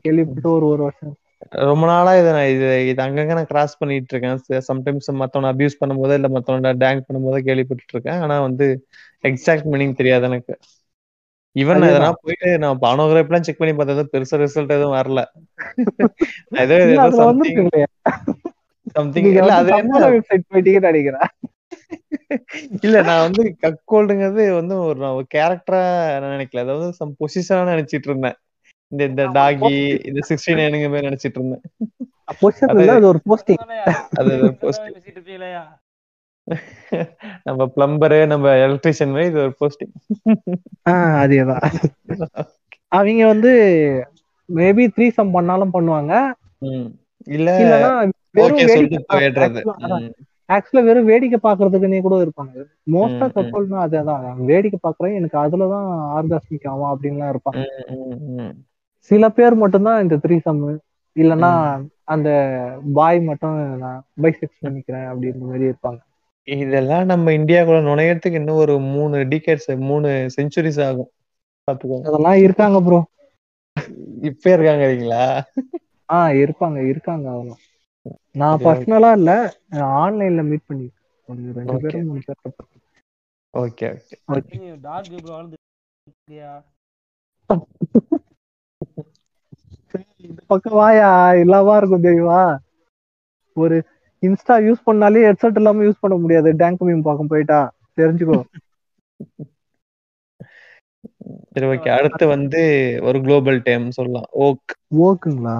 கேள்விப்பட்டு 0.00 0.50
ஒரு 0.50 0.66
ஒரு 0.66 0.82
வருஷம். 0.82 1.14
ரொம்ப 1.68 1.84
நாளா 1.86 2.12
இதை 2.18 2.30
நான் 2.32 2.50
இது 2.54 2.68
இது 2.90 3.00
அங்கங்க 3.02 3.34
நான் 3.34 3.50
கிராஸ் 3.50 3.78
பண்ணிட்டு 3.78 4.12
இருக்கேன். 4.14 4.38
சம்டைம்ஸ் 4.70 5.08
மத்தவன 5.22 5.50
அபியூஸ் 5.52 5.80
பண்ணும்போது 5.80 6.14
இல்ல 6.14 6.28
மத்தவன 6.28 6.72
டேங்க் 6.84 7.06
பண்ணும்போது 7.08 7.40
கேள்விப்பட்டு 7.48 7.94
இருக்கேன். 7.94 8.20
ஆனா 8.20 8.36
வந்து 8.40 8.66
எக்ஸாக்ட் 9.24 9.68
மீனிங் 9.72 9.98
தெரியாது 10.00 10.26
எனக்கு. 10.30 10.54
ஈவன். 11.56 11.86
எதனா 11.90 12.10
போயிட்டு 12.22 12.48
நான் 12.58 12.80
பானோகிராஃப்லாம் 12.82 13.46
செக் 13.46 13.60
பண்ணி 13.60 13.74
பார்த்தது 13.74 14.02
பெருசா 14.12 14.38
ரிசல்ட் 14.42 14.76
எதுவும் 14.78 14.96
வரல. 14.98 15.20
நான் 16.50 16.62
ஏதோ 16.66 16.78
சம்திங் 17.22 17.60
சம்திங் 18.96 19.28
இல்ல 19.32 19.52
அது 19.60 19.70
என்ன? 19.78 20.00
வெப்சைட் 20.14 20.50
போயிட்டீங்கன்னு 20.50 20.90
நினைக்கிறேன். 20.90 21.28
இல்ல 22.80 22.96
நான் 23.02 23.24
வந்து 23.26 23.42
கக்கோல்டுங்கிறது 23.64 24.44
வந்து 24.58 24.74
ஒரு 24.86 24.98
நான் 25.00 25.16
ஒரு 25.18 25.26
கேரக்டரா 25.34 25.80
நினைக்கல. 26.26 26.64
அதாவது 26.66 26.88
சம் 27.00 27.16
பொசிஷனா 27.20 27.64
நினைச்சிட்டு 27.72 28.08
இருந்தேன். 28.10 28.38
இந்த 28.92 29.02
இந்த 29.10 29.22
டாகி. 29.36 29.70
இந்த 30.08 30.20
சிக்ஸ்டி 30.28 30.52
நைனுங்க 30.58 30.88
மாதிரி 30.90 31.08
நினைச்சிட்டு 31.08 31.38
இருந்தேன். 31.38 31.64
அது 32.92 33.08
ஒரு 33.10 33.20
போஸ்டிங் 33.30 33.62
அது. 34.20 34.36
பேசிட்டு 34.62 35.18
இருப்பீங்களா 35.18 35.50
நம்ம 37.46 37.60
பிளம்பரு 37.76 38.18
நம்ம 38.32 38.52
எலக்ட்ரிஷியன் 38.66 39.14
மாதிரி 39.14 39.30
இது 39.30 39.40
ஒரு 39.46 39.54
போஸ்டிங் 39.62 39.94
ஆஹ் 40.90 41.16
அதேதான் 41.22 41.64
அவங்க 42.96 43.26
வந்து 43.26 43.52
மேபி 44.48 44.84
த்ரீ 44.96 45.06
சம் 45.16 45.34
பண்ணாலும் 45.36 45.74
பண்ணுவாங்க. 45.76 46.12
இல்ல 47.36 47.48
ஆக்சுவலா 50.48 50.82
வெறும் 50.88 51.08
வேடிக்கை 51.10 51.38
பாக்குறதுக்குன்னே 51.42 52.00
கூட 52.00 52.16
இருப்பாங்க. 52.24 52.54
மோஸ்டா. 52.94 53.26
கப்பல்னா 53.36 53.78
அதேதான் 53.86 54.44
வேடிக்கை 54.50 54.78
பாக்குறேன் 54.82 55.16
எனக்கு 55.18 55.36
அதுலதான் 55.44 55.88
ஆர்காஸ்மிக் 56.18 56.68
ஆகும் 56.72 56.92
அப்படின்லாம் 56.92 57.32
இருப்பாங்க. 57.34 57.62
சில 59.10 59.28
பேர் 59.30 59.54
மட்டும்தான் 59.54 60.02
இந்த 60.02 60.16
த்ரீ 60.22 60.36
சம் 60.40 60.60
இல்லைன்னா 61.16 61.52
அந்த 62.14 62.28
பாய் 62.94 63.20
மட்டும் 63.28 63.54
நான் 63.78 64.02
பைசெக்ஸ் 64.22 64.62
பண்ணிக்கிறேன் 64.62 65.08
அப்படின்ற 65.10 65.42
மாதிரி 65.46 65.66
இருப்பாங்க. 65.66 66.00
இதெல்லாம் 66.48 67.06
நம்ம 67.06 67.32
இந்தியாக்குள்ள 67.32 67.80
நுழையறதுக்கு 67.86 68.40
இன்னும் 68.40 68.60
ஒரு 68.60 68.74
மூணு 68.88 69.18
டிகேட்ஸ் 69.30 69.68
மூணு 69.84 70.08
செஞ்சுரிஸ் 70.36 70.80
ஆகும். 70.86 71.10
பாத்துக்கோங்க 71.68 72.06
அதெல்லாம் 72.06 72.38
இருக்காங்க 72.44 72.78
ப்ரோ 72.82 73.00
இப்ப 74.30 74.44
இருக்காங்கறீங்களா? 74.50 75.24
ஆஹ் 76.08 76.34
இருப்பாங்க 76.40 76.78
இருக்காங்க 76.90 77.26
அவங்க. 77.30 77.52
நான். 78.34 78.62
பர்சனலா 78.64 79.10
இல்ல 79.12 79.30
ஆன்லைன்ல 79.96 80.44
மீட் 80.48 80.68
பண்ணி 80.68 80.88
ரெண்டு. 81.54 81.76
பேரும் 81.84 82.06
மூணு 82.06 82.22
பேர் 82.26 82.42
ஓகே 83.54 83.88
ஓகே 83.90 84.56
வளர்ந்து 85.24 85.56
இல்லையா? 86.22 86.52
இந்த 90.28 90.40
பக்கம் 90.46 90.78
வாயா 90.80 91.10
இல்லாம 91.34 91.76
இருக்கும் 91.76 92.06
தெய்வா 92.08 92.40
ஒரு 93.56 93.76
இன்ஸ்டா 94.22 94.56
யூஸ் 94.66 94.86
பண்ணாலே 94.88 95.22
ஹெட்செட் 95.28 95.58
இல்லாம 95.60 95.82
யூஸ் 95.82 96.02
பண்ண 96.04 96.16
முடியாது. 96.16 96.50
டேங்க் 96.56 96.86
மீம் 96.88 97.06
பார்க்க 97.08 97.32
போயிட்டா. 97.32 97.60
தெரிஞ்சுக்கோ. 98.00 98.40
சரி 101.52 101.66
ஓகே 101.66 101.90
அடுத்து 101.98 102.24
வந்து 102.26 102.60
ஒரு 103.02 103.18
குளோபல் 103.20 103.58
டைம் 103.62 103.86
சொல்லலாம். 103.90 104.28
ஓக் 104.46 104.74
ஓக்குங்களா 105.06 105.56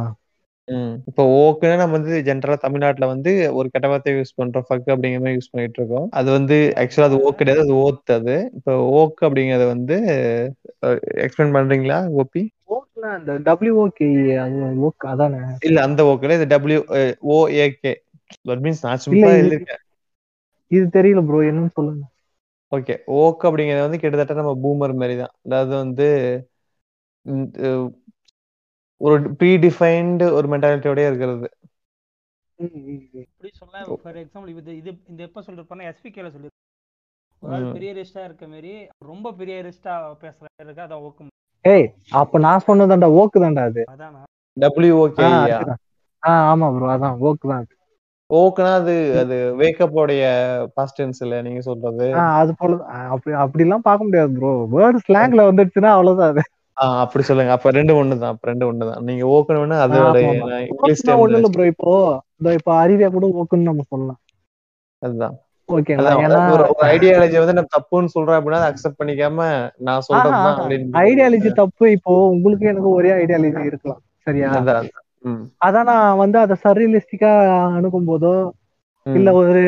இப்போ 1.09 1.23
ஓக்குன்னு 1.37 1.77
நம்ம 1.77 1.93
வந்து 1.93 2.15
ஜென்ரலா 2.23 2.57
தமிழ்நாட்டுல 2.57 3.07
வந்து 3.07 3.33
ஒரு 3.53 3.69
கெட்ட 3.71 3.87
வார்த்தை 3.89 4.15
யூஸ் 4.15 4.37
பண்றோம் 4.37 4.67
ஃபக் 4.69 4.89
அப்படிங்கிற 4.93 5.21
மாதிரி 5.21 5.37
யூஸ் 5.37 5.53
பண்ணிட்டு 5.53 5.79
இருக்கோம். 5.81 6.07
அது 6.11 6.29
வந்து 6.31 6.57
ஆக்சுவலா 6.77 7.09
அது 7.11 7.19
ஓக் 7.21 7.39
கிடையாது 7.39 7.61
அது 7.61 7.75
ஓத் 7.83 8.13
அது. 8.13 8.35
இப்போ 8.55 8.73
ஓக் 8.95 9.21
அப்படிங்கறது 9.23 9.67
வந்து 9.67 9.97
எக்ஸ்பிளைன் 11.25 11.55
பண்றீங்களா 11.57 11.99
ஓபி 12.15 12.43
ஓக்னா 12.71 13.11
அந்த 13.13 13.33
டபிள்யூஓகே 13.47 14.09
அது 14.37 14.57
ஓக் 14.81 15.07
அதானே? 15.07 15.41
இல்ல 15.61 15.79
அந்த 15.83 16.05
ஓக் 16.07 16.23
இல்ல 16.23 16.35
இது 16.35 16.47
W 16.47 16.81
O 17.29 17.37
A K 17.59 17.93
that 18.49 18.65
means 18.65 18.83
நான் 18.83 19.03
சிம்பிளா 19.05 19.31
இது- 19.31 19.41
எழுதிருக்கேன் 19.41 19.83
இது 20.71 20.85
தெரியல 20.93 21.21
ப்ரோ 21.27 21.41
என்னன்னு 21.51 21.75
சொல்லுங்க. 21.75 22.05
ஓகே 22.73 22.95
ஓக் 23.17 23.45
அப்படிங்கிறது 23.45 23.87
வந்து 23.87 23.99
கிட்டத்தட்ட 23.99 24.41
நம்ம 24.41 24.55
பூமர் 24.65 24.95
மாதிரி 24.95 25.17
தான். 25.17 25.35
அதாவது 25.45 25.75
வந்து 25.77 26.09
ஒரு 29.01 29.17
ப்ரீ 29.39 29.51
டிஃபைன்டு 29.65 30.27
ஒரு 30.37 30.47
மென்டாலிட்டியோடய 30.53 31.11
இருக்கிறது. 31.11 31.47
இப்படி 33.25 33.51
சொல்ல 33.55 33.81
ஃபார் 34.03 34.19
எக்ஸாம்பிள் 34.21 34.51
இது 34.55 34.77
இது 34.81 34.91
இந்த 35.11 35.21
எப்போ 35.23 35.41
சொல்லிருப்பாருன்னா 35.47 35.89
எஸ்பிகேல 35.91 36.29
சொல்லி. 36.37 36.51
பெரிய 37.75 37.91
ரிஸ்டா 37.95 38.23
இருக்க 38.25 38.45
மாதிரி 38.49 38.71
ரொம்ப 39.09 39.33
பெரிய 39.35 39.57
ரிஸ்டா 39.67 39.95
பேசுற 40.23 40.47
இருக்கு 40.61 40.85
அதான் 40.85 41.03
ஓக்கும் 41.03 41.33
ஏய் 41.65 41.87
அப்ப 42.13 42.39
நான் 42.39 42.65
சொன்னதாண்டா 42.67 43.09
ஓக்கு 43.21 43.39
தான்டா 43.43 43.63
அது. 43.71 43.83
அதானா? 43.93 44.21
டபிள்யூஓகே 44.57 45.25
ஆ, 45.27 45.33
அதுதான். 45.47 45.81
ஆ 46.23 46.33
ஆமா 46.51 46.67
ப்ரோ 46.75 46.87
அதான் 46.93 47.17
ஓக்கு 47.23 47.47
தான். 47.53 47.67
ஓக்குனா 48.31 48.71
அது 48.79 48.95
அது 49.21 49.37
வேக்கப் 49.59 49.99
உடைய 49.99 50.23
பாஸ்ட் 50.77 50.99
டென்ஸ் 50.99 51.21
இல்ல 51.25 51.35
நீங்க 51.43 51.61
சொல்றது. 51.63 52.07
அது 52.35 52.53
போல 52.55 52.79
அப்படி 53.11 53.35
அப்படிலாம் 53.45 53.87
பார்க்க 53.87 54.09
முடியாது 54.09 54.33
ப்ரோ 54.39 54.53
வேர்டு 54.75 55.01
ஸ்லாங்ல 55.05 55.43
வந்துடுச்சுன்னா 55.49 55.93
அவ்வளவுதான் 55.97 56.33
அது. 56.33 56.45
அப்படி 56.77 57.25
சொல்லுங்க. 57.25 57.53
அப்ப 57.53 57.71
ரெண்டு 57.71 58.05
ஒண்ணு 58.05 58.19
தான் 58.19 58.33
அப்ப 58.33 58.49
ரெண்டு 58.49 58.73
ஒண்ணு 58.73 58.93
தான் 58.93 59.05
நீங்க 59.05 59.25
ஓக்கணும்னா 59.27 59.77
அதோட 59.85 60.17
இங்கிலீஷ் 60.69 61.03
ஒண்ணு 61.17 61.35
இல்ல 61.35 61.49
ப்ரோ 61.49 61.67
இப்போ. 61.67 61.93
இந்த 62.37 62.53
இப்போ 62.53 62.87
அறிவியா 62.87 63.11
கூட 63.11 63.27
ஓக்குன்னு 63.37 63.63
நம்ம 63.63 63.83
சொல்லலாம். 63.89 64.19
அதுதான். 65.03 65.35
ஐடியாலஜி 66.89 67.39
வந்து 67.39 67.53
நான் 67.53 67.73
தப்புன்னு 67.77 68.05
சொல்றேன் 68.05 68.37
அப்படின்னா 68.37 68.69
அக்செப்ட் 68.69 68.99
பண்ணிக்காம 68.99 69.39
நான் 69.77 70.03
அப்படின்னு 70.59 70.99
ஐடியாலஜி 71.03 71.53
தப்பு. 71.53 71.91
இப்போ 71.91 72.29
உங்களுக்கு 72.29 72.67
எனக்கு 72.67 72.89
ஒரே 72.89 73.11
ஐடியாலஜி 73.13 73.65
இருக்கலாம். 73.65 74.03
சரியா? 74.19 74.51
அதான் 74.51 74.89
அதான். 75.67 75.85
நான் 75.85 76.17
வந்து 76.17 76.39
அதை 76.39 76.57
சர்ரியலிஸ்டிக்கா 76.65 77.31
அணுகும் 77.75 78.09
போதோ. 78.09 78.35
இல்ல 79.07 79.33
ஒரு 79.33 79.63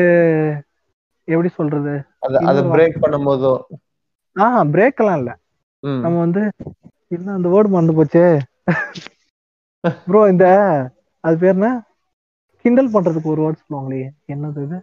எப்படி 1.23 1.47
சொல்றது? 1.49 1.93
அத- 2.19 2.39
பிரேக் 2.73 2.97
பண்ணும்போதோ. 3.01 3.53
ஆஹ் 4.35 4.65
பிரேக் 4.71 4.95
எல்லாம் 4.95 5.17
இல்ல 5.17 5.31
நம்ம 6.01 6.19
வந்து 6.19 6.41
என்ன 7.11 7.33
அந்த 7.33 7.47
வேர்டு 7.49 7.67
மறந்து 7.67 7.93
போச்சே? 7.97 8.25
ப்ரோ 10.05 10.27
இந்த 10.29 10.45
அது 11.23 11.37
பேர் 11.37 11.53
என்ன? 11.53 11.67
கிண்டல் 12.65 12.91
பண்றதுக்கு 12.91 13.23
ஒரு 13.23 13.41
வேர்ட் 13.41 13.61
சொல்லுவாங்களே 13.61 14.01
என்னது 14.27 14.63
இது? 14.63 14.77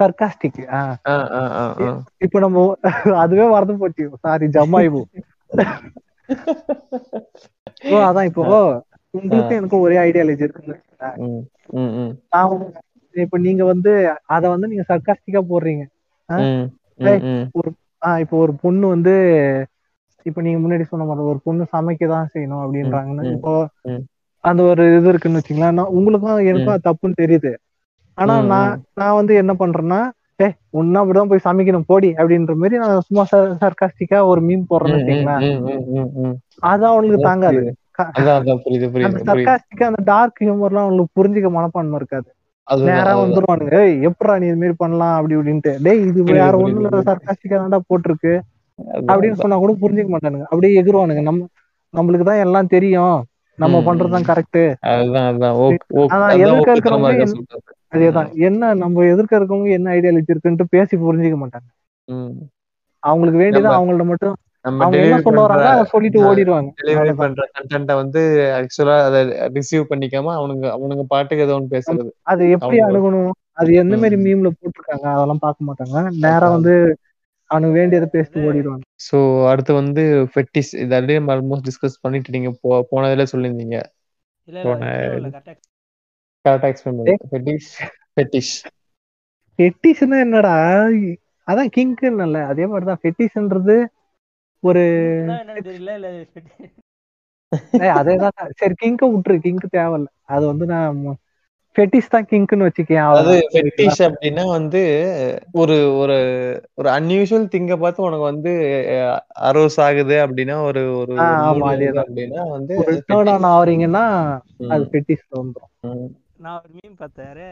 சர்காஸ்டிக். 0.00 0.58
இப்ப 2.18 2.38
நம்ம 2.38 2.64
அதுவே 3.16 3.48
மறந்து 3.48 3.76
போச்சு. 3.76 4.04
சாரி 4.20 4.46
ஜமாய்வு 4.46 5.00
ப்ரோ 7.82 7.98
அதான் 8.08 8.24
இப்போ 8.24 8.42
உங்களுக்கு 9.14 9.54
எனக்கு 9.54 9.78
ஒரே 9.78 9.96
ஐடியாலஜி 9.98 10.44
வந்து- 10.44 10.82
இப்ப 13.14 13.38
நீங்க 13.38 13.64
வந்து 13.64 13.92
அத 14.26 14.48
வந்து 14.48 14.68
நீங்க 14.68 14.84
சர்காஸ்டிக்கா 14.88 15.40
போடுறீங்க. 15.50 15.84
ஆஹ் 18.02 18.18
இப்போ 18.18 18.36
ஒரு 18.38 18.54
பொண்ணு 18.54 18.88
வந்து 18.88 19.14
இப்ப 20.28 20.42
நீங்க 20.42 20.58
முன்னாடி 20.58 20.84
சொன்ன 20.86 21.06
மாதிரி 21.06 21.26
ஒரு 21.26 21.40
பொண்ணு 21.44 21.64
சமைக்க 21.72 22.08
தான் 22.08 22.30
செய்யணும் 22.32 22.62
அப்படின்றாங்கன்னு 22.64 23.24
இப்போ. 23.32 23.54
அந்த 24.44 24.62
ஒரு 24.64 24.84
இது 24.92 25.08
இருக்குன்னு 25.08 25.40
வச்சுங்களேன் 25.40 25.76
நான் 25.76 25.94
உங்களுக்கும் 25.94 26.44
எனக்கும் 26.50 26.84
தப்புன்னு 26.84 27.20
தெரியுது. 27.20 27.52
ஆனா 28.18 28.34
நான் 28.46 28.70
நான் 28.94 29.16
வந்து 29.16 29.32
என்ன 29.34 29.52
பண்றேன்னா 29.58 30.00
ஏ 30.40 30.48
உன்னா 30.78 30.98
அப்படிதான் 31.00 31.30
போய் 31.30 31.46
சமைக்கணும் 31.46 31.86
போடி 31.86 32.08
அப்படின்ற 32.18 32.54
மாதிரி 32.56 32.76
நான் 32.78 33.00
சும்மா 33.00 33.22
சர்காஸ்டிக்கா 33.62 34.18
ஒரு 34.26 34.40
மீன் 34.40 34.68
போடுறேன்னு 34.70 34.98
வச்சுங்களேன் 35.00 35.42
ம், 35.46 35.62
ம், 35.70 35.84
ம், 35.96 36.10
ம். 36.22 36.36
அது 36.62 36.84
அவனுக்கு 36.86 37.18
தாங்காது. 37.24 37.62
அதான் 38.10 38.36
அதான் 38.36 38.60
சர்காஸ்டிக்கா 39.30 39.86
அந்த 39.86 40.02
டார்க் 40.04 40.42
ஹியூமர்லாம் 40.42 40.84
அவங்களுக்கு 40.84 41.16
புரிஞ்சுக்க 41.18 41.50
மனப்பான்மை 41.50 41.98
இருக்காது. 41.98 42.28
நேரா. 42.88 43.12
வந்துருவானுங்க 43.20 43.76
எப்படா 44.08 44.32
நீ 44.40 44.46
இது 44.46 44.58
மாதிரி 44.58 44.76
பண்ணலாம்? 44.76 45.14
அப்படி 45.18 45.36
இப்படின்ட்டு. 45.36 45.72
டேய் 45.84 46.02
இது 46.02 46.20
வேற 46.30 46.52
புரியுது. 46.56 47.02
சர்காஸ்டிக்கா 47.08 47.56
தான்டா 47.56 47.80
போட்டிருக்கு. 47.88 48.32
அதான், 48.34 48.57
அப்படின்னு. 49.08 49.40
சொன்னா 49.42 49.56
கூட 49.56 49.72
புரிஞ்சுக்க 49.82 50.10
மாட்டானுங்க. 50.14 50.46
அப்படியே 50.50 50.74
எகிருவானுங்க. 50.82 51.22
நம்ம 51.22 51.46
நம்மளுக்கு 51.94 52.26
தான் 52.30 52.42
எல்லாம் 52.46 52.72
தெரியும். 52.74 53.18
நம்ம 53.58 53.76
பண்றதுதான். 53.86 54.28
கரெக்ட் 54.30 54.60
எதிர்க்க 56.42 56.74
இருக்கிறவங்க 56.74 57.24
அதேதான். 57.94 58.28
என்ன 58.48 58.72
நம்ம 58.82 59.04
எதிர்க்க 59.12 59.40
இருக்கவங்க 59.40 59.70
என்ன 59.78 59.94
ஐடியாலஜி 59.94 60.34
இருக்குன்ட்டு 60.34 60.72
பேசி 60.74 60.94
புரிஞ்சுக்க 60.96 61.38
மாட்டாங்க. 61.42 61.68
அவங்களுக்கு 63.02 63.40
வேண்டியது 63.42 63.68
அவங்கள்ட்ட 63.78 64.06
மட்டும் 64.10 64.36
சொல்லிட்டு 65.92 66.20
ஓடிடுவாங்க. 66.28 66.70
டெலிவரி. 66.80 67.12
பண்ற 67.20 67.42
கண்டென்ட்ட 67.56 67.94
வந்து 68.00 68.20
ஆக்சுவலா 68.58 68.96
அதை 69.08 69.20
ரிசீவ் 69.56 69.90
பண்ணிக்காம 69.90 70.32
அவனுங்க 70.38 70.66
அவனுங்க 70.76 71.04
பாட்டுக்கு 71.12 71.44
ஏதோ 71.46 71.56
ஒன்று 71.58 71.74
பேசுறது. 71.76 72.10
அது 72.32 72.42
எப்படி 72.56 72.78
அணுகணும்? 72.86 73.30
அது 73.60 73.70
எந்த 73.82 73.94
மாதிரி. 73.96 74.16
மீம்ல 74.24 74.50
போட்டிருக்காங்க? 74.56 75.06
அதெல்லாம் 75.14 75.44
பார்க்க 75.46 75.68
மாட்டாங்க. 75.68 75.96
நேரா. 76.26 76.48
வந்து 76.56 76.74
அவனுக்கு 77.50 77.74
வேண்டியதை 77.74 78.08
பேசிட்டு 78.12 78.40
ஓடிடுவாங்க 78.46 78.84
ஸோ 79.06 79.18
அடுத்து 79.48 79.72
வந்து 79.74 80.02
ஃபெட்டிஸ் 80.32 80.72
இது 80.74 80.96
ஆல்ரெடி 80.96 81.14
நம்ம 81.14 81.34
ஆல்மோஸ்ட் 81.34 81.66
டிஸ்கஸ் 81.68 82.00
பண்ணிட்டு 82.00 82.30
நீங்க 82.30 82.50
போ 82.62 82.88
போனதுல 82.90 83.26
சொல்லியிருந்தீங்க. 83.32 83.78
இல்ல 84.48 84.62
போன- 84.62 84.90
இல்ல 85.16 85.28
கரெக்டா 85.28 85.54
கரெக்டாக 86.44 86.70
எக்ஸ்பிளைன் 86.72 86.98
பண்ணுங்க 86.98 87.28
ஃபெட்டிஷ் 87.30 87.70
ஃபெட்டிஷ் 88.12 88.52
ஃபெட்டிஷ்னா 89.58 90.18
என்னடா? 90.20 90.54
அதான் 91.48 91.70
கிங்க்குன்னு 91.76 92.42
அதே 92.44 92.66
மாதிரிதான். 92.66 93.00
ஃபெட்டிஷ்ன்றது 93.02 93.76
ஒரு 94.64 94.82
என்னன்னு 95.24 95.64
தெரியல 95.64 95.94
இல்ல 95.94 96.08
ஏய், 97.80 97.94
அதேதான். 97.98 98.34
சரி 98.56 98.74
கிங்க 98.80 99.04
விட்டுரு. 99.12 99.36
கிங்க் 99.38 99.66
தேவையில்ல. 99.72 100.08
அது 100.26 100.46
வந்து 100.46 100.66
நான் 100.66 100.98
ஃபெட்டிஷ் 101.78 102.08
தான் 102.08 102.26
கிங்க்னு 102.26 102.66
வச்சுக்கேன் 102.66 103.02
அதாவது. 103.02 103.34
ஃபெட்டிஷ் 103.52 104.00
அப்படின்னா 104.06 104.44
வந்து 104.48 104.82
ஒரு 105.54 105.76
ஒரு 105.98 106.16
ஒரு 106.74 106.88
அன்யூஷுவல் 106.90 107.48
திங்க 107.48 107.76
பார்த்து 107.78 108.02
உனக்கு 108.02 108.24
வந்து 108.24 108.52
அரோஸ் 109.48 109.80
ஆகுது 109.80 110.16
அப்படின்னா 110.24 110.56
ஒரு 110.64 110.82
ஒரு. 110.96 111.14
அப்படின்னா 112.02 112.44
வந்து 112.50 112.74
ஆவறீங்கன்னா. 113.50 114.04
அது 114.68 114.82
ம், 114.82 114.88
ஃபெட்டிஷ்ல 114.90 115.32
வந்துரும் 115.36 115.72
ம். 115.90 116.08
நான் 116.38 116.58
ஒரு 116.58 116.72
மீம் 116.76 116.96
பார்த்தாரு 116.98 117.46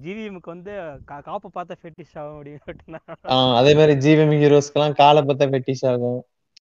ஜிவிஎம்க்கு 0.00 0.50
வந்து 0.50 0.72
கா- 1.08 1.22
காப்பை 1.24 1.48
பார்த்தா 1.54 1.76
ஃபெட்டிஷ் 1.78 2.16
ஆகும் 2.18 2.36
அப்படின்னு 2.36 2.98
அதே 3.56 3.72
மாதிரி 3.74 3.94
ஜிவிஎம் 4.04 4.34
ஹீரோஸ்க்கெல்லாம் 4.42 4.98
காலை 4.98 5.22
பார்த்தா 5.22 5.48
ஃபெட்டிஷ் 5.52 5.86
ஆகும் 5.88 6.20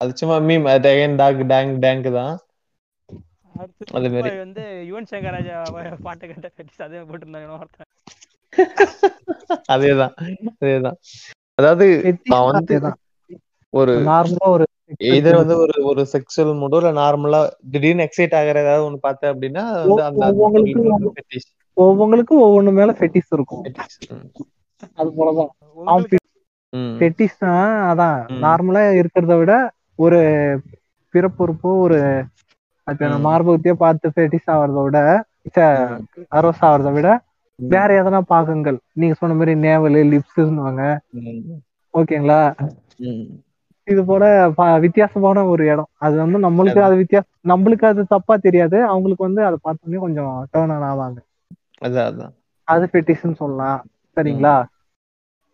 அது 0.01 0.12
சும்மா 0.16 0.38
மீம் 0.45 0.66
அது 0.70 0.89
அகைன் 0.89 1.16
டாக் 1.16 1.41
டேங் 1.47 1.74
டேங்க் 1.80 2.07
தான் 2.14 2.34
அது 3.60 4.10
மாதிரி. 4.14 4.30
வந்து 4.39 4.62
யுவன் 4.89 5.10
சங்கர் 5.12 5.36
ராஜா 5.38 5.55
பாட்டு 6.05 6.24
கேட்ட 6.30 6.47
ஃபெட்டிஷ் 6.53 6.84
அதே 6.86 7.01
போட்டிருந்தாங்க 7.10 7.49
ஒருத்தன் 7.57 7.88
அதேதான் 9.74 10.14
அதேதான் 10.55 10.97
அதாவது 11.57 11.86
நான் 12.32 12.47
வந்து 12.49 12.76
ஒரு 13.74 13.93
நார்மலா 14.07 14.47
ஒரு 14.55 14.66
இதர் 15.16 15.39
வந்து 15.39 15.55
ஒரு 15.64 15.76
ஒரு 15.89 16.01
செக்ஷுவல் 16.14 16.55
மூடோ 16.62 16.78
இல்ல 16.82 16.91
நார்மலா 16.99 17.41
திடீர்னு 17.74 18.05
எக்ஸைட் 18.07 18.36
ஆகுற 18.39 18.64
ஏதாவது 18.64 18.86
ஒண்ணு 18.88 18.99
பார்த்தேன் 19.03 19.32
அப்படின்னா 19.34 19.64
அது 19.74 19.86
வந்து 19.86 20.03
அந்த 20.07 20.22
அந்த 20.22 20.34
ஒவ்வொங்களுக்கு 20.38 20.76
பொருளுக்கு 20.78 20.95
வந்து 20.97 21.12
fetish. 21.20 21.47
ஒவ்வொன்றுக்கும் 21.78 22.43
ஒவ்வொன்று 22.45 22.72
மேல 22.80 22.93
ஃபெட்டிஷ் 22.97 23.32
இருக்கும். 23.38 23.64
அது 24.97 25.10
போலதான். 25.18 25.51
ஃபெட்டிஷ்னா 26.97 27.53
அதான். 27.89 28.18
நார்மலா 28.43 28.82
இருக்கிறத 28.99 29.36
விட 29.39 29.53
ஒரு 29.99 30.20
பிறப்புறுப்போ 31.14 31.70
ஒரு 31.86 31.99
அது. 32.90 33.06
மார்பகத்தையே 33.26 33.74
பார்த்து 33.78 34.14
ஃபெட்டிஷ் 34.16 34.52
ஆகிறத 34.54 34.84
விட. 34.84 35.00
அரோஸ் 36.32 36.62
ஆகிறத 36.62 36.92
விட 36.92 37.10
வேற 37.60 37.90
எதனா 38.02 38.20
பாகங்கள். 38.28 38.78
நீங்க 38.94 39.14
சொன்ன 39.14 39.36
மாதிரி 39.36 39.54
நேவல் 39.60 39.98
லிப்ஸ்னுவாங்க 40.12 40.84
ம். 41.20 41.42
ஓகேங்களா. 41.94 42.42
இது 43.88 44.02
போல 44.06 44.24
வித்தியாசமான 44.80 45.46
ஒரு 45.46 45.64
இடம். 45.66 45.90
அது 45.98 46.16
வந்து 46.18 46.40
நம்மளுக்கு 46.40 46.80
அது. 46.80 46.96
வித்தியாசம் 46.96 47.32
நம்மளுக்கு 47.48 47.86
அது 47.86 48.06
தப்பா 48.08 48.36
தெரியாது. 48.38 48.78
அவங்களுக்கு 48.86 49.24
வந்து 49.24 49.42
அதை 49.46 49.58
பார்த்தோன்னே 49.64 50.00
கொஞ்சம் 50.00 50.32
டேர்ன் 50.52 50.74
ஆன் 50.76 50.88
ஆவாங்க. 50.90 51.20
அது 52.68 52.86
ஃபெட்டிஷ்னு 52.86 53.34
சொல்லலாம். 53.34 53.80
சரிங்களா? 54.18 54.56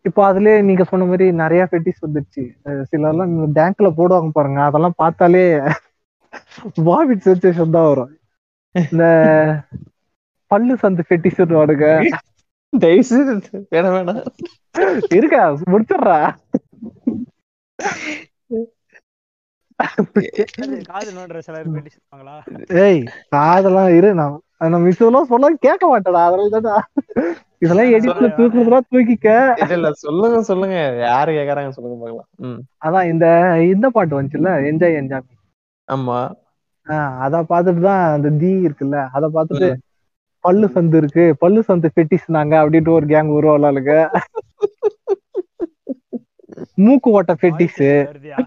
இப்போ 0.06 0.22
அதுலயே 0.32 0.62
நீங்க 0.62 0.84
சொன்ன 0.84 1.06
மாதிரி 1.06 1.32
நிறைய 1.34 1.68
ஃபெட்டிஷ் 1.72 2.04
வந்துருச்சு. 2.06 2.44
சிலர்லாம் 2.92 3.34
பேங்க்ல 3.56 3.90
போடுவாங்க 3.98 4.30
பாருங்க. 4.30 4.60
அதெல்லாம் 4.62 4.98
பார்த்தாலே 4.98 5.44
வாமிட் 6.88 7.26
சென்சேஷன் 7.26 7.76
தான் 7.76 7.90
வரும். 7.90 8.12
இந்த 8.76 9.04
பல்லு 10.52 10.76
சந்து 10.82 11.04
ஃபெட்டிஷ் 11.08 11.40
வாடுங்க. 11.54 11.88
தயவு 12.74 13.04
செய்து 13.10 13.34
வேணாம் 13.74 13.96
வேணாம். 13.98 14.22
இருக்கா? 15.12 15.44
முடிச்சிடுறா. 15.72 16.20
ஏய் 22.84 23.02
அதெல்லாம் 23.50 23.90
இரு 23.98 24.10
நான் 24.20 24.36
நம்ம 24.66 24.92
இதெல்லாம் 24.92 25.30
சொல்ல 25.32 25.48
கேட்க 25.66 25.84
மாட்டேடா 25.88 26.22
அதனால 26.28 26.60
தான் 26.62 26.84
இதெல்லாம் 27.62 27.92
எடிட்ல 27.96 28.28
தூக்குறதுனா 28.38 28.80
தூக்கிக்க. 28.88 29.28
இல்ல 29.64 29.74
இல்ல 29.78 29.90
சொல்லுங்க 30.04 30.40
சொல்லுங்க. 30.50 30.78
யாரு 31.08 31.32
கேக்குறாங்க 31.38 31.72
சொல்லுங்க 31.76 31.98
பார்க்கலாம் 32.02 32.30
ம். 32.46 32.60
அதான் 32.86 33.10
இந்த 33.12 33.26
இந்த 33.74 33.88
பாட்டு 33.96 34.18
வந்துச்சுல்ல 34.18 34.52
என்ஜாய் 34.72 35.00
என்ஜாய் 35.02 35.26
ஆமா. 35.88 36.18
அத 37.26 37.36
பார்த்துட்டு 37.50 37.82
தான் 37.84 38.02
அந்த 38.16 38.30
தீ 38.42 38.50
இருக்குல்ல 38.66 38.98
அத 39.16 39.26
பார்த்துட்டு 39.36 39.68
பல்லு 40.44 40.68
சந்து 40.74 40.98
இருக்கு 41.02 41.24
பல்லு 41.42 41.60
சந்து 41.68 41.88
ஃபெட்டிஸ் 41.94 42.26
நாங்க 42.36 42.54
அப்படின்ட்டு 42.62 42.96
ஒரு 42.98 43.06
கேங் 43.12 43.30
உருவாளுங்க 43.38 43.92
மூக்கு 46.84 47.08
ஓட்ட 47.16 47.32
வருதுயா. 48.06 48.38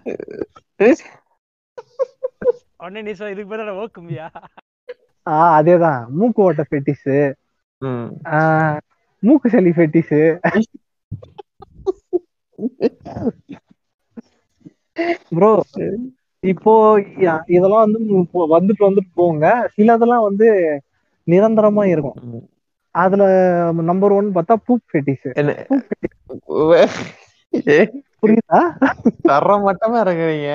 உடனே 2.81 3.01
நீ 3.03 3.13
சொல் 3.19 3.31
இதுக்கு 3.33 3.51
பதிலா 3.53 3.73
ஓ 3.77 3.85
கும்பியா 3.93 4.25
ஆஹ் 5.27 5.53
அதேதான். 5.59 6.01
மூக்கு 6.19 6.41
ஓட்ட 6.45 6.63
ஃபெட்டிஸ் 6.69 7.07
ம். 7.83 8.09
மூக்கு 9.23 9.49
சளி 9.51 9.71
ஃபெட்டிஸ் 9.75 10.15
ப்ரோ 15.31 15.51
இப்போ 16.43 16.73
இதெல்லாம் 17.49 17.85
வந்து 17.87 18.01
வந்துட்டு 18.55 18.83
வந்துட்டு 18.89 19.11
போங்க. 19.15 19.45
சிலதெல்லாம் 19.75 20.27
வந்து 20.29 20.47
நிரந்தரமா 21.27 21.85
இருக்கும். 21.87 22.19
அதுல 22.95 23.23
நம்பர் 23.91 24.13
ஒன் 24.13 24.29
பார்த்தா 24.35 24.55
பூப் 24.67 24.87
ஃபெட்டிஸ் 24.91 25.29
புரியுதா? 28.21 28.61
தர 29.29 29.57
மட்டமா 29.65 29.99
இருக்கிறீங்க? 30.05 30.49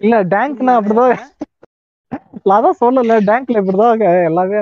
இல்ல 0.00 0.14
டேங்க்ல 0.32 0.70
அப்படிதான். 0.78 1.14
அதான் 2.52 2.78
சொல்லல 2.80 3.16
டேங்க்ல 3.26 3.60
இப்படிதான் 3.60 4.00
எல்லாமே 4.28 4.60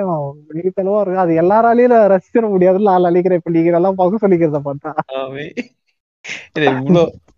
வெளித்தளவா 0.49 0.99
இருக்கு. 1.01 1.23
அது 1.23 1.33
எல்லாராலையும் 1.41 1.83
ரசிச்சிட 2.13 2.45
முடியாது. 2.49 2.79
நான் 2.87 3.09
அழிக்கிறேன் 3.09 3.39
இப்ப 3.41 3.55
நீங்க 3.57 3.77
எல்லாம் 3.79 3.99
பகு 4.01 4.21
சொல்லிக்கிறத 4.23 4.61
பார்த்தா. 4.67 4.93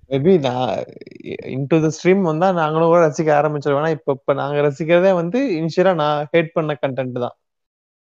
மேபி 0.10 0.34
நான் 0.39 0.72
இன்டு 1.49 1.78
த 1.82 1.89
ஸ்ட்ரீம் 1.95 2.22
வந்தா 2.24 2.47
நாங்களும் 2.53 2.91
கூட 2.91 3.01
ரசிக்க 3.05 3.30
ஆரம்பிச்சிருவோம். 3.36 3.82
ஆனா 3.82 3.89
இப்ப 3.89 4.14
இப்ப 4.14 4.34
நாங்க 4.34 4.62
ரசிக்கிறதே 4.68 5.12
வந்து 5.14 5.39
இனிஷியலா 5.60 5.93
நான் 5.95 6.28
ஹேட் 6.34 6.51
பண்ண 6.53 6.78
கண்டென்ட் 6.84 7.20
தான். 7.20 7.36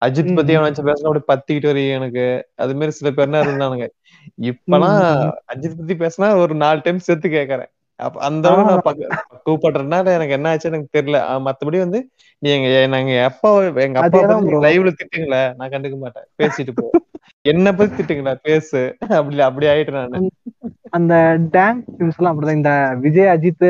அஜித் 0.02 0.34
பத்தி 0.34 0.52
ம். 0.52 0.58
அவனாச்சும் 0.58 0.88
பேசினா 0.88 1.08
அப்படி 1.10 1.24
பத்திக்கிட்டு 1.28 1.70
வரையும் 1.70 1.96
எனக்கு. 1.96 2.24
அது 2.56 2.74
மாதிரி 2.74 2.90
சில 2.90 3.10
பேர்னா 3.10 3.40
இருந்தானுங்க. 3.44 3.86
இப்பெல்லாம். 4.44 5.00
அஜித் 5.52 5.78
பத்தி 5.80 5.94
பேசினா 5.96 6.28
ஒரு 6.42 6.54
நாலு 6.56 6.80
டைம் 6.84 7.00
சேர்த்து 7.00 7.28
கேக்குறேன். 7.30 7.70
அப்ப 8.00 8.16
அந்த 8.26 8.44
அளவுக்கு 8.48 8.68
நான் 8.68 8.84
பக்குவப்படுறதுனால 9.30 10.12
எனக்கு 10.16 10.36
என்ன 10.36 10.50
ஆச்சு 10.50 10.70
எனக்கு 10.70 10.88
தெரியல. 10.96 11.18
மத்தபடி 11.46 11.78
வந்து 11.78 12.00
நீ 12.42 12.48
எங்க 12.56 12.68
நாங்க 12.94 13.12
அப்பா 13.30 13.50
எங்க 13.86 13.98
அப்பா. 14.02 14.20
லைவ்ல 14.64 14.90
திட்டுங்களே 15.00 15.42
நான் 15.56 15.72
கண்டுக்க 15.72 15.98
மாட்டேன். 15.98 16.26
பேசிட்டு 16.38 16.74
போ. 16.74 16.86
என்ன 17.44 17.66
பத்தி 17.74 17.96
திட்டுங்களா 17.98 18.34
பேசு. 18.42 18.80
அப்படி 19.18 19.40
அப்படி 19.48 19.66
ஆயிட்டு 19.66 19.94
நானு. 19.98 20.20
அந்த 20.96 21.14
டேங்க் 21.52 21.82
நியூஸ் 21.96 22.18
எல்லாம் 22.18 22.32
அப்படிதான். 22.32 22.60
இந்த 22.60 22.72
விஜய் 23.04 23.32
அஜித் 23.34 23.68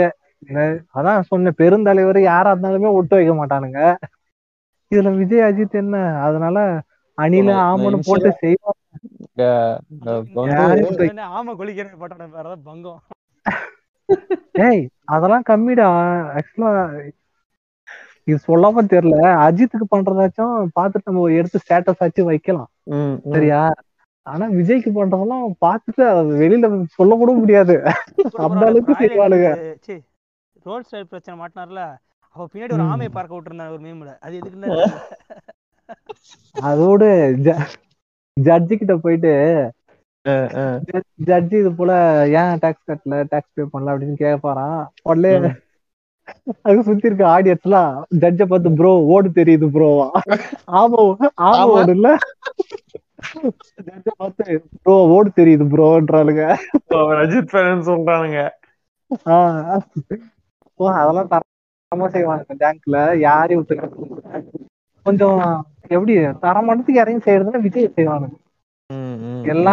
அதான் 0.97 1.27
சொன்ன 1.31 1.53
பெருந்தலைவர் 1.59 2.21
யாரா 2.23 2.51
இருந்தாலுமே 2.53 2.91
ஒட்டு 2.99 3.15
வைக்க 3.17 3.33
மாட்டானுங்க. 3.37 3.81
இதுல 4.93 5.11
விஜய் 5.19 5.47
அஜித் 5.49 5.81
என்ன? 5.81 5.97
அதனால 6.27 6.59
அணில 7.19 7.49
ஆமனு 7.67 7.99
போட்டு 8.05 8.31
செய்வாங்க. 8.41 8.81
ஆமா 11.39 11.53
கொலிக்கிறேன் 11.61 12.01
போட்டான 12.01 12.29
பங்கம். 12.65 13.01
ஏய் 14.65 14.83
அதெல்லாம் 15.15 15.47
கம்மிடா 15.51 15.89
ஆக்சுவலா 16.37 16.73
இது 18.29 18.39
சொல்லாம 18.47 18.83
தெரியல 18.91 19.19
அஜித்துக்கு 19.45 19.87
பண்றதாச்சும் 19.93 20.57
பார்த்துட்டு 20.77 21.09
நம்ம 21.09 21.29
எடுத்து 21.39 21.63
ஸ்டேட்டஸ் 21.63 22.03
ஆச்சு 22.05 22.23
வைக்கலாம். 22.29 22.71
சரியா 23.29 23.61
ஆனா 24.27 24.47
விஜய்க்கு 24.57 24.91
பண்றதெல்லாம் 24.93 25.45
பார்த்துட்டு 25.65 26.03
அது 26.13 26.33
வெளியில 26.43 26.67
சொல்ல 26.97 27.13
கூட 27.21 27.33
முடியாது 27.39 27.77
அந்த 28.47 28.63
அளவுக்கு 28.67 28.95
செய்வாளுங்க 29.03 29.49
ரோட் 30.67 30.89
சைடு 30.91 31.07
பிரச்சனை 31.11 31.37
மாட்டினார்ல 31.41 31.83
அப்ப 32.35 32.47
பின்னாடி 32.53 32.75
ஒரு. 32.77 32.89
ஆமையை 32.91 33.11
பார்க்க 33.13 33.37
விட்டுருந்தாங்க 33.37 33.77
ஒரு 33.77 33.85
மீம்ல 33.87 34.13
அது 34.25 34.39
எதுக்குன்னு 34.41 34.69
தெரியல. 34.69 34.99
அதோட 36.57 37.03
ஜட்ஜி 38.37 38.75
கிட்ட 38.75 38.95
போயிட்டு. 39.05 39.33
ஜட்ஜி 41.29 41.57
இது 41.61 41.71
போல 41.75 41.93
ஏன் 42.37 42.61
டாக்ஸ் 42.63 42.89
கட்டல 42.91 43.17
டாக்ஸ் 43.33 43.55
பே 43.55 43.65
பண்ணல 43.67 43.93
அப்படின்னு 43.93 44.17
கேட்பாராம் 44.23 44.81
உடனே. 45.09 45.33
அது 46.67 46.79
சுத்தி 46.87 47.09
இருக்க 47.09 47.25
ஆடியன்ஸ்லாம் 47.35 47.93
ஜட்ஜ 48.23 48.43
பார்த்து 48.47 48.71
ப்ரோ 48.79 48.93
ஓடு 49.15 49.29
தெரியுது 49.39 49.67
ப்ரோவா 49.77 50.09
ஆமா 50.79 51.03
ஆமா. 51.49 51.63
ஓடு 51.77 51.95
இல்ல 51.97 52.09
ஜட்ஜ 53.89 54.09
பார்த்து 54.19 54.45
ப்ரோ 54.79 54.97
ஓடு 55.15 55.31
தெரியுது 55.35 55.65
ப்ரோன்றாளுங்க 55.73 56.45
அஜித் 57.23 57.51
ஃபேன் 57.53 57.87
சொல்றானுங்க. 57.89 58.41
அதெல்லாம் 60.97 61.31
தரமா 61.33 62.07
செய்வாங்க 62.15 62.43
பேங்க்ல 62.61 62.97
யாரையும் 63.23 63.63
விட்டு 63.63 63.77
கொஞ்சம் 65.07 65.41
எப்படி 65.91 66.15
தரமானத்துக்கு 66.45 66.99
யாரையும் 66.99 67.27
செய்யறதுன்னா 67.27 67.65
விஜய் 67.65 67.95
செய்வானுங்க. 67.97 68.37
ம், 68.91 69.17
ம், 69.25 69.43
எல்லா 69.45 69.73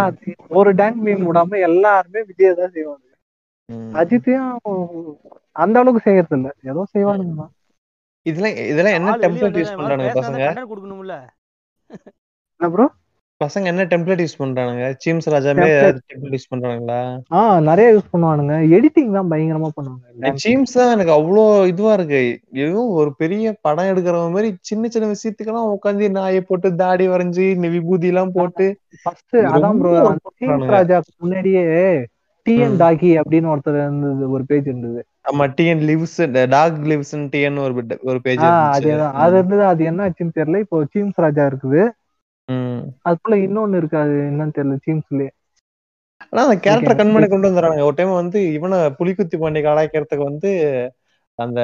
ஒரு 0.60 0.72
டேங்க் 0.76 1.02
மீன் 1.06 1.22
விடாம 1.28 1.60
எல்லாருமே 1.68 2.22
விஜய் 2.30 2.58
தான் 2.58 2.74
செய்வாங்க. 2.74 3.06
ம். 3.70 3.92
அஜித்தையும் 3.96 4.50
அந்த 5.56 5.76
அளவுக்கு 5.80 6.06
செய்யறது 6.08 6.36
இல்ல 6.38 6.50
ஏதோ 6.64 6.82
செய்வானுங்க. 6.94 7.46
இதெல்லாம் 8.26 8.58
இதெல்லாம் 8.72 8.98
என்ன 8.98 9.16
டெம்ப்ளேட் 9.24 9.58
யூஸ் 9.60 9.78
பண்றானுங்க 9.78 10.12
பசங்க? 10.20 10.44
என்ன 12.60 12.70
ப்ரோ 12.74 12.86
பசங்க 13.42 13.66
என்ன 13.72 13.84
டெம்ப்ளேட் 13.92 14.22
யூஸ் 14.24 14.38
பண்றானுங்க? 14.42 14.84
Seems 15.04 15.26
Template. 15.28 15.98
டெம்ப்ளேட் 16.10 16.36
யூஸ் 16.36 16.52
பண்றாங்களா 16.52 17.00
ஆஹ் 17.40 17.58
நிறைய 17.68 17.88
யூஸ் 17.96 18.12
பண்ணுவானுங்க. 18.14 18.54
எடிட்டிங் 18.78 19.16
தான் 19.18 19.30
பயங்கரமா 19.32 19.70
பண்ணுவாங்க 19.78 20.32
சீம்ஸ் 20.44 20.76
தான் 20.78 20.92
எனக்கு 20.96 21.14
அவ்வளோ 21.18 21.44
இதுவா 21.72 21.92
இருக்கு. 21.98 22.22
ஏதோ 22.66 22.82
ஒரு 23.00 23.12
பெரிய 23.22 23.54
படம் 23.68 23.90
எடுக்கிறவங்க 23.92 24.36
மாதிரி 24.36 24.52
சின்ன 24.70 24.92
சின்ன 24.94 25.10
விஷயத்துக்கெல்லாம் 25.12 25.74
உட்காந்து 25.76 26.10
நாயை 26.20 26.42
போட்டு 26.50 26.70
தாடி 26.84 27.08
வரைஞ்சு 27.14 27.46
விபூதி 27.76 28.12
எல்லாம் 28.14 28.36
போட்டு. 28.38 28.68
ஃபர்ஸ்ட் 29.04 29.38
அதான் 29.54 29.82
ப்ரோ. 29.82 29.94
சீம்ஸ் 30.40 30.72
ராஜாக்கு 30.76 31.12
முன்னாடியே 31.26 31.66
டிஎன். 32.46 32.78
டாகி 32.82 33.12
அப்படின்னு 33.20 33.52
ஒருத்தர் 33.54 33.82
இருந்தது 33.84 34.26
ஒரு 34.36 34.44
பேஜ் 34.50 34.68
இருந்தது. 34.72 35.00
ஆமா 35.30 35.46
TN 35.58 35.84
lives 35.90 36.18
dog 36.56 36.82
lives 36.92 37.14
TN 37.36 37.62
ஒரு 37.66 37.76
ஒரு 38.10 38.20
பேஜ் 38.26 38.44
அதேதான். 38.48 39.16
அது 39.24 39.36
இருந்தது 39.40 39.64
அது 39.74 39.84
என்ன 39.92 40.08
ஆச்சுன்னு 40.08 40.38
தெரியல. 40.40 40.60
இப்போ 40.66 40.80
சீம்ஸ் 40.96 41.24
ராஜா 41.26 41.46
இருக்குது. 41.52 41.84
அது 43.06 43.18
போல 43.18 43.36
இன்னொன்னு 43.46 43.80
இருக்கு 43.82 43.98
அது 43.98 44.16
என்னன்னு 44.30 44.56
தெரியல 44.58 44.78
சீம்ஸ்லயே 44.86 45.32
ஆனா 46.26 46.44
அந்த 46.44 46.56
கேரக்டர் 46.60 46.92
Okay. 46.92 47.00
கண் 47.00 47.14
பண்ணி 47.14 47.28
கொண்டு 47.28 47.48
வந்துடுறாங்க 47.48 47.86
ஒரு 47.88 47.96
டைம் 47.96 48.14
வந்து 48.14 48.40
இவனை 48.56 48.78
புலிக்குத்தி 49.00 49.36
பாண்டி 49.38 49.62
கலாய்க்கிறதுக்கு 49.62 50.30
வந்து 50.30 50.52
அந்த 51.40 51.60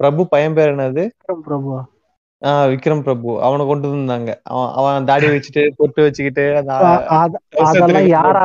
பிரபு 0.00 0.22
பையன் 0.32 0.56
பேர் 0.56 0.72
என்னது? 0.72 1.04
பிரபு 1.44 1.70
ஆஹ் 2.42 2.66
விக்ரம் 2.70 3.02
பிரபு. 3.02 3.28
அவனை 3.42 3.64
கொண்டு 3.66 3.88
வந்தாங்க. 3.90 4.30
அவன் 4.50 4.70
அவன் 4.78 5.04
தாடி 5.04 5.26
வச்சுட்டு 5.28 5.62
பொட்டு 5.76 6.00
வச்சுக்கிட்டு 6.02 6.44
அதெல்லாம் 7.62 8.08
யாரா. 8.12 8.42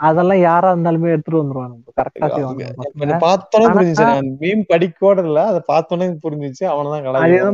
அதெல்லாம் 0.00 0.40
யாரா 0.40 0.70
இருந்தாலுமே 0.72 1.12
எடுத்துட்டு 1.12 1.42
வந்துருவாங்க. 1.42 1.76
கரெக்டா 1.98 3.18
பார்த்தோன்னே 3.22 3.68
புரிஞ்சுச்சு. 3.76 4.06
நான் 4.10 4.28
மீம் 4.42 4.64
படிக்கோட 4.72 5.24
இல்ல 5.24 5.40
அதை 5.52 5.62
பார்த்தோன்னே 5.68 6.08
புரிஞ்சுச்சு. 6.26 6.64
அவனதான் 6.72 7.04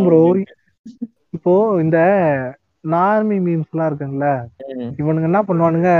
ப்ரோ 0.02 0.20
கலாய்க்கிறான் 0.24 0.42
இப்போ 1.36 1.52
இந்த 1.80 1.98
நார்மி 2.84 3.36
மீம்ஸ் 3.38 3.70
எல்லாம் 3.70 3.88
இருக்குங்கல்ல 3.88 4.28
ம், 4.76 4.92
இவனுங்க 4.98 5.22
என்ன 5.22 5.42
பண்ணுவானுங்க 5.42 5.90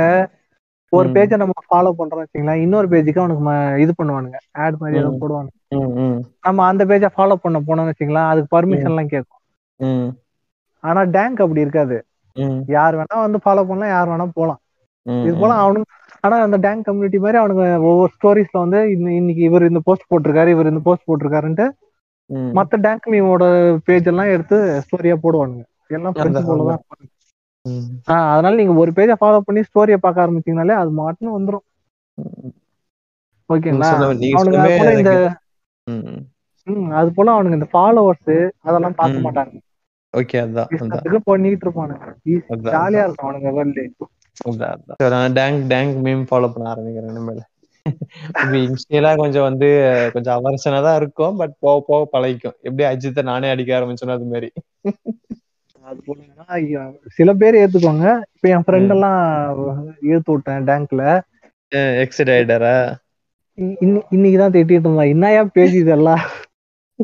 ஒரு. 0.92 1.08
பேஜை 1.14 1.36
நம்ம 1.36 1.52
ஃபாலோ 1.68 1.90
பண்றோம் 1.98 2.22
வச்சுங்களேன் 2.22 2.60
இன்னொரு 2.60 2.88
பேஜுக்கு 2.88 3.18
அவனுக்கு 3.18 3.44
இது 3.80 3.92
பண்ணுவானுங்க 3.98 4.38
ஆட் 4.58 4.76
மாதிரி 4.76 4.98
ஏதோ. 4.98 5.10
போடுவானுங்க. 5.20 5.54
நம்ம 6.40 6.64
அந்த 6.66 6.84
பேஜை 6.84 7.08
ஃபாலோ 7.14 7.34
பண்ண 7.36 7.58
போனோம்னு 7.60 7.92
வச்சுங்களேன் 7.92 8.28
அதுக்கு 8.28 8.56
பர்மிஷன் 8.56 8.90
எல்லாம் 8.90 9.08
கேட்கும் 9.08 9.40
ஆனா 10.84 11.02
டேங்க் 11.10 11.40
அப்படி 11.40 11.60
இருக்காது. 11.60 11.96
யார் 12.68 12.96
வேணா 12.96 13.16
வந்து 13.18 13.38
ஃபாலோ 13.38 13.62
பண்ணலாம் 13.62 13.88
யார் 13.88 14.08
வேணா 14.08 14.30
போலாம். 14.34 14.60
இது 15.22 15.34
போல 15.36 15.52
அவனுங்க 15.62 15.88
ஆனா 16.20 16.36
அந்த 16.42 16.56
டேங்க் 16.58 16.84
கம்யூனிட்டி 16.84 17.18
மாதிரி 17.18 17.38
அவனுங்க 17.42 17.64
ஒவ்வொரு 17.82 18.10
ஸ்டோரிஸ்ல 18.14 18.58
வந்து 18.58 18.90
இன்ன- 18.90 19.12
இன்னைக்கு 19.12 19.42
இவர் 19.42 19.68
இந்த 19.68 19.80
போஸ்ட் 19.84 20.10
போட்டிருக்காரு 20.10 20.48
இவர் 20.48 20.66
இந்த 20.66 20.80
போஸ்ட் 20.84 21.08
போட்டிருக்காருன்ட்டு. 21.08 21.66
மத்த 22.54 22.76
டேங்க் 22.80 23.06
மீமோட 23.10 23.44
பேஜ் 23.84 24.06
எல்லாம் 24.06 24.26
எடுத்து 24.26 24.56
ஸ்டோரியா 24.84 25.16
போடுவானுங்க. 25.22 25.64
எல்லாம் 25.99 26.14
ஃப்ரெண்ட்ஸ் 26.14 26.40
அதான், 26.40 26.49
போல 26.51 26.64
தான் 26.68 26.78
இருப்பாங்க. 26.78 27.05
ம், 27.64 27.88
ஆஹ் 28.12 28.28
அதனால 28.32 28.59
நீங்க 28.61 28.74
ஒரு 28.82 28.93
பேஜை 28.97 29.16
ஃபாலோ 29.20 29.40
பண்ணி 29.49 29.61
ஸ்டோரியை 29.68 29.99
பார்க்க 30.01 30.24
ஆரம்பிச்சீங்கனாலே 30.24 30.76
அது 30.80 30.90
மாட்டுன்னு 31.01 31.36
வந்துரும். 31.36 31.64
ஓகேங்களா? 33.51 33.90
அவனுங்க 34.38 34.62
போல 34.78 34.95
இந்த 34.99 35.12
அது 37.01 37.09
போல 37.12 37.32
அவனுங்க 37.34 37.59
இந்த 37.59 37.68
ஃபாலோவர்ஸ் 37.72 38.34
அதெல்லாம் 38.66 38.99
பார்க்க. 38.99 39.24
மாட்டாங்க. 39.26 39.55
ஓகே 40.14 40.38
அதான் 40.40 41.24
பண்ணிட்டு 41.26 41.64
இருப்பானுங்க. 41.66 42.09
ஜாலியா 42.74 43.05
இருக்கும் 43.07 43.28
அவனுங்க. 43.28 44.09
சரி, 44.99 45.11
நான் 45.14 45.34
டேங்க் 45.38 45.62
டேங்க் 45.72 45.97
மீம் 46.05 46.22
ஃபாலோ 46.28 46.49
பண்ண 46.53 46.66
ஆரம்பிக்கிறேன் 46.72 47.11
இனிமேல். 47.12 47.43
இது 48.43 48.57
இன்ஸ்டியலா 48.66 49.11
கொஞ்சம் 49.16 49.47
வந்து 49.47 49.68
கொஞ்சம் 50.14 50.36
அவர்ஷனா 50.38 50.80
தான் 50.86 50.99
இருக்கும் 51.01 51.38
பட் 51.40 51.55
போக 51.64 51.76
போக 51.88 52.03
பழகிக்கும். 52.12 52.57
எப்படி 52.66 52.84
அஜித்தை 52.90 53.22
நானே 53.30 53.51
அடிக்க 53.55 53.78
ஆரம்பிச்சேனோ 53.78 54.16
அது 54.18 54.28
மாதிரி 54.32 54.49
அது 55.93 56.01
ஐயா, 56.57 56.82
சில 57.16 57.30
பேர் 57.34 57.61
ஏத்துக்குவாங்க. 57.61 58.07
இப்ப 58.34 58.49
என் 58.49 58.66
ஃப்ரெண்ட். 58.66 58.93
எல்லாம் 58.95 59.20
ஏத்து 60.11 60.30
விட்டேன் 60.32 60.68
டேங்க்ல 60.68 61.05
எக்ஸைட் 62.03 62.32
ஆயிட்டாரா? 62.34 62.74
இன்னைக்குதான் 64.11 64.55
திட்டிட்டு 64.55 64.76
இருந்தான். 64.80 65.12
என்னையா 65.14 65.43
பேஜ் 65.55 65.76
இதெல்லாம் 65.76 66.24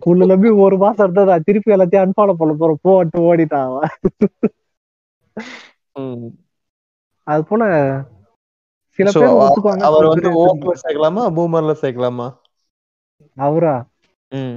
உள்ள 0.07 0.22
நம்பி 0.26 0.49
ஒரு 0.64 0.76
மாசம் 0.82 1.05
இருந்ததா? 1.07 1.36
திருப்பி 1.47 1.74
எல்லாத்தையும் 1.74 2.05
அன்ஃபாலோ 2.05 2.34
பண்ண 2.39 2.55
போறோம் 2.57 2.82
போட்டு 2.82 3.18
ஓடிட்டான் 3.28 3.74
அது 7.26 7.43
போல 7.49 7.62
சில 8.99 9.09
பேர் 9.14 9.39
ஒத்துக்குவாங்க 9.39 9.86
அவர் 9.89 10.11
வந்து 10.12 10.30
ஓக்ல 10.43 10.74
சேர்க்கலாமா? 10.82 11.24
பூமர்ல 11.36 11.74
சேர்க்கலாமா? 11.82 12.28
அவரா? 13.36 13.74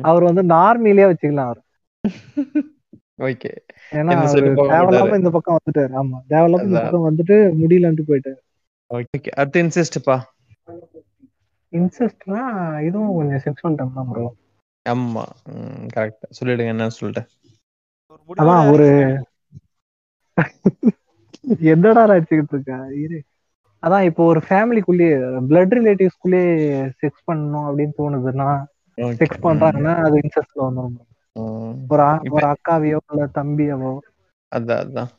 அவர் 0.08 0.28
வந்து 0.30 0.44
நார்மிலே 0.54 1.06
வச்சுக்கலாம் 1.10 1.48
அவர். 1.48 1.62
ஓகே 3.24 3.52
ஏன்னா 3.92 4.14
தேவையில்லாம 4.70 5.18
இந்த 5.20 5.32
பக்கம் 5.36 5.58
வந்துட்டாரு. 5.58 5.92
ஆமா. 6.02 6.18
தேவையில்லாம 6.30 6.68
இந்த 6.68 6.82
பக்கம் 6.82 7.08
வந்துட்டு 7.10 7.38
முடியலன்ட்டு 7.62 8.08
போயிட்டாரு. 8.10 8.40
ஓகே 8.92 9.32
அடுத்து 9.40 9.64
இன்சிஸ்ட்ப்பா 9.64 10.18
இன்செஸ்ட்னா 11.74 12.42
இதுவும் 12.88 13.16
கொஞ்சம் 13.18 13.44
செக்ஷுவல் 13.46 13.78
டைம் 13.78 13.98
தான் 13.98 14.10
ப்ரோ 14.10 14.26
ஆமா. 14.86 15.24
கரெக்ட் 15.94 16.26
சொல்லிடுங்க 16.38 16.74
என்னன்னு 16.74 16.98
சொல்லிட்டு. 16.98 17.24
ஒரு 18.32 18.40
அதான் 18.42 18.62
என்னடா 21.72 22.04
வச்சுக்கிட்டு 22.12 22.56
இருக்க 22.56 22.74
இரு. 23.04 23.20
அதான் 23.84 24.08
இப்போ 24.10 24.24
ஒரு 24.32 24.42
ஃபேமிலிக்குள்ளேயே 24.48 25.14
பிளட் 25.50 25.74
ரிலேட்டிவ்ஸ்குள்ளேயே 25.78 26.52
செக்ஸ் 27.02 27.24
பண்ணணும் 27.28 27.68
அப்படின்னு 27.68 27.94
தோணுதுன்னா 28.00 28.50
செக்ஸ் 29.16 29.46
பண்றாங்கன்னா 29.46 29.94
அது 30.06 30.16
இன்செஸ்ட்ல 30.24 30.62
வந்துடும் 30.68 30.98
ஒரு 31.92 32.04
ஒரு 32.36 32.46
அக்காவையோ 32.52 33.00
இல்ல 33.10 33.26
தம்பியவோ. 33.38 33.94
அதான் 34.52 34.84
அதான் 34.84 35.12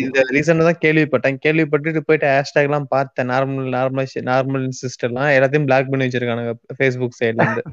இந்த 0.00 0.20
ரீசெண்டா 0.34 0.64
தான் 0.68 0.82
கேள்விப்பட்டேன். 0.84 1.36
கேள்விப்பட்டுட்டு 1.44 2.00
போயிட்டு 2.06 2.26
ஹேஷ்டேக் 2.32 2.68
எல்லாம் 2.68 2.88
பார்த்தேன். 2.94 3.30
நார்மல் 3.32 3.68
நார்மல் 3.76 4.08
நார்மல் 4.30 4.64
இன்சிஸ்ட் 4.68 5.06
எல்லாம் 5.08 5.30
எல்லாத்தையும் 5.36 5.68
பிளாக் 5.68 5.90
பண்ணி 5.92 6.06
வச்சிருக்கானுங்க 6.06 6.54
ஃபேஸ்புக் 6.78 7.18
சைட்ல 7.20 7.46
இருந்து. 7.46 7.64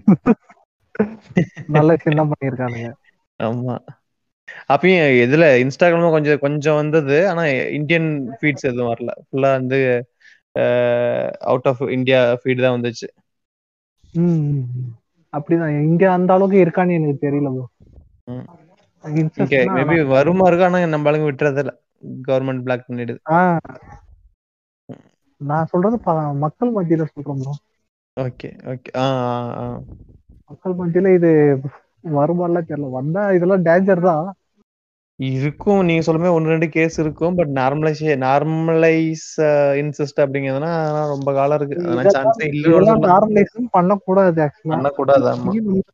நல்ல 1.75 1.89
விஷயம் 1.95 2.19
தான் 2.19 2.31
பண்ணியிருக்கானுங்க. 2.31 2.89
ஆமா. 3.39 3.75
அப்பயும் 4.73 5.03
இதுல 5.23 5.45
இன்ஸ்டாகிராம்ல 5.63 6.09
கொஞ்சம் 6.15 6.41
கொஞ்சம் 6.45 6.79
வந்தது. 6.81 7.17
ஆனா 7.31 7.43
இந்தியன் 7.79 8.09
ஃபீட்ஸ் 8.39 8.69
எதுவும் 8.69 8.91
வரல. 8.91 9.11
ஃபுல்லா 9.25 9.51
வந்து 9.59 9.79
அவுட் 11.51 11.69
ஆஃப் 11.71 11.83
இந்தியா 11.97 12.19
ஃபீட் 12.41 12.65
தான் 12.65 12.77
வந்துச்சு. 12.77 13.07
அப்படிதான். 15.35 15.75
இங்க 15.87 16.03
அந்த 16.15 16.29
அளவுக்கு 16.35 16.63
இருக்கான்னு 16.65 16.97
எனக்கு 16.99 17.17
தெரியல 17.19 17.49
ப்ரோ 17.55 17.65
மேபி 19.69 19.95
வருமா 20.13 20.47
இருக்கும் 20.47 20.69
ஆனா 20.69 20.81
நம்ம 20.87 21.09
ஆளுங்க 21.09 21.27
விட்டுறது 21.27 21.61
இல்ல. 21.63 21.73
கவர்மெண்ட் 22.27 22.65
பிளாக் 22.65 22.87
பண்ணிடுது. 22.87 23.19
நான் 25.41 25.69
சொல்றது 25.71 25.97
மக்கள் 26.43 26.75
மத்தியில 26.75 27.05
சொல்றேன் 27.07 27.41
ப்ரோ 27.41 27.53
ஓகே 28.17 28.49
ஓகே. 28.71 28.91
மக்கள் 30.51 30.75
மத்தியில 30.77 31.11
இது 31.17 31.29
வருமானலாம் 32.13 32.67
தெரியல. 32.67 32.89
வந்தா 32.97 33.23
இதெல்லாம் 33.37 33.65
டேஞ்சர் 33.65 34.01
தான். 34.07 34.25
இருக்கும். 35.19 35.81
நீங்க 35.83 36.01
சொல்லுமே 36.01 36.33
ஒன்னு 36.33 36.49
ரெண்டு 36.49 36.69
கேஸ் 36.69 36.99
இருக்கும். 36.99 37.35
பட் 37.35 37.51
நார்மலைஸ் 37.57 38.01
நார்மலைஸ் 38.23 39.27
இன்சிஸ்ட் 39.81 40.19
அப்படிங்கிறதுனா 40.23 40.71
அதெல்லாம் 40.79 41.09
ரொம்ப 41.09 41.33
காலம் 41.33 41.57
இருக்கு. 41.59 41.75
அதெல்லாம் 41.77 42.01
இதெல்லாம் 42.01 42.17
சான்ஸே 42.17 42.47
இல்லைன்னு 42.47 42.71
இதெல்லாம் 42.71 42.89
சொல்லலாம். 42.89 43.13
நார்மலைஸும் 43.13 43.69
பண்ணக்கூடாது 43.71 44.41
ஆக்சுவலா 44.45 44.73
பண்ணக்கூடாது 44.75 45.27
ஆமா. 45.33 45.53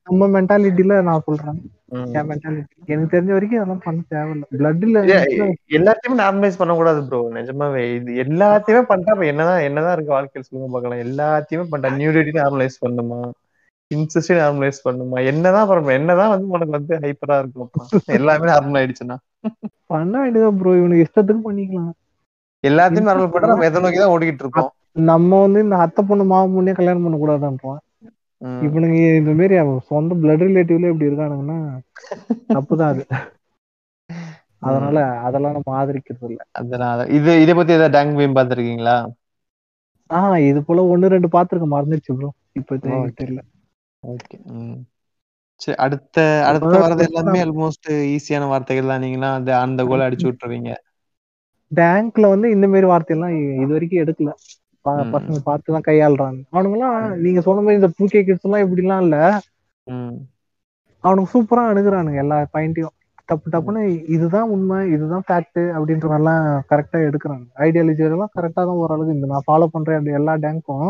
நம்ம 0.09 0.29
மென்டாலிட்டியில 0.37 1.01
நான் 1.01 1.25
சொல்றேன். 1.25 1.59
ம். 1.91 2.09
என் 2.13 2.27
மென்டாலிட்டி 2.27 2.91
எனக்கு 2.91 3.13
தெரிஞ்ச 3.15 3.31
வரைக்கும் 3.31 3.59
அதெல்லாம் 3.59 3.83
பண்ண 3.85 4.01
தேவையில்ல. 4.11 4.45
பிளட்ல 4.53 5.03
ஏ, 5.11 5.19
எல்லாத்தையுமே 5.71 6.17
நார்மலைஸ் 6.21 6.57
பண்ணக்கூடாது 6.57 7.01
ப்ரோ 7.07 7.21
நிஜமாவே. 7.33 7.83
இது 7.95 8.11
எல்லாத்தையுமே 8.25 8.83
பண்ணிட்டா 8.89 9.15
அப்ப 9.15 9.25
என்னதான் 9.25 9.61
என்னதான் 9.61 9.93
இருக்கு 9.93 10.17
வாழ்க்கையில் 10.17 10.47
சொல்லுங்க 10.49 10.71
பார்க்கலாம். 10.75 11.03
எல்லாத்தையுமே 11.07 11.67
பண்ணிட்டா 11.71 11.91
நியூடிட்டி 11.99 12.33
நார்மலைஸ் 12.41 12.83
பண்ணுமா 12.85 13.21
இன்சஸ்ட் 13.91 14.33
நார்மலைஸ் 14.37 14.85
பண்ணுமா 14.85 15.19
என்னதான் 15.31 15.69
பண்ணணும்? 15.69 15.95
என்னதான் 15.99 16.33
வந்து 16.33 16.47
உனக்கு 16.49 16.77
வந்து 16.77 16.93
ஹைப்பரா 17.03 17.37
இருக்கும்? 17.41 17.65
அப்புறம்? 17.67 17.89
எல்லாமே 18.17 18.47
நார்மல் 18.51 18.79
ஆயிடுச்சுன்னா. 18.79 19.17
பண்ண 19.89 20.13
வேண்டியதான் 20.21 20.57
ப்ரோ 20.59 20.71
இவனுக்கு 20.77 21.05
இஷ்டத்துக்கு 21.05 21.41
பண்ணிக்கலாம். 21.43 21.91
எல்லாத்தையும் 22.63 23.09
நார்மல் 23.09 23.33
பண்ணா 23.33 23.51
நம்ம 23.51 23.67
எதை 23.69 23.81
நோக்கி 23.83 23.99
தான் 23.99 24.13
ஓடிக்கிட்டு 24.13 24.45
இருக்கோம். 24.45 24.71
நம்ம 25.09 25.39
வந்து 25.41 25.59
இந்த 25.65 25.75
அத்தை 25.83 26.01
பொண்ணு 26.03 26.23
மாவு 26.29 26.53
பொண்ணே 26.53 26.73
கல்யாணம் 26.77 27.05
பண்ண 27.05 27.17
கூடாதுன்றான் 27.19 27.81
ம். 28.41 28.59
இவனுங்க 28.65 28.97
இந்த 29.19 29.31
மாதிரி 29.33 29.55
அவன் 29.61 29.79
சொந்த 29.89 30.13
பிளட் 30.21 30.43
ரிலேட்டிவ்ல 30.43 30.91
இப்படி 30.91 31.09
இருக்கானுங்கன்னா 31.09 31.59
தப்புதான் 32.49 32.91
அது. 32.93 33.03
அதனால 34.63 34.97
அதெல்லாம் 35.27 35.55
நம்ம 35.57 35.75
ஆதரிக்கிறது 35.77 36.27
இல்ல. 36.29 36.41
அதனால 36.59 37.07
இது 37.17 37.31
இதை 37.43 37.55
பத்தி 37.55 37.77
ஏதாவது 37.77 37.95
டேங் 37.95 38.13
பீம் 38.17 38.37
பாத்திருக்கீங்களா 38.37 38.97
ஆஹ் 40.09 40.37
இது 40.43 40.59
போல 40.63 40.83
ஒண்ணு 40.91 41.13
ரெண்டு 41.13 41.29
பாத்துருக்க 41.35 41.67
மறந்துடுச்சு 41.71 42.17
ப்ரோ 42.17 42.29
இப்ப. 42.55 42.77
தெரியல. 43.17 43.41
ஓகே 44.03 44.37
சரி 45.61 45.75
அடுத்த 45.77 46.17
அடுத்த 46.45 46.71
வரது 46.77 47.03
எல்லாமே 47.07 47.39
ஆல்மோஸ்ட் 47.43 47.89
ஈஸியான 48.11 48.47
வார்த்தைகள் 48.47 48.87
தான். 48.87 48.99
நீங்களா 48.99 49.33
அந்த 49.33 49.51
அந்த 49.59 49.81
கோல் 49.85 50.05
அடிச்சு 50.07 50.27
விட்டுருவீங்க 50.27 50.71
பேங்க்ல 51.71 52.29
வந்து 52.29 52.47
இந்த 52.51 52.67
மாதிரி 52.67 52.85
வார்த்தையெல்லாம் 52.85 53.35
இ- 53.35 53.53
இது 53.55 53.71
வரைக்கும் 53.71 54.01
எடுக்கல. 54.03 54.31
பசங்க 54.85 55.37
பார்த்துதான் 55.45 55.87
கையாளுறாங்க. 55.87 56.39
அவனுங்களாம் 56.51 56.95
நீங்க 57.17 57.41
சொன்ன 57.41 57.61
மாதிரி 57.61 57.79
இந்த 57.79 57.89
டூ 57.97 58.05
கே 58.05 58.23
கிட்ஸ் 58.23 58.43
எல்லாம் 58.43 58.63
இப்படிலாம் 58.65 59.01
இல்ல. 59.01 59.17
அவனுக்கு 61.03 61.31
சூப்பரா 61.33 61.63
அணுகுறானுங்க 61.71 62.15
எல்லா 62.15 62.37
பாயிண்ட்டையும் 62.53 62.95
தப்பு 63.31 63.51
டப்புன்னு 63.51 63.81
இதுதான் 64.15 64.49
உண்மை 64.49 64.77
இதுதான் 64.93 65.25
ஃபேக்ட் 65.27 65.61
அப்படின்ற 65.75 66.05
மாதிரிலாம் 66.07 66.41
கரெக்டா 66.71 66.97
எடுக்கிறாங்க. 67.07 67.45
ஐடியாலஜி 67.65 68.03
எல்லாம் 68.07 68.33
கரெக்டா 68.37 68.61
தான் 68.61 68.79
ஓரளவுக்கு 68.81 69.15
இந்த 69.15 69.27
நான் 69.27 69.45
ஃபாலோ 69.47 69.67
பண்றேன் 69.73 69.97
அப்படி 69.99 70.17
எல்லா 70.19 70.33
டேங்க்கும் 70.43 70.89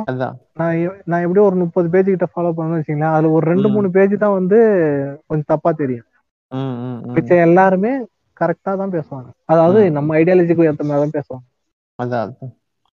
நான் 0.60 0.80
நான் 1.06 1.24
எப்படியும் 1.26 1.50
ஒரு 1.50 1.58
முப்பது 1.64 1.90
பேஜ் 1.94 2.10
கிட்ட 2.10 2.28
ஃபாலோ 2.32 2.52
பண்ணணும்னு 2.56 2.80
வச்சுங்களேன் 2.82 3.14
அதுல 3.16 3.34
ஒரு 3.38 3.46
ரெண்டு. 3.52 3.70
மூணு 3.76 3.90
பேஜ் 3.98 4.16
தான் 4.24 4.38
வந்து 4.40 4.60
கொஞ்சம் 5.30 5.52
தப்பா 5.54 5.72
தெரியும். 5.82 6.08
ம், 6.52 6.76
ம், 6.86 6.98
ம். 7.02 7.14
மிச்சம் 7.16 7.46
எல்லாருமே 7.48 7.92
கரெக்டா 8.38 8.72
தான் 8.76 8.94
பேசுவாங்க. 8.94 9.30
அதாவது. 9.46 9.80
நம்ம 9.98 10.16
ஐடியாலஜிக்கு 10.20 10.68
ஏத்த 10.70 10.86
மாதிரி 10.86 11.04
தான் 11.06 11.18
பேசுவாங்க. 11.18 11.46
அதான் 12.00 12.32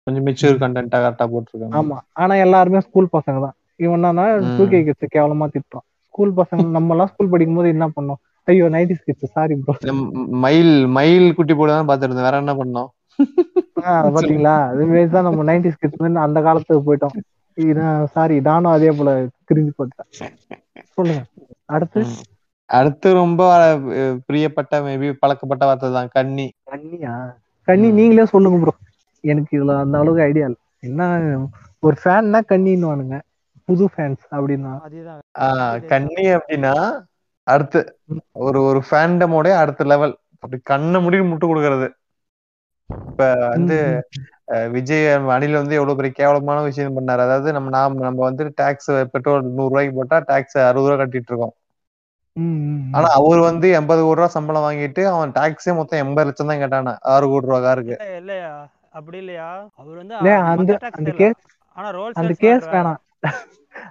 கொஞ்சம் 0.08 0.26
மெச்சூர் 0.28 0.62
கண்டென்ட்டா 0.62 1.00
கரெக்டா 1.06 1.26
போட்டிருக்காங்க. 1.32 1.76
ஆமா. 1.80 1.98
ஆனா 2.16 2.34
எல்லாருமே 2.46 2.82
ஸ்கூல் 2.86 3.14
பசங்க 3.14 3.40
தான். 3.46 3.56
இவன் 3.78 3.98
என்னன்னா. 3.98 4.26
டூ 4.58 4.66
கே 4.68 4.80
கிட்ஸ் 4.84 5.14
கேவலமா 5.16 5.48
திட்டுறான். 5.48 5.86
ஸ்கூல் 6.08 6.32
பசங்க 6.38 6.62
நம்ம 6.78 6.94
எல்லாம் 6.96 7.10
ஸ்கூல் 7.10 7.32
படிக்கும் 7.34 7.58
போது 7.58 7.70
என்ன 7.76 7.88
பண்ணோம்? 7.96 8.20
ஐயோ 8.48 8.68
நைன்டி 8.76 8.96
கிட்ஸ் 9.02 9.34
சாரி 9.36 9.56
ப்ரோ 9.62 9.76
மயில் 10.44 10.74
மயில் 10.98 11.36
குட்டி 11.38 11.54
போட 11.60 11.70
தான் 11.76 11.90
பாத்துருந்தேன். 11.90 12.28
வேற 12.28 12.38
என்ன 12.44 12.54
பண்ணோம்? 12.60 12.90
பாத்தீங்களா? 14.16 14.56
அது 14.72 14.88
மாதிரி 14.90 15.10
தான் 15.16 15.28
நம்ம 15.28 15.46
நைன்டி 15.50 15.70
கிட்ஸ் 15.82 16.22
அந்த 16.26 16.40
காலத்துக்கு 16.48 16.88
போயிட்டோம். 16.88 17.16
சாரி 18.16 18.36
நானும் 18.48 18.76
அதே 18.76 18.92
போல 18.98 19.12
கிரிஞ்சு 19.50 19.72
போட்டேன் 19.78 20.10
சொல்லுங்க. 20.98 21.22
அடுத்து. 21.76 22.02
அடுத்து 22.70 23.08
ரொம்ப 23.20 23.42
பிரியப்பட்ட 24.28 24.82
மேபி 24.88 25.10
பழக்கப்பட்ட 25.22 25.64
வார்த்தை 25.70 25.90
தான் 25.98 26.14
கன்னி. 26.18 26.48
கண்ணியா 26.70 27.14
கண்ணி. 27.68 27.88
நீங்களே 28.00 28.26
சொல்லுங்க 28.34 28.58
ப்ரோ 28.64 28.74
எனக்கு 29.24 29.52
இதுல 29.58 29.76
அந்த 29.84 29.96
அளவுக்கு 30.02 30.26
ஐடியா 30.28 30.48
இல்ல. 30.50 30.58
என்ன 30.88 31.02
ஒரு 31.84 31.96
ஃபேன்னா 32.02 32.40
கண்ணின்னு 32.52 32.90
வானுங்க 32.90 33.18
புது 33.70 33.86
ஃபேன்ஸ் 33.94 34.24
அப்படின்னா. 34.36 34.74
கன்னி 35.92 36.26
அப்படின்னா 36.38 36.74
அடுத்து 37.48 37.80
ஒரு 38.46 38.60
ஒரு 38.64 38.80
ஃபேண்டமோட 38.88 39.48
அடுத்த 39.60 39.84
லெவல் 39.86 40.14
அப்படி 40.38 40.58
கண்ணை 40.66 41.00
முடி 41.02 41.18
முட்டு 41.30 41.46
கொடுக்கறது. 41.46 41.88
இப்ப 43.10 43.24
வந்து 43.48 43.76
விஜய் 44.76 45.06
அணில் 45.36 45.60
வந்து 45.60 45.76
எவ்வளவு 45.76 45.98
பெரிய 46.00 46.14
கேவலமான 46.14 46.60
விஷயம் 46.68 46.98
பண்ணாரு. 46.98 47.22
அதாவது 47.26 47.50
நம்ம 47.54 47.70
நாம 47.70 48.02
நம்ம 48.02 48.24
வந்து 48.24 48.44
டாக்ஸ் 48.56 48.92
பெட்ரோல் 49.14 49.48
நூறு 49.52 49.72
ரூபாய்க்கு 49.72 49.98
போட்டா 49.98 50.20
டாக்ஸ் 50.28 50.58
அறுபது 50.64 50.88
ரூபாய் 50.88 51.02
கட்டிட்டு 51.04 51.32
இருக்கோம். 51.32 51.56
ஆனா 52.94 53.08
அவர் 53.18 53.40
வந்து 53.48 53.68
எண்பது 53.80 54.02
கோடி 54.02 54.20
ரூபாய் 54.20 54.36
சம்பளம் 54.36 54.66
வாங்கிட்டு 54.66 55.02
அவன் 55.08 55.34
டாக்ஸே 55.36 55.74
மொத்தம் 55.80 56.02
எண்பது 56.04 56.28
லட்சம் 56.30 56.52
தான் 56.52 56.62
கேட்டானா. 56.64 56.94
ஆறு 57.14 57.26
கோடி 57.28 57.46
ரூபா 57.46 57.60
காருக்கு. 57.62 57.98
இல்ல 57.98 58.16
இல்லையா? 58.20 58.52
அப்படி 58.92 59.18
இல்லையா? 59.18 59.50
அவர் 59.80 59.98
வந்து 59.98 60.16
அந்த 60.18 60.38
அந்த. 60.98 61.10
கேஸ் 61.14 61.40
ஆனா 61.78 61.90
ரோல்ஸ் 61.98 62.22
அந்த 62.22 62.34
கேஸ். 62.44 62.66
வேணாம். 62.68 63.00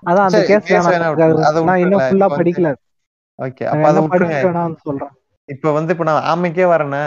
அதான் 0.09 0.27
அந்த 0.29 0.41
கேஸ். 0.49 0.73
வேணாம். 0.73 0.99
நான் 1.67 1.83
இன்னும். 1.85 2.05
ஃபுல்லா 2.07 2.29
படிக்கல. 2.37 2.71
ஓகே 3.39 3.65
அப்ப 3.71 3.85
அதை 3.89 3.99
என்ன 3.99 4.03
விட்டுருங்க 4.05 4.39
சொல்றேன். 4.87 5.15
இப்ப 5.49 5.73
வந்து 5.77 5.93
இப்ப 5.95 6.05
நான் 6.09 6.27
ஆமைக்கே 6.33 6.67
வரேனே 6.73 7.05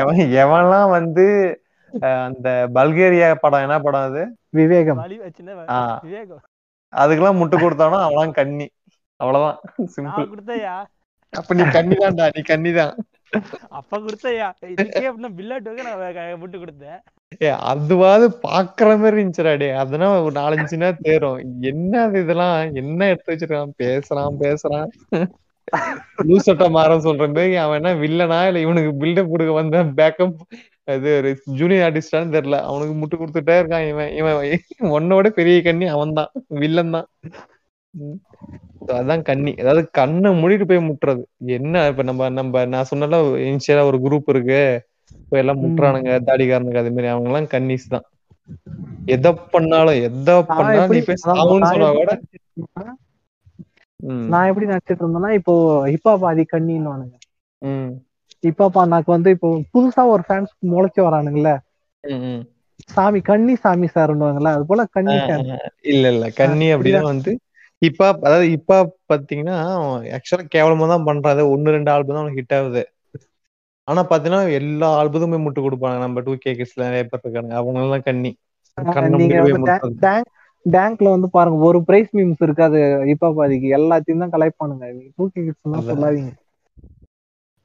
எவன் 0.00 0.20
எவன்லாம் 0.42 0.90
வந்து 0.96 1.26
அந்த 2.26 2.48
பல்கேரியா 2.76 3.28
படம் 3.44 3.64
என்ன 3.66 3.76
படம் 3.86 4.06
அது? 4.08 4.22
விவேகம். 4.58 5.00
அதுக்கெல்லாம் 6.92 7.38
முட்டு 7.40 7.56
கொடுத்தானோ? 7.58 7.98
அவன்லாம் 8.06 8.36
கன்னி 8.38 8.66
அவ்வளவுதான். 9.20 9.58
சிம்பிள் 9.94 10.30
கொடுத்தையா? 10.32 10.74
அப்ப 11.32 11.54
நீ 11.58 11.64
கன்னிதான்டா 11.76 12.26
நீ 12.36 12.42
கன்னிதான் 12.50 12.94
அப்ப 13.78 13.92
கொடுத்தையா? 14.04 14.48
இதுக்கே 14.74 15.08
அப்படின்னா 15.10 15.32
பில்லட்டுக்கு 15.38 15.86
நான் 15.88 16.40
விட்டு 16.42 16.58
கொடுத்தேன். 16.58 17.00
ஏ 17.40 17.48
அதுவாது 17.70 18.24
பாக்குற 18.44 18.88
மாதிரி 19.00 19.16
இருந்துச்சுடா 19.16 19.52
டே 19.58 19.68
அதெல்லாம் 19.82 20.14
ஒரு 20.26 20.34
நேரம் 20.74 21.02
தேரும். 21.02 21.38
என்ன 21.70 21.92
அது 22.06 22.22
இதெல்லாம்? 22.24 22.54
என்ன 22.82 23.08
எடுத்து 23.12 23.32
வச்சிருக்கான்? 23.32 23.74
பேசுறான் 23.82 24.40
பேசுறான். 24.42 24.88
லூசட்ட 26.28 26.64
மாற 26.70 26.96
சொல்ற 27.04 27.24
மாதிரி 27.28 27.54
அவன் 27.64 27.78
என்ன 27.80 27.92
வில்லனா? 28.02 28.38
இல்ல 28.48 28.64
இவனுக்கு 28.66 28.92
பில்டப் 29.02 29.30
கொடுக்க 29.32 29.52
வந்த 29.60 29.82
பேக்கப் 29.98 30.36
இது 30.88 31.10
ஜூனியர் 31.58 31.84
ஆர்டிஸ்டான்னு 31.86 32.34
தெரியல. 32.36 32.58
அவனுக்கு 32.68 32.94
முட்டு 33.00 33.16
கொடுத்துட்டே 33.20 33.54
இருக்கான் 33.60 33.86
இவன். 33.90 34.10
இவன் 34.18 34.38
உன்னோட 34.96 35.26
பெரிய 35.38 35.58
கண்ணி 35.62 35.86
அவன் 35.96 36.16
தான். 36.18 36.30
வில்லன் 36.60 36.94
தான் 36.96 37.08
அதான் 38.94 39.22
கண்ணி. 39.22 39.52
அதாவது 39.62 39.82
கண்ணை 39.98 40.30
மூடிட்டு 40.40 40.66
போய் 40.68 40.88
முட்டுறது. 40.88 41.22
என்ன 41.58 41.74
இப்ப 41.90 42.02
நம்ம 42.02 42.28
நம்ம 42.38 42.64
நான் 42.66 42.90
சொன்னல 42.92 43.18
இனிஷியலா 43.48 43.84
ஒரு 43.90 43.98
குரூப் 44.06 44.30
இருக்கு. 44.34 44.62
இப்ப 45.18 45.36
எல்லாம் 45.38 45.60
ம். 45.60 45.64
முட்டுறானுங்க 45.64 46.12
தாடிக்காரனுங்க 46.28 46.80
அதே 46.82 46.90
மாதிரி 46.90 47.10
அவங்க 47.12 47.30
எல்லாம் 47.30 47.50
கன்னிஸ் 47.52 47.88
தான். 47.88 48.06
எதை 49.14 49.30
பண்ணாலும் 49.52 49.98
எதை 50.08 50.36
பண்ணாலும் 50.50 50.94
நீ 50.94 51.00
போய் 51.08 51.22
சொன்னா 51.24 51.70
கூட 51.94 52.12
நான் 54.30 54.48
எப்படி 54.50 54.68
நினைச்சிட்டு 54.68 55.02
இருந்தேன்னா 55.02 55.30
இப்போ 55.38 55.54
ஹிப்பா 55.92 56.12
பாதி 56.22 56.44
கண்ணின்னு 56.46 56.92
ஹிப்பா 58.44 58.66
பானாக்கு 58.74 59.10
வந்து 59.14 59.30
இப்போ 59.36 59.48
புதுசா 59.72 60.02
ஒரு 60.12 60.22
ஃபேன்ஸ் 60.26 60.52
முளைச்சு 60.70 61.00
ம். 62.04 62.42
சாமி 62.88 63.20
கண்ணி 63.24 63.54
சாமி 63.62 63.86
சார்ன்னுவாங்கல்ல 63.94 64.52
அது 64.56 64.64
போல 64.66 64.84
கண்ணி 64.96 65.16
ஃபேன் 65.22 65.44
இல்ல 65.86 66.04
இல்ல. 66.12 66.24
கன்னி 66.40 66.66
அப்படின்னா 66.74 67.02
வந்து 67.10 67.32
இப்ப 67.82 68.00
அதாவது 68.18 68.46
இப்ப 68.56 68.78
பாத்தீங்கன்னா 69.10 69.56
ஆக்சுவலா 70.16 70.44
கேவலமா 70.50 70.86
தான் 70.88 71.06
பண்றாரு 71.06 71.42
ஒன்னு 71.52 71.74
ரெண்டு 71.76 71.90
ஆல்பம் 71.92 72.18
தான் 72.18 72.34
ஹிட் 72.36 72.54
ஆகுது. 72.58 72.82
ஆனா 73.90 74.02
பாத்தீங்கன்னா 74.10 74.42
எல்லா 74.58 74.88
ஆல்பத்துமே 74.98 75.38
முட்டு 75.44 75.60
கொடுப்பாங்க. 75.60 75.98
நம்ம 75.98 76.20
டூ 76.20 76.32
கே 76.38 76.52
கிட்ஸ்ல 76.52 76.86
நிறைய 76.88 77.04
பேர் 77.04 77.24
இருக்காங்க 77.24 77.54
அவங்க 77.60 77.80
எல்லாம் 77.82 78.06
கன்னி 78.08 78.32
கண்ணை 78.78 79.18
டேங்க்ல 80.66 81.08
வந்து 81.10 81.28
பாருங்க 81.30 81.58
ஒரு 81.68 81.78
பிரைஸ் 81.84 82.10
மீம்ஸ் 82.12 82.42
இருக்காது 82.46 82.78
ஹிப்பா 83.10 83.28
பாதிக்கு 83.36 83.68
எல்லாத்தையும் 83.78 84.22
தான் 84.24 84.34
கலெக்ட் 84.34 84.60
பண்ணுங்க. 84.62 84.86
நீங்க 84.92 85.10
டூ 85.16 85.26
கே 85.28 85.40
கிட்ஸ் 85.46 85.64
அதான். 85.70 85.88
சொல்லாதீங்க. 85.90 86.32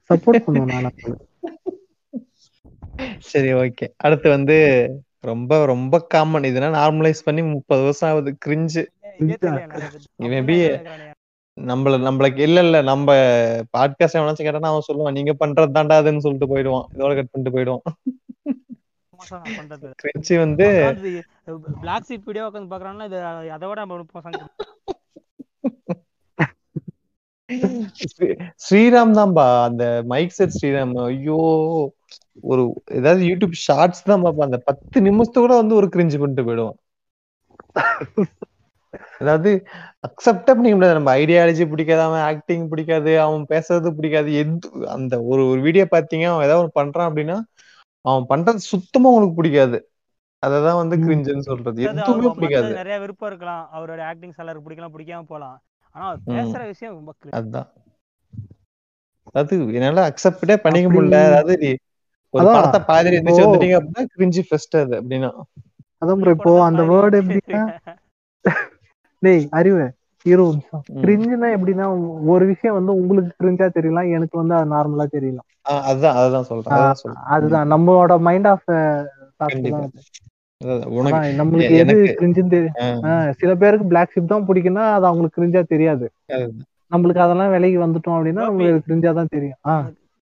சப்போர்ட் 0.10 0.48
அப்ப. 0.90 1.14
சரி 3.30 3.50
ஓகே 3.56 3.86
அடுத்து 4.06 4.28
வந்து 4.30 4.56
ரொம்ப 5.30 5.52
ரொம்ப 5.66 6.00
காமன் 6.14 6.50
இதெல்லாம் 6.50 6.78
நார்மலைஸ் 6.80 7.26
பண்ணி 7.28 7.42
முப்பது 7.54 7.82
வருஷம் 7.82 8.10
ஆகுது. 8.10 8.32
கிரிஞ்சு 8.46 8.84
இதே 9.24 10.60
நம்மள 11.58 11.98
நம்மளுக்கு 12.06 12.42
இல்ல 12.48 12.60
இல்ல 12.66 12.78
நம்ம 12.90 13.10
பாட்காஸ்ட் 13.76 14.18
எவனாச்சும் 14.20 14.48
கேட்டானா 14.48 14.72
அவன் 14.72 14.88
சொல்லுவான் 14.88 15.18
நீங்க 15.18 15.34
பண்றது 15.42 15.76
தாண்டா 15.78 15.98
அதுன்னு 16.02 16.24
சொல்லிட்டு 16.26 16.52
போயிடுவான். 16.54 16.88
இதோட 16.96 17.12
கட் 17.18 17.32
பண்ணிட்டு 17.32 17.56
போயிடுவான். 17.56 17.84
கிரிஞ்சு 20.02 20.36
வந்து 20.44 20.66
பிளாக் 21.84 22.08
சீட் 22.10 22.28
வீடியோ 22.30 22.46
உட்காந்து 22.48 22.72
பாக்குறான்னா 22.74 23.06
இது 23.10 23.20
அதை 23.58 23.68
விட 23.70 23.82
ஸ்ரீராம் 28.66 29.16
தான்பா 29.20 29.46
அந்த 29.68 29.84
மைக் 30.12 30.36
செட் 30.38 30.56
ஸ்ரீராம். 30.58 30.94
ஐயோ 31.10 31.40
ஒரு 32.52 32.64
ஏதாவது 32.98 33.22
யூடியூப் 33.32 33.56
ஷார்ட்ஸ் 33.66 34.08
தான் 34.10 34.26
பாப்பா 34.26 34.48
அந்த 34.50 34.60
பத்து 34.70 34.98
நிமிஷத்து 35.08 35.40
கூட 35.46 35.56
வந்து 35.62 35.78
ஒரு 35.82 35.90
கிரிஞ்சு 35.96 36.20
பண்ணிட்டு 36.22 36.48
போயிடுவான். 36.50 36.80
அதாவது 39.20 39.52
அக்செப்டே 40.08 40.50
பண்ணிக்க 40.50 40.76
முடியாது. 40.76 40.98
நம்ம 40.98 41.12
ஐடியாலஜி 41.22 41.66
பிடிக்காது 41.72 42.02
அவன் 42.02 42.24
ஆக்டிங் 42.30 42.66
பிடிக்காது 42.72 43.12
அவன் 43.22 43.44
பேசுறது 43.52 43.92
பிடிக்காது. 43.98 44.30
எது 44.42 44.54
அந்த 44.96 45.14
ஒரு 45.24 45.44
ஒரு 45.48 45.60
வீடியோ 45.62 45.86
பாத்தீங்க 45.92 46.26
அவன் 46.32 46.46
ஏதாவது 46.48 46.64
ஒண்ணு 46.64 46.80
பண்றான் 46.80 47.10
அப்படின்னா 47.10 47.38
அவன் 48.06 48.26
பண்றது 48.32 48.70
சுத்தமா 48.72 49.10
உனக்கு 49.18 49.36
பிடிக்காது. 49.36 49.78
அததான் 50.44 50.80
வந்து. 50.82 50.96
கிரிஞ்சுன்னு 51.04 51.48
சொல்றது. 51.50 51.80
எதுவுமே 51.88 52.30
பிடிக்காது. 52.38 52.72
நிறைய 52.82 52.98
விருப்பம் 53.04 53.30
இருக்கலாம். 53.32 53.64
அவரோட 53.76 54.02
ஆக்டிங் 54.12 54.36
சிலருக்கு 54.38 54.66
பிடிக்கலாம் 54.68 54.96
பிடிக்காம 54.96 55.28
போலாம் 55.32 55.58
ஆனா. 55.96 56.08
பேசுற 56.30 56.62
விஷயம் 56.72 56.96
ரொம்ப. 56.98 57.12
அதுதான் 57.38 57.70
அது 59.36 59.54
என்னால 59.78 60.04
அக்செப்டே 60.10 60.56
பண்ணிக்க 60.64 60.88
முடியல. 60.90 61.20
அதாவது 61.30 61.56
நீ 61.64 61.70
ஒரு 62.34 62.46
படத்தை 62.48 62.80
பாதிரி 62.90 63.18
எந்திரிச்சு 63.18 63.46
வந்துட்டீங்க 63.46 63.78
அப்படின்னா 63.78 64.04
கிரிஞ்சி 64.14 64.42
ஃபர்ஸ்ட் 64.48 64.76
அது 64.78 64.94
அப்படின்னா. 65.00 65.32
அதான் 66.02 66.24
இப்போ 66.34 66.54
அந்த 66.70 66.84
வேர்டு 66.92 67.20
எப்படின்னா 67.22 67.64
டேய் 69.26 69.46
அறிவு 69.52 69.86
இரு 70.26 70.44
ஒரு 70.44 70.54
நிமிஷம். 70.54 70.84
கிரிஞ்சுனா 71.02 71.48
எப்படின்னா 71.56 71.86
ஒரு 72.34 72.44
விஷயம் 72.52 72.78
வந்து 72.78 72.92
உங்களுக்கு 73.00 73.34
கிரிஞ்சா 73.36 73.68
தெரியலாம் 73.76 74.12
எனக்கு 74.16 74.36
வந்து 74.42 74.56
அது 74.56 74.68
நார்மலா 74.74 75.06
தெரியலாம் 75.12 75.48
அதுதான் 75.86 76.18
அதுதான் 76.20 76.48
சொல்றேன் 76.50 76.96
அதுதான் 77.34 77.72
நம்மளோட 77.74 78.16
மைண்ட் 78.28 78.48
ஆஃப் 78.48 78.68
நம்மளுக்கு 81.40 81.74
எது 81.82 81.96
கிரிஞ்சுன்னு 82.14 82.60
சில 83.42 83.52
பேருக்கு 83.62 83.90
பிளாக் 83.92 84.10
ஷிப் 84.10 84.32
தான் 84.32 84.48
பிடிக்கும்னா 84.48 84.86
அது 84.96 85.06
அவங்களுக்கு 85.10 85.38
கிரிஞ்சா 85.38 85.62
தெரியாது. 85.74 86.06
நம்மளுக்கு 86.92 87.22
அதெல்லாம் 87.26 87.54
விலைக்கு 87.54 87.80
வந்துட்டோம் 87.84 88.18
அப்படின்னா 88.18 88.44
கோபி. 88.44 88.50
நம்மளுக்கு 88.50 88.88
கிரிஞ்சா 88.88 89.12
தான் 89.20 89.34
தெரியும். 89.36 89.60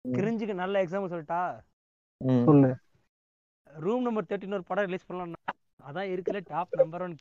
கிரிஞ்சுக்கு 0.06 0.56
நல்ல 0.56 0.82
எக்ஸாம்பிள் 0.84 1.14
சொல்லிட்டா. 1.14 1.42
சொல்லு. 2.48 2.72
ரூம் 3.68 4.06
நம்பர் 4.06 4.28
தேர்ட்டின் 4.28 4.58
ஒரு 4.58 4.66
படம் 4.68 4.88
ரிலீஸ் 4.88 5.08
பண்ணலாம் 5.08 5.34
அதான் 5.84 6.12
இருக்குல்ல 6.14 6.40
டாப் 6.48 6.80
நம்பர் 6.82 7.04
ஒன் 7.04 7.16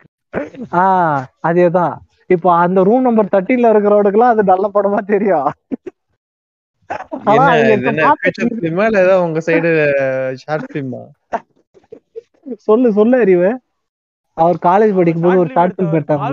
ஆ 0.75 0.85
அதேதான். 1.43 1.95
இப்போ 2.31 2.53
அந்த 2.57 2.83
ரூம் 2.83 3.03
நம்பர் 3.03 3.33
தேர்ட்டின்ல 3.33 3.71
இருக்கிறவனுக்குலாம் 3.73 4.33
அது 4.33 4.45
நல்ல 4.45 4.71
படமா 4.75 4.99
தெரியும். 5.07 5.49
உங்க 9.23 9.41
சைடு 9.41 9.71
சொல்லு 12.59 12.93
சொல்லு 12.93 13.17
அறிவு. 13.19 13.49
அவர் 14.37 14.59
காலேஜ் 14.63 14.95
படிக்கும் 14.95 15.23
போது 15.23 15.39
ஒரு 15.39 15.51
ஷார்ட் 15.53 15.75
ஃபிலிம் 15.77 15.95
எடுத்தாங்க. 15.97 16.25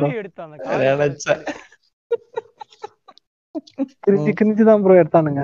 கிரிஞ்சு 4.04 4.32
கிரிஞ்சு 4.40 4.64
தான் 4.64 4.82
ப்ரோ 4.84 4.96
எடுத்தானுங்க. 5.02 5.44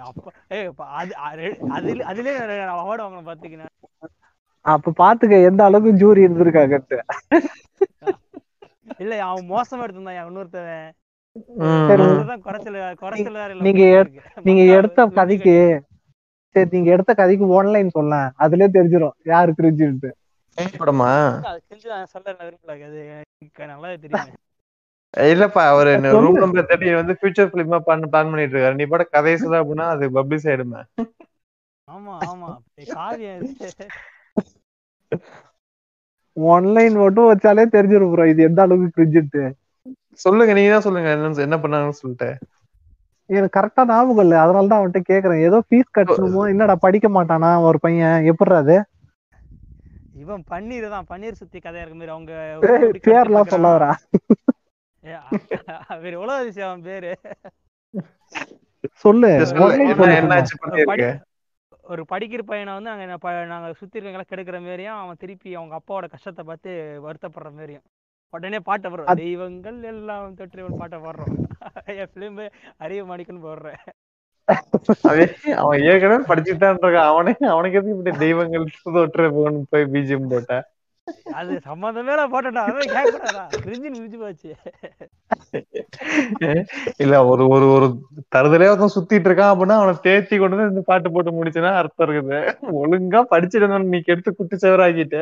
அப்ப 0.00 0.24
ஏய் 0.48 0.66
அப்ப 0.66 0.84
அது 1.00 1.12
அது- 1.26 1.56
அதுல 1.70 2.04
அதுலயே 2.04 2.36
அவார்டு 2.74 3.02
வாங்கணும் 3.02 3.30
பாத்தீங்கன்னா 3.30 3.68
அப்ப 4.64 4.92
பாத்துக்க 4.96 5.44
எந்த 5.44 5.64
அளவுக்கு 5.64 6.00
ஜூரி 6.02 6.20
இருந்திருக்காங்கன்ட்டு 6.22 6.98
இல்ல 8.98 9.14
அவன் 9.24 9.48
மோசமா 9.50 9.84
எடுத்திருந்தான் 9.84 10.18
இன்னொருத்தவன். 10.22 10.90
நீங்க. 13.64 13.82
நீங்க 14.42 14.62
எடுத்த 14.72 15.06
கதைக்கு 15.10 15.54
சரி 16.56 16.68
நீங்க 16.72 16.90
எடுத்த 16.90 17.12
கதைக்கு 17.14 17.46
ஒன்லைன் 17.54 17.88
சொல்ல 17.88 18.14
அதுலயே 18.38 18.68
தெரிஞ்சிடும் 18.72 19.16
யாரு 19.24 19.50
கிரிஞ்சுன்ட்டு. 19.58 20.10
படமா? 20.78 21.10
இல்லப்பா 25.14 25.62
அவரு. 25.68 25.90
ரூம் 26.16 26.36
நம்பர் 26.36 26.68
தேர்ட்டி 26.68 26.94
வந்து 26.94 27.16
ஃபியூச்சர் 27.18 27.50
ஃபிலிமா 27.52 27.78
பண்ண 27.80 28.06
பிளான் 28.06 28.30
பண்ணிட்டு 28.30 28.56
இருக்காரு. 28.56 28.74
நீ 28.74 28.84
பட 28.84 29.04
கதையை 29.06 29.38
சொல்ல 29.40 29.62
அப்படின்னா 29.62 29.86
அது 29.94 30.10
பப்ளிஷ் 30.10 30.48
ஆயிடுமே. 30.50 30.82
ஆமா 31.88 32.14
ஆமா. 32.26 32.50
காவியம். 32.90 33.46
ஒன்லைன் 36.36 36.94
மட்டும் 37.02 37.30
வச்சாலே 37.30 37.64
தெரிஞ்சிடும் 37.74 38.12
ப்ரோ 38.12 38.26
இது 38.32 38.46
எந்த 38.48 38.60
அளவுக்கு 38.64 38.96
கிரிஞ்சுன்ட்டு 38.96 39.42
சொல்லுங்க 40.24 40.52
நீங்க 40.56 40.70
தான் 40.72 40.86
சொல்லுங்க 40.86 41.08
என்ன 41.14 41.44
என்ன 41.46 41.56
பண்ணாங்கன்னு 41.62 42.00
சொல்லிட்டு. 42.00 42.28
எனக்கு 43.30 43.56
கரெக்டா 43.56 43.82
ஞாபகம் 43.90 44.24
இல்ல. 44.24 44.34
அதனால 44.44 44.70
தான் 44.70 44.80
அவன்கிட்ட 44.80 45.02
கேக்குறேன். 45.10 45.42
ஏதோ 45.48 45.58
ஃபீஸ் 45.66 45.94
கட்டணுமோ 45.98 46.42
என்னடா 46.52 46.76
படிக்க 46.86 47.08
மாட்டானா 47.16 47.50
ஒரு 47.68 47.78
பையன்? 47.84 48.18
எப்படிடா 48.32 48.60
அது? 48.64 48.76
இவன் 50.22 50.42
பன்னீர் 50.50 50.86
தான். 50.94 51.08
பன்னீர் 51.10 51.40
சுத்தி 51.40 51.58
கதையா 51.60 51.82
இருக்க 51.82 51.98
மாதிரி 52.00 52.14
அவங்க 52.14 52.32
எப்படி 52.78 53.00
பேர்லாம் 53.08 53.46
இருக்கான். 53.46 53.76
வேற 56.02 56.12
எவ்வளவு 56.16 56.36
அவன் 56.66 56.86
பேரு. 56.88 57.12
சொல்லு. 59.04 59.32
ஒரு 61.84 62.04
படிக்கிற 62.10 62.42
பையனை 62.42 62.74
வந்து 62.74 62.90
அங்க 62.90 63.06
நான் 63.06 63.18
ப- 63.18 63.46
நாங்க 63.46 63.72
சுத்தி 63.72 64.00
இருக்கவங்கள 64.00 64.24
கெடுக்கிற 64.28 64.60
மாதிரியும் 64.62 64.94
அவன் 64.96 65.16
திருப்பி 65.18 65.54
அவங்க 65.54 65.80
அப்பாவோட 65.80 66.10
கஷ்டத்தை 66.10 66.44
பார்த்து 66.44 66.70
வருத்தப்படுற 67.06 67.52
மாதிரியும் 67.52 67.86
உடனே 68.34 68.60
பாட்டை 68.60 68.90
அது- 69.06 69.16
தெய்வங்கள் 69.16 69.82
எல்லாம் 69.84 70.34
தொற்று 70.34 70.64
ஒரு 70.64 70.76
பாட்டை 70.78 70.98
போடுறோம். 71.00 71.34
என் 72.00 72.10
பிலிம் 72.14 72.40
அறிய 72.78 73.04
மாணிக்கன்னு 73.04 73.46
போடுறேன். 73.46 73.80
அவன் 75.02 75.32
அவன் 75.56 75.80
ஏற்கனவே 75.82 76.24
படிச்சுட்டு 76.24 76.56
தான் 76.56 76.76
இருக்கான். 76.76 77.10
அவனே 77.12 77.34
அவனுக்கு 77.48 77.78
எதுக்கு 77.78 77.98
இப்படி 77.98 78.16
தெய்வங்கள் 78.18 78.66
தொற்று 78.98 79.32
போகணும் 79.32 79.66
போய் 79.70 79.90
பிஜிஎம் 79.94 80.30
போட்ட? 80.30 80.52
அது 81.34 81.52
சம்மந்தமே 81.64 82.12
நான் 82.18 82.32
போட்டேன்டா. 82.32 82.62
அதான் 82.64 82.90
கேட்கக்கூடாதா 82.90 83.44
பிரிஞ்சு 83.64 83.88
நிமிச்சு 83.94 84.18
போச்சு. 84.20 84.50
இல்ல 86.98 87.14
ஒரு 87.26 87.44
ஒரு 87.48 87.66
ஒரு 87.74 87.86
தருதலே 88.34 88.68
ஒருத்தன் 88.68 88.94
சுத்திட்டு 88.94 89.28
இருக்கான் 89.28 89.52
அப்படின்னா 89.52 89.78
அவனை 89.78 89.94
தேத்தி 90.06 90.36
கொண்டு 90.36 90.56
வந்து 90.56 90.72
இந்த 90.72 90.84
பாட்டு 90.86 91.12
போட்டு 91.14 91.36
முடிச்சுன்னா 91.36 91.72
அர்த்தம் 91.80 92.06
இருக்குது. 92.06 92.38
ஒழுங்கா 92.80 93.22
படிச்சுட்டு 93.32 93.60
நீ 93.88 94.00
கெடுத்து 94.02 94.32
குட்டி 94.32 94.58
சவராக்கிட்ட 94.58 95.18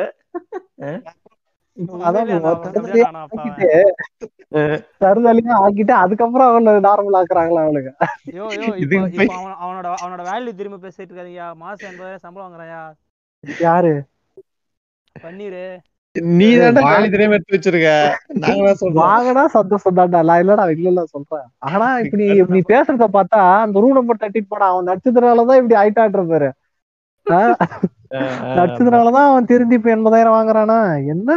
தருதலையும் 5.00 5.58
ஆக்கிட்டு 5.58 5.94
அதுக்கப்புறம் 6.00 6.48
அவன 6.48 6.72
நார்மல் 6.86 7.18
ஆக்குறாங்களா 7.18 7.62
அவளுக்கு? 7.66 7.92
யோ 8.38 8.44
யோ 8.56 8.70
இது 8.76 8.94
இப்போ 8.94 8.98
போய்- 9.12 9.26
இப்போ 9.26 9.36
அவன் 9.40 9.58
அவனோட 9.62 9.86
அவனோட 9.96 10.22
வேல்யூ 10.30 10.52
திரும்ப 10.58 10.80
பேசிட்டு 10.84 11.10
இருக்காருயா 11.10 11.46
மாசம் 11.62 11.90
எண்பதாயிரம் 11.90 12.24
சம்பளம் 12.24 12.46
வாங்குறாயா 12.46 12.82
யாரு? 13.62 13.92
பன்னீரு. 15.22 15.64
நீ 16.36 16.46
தான்டா 16.60 16.82
வேலை 16.86 17.08
தெரியாம 17.08 17.36
எடுத்து 17.36 17.56
வச்சிருக்க. 17.56 17.90
நாங்களா 18.44 18.72
சொல்றோம். 18.80 19.00
வாங்கினா 19.02 19.42
சந்தோஷம் 19.54 19.98
தான்டா. 19.98 20.20
நான் 20.22 20.40
இல்லடா 20.42 20.64
இல்ல 20.74 20.88
இல்ல 20.92 21.02
சொல்றேன். 21.06 21.46
ஆனா 21.68 21.88
இப்ப 22.02 22.16
நீ 22.20 22.26
நீ 22.54 22.60
பேசுறத 22.68 23.06
பார்த்தா 23.12 23.40
அந்த 23.62 23.82
ரூம் 23.82 23.98
நம்பர் 23.98 24.22
தட்டிட்டு 24.22 24.50
போனா 24.50 24.68
அவன் 24.72 24.88
நடிச்சதுனாலதான் 24.90 25.60
இப்படி 25.60 25.78
ஆயிட்டான்ற 25.80 26.24
பாரு. 26.26 26.50
ஆஹ், 27.26 27.56
நடிச்சதுனாலதான் 28.56 29.28
அவன் 29.28 29.48
திருந்தி 29.50 29.76
இப்ப 29.78 29.90
எண்பதாயிரம் 29.90 30.36
வாங்குறானா? 30.36 30.78
என்ன? 31.14 31.30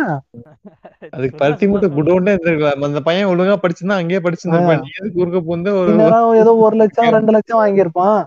அதுக்கு 1.14 1.36
பருத்தி 1.38 1.66
மூட்டை 1.68 1.88
இருந்திருக்கலாம். 2.30 2.86
அந்த 2.88 3.02
பையன் 3.08 3.30
ஒழுங்கா 3.32 3.56
படிச்சிருந்தா 3.64 4.00
அங்கேயே 4.00 4.22
படிச்சிருந்திருப்பான். 4.24 4.82
நீ 4.82 4.92
எதுக்கு 4.94 5.20
குறுக்க 5.20 5.42
போந்து 5.44 5.72
ஒரு 5.82 5.94
ஏதோ 6.42 6.52
ஒரு 6.66 6.76
லட்சம் 6.82 7.14
ரெண்டு 7.16 7.32
லட்சம் 7.36 7.62
வாங்கியிருப்பான். 7.62 8.20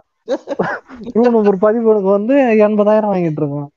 ரூம் 1.14 1.26
நம்பர் 1.28 1.58
பதிமூணுக்கு 1.62 2.10
வந்து 2.10 2.34
எண்பதாயிரம் 2.66 3.12
வாங்கிட்டு 3.12 3.42
இருக்கான். 3.42 3.68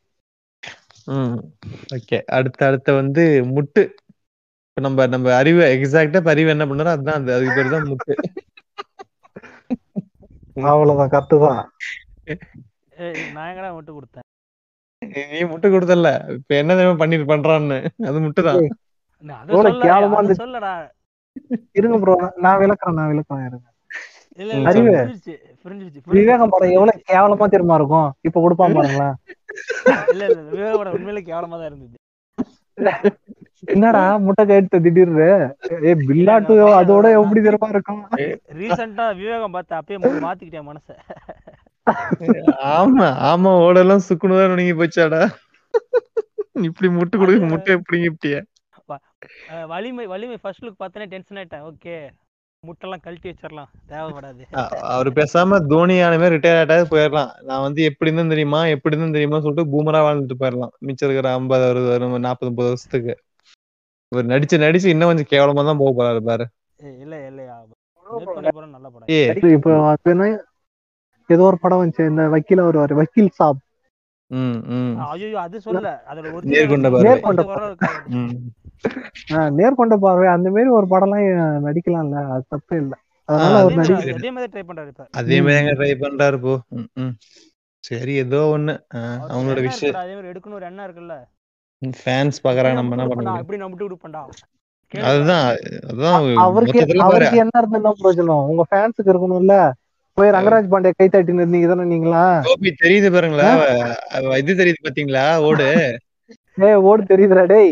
ஓகே. 1.95 2.17
அடுத்த 2.37 2.67
அடுத்த 2.67 2.93
வந்து 2.93 3.41
முட்டு. 3.51 3.91
இப்ப 4.67 4.81
நம்ம 4.81 5.07
நம்ம 5.07 5.37
அறிவு 5.37 5.75
எக்ஸாக்டா 5.75 6.33
அறிவு 6.33 6.49
என்ன 6.49 6.65
பண்ணாரோ 6.65 6.95
அதுதான் 6.95 7.19
அது 7.19 7.35
அதுக்கு 7.35 7.57
பேர் 7.57 7.75
தான் 7.75 7.89
முட்டு. 7.89 8.15
அவ்வளவுதான் 10.69 11.11
கரெக்ட் 11.11 11.43
தான். 11.43 11.59
நான் 13.35 13.49
எங்கடா 13.49 13.75
விட்டு 13.75 13.91
கொடுத்தேன்? 13.91 14.23
நீ 15.31 15.39
முட்டு 15.51 15.67
கொடுத்தல 15.67 16.35
இப்ப 16.37 16.55
என்ன 16.55 16.75
தெரியுமா 16.75 16.99
பண்ணிட்டு 17.01 17.27
பண்றான்னு? 17.27 17.77
அது 18.01 18.11
அதை 18.11 18.19
இருந்துச்சு. 20.15 20.41
சொல்லடா. 20.41 20.73
இருங்க 21.77 21.97
ப்ரோ 22.01 22.13
நான் 22.45 22.59
விளக்குறேன் 22.61 22.97
நான் 22.99 23.11
விளக்குறேன் 23.11 23.45
இருங்க. 23.49 23.67
அறிவு. 24.69 24.91
விவேகம் 26.07 26.49
படம் 26.49 26.75
எவ்வளவு 26.75 27.01
கேவலமா 27.09 27.47
தெரியுமா 27.47 27.75
இருக்கும்? 27.79 28.15
இப்ப 28.27 28.41
கொடுப்பான் 28.41 28.75
பாருங்களேன். 28.77 29.15
இல்ல 30.11 30.21
இல்ல 30.27 30.39
விவேக 30.51 30.73
படம் 30.77 30.95
உண்மையிலே 30.97 31.21
கேவலமா 31.29 31.57
தான் 31.59 31.69
இருந்தது. 31.71 31.95
என்னடா 33.73 34.01
முட்டை 34.25 34.43
கேட்டு 34.49 34.77
திடீர்னு 34.85 35.25
ஏ 35.87 35.93
பில்லாட்டு 36.09 36.53
அதோட 36.79 37.05
எப்படி 37.19 37.39
தெரியுமா 37.47 37.69
இருக்கும்? 37.73 38.03
ரீசெண்டா 38.59 39.05
விவேகம் 39.21 39.55
பார்த்து 39.55 39.79
அப்பயே 39.79 39.97
மாத்திக்கிட்டேன் 40.27 40.69
மனச. 40.69 40.87
ஆமா 42.77 43.07
ஆமா 43.31 43.51
ஓடெல்லாம் 43.65 44.05
சுக்குனுதான் 44.07 44.57
நீங்க 44.61 44.75
போச்சாடா. 44.81 45.21
இப்படி 46.69 46.87
முட்டு 46.97 47.15
கொடுக்க 47.17 47.51
முட்டை 47.53 47.75
எப்படி 47.77 47.99
இப்படியா. 48.11 48.39
வலிமை 49.73 50.05
வலிமை 50.13 50.37
ஃபர்ஸ்ட் 50.43 50.65
லுக் 50.65 50.81
பார்த்தனே 50.83 51.07
டென்ஷன் 51.13 51.39
ஆயிட்டேன். 51.41 51.65
ஓகே 51.71 51.95
முட்டெல்லாம் 52.63 53.03
கழட்டி 53.03 53.27
வச்சிடலாம் 53.29 53.69
தேவைப்படாது. 53.89 54.41
அவர் 54.89 55.09
பேசாம 55.17 55.59
தோனியான 55.69 56.17
மாதிரி 56.21 56.35
ரிட்டையர் 56.35 56.59
ஆட்டாவது 56.61 56.85
போயிடலாம் 56.93 57.31
நான் 57.47 57.63
வந்து 57.65 57.81
எப்படி 57.89 58.09
இருந்தும் 58.09 58.33
தெரியுமா 58.33 58.61
எப்படி 58.73 58.93
இருந்தும் 58.93 59.15
தெரியுமா 59.17 59.39
சொல்லிட்டு 59.43 59.71
பூமரா 59.73 59.99
வாழ்ந்துட்டு 60.05 60.39
போயிடலாம் 60.41 60.73
மிச்சம் 60.87 61.07
இருக்கிற 61.07 61.29
ஐம்பது 61.37 61.65
அறுபது 61.69 61.91
வரும் 61.93 62.25
நாற்பது 62.25 62.49
முப்பது 62.51 62.71
வருஷத்துக்கு. 62.71 63.13
இவர் 64.11 64.31
நடிச்சு 64.31 64.63
நடிச்சு 64.65 64.93
இன்னும் 64.93 65.11
கொஞ்சம் 65.11 65.31
கேவலமா 65.33 65.63
தான் 65.65 65.81
போக 65.81 65.91
போறாரு 65.97 66.21
பாரு. 66.29 66.45
இல்ல 67.03 67.15
இல்லையா 67.29 67.55
நல்ல 68.75 68.87
படம் 68.89 69.55
இப்போ 69.55 69.71
ஏதோ 71.29 71.43
ஒரு 71.47 71.57
படம் 71.63 71.79
வந்துச்சு 71.79 72.09
இந்த 72.11 72.23
வக்கீல 72.33 72.61
வருவாரு 72.67 72.93
வக்கீல் 72.99 73.35
சாப். 73.39 73.59
ஐயோ 75.11 75.27
அது 75.39 75.57
சொல்ல 75.61 75.91
அதோட 76.11 76.27
ஒரு 76.33 76.43
நேர்கொண்ட 76.53 76.87
பார்வை. 76.93 77.03
நேர்கொண்ட 79.59 79.95
பார்வை. 80.03 80.27
அந்த 80.35 80.47
மாதிரி 80.55 80.69
ஒரு 80.69 80.87
படம்லாம் 80.93 81.25
நடிக்கலாம்ல. 81.67 82.19
அது 82.35 82.45
தப்பே 82.55 82.77
இல்ல. 82.83 82.93
அதனால 83.29 83.55
அவர் 83.61 83.71
அதே 83.71 83.79
நடி 83.79 83.93
மாதிரி. 83.93 84.13
அதே 84.19 84.31
மாதிரி 84.31 84.51
ட்ரை 84.53 84.63
பண்றாரு 84.69 84.91
இப்ப. 84.93 85.07
அதே 85.21 85.37
மாதிரி 85.41 85.75
ட்ரை 85.81 85.91
பண்றாரு 86.03 86.39
போ. 86.45 86.53
சரி 87.83 88.13
ஏதோ 88.23 88.39
ஒண்ணு. 88.55 88.73
அவங்களோட 89.25 89.57
எண்ணம் 89.57 89.67
விஷயம் 89.67 89.99
அதே 90.03 90.13
மாதிரி 90.13 90.31
எடுக்கணும் 90.31 90.57
ஒரு 90.59 90.65
எண்ணம் 90.65 90.85
இருக்குல்ல. 90.87 91.15
ஃபேன்ஸ் 91.81 92.39
பாக்குறாங்க 92.45 92.79
நம்ம 92.79 92.95
என்ன 92.95 93.07
பண்ண 93.07 93.19
முடியும்? 93.19 93.43
இப்படி 93.43 93.59
நான் 93.59 93.71
விட்டு 93.73 93.87
கொடுப்பேன்டா. 93.87 94.23
அதுதான் 94.91 95.43
அதுதான் 95.89 96.17
அவருக்கு 96.45 97.01
அவருக்கு 97.07 97.41
என்ன 97.43 97.59
இருந்தா 97.61 97.79
என்ன 97.79 97.93
பிரயோஜனம். 97.99 98.45
உங்க 98.51 98.63
ஃபேன்ஸுக்கு 98.71 99.11
இருக்கணும்ல. 99.13 99.55
போய் 100.19 100.33
ரங்கராஜ் 100.35 100.71
பாண்டே 100.73 100.91
கை 100.99 101.07
தட்டின்னு 101.13 101.43
இருந்தீங்க 101.43 101.67
தானே 101.71 101.85
நீங்களா? 101.93 102.23
தெரியுது 102.83 103.09
பாருங்களா? 103.15 103.49
இது 104.41 104.59
தெரியுது 104.61 104.85
பாத்தீங்களா? 104.87 105.25
ஓடு. 105.49 105.67
ஏய் 106.67 106.79
ஓடு 106.89 107.01
தெரியுதுடா 107.11 107.45
டேய். 107.53 107.71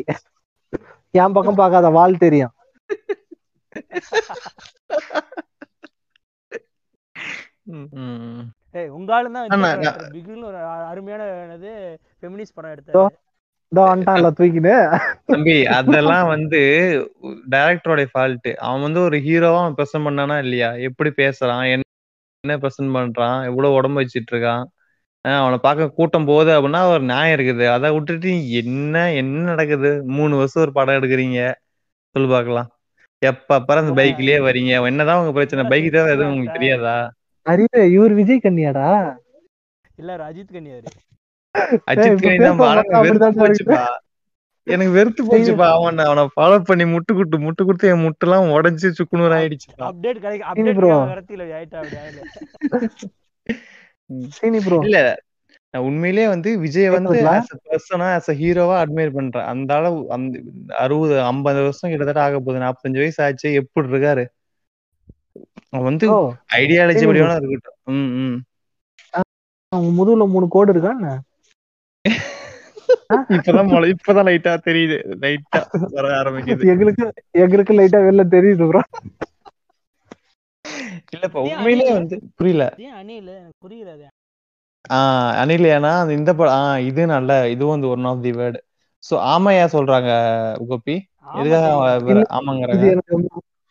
என் 1.14 1.36
பக்கம் 1.38 1.60
பார்க்காத 1.62 1.90
வால் 1.98 2.22
தெரியும். 2.26 2.54
ஏய் 8.80 8.90
உங்க 8.98 9.12
ஆளு 9.18 9.30
தான் 9.36 9.48
பிகில்னு 10.16 10.48
ஒரு 10.50 10.60
அருமையான 10.92 11.24
என்னது 11.46 11.72
ஃபெமினிஸ்ட் 12.20 12.58
படம் 12.58 12.74
எடுத்தாரு. 12.76 13.16
தம்பி 15.32 15.56
அதெல்லாம் 15.78 16.28
வந்து 16.34 16.60
டைரக்டரோட 17.54 18.04
ஃபால்ட் 18.12 18.50
அவன் 18.68 18.86
வந்து 18.88 19.02
ஒரு 19.08 19.18
ஹீரோவா 19.26 19.60
அவன் 19.64 19.78
பிரசன்ட் 19.80 20.08
பண்ணானா 20.08 20.38
இல்லையா? 20.46 20.70
எப்படி 20.90 21.12
பேசுறான் 21.22 21.66
என்ன 21.74 21.84
என்ன 22.44 22.56
பிரசன்ட் 22.64 22.96
பண்றான்? 22.98 23.38
எவ்வளவு 23.50 23.78
உடம்பு 23.78 24.02
வச்சிட்டு 24.02 24.34
இருக்கான் 24.34 24.66
அவனை 25.38 25.58
பார்க்க 25.64 25.96
கூட்டம் 25.98 26.28
போகுது 26.28 26.52
அப்படின்னா 26.56 26.82
ஒரு 26.92 27.04
நியாயம் 27.10 27.36
இருக்குது. 27.38 27.66
அதை 27.76 27.88
விட்டுட்டு 27.96 28.32
என்ன 28.60 28.96
என்ன 29.22 29.44
நடக்குது? 29.52 29.90
மூணு 30.18 30.34
வருஷம் 30.40 30.64
ஒரு 30.66 30.72
படம் 30.78 30.98
எடுக்கிறீங்க. 30.98 31.40
சொல்லு 32.16 32.30
பார்க்கலாம். 32.34 32.70
எப்ப 33.22 33.60
பாரு 33.68 33.82
அந்த 33.84 33.94
பைக்லயே 34.00 34.38
வரீங்க. 34.48 34.72
என்னதான் 34.92 35.20
உங்க 35.22 35.32
பிரச்சனை? 35.38 35.64
பைக் 35.72 35.88
தான் 35.96 36.14
எதுவும் 36.14 36.32
உங்களுக்கு 36.32 36.58
தெரியாதா? 36.58 36.96
அறிவு 37.46 37.82
இவர் 37.96 38.16
விஜய் 38.20 38.44
கண்ணியாடா 38.46 38.88
இல்ல 40.02 40.18
அஜித் 40.30 40.56
கன்னியாரு. 40.56 40.90
அஜித் 41.92 42.16
இப்ப 42.16 42.38
தான் 42.46 42.58
மக்கள் 42.62 43.06
வெறுத்து 43.08 43.30
போச்சுப்பா. 43.42 43.82
எனக்கு 44.68 44.92
வெறுத்து 44.96 45.22
போச்சுப்பா. 45.26 45.68
அவன் 45.76 46.00
அவனை 46.06 46.24
ஃபாலோ 46.34 46.58
பண்ணி 46.70 46.86
முட்டு 46.94 47.12
குட்டு 47.20 47.38
முட்டு 47.46 47.62
கொடுத்து 47.64 47.92
என் 47.92 48.04
முட்டெல்லாம் 48.06 48.52
உடைஞ்சு 48.56 48.90
சுக்குநூறு 49.00 49.36
ஆயிடுச்சுப்பா 49.38 49.88
அப்டேட் 49.90 50.22
கிடைக்க 50.24 50.44
சரி 54.34 54.52
அப்டேட் 54.52 54.68
ப்ரோ 54.68 54.80
இல்ல 54.84 54.98
நான் 55.74 55.86
உண்மையிலேயே 55.88 56.28
வந்து 56.32 56.50
விஜய் 56.64 56.90
வந்து 56.90 57.20
பர்சனா 57.66 58.08
ஆஸ் 58.16 58.30
அ 58.30 58.36
ஹீரோவா 58.40 58.76
அட்மையர் 58.82 59.16
பண்றேன். 59.18 59.48
அந்த 59.54 59.72
அளவு 59.80 60.00
அந்த 60.16 60.36
அறுபது 60.80 61.16
ஐம்பது 61.28 61.60
வருஷம் 61.66 61.92
கிட்டத்தட்ட 61.92 62.22
ஆக 62.26 62.40
போகுது. 62.40 62.64
நாற்பத்தஞ்சு 62.64 63.02
வயசு 63.04 63.20
ஆச்சு 63.28 63.48
எப்படி 63.62 63.88
இருக்காரு? 63.90 64.26
அவன் 65.74 65.88
வந்து 65.90 66.08
ஐடியாலஜி 66.58 67.06
வடிவான 67.10 67.38
இருக்கட்டும் 67.42 67.78
ம் 67.94 68.12
ம். 68.22 68.38
முதுகுல 69.92 70.26
மூணு 70.32 70.48
கோடு 70.50 70.72
இருக்கா 70.74 70.92
என்ன? 70.96 71.10
இப்பதான் 73.36 73.70
மொளை 73.70 73.88
இப்பதான் 73.94 74.28
லைட்டா 74.28 74.54
தெரியுது. 74.64 74.98
லைட்டா 75.22 75.62
வர 75.94 76.06
ஆரம்பிக்குது. 76.20 76.66
எங்களுக்கு 76.72 77.06
எங்களுக்கு 77.44 77.74
லைட்டா 77.78 78.00
வெளில 78.06 78.24
தெரியுது 78.30 78.66
ப்ரோ 78.70 78.82
இல்லப்பா 81.14 81.40
உண்மையிலேயே? 81.48 81.92
வந்து 81.98 82.16
புரியல. 82.38 82.64
அணில? 82.94 83.30
எனக்கு 83.38 83.60
புரியல 83.62 83.92
ஆஹ் 84.90 85.32
அனில் 85.40 85.68
ஏன்னா 85.72 85.92
அந்த 85.98 86.14
இந்த 86.14 86.32
படம் 86.34 86.56
ஆஹ் 86.60 86.82
இது 86.88 87.04
நல்ல 87.08 87.32
இதுவும் 87.50 87.74
வந்து 87.74 87.92
one 87.94 88.08
of 88.12 88.22
the 88.22 88.32
word 88.36 88.60
so 89.04 89.16
ஆமையா 89.32 89.66
சொல்றாங்க 89.74 90.12
கோபி 90.66 90.96
ஆமா. 91.36 91.40
எதுக்காக 91.40 91.66
ஆமாங்கிறாங்க 92.38 92.86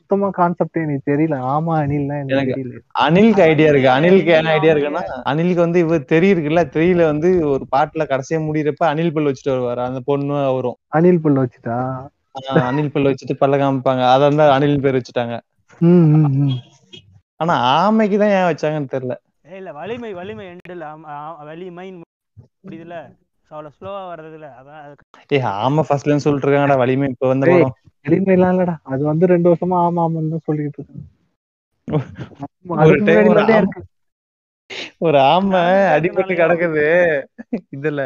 சுத்தமா 0.07 0.29
கான்செப்டே 0.33 0.81
எனக்கு 0.83 1.11
தெரியல. 1.11 1.37
ஆமா 1.53 1.73
அணில்னா 1.83 2.17
எனக்கு 2.25 2.53
அனிலுக்கு 3.05 3.43
ஐடியா 3.43 3.69
இருக்கு. 3.71 3.89
அனிலுக்கு 3.95 4.33
என்ன 4.35 4.51
ஐடியா 4.53 4.73
இருக்குன்னா 4.75 5.01
அனிலுக்கு 5.27 5.63
வந்து 5.65 5.79
இவர் 5.79 6.05
தெரியுதுல்ல 6.13 6.63
தெரியல 6.77 7.03
வந்து 7.05 7.29
ஒரு 7.49 7.65
பாட்டுல 7.73 8.05
கடைசியா 8.07 8.39
முடியிறப்ப 8.45 8.85
அனில் 8.91 9.13
பல் 9.13 9.29
வச்சுட்டு 9.29 9.55
வருவாரு. 9.55 9.83
அந்த 9.87 10.01
பொண்ணு 10.05 10.37
அவரும். 10.45 10.77
அணில் 10.97 11.21
பல்லு 11.21 11.43
வச்சுட்டா? 11.45 11.79
அனில் 12.69 12.93
பல் 12.95 13.09
வச்சுட்டு 13.09 13.37
பல்ல 13.37 13.57
காமிப்பாங்க. 13.59 14.05
அத 14.13 14.23
வந்து 14.29 14.45
அனில் 14.57 14.81
பேர் 14.81 14.99
வச்சுட்டாங்க. 14.99 15.37
ம் 15.81 16.07
ம், 16.17 16.31
ம். 16.43 16.57
ஆனா 17.41 17.55
ஆமைக்கு 17.77 18.19
தான் 18.19 18.35
ஏன் 18.37 18.49
வச்சாங்கன்னு 18.49 18.93
தெரியல. 18.93 19.17
ஏய், 19.49 19.59
இல்ல 19.59 19.73
வலிமை 19.73 20.13
வலிமை 20.15 20.47
எண்டில் 20.47 20.85
வலிமை 21.47 21.89
முடியுதுல 22.65 22.97
அவ்வளவு 23.51 23.75
ஸ்லோவா 23.77 24.01
வர்றதுல 24.09 24.47
அதான் 24.59 24.81
அது- 24.85 25.35
ஏ 25.35 25.41
ஆமை 25.59 25.83
ஃபர்ஸ்ட்ல 25.87 26.11
இருந்து 26.11 26.25
சொல்லிட்டு 26.25 26.47
இருக்காங்கடா 26.47 26.79
வலிமை 26.81 27.09
இப்ப 27.11 27.29
வந்த 27.29 27.47
எளிமைலாம் 28.07 28.53
இல்லடா. 28.55 28.75
அது 28.85 29.03
வந்து 29.05 29.27
ரெண்டு 29.27 29.51
வருஷமா 29.53 29.77
ஆமா 29.87 30.03
ஆமான்னு 30.07 30.33
தான் 30.35 30.47
சொல்லிட்டு 30.49 30.81
இருக்கேன். 30.81 31.05
ஒரு 35.07 35.19
ஆமா- 35.33 35.63
அடிபட்டு 35.97 36.35
கிடக்குது. 36.41 36.85
இதுல 37.77 38.01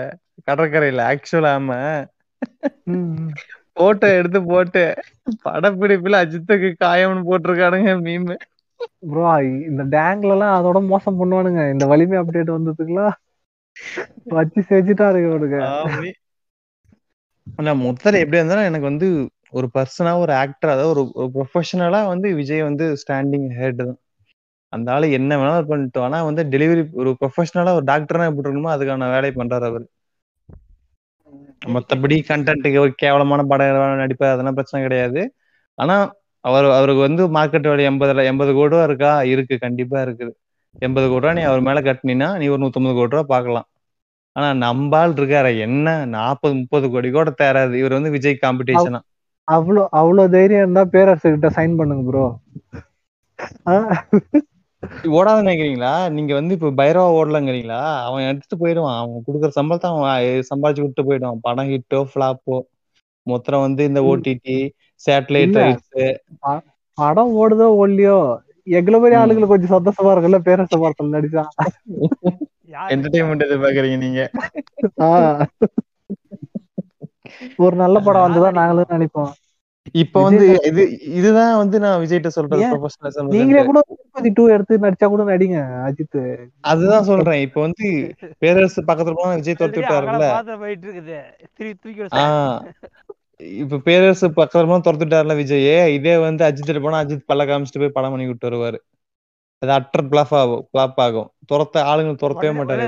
கடற்கரையில 0.49 1.01
ஆக்சுவல் 1.13 1.49
ஆமை. 1.53 1.79
போட்டோ 3.77 4.07
எடுத்து 4.19 4.41
போட்டு 4.45 4.83
படப்பிடிப்புல 5.45 6.21
அஜித்துக்கு 6.25 6.71
காயம்னு 6.85 7.29
போட்டிருக்கானுங்க 7.29 7.93
மீம் 8.07 8.27
ப்ரோ 9.11 9.25
இந்த 9.69 9.83
டேங்க்ல 9.95 10.35
எல்லாம் 10.35 10.57
அதோட 10.59 10.79
மோசம் 10.93 11.19
பண்ணுவானுங்க. 11.21 11.63
இந்த 11.75 11.85
வலிமை 11.93 12.19
அப்டேட் 12.21 12.57
வந்ததுக்குலாம் 12.57 13.15
வச்சு 14.35 14.61
செஞ்சுட்டா 14.71 15.07
இருக்கு. 15.13 15.61
ஆனா 17.59 17.73
மொத்தத்துல 17.83 18.21
எப்படி 18.23 18.39
இருந்தாலும் 18.39 18.69
எனக்கு 18.71 18.91
வந்து 18.91 19.09
ஒரு 19.53 19.67
பர்சனா 19.75 20.13
ஒரு 20.23 20.33
ஆக்டர் 20.39 20.73
அதாவது 20.73 20.93
ஒரு 20.95 21.03
ஒரு 21.17 21.29
ப்ரொஃபஷனலா 21.37 22.01
வந்து 22.11 22.29
விஜய் 22.39 22.67
வந்து 22.69 22.87
ஸ்டாண்டிங் 23.01 23.49
ஹெட் 23.57 23.81
தான். 23.83 23.99
அந்த 24.73 24.89
ஆளு 24.95 25.07
என்ன 25.19 25.39
வேணாலும் 25.39 25.71
பண்ணிட்டோம் 25.71 26.07
ஆனா 26.07 26.19
வந்து 26.29 26.43
டெலிவரி 26.53 26.83
ஒரு 27.01 27.13
ப்ரொஃபஷனலா 27.21 27.73
ஒரு 27.79 27.87
டாக்டர்னா 27.91 28.29
எப்படி 28.29 28.45
இருக்கணுமோ 28.45 28.75
அதுக்கான 28.75 29.09
வேலையை 29.15 29.35
பண்றாரு 29.37 29.67
அவர். 29.71 29.87
மத்தபடி 31.75 32.17
கண்டென்ட்டுக்கு 32.29 32.79
ஒரு 32.81 32.93
கேவலமான 33.03 33.41
படம் 33.51 33.73
நடிப்பார் 34.03 34.35
அதெல்லாம் 34.35 34.59
பிரச்சனை 34.59 34.81
கிடையாது. 34.85 35.21
ஆனா 35.79 35.97
அவர் 36.45 36.67
அவருக்கு 36.77 37.03
வந்து 37.07 37.23
மார்க்கெட் 37.37 37.69
வேலை 37.69 37.85
எண்பதுல 37.91 38.25
எண்பது 38.31 38.53
கோடி 38.53 38.73
ரூபா 38.73 38.85
இருக்கா? 38.89 39.13
இருக்கு 39.33 39.55
கண்டிப்பா 39.65 39.99
இருக்குது 40.07 40.33
எண்பது 40.83 41.07
கோடி 41.09 41.25
ரூபா 41.25 41.35
நீ 41.35 41.45
அவர் 41.49 41.63
மேல 41.63 41.79
கட்டினீன்னா 41.87 42.29
நீ 42.41 42.47
ஒரு 42.53 42.63
நூத்தம்பது 42.65 42.95
கோடி 42.99 43.15
ரூபா 43.15 43.25
பாக்கலாம் 43.33 43.67
ஆனா 44.37 44.49
நம்பால் 44.63 45.15
இருக்காரு 45.19 45.51
என்ன? 45.67 45.87
நாற்பது 46.15 46.55
முப்பது 46.61 46.87
கோடி 46.91 47.09
கூட 47.11 47.31
தேராது. 47.37 47.75
இவர் 47.81 47.97
வந்து 47.99 48.15
விஜய் 48.17 48.43
காம்படிஷனா 48.45 49.01
அவ்வளோ 49.51 49.83
அவ்வளோ 50.01 50.25
தைரியம் 50.35 50.65
இருந்தா 50.65 50.83
பேரரசு 50.93 51.27
கிட்ட 51.29 51.51
சைன் 51.57 51.79
பண்ணுங்க 51.79 52.05
ப்ரோ 52.09 52.27
ஓடாதுன்னு 55.11 55.45
நினைக்கிறீங்களா 55.45 55.93
நீங்க 56.17 56.33
வந்து 56.35 56.53
இப்ப 56.57 56.71
பைரவா 56.79 57.15
ஓடலங்கிறீங்களா? 57.17 57.81
அவன் 58.07 58.27
எடுத்துட்டு 58.29 58.61
போயிடுவான். 58.63 58.99
அவன் 59.01 59.25
கொடுக்குற 59.27 59.51
சம்பளத்தை 59.57 59.89
அவன் 59.93 60.11
சம்பாதிச்சு 60.51 60.85
விட்டு 60.85 61.03
போயிடுவான். 61.09 61.43
படம் 61.43 61.71
ஹிட்டோ 61.73 62.01
ஃபிளாப்போ 62.11 62.59
மொத்தம் 63.27 63.65
வந்து 63.67 63.83
இந்த 63.91 64.01
ஓடிடி 64.11 64.59
சேட்டலைட். 65.01 65.59
ரைட்ஸ் 65.61 65.97
படம் 66.99 67.35
ஓடுதோ 67.41 67.67
ஓடலையோ 67.81 68.17
மாதிரி 68.95 69.15
ம். 69.15 69.21
ஆளுங்களுக்கு 69.21 69.53
கொஞ்சம் 69.53 69.75
சந்தோஷமா 69.77 70.13
இருக்குல்ல 70.13 70.41
பேரரச 70.47 70.75
படத்துல 70.77 71.15
நடிச்சா. 71.17 71.45
என்டர்டைன்மெண்ட் 72.93 73.47
எதிர்பார்க்கறீங்க 73.47 73.99
நீங்க. 73.99 74.21
ஒரு 77.65 77.75
நல்ல 77.77 77.97
படம் 78.03 78.27
வந்ததா 78.27 78.51
நாங்களும் 78.59 78.93
நினைப்போம். 78.93 79.33
இப்ப 80.01 80.23
வந்து 80.23 80.47
இது 80.69 80.83
இதுதான் 81.19 81.53
வந்து 81.61 81.77
நான் 81.85 82.01
விஜய்கிட்ட 82.03 82.31
சொல்றது 82.33 82.63
ஏன்? 82.63 82.67
ப்ரொஃபஷனலிசம் 82.71 83.31
நீங்களே 83.33 83.63
கூட 83.65 83.79
திருப்பதி 83.91 84.31
டூ 84.37 84.45
எடுத்து 84.55 84.83
நடிச்சா 84.85 85.09
கூட 85.09 85.25
நடிங்க 85.29 85.59
அஜித். 85.87 86.11
அதுதான் 86.71 87.07
சொல்றேன். 87.09 87.41
இப்ப 87.47 87.59
வந்து 87.61 87.87
பேரரசு 88.43 88.81
பக்கத்துல 88.89 89.17
போனா 89.17 89.37
விஜய் 89.37 89.57
துரத்து 89.57 89.81
already 89.83 89.83
விட்டாருல்ல 89.83 90.27
போயிட்டு 90.57 90.87
இருக்குது 90.89 91.19
திருப்பி 91.57 91.79
தூக்கி 91.85 92.03
ஆ. 92.17 92.23
இப்ப 93.61 93.79
பேரரசு 93.85 94.27
பக்கத்துல 94.31 94.69
போனா 94.69 94.87
துரத்துட்டாருல 94.87 95.35
விஜய்? 95.39 95.69
இதே 95.99 96.15
வந்து 96.25 96.43
அஜித் 96.49 96.65
போனா 96.81 97.03
அஜித் 97.03 97.29
பல்ல 97.29 97.47
காமிச்சிட்டு 97.47 97.83
போய் 97.85 97.97
படம் 97.97 98.13
பண்ணி 98.13 98.31
விட்டு 98.31 98.49
வருவாரு. 98.49 98.81
அது 99.63 99.73
அட்டர் 99.75 100.09
பிளாப் 100.11 100.35
ஆகும் 100.37 100.63
பிளாப் 100.71 101.01
ஆகும். 101.05 101.27
துரத்த 101.51 101.77
ஆளுங்க 101.91 102.13
துரத்தவே 102.21 102.53
மாட்டாரு 102.59 102.85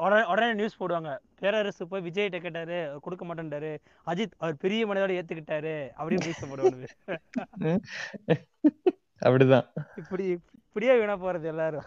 உடனே 0.00 0.22
உடனே 0.32 0.48
நியூஸ் 0.52 0.80
போடுவாங்க. 0.80 1.10
பேரரசு 1.40 1.88
போய் 1.90 2.04
விஜய்கிட்ட 2.06 2.38
கேட்டாரு 2.40 2.76
கொடுக்க 3.04 3.22
மாட்டேன்டாரு. 3.26 3.70
அஜித் 4.06 4.34
அவர் 4.42 4.56
பெரிய 4.64 4.82
மனிதோட 4.86 5.12
ஏத்துக்கிட்டாரு 5.20 5.74
அப்படின்னு 5.98 6.26
நியூஸ் 6.26 6.44
போடுவாங்க 6.44 6.86
அப்படிதான். 9.22 9.66
இப்படி 10.00 10.24
இப்படியே 10.66 10.92
வீணா 11.00 11.14
போறது 11.18 11.46
எல்லாரும். 11.52 11.86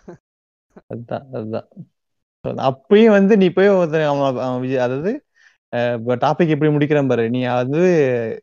அதுதான் 0.91 1.25
அதுதான். 1.35 1.67
அப்பயும் 2.69 3.15
வந்து 3.17 3.33
நீ 3.41 3.47
போய் 3.51 3.69
விஜய் 4.63 4.83
அதாவது 4.85 5.11
டாபிக் 6.23 6.51
எப்படி 6.53 6.71
முடிக்கிறான் 6.75 7.09
பாரு. 7.11 7.23
நீ 7.35 7.39
அது 7.53 7.79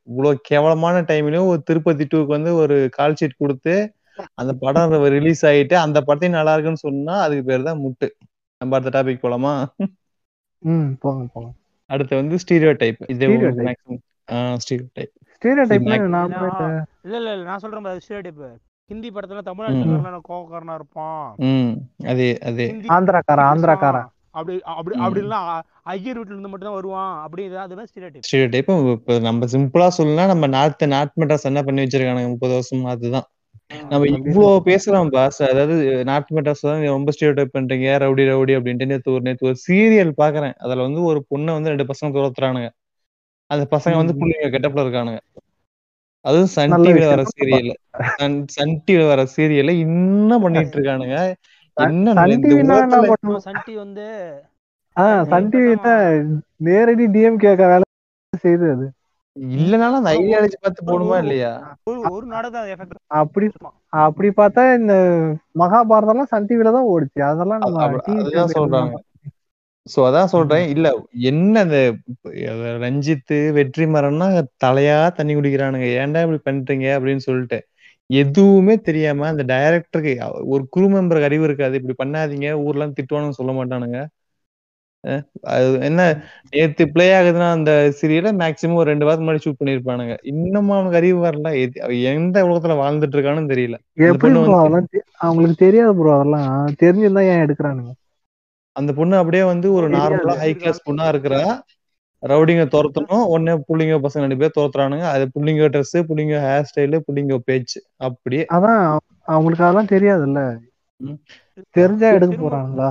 இவ்வளவு 0.08 0.40
கேவலமான 0.48 0.96
டைம்லயும் 1.10 1.50
ஒரு 1.52 1.60
திருப்பதி 1.68 2.04
டூக்கு 2.06 2.36
வந்து 2.36 2.52
ஒரு 2.62 2.76
கால் 2.98 3.18
ஷீட் 3.20 3.40
கொடுத்து 3.42 3.74
அந்த 4.34 4.52
படம் 4.54 4.90
ரிலீஸ் 5.08 5.46
ஆயிட்டு 5.46 5.74
அந்த 5.76 6.00
படத்தையும் 6.06 6.30
நல்லா 6.30 6.52
இருக்குன்னு 6.52 6.78
சொன்னா 6.78 7.20
அதுக்கு 7.20 7.44
பேர் 7.44 7.62
தான் 7.62 7.80
முட்டு. 7.80 8.08
நம்ம 8.60 8.76
அடுத்த 8.76 8.92
டாபிக் 8.98 9.22
போலாமா? 9.22 9.52
ம் 10.62 10.94
போங்க 11.00 11.24
போங்க. 11.32 11.50
அடுத்து 11.90 12.16
வந்து 12.16 12.36
ஸ்டீரியோ 12.36 12.76
டைப் 12.76 13.00
இது 13.06 13.26
Stereotype. 13.26 13.62
Maximum 13.64 14.58
stereotype 14.92 15.12
stereo 15.36 15.64
Mac- 15.84 16.08
நான் 16.08 16.34
இல்ல 17.04 17.16
இல்ல 17.16 17.32
இல்ல 17.32 17.44
நான் 17.44 17.58
சொல்றேன் 17.58 17.82
பாரு 17.82 18.00
ஸ்டீரியோடைப் 18.08 18.42
ஹிந்தி 18.90 19.10
படத்துல 19.10 19.42
தமிழ்நாடு 19.42 19.74
ம். 19.76 19.82
சங்கர்லாம் 19.82 20.26
கோவக்காரனா 20.28 20.74
இருப்பான். 20.74 21.34
ம் 21.42 21.72
அதே 22.06 22.38
அதே. 22.40 22.66
ஆந்திராக்காரன் 22.88 23.48
ஆந்திராக்காரன். 23.50 24.08
அப்படி 24.30 24.60
அப்படி 24.72 24.96
ம். 24.96 25.02
அப்படிலாம் 25.02 25.46
ஐயர் 25.84 26.18
வீட்டுல 26.18 26.30
இருந்து 26.30 26.48
மட்டும் 26.48 26.68
தான் 26.68 26.74
வருவான். 26.74 27.22
அப்படி 27.22 27.50
இது- 27.50 27.56
அதுதான் 27.56 27.86
ஸ்டீரியோடைப் 27.86 28.26
ஸ்டீரியோ 28.28 28.50
டைப் 28.50 28.70
இப்ப 28.92 29.18
நம்ம 29.18 29.46
சிம்பிளா 29.46 29.88
சொல்லணும்னா 29.98 30.26
நம்ம 30.26 30.46
நார்த் 30.46 30.84
நார்த் 30.86 31.18
மெட்ராஸ் 31.18 31.42
என்ன 31.42 31.62
பண்ணி 31.62 31.82
வச்சிருக்கானுங்க 31.82 32.28
முப்பது 32.28 32.54
வருஷமா 32.54 32.88
அதுதான். 32.88 33.26
நம்ம 33.90 34.04
இவ்வளவு 34.10 34.60
பேசுறோம் 34.66 35.10
பாஸ் 35.10 35.38
அதாவது 35.42 35.74
நார்த் 36.04 36.32
மெட்ராஸ் 36.36 36.64
தான் 36.64 36.84
ரொம்ப 36.88 37.12
ஸ்டீரியோ 37.14 37.34
டைப் 37.38 37.56
பண்றீங்க. 37.56 37.88
ரவுடி 38.02 38.24
ரவுடி 38.30 38.52
அப்படின்ட்டு 38.58 38.88
நேத்து 38.92 39.14
ஒரு 39.14 39.22
நேத்து 39.22 39.48
ஒரு 39.50 39.58
சீரியல் 39.64 40.12
பாக்குறேன். 40.18 40.54
அதுல 40.58 40.80
வந்து 40.82 41.02
ஒரு 41.10 41.20
பொண்ணை 41.30 41.52
வந்து 41.56 41.72
ரெண்டு 41.72 41.86
பசங்க 41.90 42.10
துரத்துறானுங்க. 42.16 42.70
அந்த 43.50 43.64
பசங்க 43.74 43.96
வந்து. 43.96 44.14
புள்ளைங்க 44.18 44.50
கெட்டப்ல 44.54 44.84
இருக்கானுங்க. 44.84 45.20
அதுவும் 46.24 46.52
சன் 46.52 46.76
டிவில 46.82 47.04
வர. 47.10 47.22
சீரியல் 47.32 47.70
சன் 48.12 48.36
சன் 48.54 48.74
டிவில 48.84 49.06
வர 49.08 49.22
சீரியல்ல 49.34 49.72
இன்னும் 49.84 50.44
பண்ணிட்டு 50.44 50.76
இருக்கானுங்க. 50.76 51.16
என்ன 51.76 52.06
சன் 52.14 52.38
டிவி 52.42 52.56
வந்து 52.64 52.90
ஆ 54.96 55.04
சன் 55.24 55.48
டிவி 55.52 55.72
நேரடி 56.66 57.06
டிஎம் 57.14 57.38
கேட்க 57.38 57.62
வேலை 57.66 57.86
செய்யுது 58.42 58.66
அது. 58.74 58.86
இல்லனாலும் 59.36 60.00
அந்த 60.00 60.10
ஐடியாலஜி 60.16 60.56
பார்த்து 60.58 60.88
போடுமா 60.88 61.16
இல்லையா? 61.22 61.52
ஒரு 62.12 62.26
நாடகம் 62.32 62.56
தான் 62.56 62.68
எஃபெக்ட் 62.72 62.98
அப்படி 63.20 63.46
அப்படி 64.02 64.28
பார்த்தா 64.40 64.62
இந்த 64.78 64.94
மகாபாரதம்லாம் 65.58 66.30
சன் 66.32 66.48
டிவில 66.50 66.72
தான் 66.76 66.90
ஓடுச்சு. 66.92 67.20
அதெல்லாம் 67.30 67.64
நம்ம 67.64 68.50
சொல்றாங்க. 68.56 68.94
சோ 69.86 70.00
அதான் 70.08 70.32
சொல்றேன். 70.32 70.64
இல்ல 70.74 70.88
என்ன 71.30 71.54
அந்த 71.60 71.78
ரஞ்சித் 72.84 73.26
வெற்றிமாறன்னா 73.56 74.26
தலையா 74.64 74.98
தண்ணி 75.18 75.32
குடிக்கிறானுங்க. 75.34 75.86
ஏன்டா 76.02 76.22
இப்படி 76.26 76.40
பண்றீங்க? 76.48 76.86
அப்படின்னு 76.98 77.24
சொல்லிட்டு. 77.28 77.58
எதுவுமே 78.10 78.74
தெரியாம 78.88 79.26
அந்த 79.28 79.44
டைரக்டருக்கு 79.52 80.12
ஒரு 80.46 80.62
குரு 80.68 80.86
மெம்பருக்கு 80.88 81.28
அறிவு 81.30 81.44
இருக்காது. 81.44 81.74
இப்படி 81.80 81.96
பண்ணாதீங்க. 81.98 82.48
ஊர்லாம் 82.66 82.96
திட்டுவானுங்க 82.98 83.38
சொல்ல 83.40 83.52
மாட்டானுங்க. 83.52 84.00
அது 85.52 85.80
என்ன 85.80 86.00
நேத்து 86.52 86.84
பிளே 86.88 87.06
ஆகுதுன்னா 87.12 87.48
அந்த 87.50 87.70
சீரியல 88.00 88.30
மேக்சிமம் 88.36 88.74
ஒரு 88.74 88.88
ரெண்டு 88.90 89.04
வாரத்துக்கு 89.04 89.28
முன்னாடி 89.28 89.44
ஷூட் 89.44 89.60
பண்ணிருப்பானுங்க 89.60 90.14
இன்னமும் 90.32 90.76
அவனுக்கு 90.76 90.96
அறிவு 90.96 91.18
வரல. 91.26 91.48
எந்த 92.12 92.44
உலகத்துல 92.44 92.76
வாழ்ந்துட்டு 92.82 93.18
இருக்கான்னு 93.18 93.52
தெரியல. 93.52 93.78
அவங்களுக்கு 95.20 95.56
தெரியாது 95.56 95.92
ப்ரோ 95.94 96.12
அதெல்லாம். 96.14 96.52
தெரிஞ்சிருந்தா 96.82 97.24
ஏன் 97.32 97.42
எடுக்கிறானுங்க? 97.44 97.92
அந்த 98.76 98.90
பொண்ணு 98.92 99.16
அப்படியே 99.16 99.44
வந்து 99.44 99.68
ஒரு. 99.72 99.86
நார்மலா 99.94 100.34
ஹை 100.42 100.50
கிளாஸ் 100.54 100.86
பொண்ணா 100.88 101.06
இருக்கிறா. 101.12 101.42
ரவுடிங்க 102.22 102.64
துரத்தணும். 102.74 103.24
உடனே 103.26 103.54
புள்ளிங்க 103.68 103.94
பசங்க 104.02 104.24
ரெண்டு 104.24 104.36
பேர் 104.36 104.56
துரத்துறானுங்க. 104.58 105.06
அது 105.14 105.24
புள்ளிங்க 105.34 105.70
ட்ரெஸ் 105.74 105.96
புள்ளிங்க 106.10 106.36
ஹேர் 106.46 106.68
ஸ்டைலு 106.70 107.00
புள்ளிங்க 107.06 107.38
பேச்சு. 107.44 107.78
அப்படியே 108.00 108.44
அதான் 108.56 108.82
அவங்களுக்கு 109.28 109.64
அதெல்லாம் 109.64 109.92
தெரியாதுல்ல. 109.94 110.40
தெரிஞ்சா 111.76 112.08
எடுக்க 112.12 112.34
போறாங்களா 112.38 112.88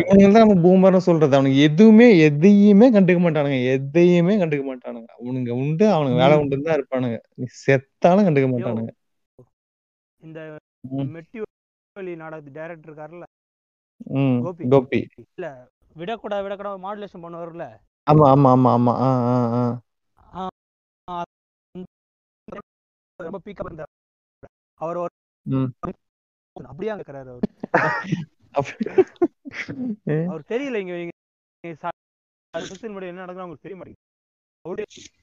இவனுங்க 0.00 0.28
தான் 0.28 0.44
நம்ம 0.44 0.56
பூமர்னு 0.64 1.00
சொல்றது. 1.06 1.36
அவனுக்கு 1.36 1.60
எதுவுமே 1.68 2.06
எதையுமே 2.26 2.86
கண்டுக்க 2.90 3.20
மாட்டானுங்க. 3.20 3.58
எதையுமே 3.74 4.34
கண்டுக்க 4.38 4.64
மாட்டானுங்க. 4.66 5.08
அவனுங்க 5.18 5.50
உண்டு 5.60 5.86
அவனுங்க 5.92 6.18
வேலை 6.18 6.36
உண்டு 6.38 6.60
தான் 6.60 6.78
இருப்பானுங்க. 6.78 7.18
நீ 7.34 7.46
செத்தாலும் 7.64 8.26
கண்டுக்க 8.28 8.48
மாட்டானுங்க. 8.50 8.92
இந்த. 10.22 10.38
மெட்டி 11.12 11.38
நாடகத்து 12.16 12.50
டைரக்டர் 12.52 12.88
இருக்காருல்ல? 12.88 13.26
ம். 14.16 14.40
கோபி. 14.40 14.66
கோபி. 14.72 15.00
இல்ல 15.28 15.46
விடக்கூடாது 15.96 16.44
விடக்கூடாது 16.46 16.84
மாடுலேஷன் 16.84 17.24
பண்ணுவார்ல 17.24 17.66
ஆமா 18.06 18.26
ஆமா 18.32 18.50
ஆமா 18.52 18.70
ஆமா. 18.72 18.92
ஆ 19.02 19.10
ஆ 19.28 19.36
ஆ. 19.58 19.64
ரொம்ப 23.18 23.38
பீக்கா 23.44 23.64
இருந்தார் 23.64 23.92
அவர். 24.80 25.02
அப்படியே 26.56 26.90
அங்க 26.92 27.02
இருக்கிறாரு 27.02 27.30
அவர். 27.30 27.46
அவர் 30.26 30.44
தெரியல 30.48 30.80
இங்க 30.82 30.94
என்ன 33.04 33.20
நடக்குது 33.22 33.42
அவங்களுக்கு 33.42 33.66
தெரிய 33.66 33.76
மாட்டேங்குது. 33.76 34.02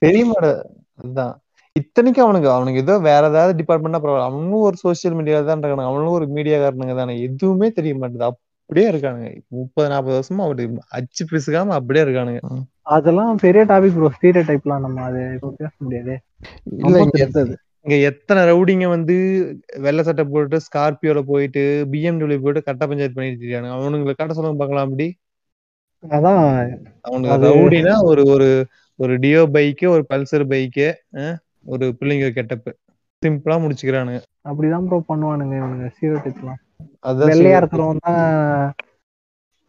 தெரிய 0.01 0.23
மாட்டே 0.25 0.51
அதுதான் 0.99 1.33
இத்தனைக்கும் 1.75 2.25
அவனுக்கு 2.25 2.49
அவனுக்கு 2.51 2.81
ஏதோ 2.83 2.95
வேற 3.07 3.21
ஏதாவது 3.31 3.53
டிபார்ட்மெண்ட்னா 3.59 4.01
பரவாயில்ல. 4.01 4.29
அவனும் 4.29 4.65
ஒரு 4.67 4.77
சோசியல் 4.83 5.15
மீடியால 5.17 5.45
தான் 5.45 5.57
இருக்கானுங்க. 5.57 5.91
அவனும் 5.91 6.15
ஒரு 6.17 6.25
மீடியாக்காரனுங்க 6.35 6.95
தானே. 6.95 7.13
எதுவுமே 7.27 7.69
தெரிய 7.71 7.93
மாட்டேது 7.95 8.27
அப்படியே 8.29 8.85
இருக்கானுங்க. 8.91 9.29
முப்பது 9.57 9.87
நாற்பது 9.89 10.17
வருஷமா 10.17 10.45
அப்படி 10.45 10.65
அச்சு 10.99 11.23
பிசுக்காம 11.31 11.75
அப்படியே 11.79 12.03
இருக்கானுங்க. 12.05 12.41
அதெல்லாம் 12.93 13.41
பெரிய 13.43 13.61
டாபிக் 13.65 13.95
ப்ரோ 13.95 14.09
ஸ்டீரியோ 14.15 14.43
டைப்லாம் 14.47 14.85
நம்ம 14.85 15.03
அது 15.03 15.21
பேச 15.59 15.73
முடியாது. 15.79 16.15
இல்ல 16.83 16.97
இங்க 17.85 17.95
எத்தனை 18.09 18.41
ரவுடிங்க 18.49 18.85
வந்து 18.93 19.15
வெள்ளை 19.85 20.03
சட்டை 20.07 20.23
போட்டு 20.25 20.57
ஸ்கார்பியோல 20.65 21.21
போயிட்டு 21.31 21.63
பிஎம்டபிள்யூ 21.93 22.37
போயிட்டு 22.43 22.67
கட்ட 22.67 22.83
பஞ்சாயத்து 22.89 23.17
பண்ணிட்டு 23.17 23.43
இருக்கானுங்க. 23.43 23.73
அவனுங்களை 23.77 24.13
கட்ட 24.13 24.35
சொல்லுங்க 24.37 24.61
பார்க்கலாம் 24.61 24.87
அப்படி. 24.87 25.07
அதான் 26.03 26.45
அவனுக்கு 27.07 27.35
ரவுடினா 27.47 27.95
ஒரு 28.11 28.23
ஒரு 28.33 28.47
ஒரு 28.99 29.13
டியோ 29.23 29.41
பைக்கு 29.55 29.85
ஒரு 29.95 30.03
பல்சர் 30.11 30.45
பைக்கு 30.53 30.87
ஒரு 31.73 31.85
பிள்ளைங்க 31.99 32.29
கெட்டப்பு. 32.37 32.71
சிம்பிளா 33.21 33.57
முடிச்சுக்கிறானுங்க. 33.63 34.21
அப்படிதான் 34.49 34.87
ப்ரோ 34.87 34.99
பண்ணுவானுங்க 35.09 35.53
இவனுங்க 35.59 35.89
ஸ்டீரியோ 35.93 36.17
டைப்லாம் 36.25 36.59
அதான் 37.09 37.29
வெள்ளையா. 37.31 37.59
இருக்கிறவன் 37.61 38.03
தான் 38.07 38.23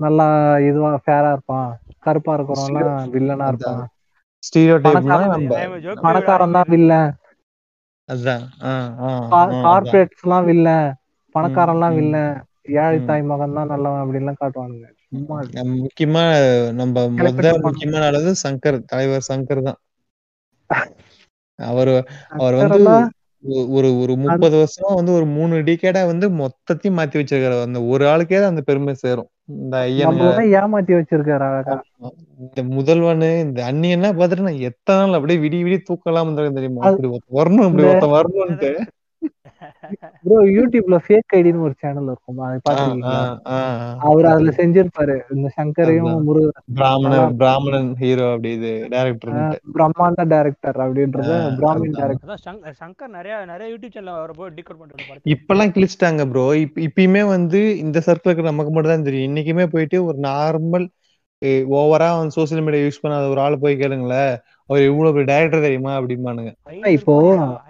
நல்லா 0.00 0.26
இதுவா 0.68 0.90
ஃபேரா 1.04 1.28
இருப்பான். 1.36 1.68
கருப்பா 2.06 2.32
இருக்கிறவன்லாம் 2.36 3.12
வில்லனா 3.16 3.48
இருப்பான். 3.52 3.82
Stereotype 4.42 4.86
னா 4.86 4.94
பணக்காரன் 4.96 5.30
நம்ம 5.34 5.52
I 5.58 5.66
am 5.66 5.74
a 5.76 5.84
joke 5.84 6.00
பணக்காரன் 6.06 6.56
தான் 6.56 6.70
வில்லன் 6.72 6.98
அதான் 7.02 7.10
ஆ, 7.10 7.10
ஆ, 7.10 7.10
ஆ, 7.10 7.10
அதான். 7.10 7.20
கார்பரேட்ஸ் 9.64 10.24
எல்லாம் 10.24 10.46
வில்லன் 10.48 10.88
பணக்காரன்லாம் 11.34 11.94
ம். 11.94 11.98
வில்லன் 11.98 12.34
ஏழை. 12.78 12.98
தாய் 13.06 13.22
மகன் 13.30 13.56
தான் 13.56 13.70
நல்லவன் 13.72 14.02
அப்படின்லாம் 14.02 14.40
காட்டுவானுங்க 14.40 14.86
சும்மா 15.06 15.34
அது. 15.40 15.50
நம்ம 15.56 15.72
முக்கியமா 15.82 16.22
நம்ம 16.78 17.04
முக்கியமான 17.64 18.04
ஆளது 18.04 18.32
சங்கர் 18.42 18.78
தலைவர் 18.90 19.28
சங்கர் 19.28 19.66
தான் 19.68 19.80
அவர் 21.58 21.90
அவர் 22.36 22.54
வந்து 22.62 22.84
ஒரு 23.48 23.98
ஒரு 23.98 24.16
முப்பது 24.16 24.56
வருஷமா 24.56 24.94
வந்து 24.94 25.12
ஒரு 25.12 25.26
மூணு 25.26 25.54
டிகேடா 25.54 26.06
வந்து 26.06 26.30
மொத்தத்தையும் 26.30 26.96
மாத்தி 26.98 27.24
வச்சிருக்காரு. 27.24 27.62
அந்த 27.62 27.82
ஒரு 27.82 28.04
ஆளுக்கே 28.04 28.44
அந்த 28.44 28.60
பெருமை 28.60 28.94
சேரும். 28.94 29.28
இந்த 29.46 29.76
நம்மளதான் 29.76 30.48
ஏமாத்தி 30.60 30.92
வச்சிருக்காரு 30.94 31.78
இந்த 32.38 32.62
முதல்வனு 32.76 33.40
இந்த 33.40 33.72
அண்ணியெல்லாம் 33.72 34.16
பாத்துட்டு 34.16 34.40
நான் 34.40 34.58
எத்தனை 34.58 35.04
நாள் 35.04 35.12
அப்படியே 35.12 35.38
விடி 35.38 35.62
விடி 35.62 35.82
தூக்கலாம் 35.88 36.52
தெரியுமா? 36.52 36.90
வரணும் 37.32 37.66
அப்படி 37.66 37.82
இந்த- 37.82 37.88
ஒருத்தன் 37.88 38.10
வரணும்ட்டு 38.10 38.76
ப்ரோ 40.24 40.36
யூடியூப்ல 40.56 40.96
ஃபேக் 41.04 41.34
ஐடின்னு 41.38 41.64
ஒரு 41.68 41.74
சேனல் 41.82 42.08
இருக்கும். 42.10 42.38
அதை 42.46 42.58
பாத்துருக்கீங்களா 42.66 43.22
அவர் 44.08 44.26
அதுல 44.32 44.52
செஞ்சிருப்பாரு. 44.60 45.16
இந்த 45.34 45.48
சங்கரையும். 45.58 46.12
முருகன் 46.28 46.64
பிராமணன் 46.78 47.36
பிராமணன் 47.42 47.90
ஹீரோ 48.02 48.26
அப்படி 48.34 48.52
இது 48.58 48.72
டைரக்டர் 48.94 49.60
பிரம்மாண்ட 49.76 50.24
டைரக்டர் 50.34 50.78
அப்படின்றத 50.84 51.30
பிராமின். 51.60 51.96
டைரக்டர் 52.00 52.42
சங்கர் 52.80 53.14
நிறைய 53.18 53.34
நிறைய 53.52 53.68
யூடியூப் 53.72 53.96
சேனல் 53.96 54.20
வரப்போ 54.24 54.48
டிகோட் 54.58 54.80
பண்ணிட்டு 54.80 55.08
படத்தை 55.10 55.32
இப்பெல்லாம் 55.34 55.74
கிழிச்சிட்டாங்க 55.76 56.24
ப்ரோ 56.32 56.46
இப்ப 56.64 56.82
இப்பயுமே 56.88 57.22
வந்து 57.34 57.62
இந்த 57.84 57.98
சர்க்கிளுக்கு 58.08 58.50
நமக்கு 58.50 58.72
மட்டும் 58.74 58.94
தான் 58.94 59.08
தெரியும். 59.08 59.28
இன்னைக்குமே 59.30 59.66
போயிட்டு 59.74 59.98
ஒரு 60.08 60.18
நார்மல் 60.30 60.86
ஓவரா 61.78 62.08
வந்து 62.18 62.36
சோசியல் 62.36 62.64
மீடியா 62.66 62.84
யூஸ் 62.84 63.02
பண்ணாத 63.02 63.24
ஒரு 63.32 63.40
ஆள் 63.44 63.62
போய் 63.62 63.80
கேளுங்களேன். 63.80 64.34
அவர் 64.70 64.86
இவ்வளவு 64.88 65.14
பெரிய 65.14 65.28
டைரக்டர் 65.30 65.64
தெரியுமா 65.66 65.92
அப்படிம்பானுங்க. 65.98 66.52
இப்போ 66.98 67.14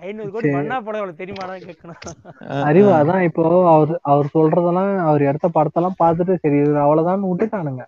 ஐநூறு 0.09 0.28
கோடி 0.34 0.51
படம் 0.88 1.18
தெரியுமாடா 1.22 1.55
கேட்கணும் 1.68 2.01
அறிவு. 2.68 2.90
அதான் 3.01 3.24
இப்போ 3.28 3.45
அவர் 3.74 3.92
அவர் 4.12 4.28
சொல்றதெல்லாம் 4.36 4.92
அவர் 5.09 5.28
எடுத்த 5.30 5.49
படத்தெல்லாம் 5.57 6.01
பார்த்துட்டு 6.03 6.34
சரி 6.42 6.59
இது 6.64 6.78
அவ்வளவுதான் 6.84 7.28
விட்டுட்டானுங்க. 7.30 7.84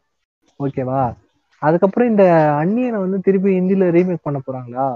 ஓகேவா? 0.60 1.02
அதுக்கப்புறம் 1.62 2.10
இந்த 2.12 2.24
அந்நியனை 2.62 2.98
வந்து 3.04 3.18
திருப்பி 3.26 3.50
ஹிந்தில 3.58 3.90
ரீமேக் 3.96 4.26
பண்ண 4.26 4.40
போறாங்களா? 4.46 4.86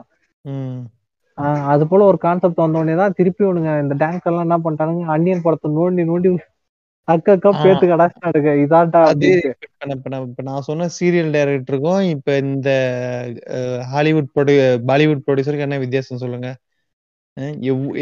அது 1.73 1.83
போல 1.91 2.07
ஒரு 2.11 2.19
கான்செப்ட் 2.25 2.63
வந்த 2.63 2.81
உடனே 2.81 2.95
தான் 3.01 3.17
திருப்பி 3.19 3.43
இவனுங்க 3.47 3.73
இந்த 3.85 3.95
டேங்க் 4.03 4.27
எல்லாம் 4.31 4.47
என்ன 4.47 4.59
பண்ணிட்டானுங்க 4.65 5.05
அந்நியன் 5.15 5.45
படத்தை 5.47 5.69
நோண்டி 5.79 6.03
நோண்டி 6.11 6.31
அக்கா. 7.11 7.33
பேத்து 7.59 7.85
கடாச்சிட்டானுங்க 7.89 8.53
இதான்டா 8.63 9.01
இப்ப 10.27 10.43
நான் 10.47 10.67
சொன்ன 10.69 10.89
சீரியல் 10.97 11.35
டைரக்டருக்கும் 11.37 12.03
இப்ப 12.15 12.37
இந்த 12.45 12.71
ஹாலிவுட் 13.93 14.31
ப்ரொடியூ 14.35 14.59
பாலிவுட் 14.91 15.25
ப்ரொடியூசருக்கு 15.27 15.67
என்ன 15.69 15.79
வித்தியாசம் 15.85 16.23
சொல்லுங்க? 16.25 16.49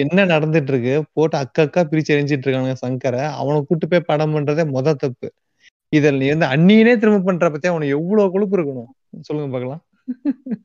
என்ன 0.03 0.25
நடந்துட்டு 0.31 0.73
இருக்கு 0.73 0.95
போட்டு 1.17 1.37
அக்கா 1.43 1.63
அக்கா 1.67 1.81
பிரிச்சு 1.91 2.15
எரிஞ்சிட்டு 2.15 2.47
இருக்கானுங்க 2.47 2.77
சங்கரை. 2.83 3.23
அவனை 3.41 3.59
கூட்டு 3.65 3.87
போய் 3.89 4.09
படம் 4.11 4.35
பண்றதே 4.37 4.65
முத 4.75 4.95
தப்பு. 4.97 5.29
இதில் 5.93 6.21
நீ 6.21 6.27
வந்து 6.29 6.47
அந்நியனே 6.55 6.95
திரும்ப 7.01 7.21
பண்ற 7.23 7.47
பத்தி 7.51 7.69
அவனுக்கு 7.71 7.97
எவ்வளவு 7.99 8.33
கொழுப்பு 8.35 8.57
இருக்கணும்? 8.59 8.91
சொல்லுங்க 9.29 9.51
பார்க்கலாம். 9.55 9.83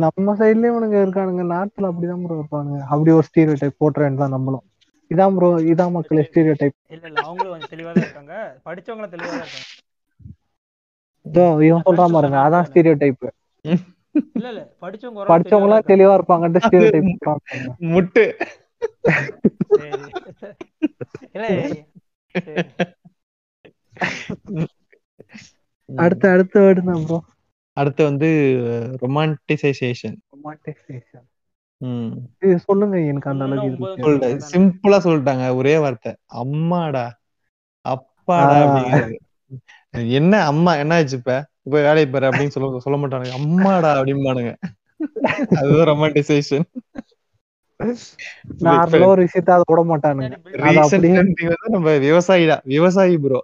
நம்ம 0.00 0.34
சைட்லயே 0.38 0.70
இவனுங்க 0.72 0.96
இருக்கானுங்க. 1.00 1.44
நாட்டுல 1.52 1.90
அப்படிதான் 1.90 2.24
இருப்பானுங்க. 2.32 2.78
அப்படி 2.90 3.10
ஒரு 3.16 3.26
ஸ்டீரியோ 3.28 3.56
டைப் 3.60 3.80
போட்டுறேன் 3.80 4.20
தான் 4.20 4.34
நம்மளும். 4.34 4.64
இதான் 5.10 5.36
ப்ரோ 5.36 5.48
இதான் 5.70 5.94
மக்கள் 5.96 6.26
ஸ்டீரியோ 6.26 6.54
டைப் 6.56 6.76
இல்ல 6.94 7.06
இல்ல 7.08 7.20
அவங்களும் 7.24 7.52
கொஞ்சம் 7.52 7.72
தெளிவா 7.72 7.92
தான் 7.92 8.06
இருக்காங்க. 8.06 8.34
படிச்சவங்களும் 8.66 9.14
தெளிவா 9.14 9.32
தான் 9.32 9.44
இருக்காங்க 9.44 9.68
இவன் 11.66 11.84
சொல்றான் 11.86 12.14
பாருங்க 12.14 12.38
அதான் 12.44 12.66
ஸ்டீரியோ 12.68 12.94
டைப் 13.00 13.24
இல்ல 14.34 14.48
இல்ல 14.52 14.62
படிச்சவங்க 14.82 15.20
படிச்சவங்க 15.30 15.66
எல்லாம் 15.68 15.88
தெளிவா 15.90 16.14
இருப்பாங்கன்ட்டு 16.18 16.64
ஸ்டீரியோ 16.66 16.90
டைப் 16.94 17.10
முட்டு. 17.88 18.24
இல்ல. 21.34 21.46
அடுத்து 25.98 26.26
அடுத்து 26.30 26.56
வேர்டு 26.58 26.82
தான் 26.86 27.02
ப்ரோ 27.04 27.18
அடுத்து 27.76 28.02
வந்து 28.08 28.28
ரொமான்டிசைசேஷன் 29.02 30.18
இது 30.88 31.35
சொல்லுங்க 32.64 32.96
எனக்கு 33.10 33.28
அந்த 33.32 33.44
அளவுக்கு. 33.48 33.86
சிம்பிளா 34.50 34.98
சொல்லிட்டாங்க 35.04 35.44
ஒரே 35.56 35.74
வார்த்தை. 35.78 36.12
அம்மாடா. 36.42 37.06
அப்பாடா 37.84 38.60
என்ன 40.16 40.32
அம்மா 40.46 40.72
என்ன 40.76 40.96
ஆச்சு 40.96 41.16
இப்ப? 41.18 41.34
இப்ப 41.66 41.76
வேலையை 41.80 42.08
பாரு 42.08 42.28
அப்படின்னு 42.30 42.54
சொல்ல 42.56 42.84
சொல்ல 42.84 42.98
மாட்டானுங்க. 43.02 43.34
அம்மாடா 43.40 43.90
அப்படிம்பானுங்க. 43.96 44.52
அதுதான் 45.58 45.88
ரொமான்டிசேஷன் 45.90 46.66
நார்மலா 48.64 49.06
ஒரு 49.12 49.22
விஷயத்த 49.26 49.50
அதை 49.56 49.64
விட 49.66 49.82
மாட்டானுங்க. 49.86 50.34
ரீசன்ட் 50.64 51.40
நம்ம 51.74 51.88
விவசாயி 52.06 52.44
தான். 52.46 52.64
விவசாயி 52.72 53.16
ப்ரோ 53.24 53.40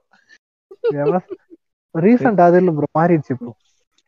ரீசெண்ட் 1.94 2.40
அது 2.44 2.58
இல்ல 2.60 2.70
ப்ரோ 2.76 2.88
மாறிடுச்சு 2.98 3.34
ப்ரோ 3.34 3.52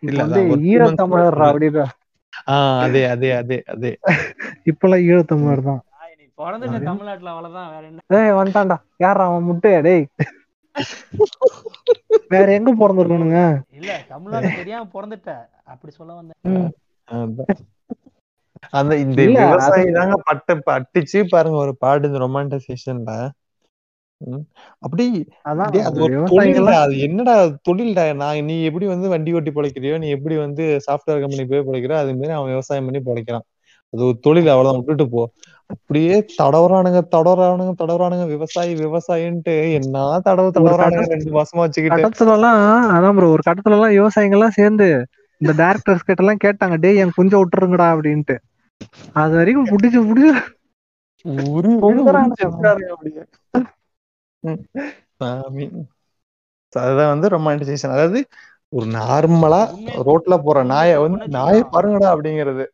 இல்ல, 0.03 0.19
வந்து 0.21 0.41
அதான் 0.41 0.47
ஒரு 0.47 0.61
two 0.69 0.71
ஈழ 0.71 0.83
months 0.83 1.03
தமிழர் 1.03 1.37
முன்னாடி. 1.37 1.43
அப்படின்ற 1.45 1.83
அதே 2.85 3.03
அதே 3.11 3.31
அதே 3.39 3.59
அதே. 3.73 3.93
இப்பெல்லாம் 4.71 5.05
ஈழ 5.07 5.19
தமிழர் 5.27 5.69
தான் 5.69 5.83
பிறந்துட்ட 6.39 6.79
தமிழ்நாட்டுல 6.87 7.33
அவ்வளவுதான் 7.33 7.69
வேற 7.73 7.83
என்ன? 7.89 8.01
ஏய் 8.19 8.37
வந்துட்டான்டா. 8.39 8.77
யாரா 9.01 9.25
அவன் 9.29 9.49
முட்டையா 9.49 9.81
டேய். 9.85 10.05
வேற 12.33 12.47
எங்க 12.57 12.71
பிறந்திருக்கணுங்க? 12.81 13.41
இல்ல 13.79 13.93
தமிழ்நாடு 14.09 14.49
தெரியாம 14.57 14.89
பிறந்துட்ட. 14.95 15.31
அப்படி 15.67 15.93
சொல்ல 15.93 16.13
வந்தேன். 16.15 16.41
அந்த 18.73 18.93
இந்த 19.05 19.21
விவசாயி 19.43 19.89
தாங்க 19.97 20.17
பட்ட 20.29 20.49
அட்டிச்சு 20.75 21.19
பாருங்க 21.33 21.59
ஒரு 21.65 21.73
பாடு 21.83 22.09
இந்த 22.09 22.21
ரொமான்டைசேஷன்ல 22.25 23.13
அப்படி 24.83 25.05
அது 25.47 26.95
என்னடா 27.07 27.35
தொழில்டா? 27.69 28.05
நான் 28.15 28.45
நீ 28.45 28.57
எப்படி 28.69 28.87
வந்து 28.93 29.09
வண்டி 29.15 29.35
ஓட்டி 29.39 29.53
பிழைக்கிறியோ 29.57 29.97
நீ 29.99 30.09
எப்படி 30.17 30.37
வந்து 30.45 30.67
சாஃப்ட்வேர் 30.87 31.23
கம்பெனி 31.25 31.45
போய் 31.51 31.67
பிழைக்கிறியோ 31.69 31.99
அது 32.03 32.15
மாதிரி 32.15 32.37
அவன் 32.39 32.53
விவசாயம் 32.55 32.87
பண்ணி 32.89 33.03
பிழைக்கிறான். 33.09 33.47
அது 33.93 34.03
ஒரு 34.05 34.17
தொழில் 34.23 34.53
அவ்வளவுதான் 34.53 34.79
விட்டுட்டு 34.81 35.07
போ. 35.11 35.23
அப்படியே 35.71 36.15
தடவுறானுங்க 36.39 37.01
தடவுறானுங்க 37.13 37.73
தடவுறானுங்க 37.81 38.25
விவசாயி 38.33 38.73
விவசாயின்ட்டு 38.83 39.55
என்ன 39.79 39.97
தடவு 40.27 40.49
தடவுறானுங்க 40.57 41.05
ரெண்டு 41.15 41.37
மாசமா 41.39 41.63
வச்சுக்கிட்டு. 41.65 41.97
கட்டத்துல 41.97 42.35
எல்லாம் 42.39 42.61
அதான் 42.97 43.17
ப்ரோ 43.19 43.31
ஒரு 43.37 43.45
கட்டத்துல 43.49 43.79
எல்லாம் 43.79 43.95
விவசாயிங்க 43.97 44.39
எல்லாம் 44.39 44.57
சேர்ந்து 44.59 44.89
இந்த 45.41 45.53
டைரக்டர்ஸ் 45.61 46.07
கிட்ட 46.09 46.25
எல்லாம் 46.25 46.43
கேட்டாங்க 46.45 46.77
டேய் 46.83 47.01
என் 47.03 47.17
குஞ்ச 47.17 47.35
விட்டுருங்கடா 47.41 47.87
அப்படின்ட்டு. 47.95 48.37
அது 49.15 49.33
வரைக்கும் 49.39 49.71
புடிச்சு 49.71 50.01
புடிச்சு 50.09 50.33
சாமி. 55.19 55.65
அதுதான் 56.73 57.13
வந்து 57.13 57.29
ரொமான்டிசேஷன் 57.29 57.95
அதாவது 57.95 58.21
ஒரு 58.73 58.87
நார்மலா 58.95 59.61
ரோட்ல 60.07 60.35
போற 60.43 60.59
நாயை 60.73 60.97
வந்து 61.05 61.27
நாயை. 61.37 61.63
பாருங்கடா 61.73 62.09
அப்படிங்கிறது. 62.15 62.65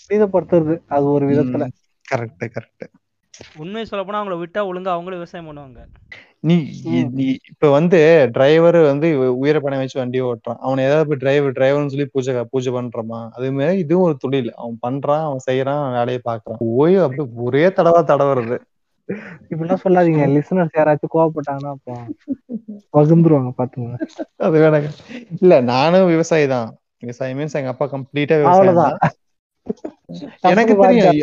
சீதப்படுத்துறது 0.00 0.76
அது 0.88 1.06
ஒரு 1.12 1.26
விதத்துல. 1.30 1.66
கரெக்ட் 2.08 2.44
கரெக்ட் 2.54 2.86
உண்மையை 3.62 3.84
சொல்ல 3.86 4.02
போனா 4.04 4.20
அவங்கள 4.20 4.36
விட்டா 4.40 4.60
ஒழுங்கா 4.70 4.94
அவங்களும் 4.94 5.20
விவசாயம் 5.20 5.48
பண்ணுவாங்க. 5.48 5.80
நீ 6.44 6.54
இப்ப 7.50 7.68
வந்து 7.70 7.98
டிரைவர் 8.34 8.78
வந்து 8.82 9.08
உயிரை 9.36 9.60
பணம் 9.60 9.82
வச்சு 9.82 10.00
வண்டி 10.00 10.18
ஓட்டுறான். 10.22 10.60
அவனை 10.60 10.84
ஏதாவது 10.84 11.08
போய் 11.08 11.20
டிரைவர் 11.22 11.56
டிரைவர்னு 11.56 11.92
சொல்லி 11.94 12.06
பூஜை 12.12 12.32
பூஜை 12.52 12.72
பண்றோமா? 12.72 13.20
அது 13.34 13.48
மாதிரி 13.52 13.82
இதுவும் 13.84 14.06
ஒரு 14.08 14.16
தொழில். 14.18 14.50
அவன் 14.56 14.78
பண்றான் 14.86 15.24
அவன் 15.24 15.46
செய்யறான் 15.48 15.84
வேலையை 15.96 16.20
பாக்குறான் 16.24 16.60
போய் 16.70 16.96
அப்படியே 16.98 17.26
ஒரே 17.46 17.64
தடவா 17.78 18.02
தடவுறது. 18.04 18.58
இப்படிலாம் 19.50 19.82
சொல்லாதீங்க. 19.82 20.22
லிசனர்ஸ் 20.34 20.76
யாராச்சும் 20.76 21.12
கோவப்பட்டாங்கன்னா 21.12 21.72
அப்போ 21.76 21.94
பகிர்ந்துருவாங்க 22.94 23.50
பாத்துங்க 23.54 23.90
அது 24.40 24.56
வேணாங்க. 24.62 24.88
இல்ல 25.36 25.54
நானும் 25.70 26.10
விவசாயி 26.12 26.46
தான். 26.48 26.68
விவசாயி 27.02 27.32
மீன்ஸ் 27.36 27.54
எங்க 27.54 27.72
அப்பா 27.72 27.86
கம்ப்ளீட்டா 27.94 28.36
விவசாயம் 28.40 28.82
தான். 28.82 28.98
எனக்கு 30.50 30.74
தெரியும் 30.84 31.18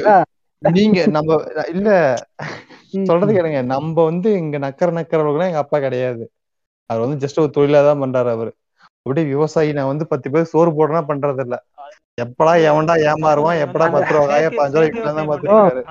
நீங்க 0.64 1.00
நம்ம 1.16 1.38
இல்ல 1.74 1.90
சொல்றது 3.08 3.32
கேளுங்க. 3.34 3.60
நம்ம 3.74 3.96
வந்து 4.10 4.30
இங்க 4.42 4.58
நக்கர 4.66 4.90
நக்கறவங்க 4.98 5.50
எங்க 5.50 5.62
அப்பா 5.64 5.78
கிடையாது. 5.82 6.24
அவர் 6.90 7.04
வந்து 7.04 7.22
ஜஸ்ட் 7.24 7.42
ஒரு 7.44 7.52
தொழிலா 7.56 7.82
தான் 7.86 8.02
பண்றாரு 8.04 8.30
அவரு. 8.34 8.52
அப்படியே 9.06 9.26
விவசாயி 9.30 9.70
நான் 9.74 9.90
வந்து 9.90 10.06
பத்து 10.12 10.28
பேர் 10.30 10.52
சோறு 10.52 10.72
போடுறேன்னா 10.74 11.04
பண்றது 11.08 11.44
இல்ல 11.46 11.56
எப்படா 12.18 12.54
எவன்டா 12.70 12.96
ஏமாறுவான் 13.06 13.62
எப்படா 13.64 13.86
பத்து 13.92 14.14
ரூபா 14.14 14.26
காய 14.28 14.48
பாஞ்சு 14.52 14.80
அறுபது 14.80 15.84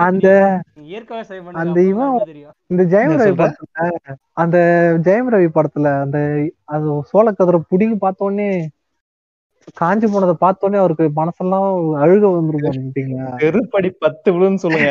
அந்த 0.00 0.26
அந்த 1.62 1.78
இவன் 1.90 2.14
இந்த 2.70 2.82
ஜெயம் 2.92 3.16
ரவி? 3.20 3.34
படத்துல 3.40 3.88
அந்த 4.34 4.56
ஜெயம் 5.06 5.32
ரவி 5.34 5.48
படத்துல 5.50 5.92
அந்த 6.04 6.18
அது 6.66 6.86
சோளக்கதிரை 7.10 7.60
புடிங்கி 7.70 7.98
பார்த்த 7.98 8.24
உடனே 8.24 8.48
காஞ்சி 9.76 10.06
போனதை 10.06 10.34
பார்த்த 10.38 10.66
உடனே 10.66 10.80
அவருக்கு 10.80 11.04
மனசெல்லாம் 11.18 11.66
அழுக 11.98 12.24
வந்துருப்பாங்களா 12.30 13.26
வெறுப்படி 13.42 13.90
பத்து 13.98 14.28
விழுன்னு 14.32 14.62
சொல்லுங்க. 14.64 14.88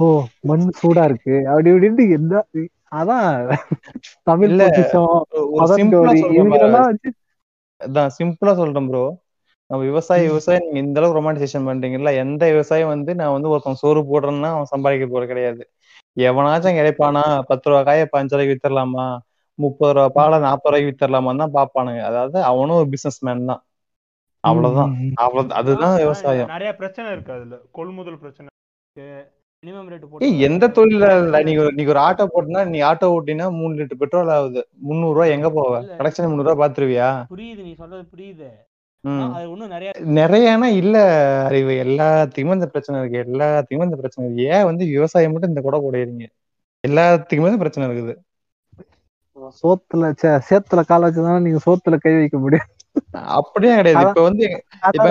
ஓ 0.00 0.06
மண் 0.48 0.64
சூடா 0.78 1.02
இருக்கு. 1.04 1.34
அப்படி 1.48 1.70
இப்படின்ட்டு 1.72 2.04
என்ன 2.10 2.42
அதான் 2.92 3.26
தமிழ் 4.22 4.54
மதன் 7.84 8.14
சிம்பிளா 8.18 8.52
சொல்றேன் 8.52 8.76
இவங்களெல்லாம் 8.80 8.80
வச்சு 8.80 8.80
அதான் 8.80 8.80
சிம்பிளா 8.80 8.80
சொல்றேன் 8.80 8.88
ப்ரோ 8.90 9.04
நம்ம 9.70 9.82
விவசாயி 9.88 10.24
விவசாயி 10.28 10.60
நீங்க 10.64 10.78
இந்த 10.82 10.98
அளவுக்கு 11.00 11.18
ரொமான்டிசேஷன் 11.18 11.68
பண்றீங்கல்ல 11.68 12.10
எந்த 12.22 12.42
விவசாயம் 12.52 12.92
வந்து 12.94 13.12
நான் 13.14 13.34
வந்து 13.36 13.50
ஒருத்தன் 13.52 13.80
சோறு 13.82 14.00
போடுறேன்னா 14.10 14.50
அவன் 14.54 14.72
சம்பாதிக்க 14.72 15.06
போறது 15.06 15.30
கிடையாது. 15.32 15.62
எவனாச்சும் 16.16 16.78
கிடைப்பானா 16.78 17.20
பத்து 17.50 17.68
ரூபா 17.70 17.82
காய 17.82 18.06
பாஞ்சு 18.12 18.34
ரூபாய்க்கு 18.34 18.54
வித்தரலாமா 18.54 19.06
முப்பது 19.58 19.92
ரூபா 19.92 20.06
பாலை 20.18 20.38
நாற்பது 20.40 20.70
ரூபாய்க்கு 20.72 20.90
வித்தரலாமா 20.90 21.32
தான் 21.42 21.54
பாப்பானுங்க. 21.58 22.02
அதாவது 22.10 22.38
அவனும் 22.50 22.78
ஒரு 22.80 22.88
பிசினஸ் 22.94 23.20
மேன் 23.28 23.50
தான். 23.50 23.62
அவ்வளவுதான். 24.44 24.92
அவ்வளவு 25.24 25.54
அதுதான் 25.60 25.96
விவசாயம். 26.04 26.50
நிறைய 26.54 26.72
பிரச்சனை 26.80 27.08
இருக்கு 27.14 27.32
அதுல. 27.32 27.58
கொள்முதல் 27.78 28.22
பிரச்சனை 28.22 28.48
மினிமம் 29.66 29.88
ரேட் 29.88 30.18
ஏய் 30.18 30.40
எந்த 30.40 30.68
தொழில 30.68 31.22
இல்ல? 31.22 31.42
நீங்க 31.42 31.62
ஒரு- 31.62 31.72
நீங்க 31.72 31.90
ஒரு 31.90 32.00
ஆட்டோ 32.00 32.26
போட்டினா 32.34 32.66
நீ 32.66 32.82
ஆட்டோ 32.82 33.18
ஓட்டினா 33.18 33.50
மூணு 33.50 33.74
லிட்டர் 33.74 33.94
பெட்ரோல் 33.98 34.28
ஆகுது. 34.28 34.68
முந்நூறு 34.80 35.12
ரூபாய் 35.12 35.30
எங்க 35.30 35.48
போவ. 35.48 35.84
கலெக்ஷன் 35.98 36.26
முந்நூறு 36.26 36.48
ரூபாய் 36.48 36.68
பாத்துருவியா? 36.68 37.24
புரியுது 37.36 37.62
நீ 37.62 37.74
சொல்றது 37.74 38.08
புரியுது. 38.16 38.46
நிறையனா 40.04 40.62
இல்ல 40.62 40.98
அறிவு. 41.44 41.70
எல்லாத்துக்குமே 41.70 42.52
இந்த 42.52 42.66
பிரச்சனை 42.66 43.08
இருக்கு. 43.08 43.32
எல்லாத்துக்குமே 43.32 43.82
இந்த 43.82 43.96
பிரச்சனை 43.96 44.34
இருக்கு. 44.34 44.56
ஏன் 44.56 44.64
வந்து 44.64 44.86
விவசாயம் 44.86 45.32
மட்டும் 45.32 45.48
இந்த 45.48 45.60
கூட 45.60 45.90
குடையறீங்க 45.90 46.26
எல்லாத்துக்குமே 46.88 47.56
பிரச்சனை 47.56 48.00
இருக்குது. 48.00 48.16
சோத்துல 49.58 50.10
சேத்துல 50.48 50.82
கால 50.86 51.08
வச்சுதானே 51.08 51.40
நீங்க 51.42 51.60
சோத்துல 51.66 51.96
கை 52.00 52.14
வைக்க 52.16 52.38
முடியும் 52.38 52.68
அப்படியே 53.36 53.74
கிடையாது. 53.76 54.02
இப்ப 54.06 54.22
வந்து 54.26 54.44
இப்ப 54.90 55.08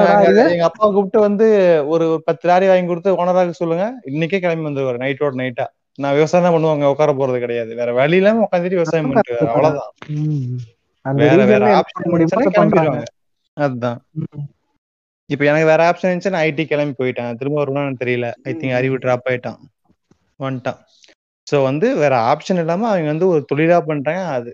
எங்க 0.49 0.63
அப்பா 0.69 0.85
கூப்பிட்டு 0.87 1.19
வந்து 1.19 1.45
ஒரு 1.93 2.05
பத்து 2.27 2.49
லாரி 2.49 2.65
வாங்கி 2.67 2.89
கொடுத்து 2.89 3.17
ஓனராக 3.17 3.53
சொல்லுங்க. 3.59 3.85
இன்னைக்கே 4.11 4.39
கிளம்பி 4.39 4.67
வந்துருவாரு 4.67 5.01
நைட்டோட 5.03 5.33
நைட்டா 5.41 5.65
நான் 5.99 6.15
விவசாயம் 6.17 6.45
தான் 6.45 6.55
பண்ணுவாங்க 6.55 6.91
உட்கார 6.93 7.11
போறது 7.13 7.39
கிடையாது. 7.39 7.71
வேற 7.79 7.89
வழி 7.93 8.17
இல்லாம 8.17 8.43
உட்காந்துட்டு 8.45 8.79
விவசாயம் 8.79 9.07
பண்ணிட்டு. 9.07 9.35
அவ்வளவுதான். 9.49 9.91
வேற 11.05 11.39
வேற 11.45 11.63
ஆப்ஷன் 11.77 12.05
அதை 12.31 12.47
கிளம்பிடுவாங்க. 12.49 13.05
அதுதான். 13.57 13.99
இப்ப 15.29 15.43
எனக்கு 15.45 15.69
வேற 15.69 15.81
ஆப்ஷன் 15.87 16.09
இருந்துச்சு 16.09 16.33
நான் 16.33 16.45
ஐடி 16.47 16.63
கிளம்பி 16.65 16.95
போயிட்டேன். 16.99 17.37
திரும்ப 17.39 17.57
வருவான்னு 17.61 18.01
தெரியல. 18.01 18.27
ஐ 18.43 18.53
திங்க் 18.55 18.77
அறிவு 18.79 18.97
டிராப் 18.97 19.27
ஆயிட்டான். 19.29 19.59
வந்துட்டான். 20.39 20.81
சோ 21.47 21.57
வந்து 21.63 21.87
வேற 21.95 22.13
ஆப்ஷன் 22.29 22.59
இல்லாம 22.59 22.87
அவங்க 22.89 23.09
வந்து 23.09 23.27
ஒரு 23.27 23.41
தொழிலா 23.49 23.77
பண்றாங்க. 23.85 24.23
அது 24.37 24.51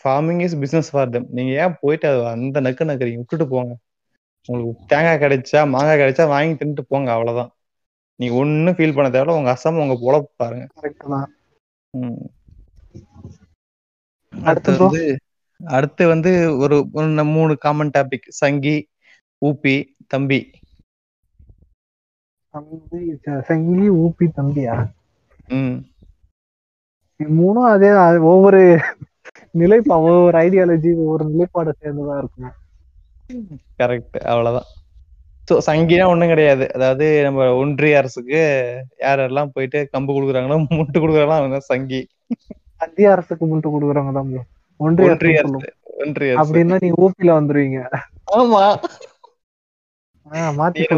farming 0.00 0.40
is 0.40 0.56
business 0.58 0.90
for 0.90 1.10
them 1.10 1.28
நீங்க 1.30 1.52
ஏன் 1.60 1.78
போயிட்டு 1.80 2.06
அது 2.08 2.20
அந்த 2.32 2.60
நக்கு 2.60 2.84
நக்குறீங்க 2.84 3.20
விட்டுட்டு 3.20 3.46
போங்க? 3.48 3.72
உங்களுக்கு 4.48 4.86
தேங்காய் 4.86 5.22
கிடைச்சா 5.22 5.60
மாங்காய் 5.70 6.00
கிடைச்சா 6.00 6.24
வாங்கி 6.28 6.54
தின்னுட்டு 6.56 6.84
போங்க 6.88 7.10
அவ்வளவுதான். 7.12 7.50
நீங்க 8.20 8.34
ஒண்ணும் 8.36 8.76
ஃபீல் 8.76 8.94
பண்ண 8.94 9.08
தேவையில்ல. 9.10 9.38
உங்க 9.38 9.50
அசாம 9.54 9.82
உங்க 9.82 9.96
பொழப்பு 10.02 10.30
பாருங்க. 10.36 10.64
Correct 10.74 11.02
தான். 11.04 11.28
ம். 11.94 12.20
அடுத்து? 14.32 14.70
வந்து 14.76 15.00
அடுத்து 15.60 16.02
வந்து 16.06 16.30
ஒரு 16.58 16.76
மூணு 17.32 17.52
காமன் 17.58 17.94
டாபிக் 17.94 18.28
சங்கி 18.40 18.76
ஊப்பி 19.42 19.76
தம்பி. 20.06 20.40
சங்கி 23.48 23.86
ஊப்பி 23.98 24.26
தம்பியா? 24.36 24.76
ம். 25.50 25.76
மூணும் 27.38 27.70
அதே 27.74 27.90
ஒவ்வொரு 28.32 28.60
நிலைப்பா 29.60 29.94
ஒவ்வொரு 30.06 30.36
ஐடியாலஜி 30.44 30.90
ஒவ்வொரு 31.02 31.24
நிலைப்பாடு 31.30 31.72
சேர்ந்துதான் 31.80 32.20
இருக்கும். 32.22 32.54
கரெக்ட் 33.80 34.18
அவ்வளவுதான். 34.32 34.68
சோ 35.48 35.54
சங்கினா 35.66 36.06
ஒண்ணும் 36.12 36.32
கிடையாது. 36.32 36.64
அதாவது 36.76 37.06
நம்ம 37.26 37.48
ஒன்றிய 37.60 38.00
அரசுக்கு 38.00 38.40
யாரெல்லாம் 39.04 39.52
போயிட்டு 39.54 39.78
கம்பு 39.94 40.14
கொடுக்குறாங்களோ 40.16 40.58
முட்டு 40.78 40.96
கொடுக்குறாங்களோ 41.02 41.38
அவங்க 41.38 41.58
தான் 41.58 41.70
சங்கி. 41.72 42.00
மத்திய 42.82 43.12
அரசுக்கு 43.14 43.44
முன்ட்டு 43.52 43.74
கொடுக்குறவங்க 43.74 44.14
தான். 44.18 44.32
ஒன்றிய 44.80 45.10
ஒன்றிய 45.14 45.42
அரசு 45.42 45.70
ஒன்றிய 46.04 46.36
அப்படின்னா 46.42 46.78
நீங்க 46.84 47.02
ஊப்பில 47.06 47.32
வந்துருவீங்க. 47.38 47.80
ஆமா. 48.40 48.62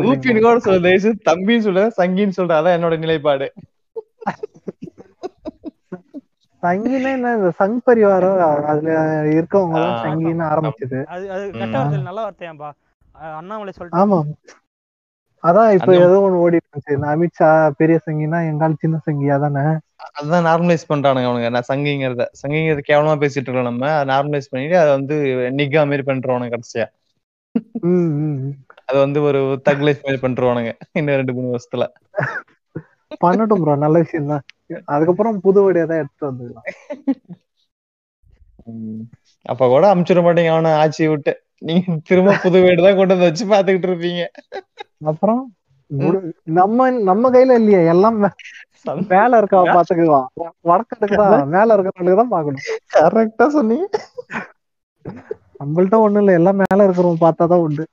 ஊப்பின்னு 0.09 0.45
கூட 0.45 0.59
சொல்ல 0.67 0.91
தம்பின்னு 1.29 1.67
சொல்ல 1.67 1.85
சங்கின்னு 1.99 2.37
சொல்ற 2.39 2.55
அதான் 2.59 2.77
என்னோட 2.79 2.97
நிலைப்பாடு. 3.05 3.47
சங்கின்னா 6.65 7.11
என்ன 7.13 7.33
இந்த 7.37 7.51
சங் 7.59 7.79
பரிவாரம். 7.87 8.39
அதுல 8.73 8.91
இருக்கவங்க 9.35 9.77
தான் 9.77 9.95
ஆ, 9.95 10.03
சங்கின்னு 10.05 10.45
ஆரம்பிச்சது. 10.51 11.01
அது 11.15 11.25
அது. 11.31 11.45
கெட்ட 11.55 11.75
வார்த்தை 11.77 12.01
நல்ல 12.03 12.21
வார்த்தையாம்பா. 12.25 12.71
அண்ணாமலை 13.39 13.73
சொல்லிட்டு. 13.73 14.01
ஆமா. 14.01 14.19
அதான் 15.45 15.71
இப்ப 15.73 15.91
ஏதோ 15.99 16.19
ஒண்ணு 16.21 16.43
ஓடிட்டு 16.43 16.69
இருந்துச்சு. 16.69 16.95
அமித்ஷா 17.11 17.49
பெரிய 17.77 17.97
சங்கினா 18.05 18.39
எங்கால் 18.51 18.83
சின்ன 18.83 19.01
சங்கியா 19.07 19.37
தானே? 19.39 19.65
அதான் 20.21 20.47
நார்மலைஸ் 20.47 20.89
பண்றானுங்க 20.89 21.29
அவனுங்க. 21.29 21.51
நான் 21.51 21.69
சங்கிங்கிறத 21.69 22.25
சங்கிங்கிறத 22.41 22.83
கேவலமா 22.89 23.15
பேசிட்டு 23.23 23.49
இருக்கோம் 23.49 23.71
நம்ம. 23.71 23.85
நார்மலைஸ் 24.05 24.51
பண்ணிட்டு 24.51 24.79
அதை 24.79 24.91
வந்து 24.91 25.17
நிகா 25.59 25.83
மாதிரி 25.85 26.05
பண்றவனுங்க 26.07 26.55
கடைசியா. 26.55 26.87
அது 28.89 28.97
வந்து 28.99 29.19
ஒரு 29.23 29.41
தக் 29.69 29.85
லைஃப் 29.87 30.05
மாதிரி 30.05 30.21
பண்றவனுங்க 30.23 30.71
இன்னும் 30.93 31.17
ரெண்டு 31.17 31.33
மூணு 31.33 31.53
வருஷத்துல. 31.55 31.85
பண்ணட்டும் 33.21 33.63
ப்ரோ 33.63 33.75
நல்ல 33.77 33.97
விஷயம் 33.99 34.31
தான் 34.33 34.45
அதுக்கப்புறம் 34.95 35.43
புது 35.47 35.61
வழியா 35.65 35.87
தான் 35.91 36.03
எடுத்துட்டு 36.03 36.31
வந்துக்கலாம். 36.31 36.69
அப்ப 39.47 39.67
கூட 39.73 39.85
அமுச்சிட 39.93 40.21
மாட்டீங்க 40.27 40.53
அவனை 40.55 40.71
ஆட்சி 40.83 41.05
விட்டு. 41.11 41.33
நீங்க 41.69 41.97
திரும்ப 42.09 42.39
புது 42.45 42.59
வீடு 42.65 42.87
தான் 42.87 42.99
கொண்டு 42.99 43.15
வந்து 43.15 43.29
வச்சு 43.29 43.45
பாத்துக்கிட்டு 43.53 43.89
இருப்பீங்க. 43.91 44.23
அப்புறம் 45.11 45.43
நம்ம 46.59 46.79
நம்ம 47.09 47.31
கையில 47.35 47.57
இல்லையே 47.61 47.81
எல்லாம் 47.95 48.17
மேல 49.13 49.31
இருக்கவ 49.41 49.65
பாத்துக்குவான் 49.77 50.29
வடக்கத்துக்கு 50.71 51.17
தான் 51.23 51.53
மேல 51.57 51.75
இருக்கிறவங்களுக்கு 51.77 52.23
தான் 52.23 52.35
பாக்கணும் 52.37 52.67
கரெக்டா 52.97 53.47
சொன்னீங்க. 53.57 53.87
நம்மள்ட்ட 55.61 55.97
ஒண்ணும் 56.05 56.23
இல்ல 56.23 56.39
எல்லாம் 56.41 56.61
மேல 56.63 56.87
இருக்கிறவங்க 56.87 57.25
பார்த்தாதான் 57.25 57.65
உண்டு. 57.67 57.85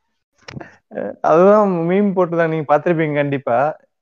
அதுதான் 1.30 1.70
மீம் 1.90 2.16
போட்டுதான் 2.18 2.52
நீங்க 2.54 2.66
பாத்திருப்பீங்க 2.72 3.16
கண்டிப்பா. 3.22 3.58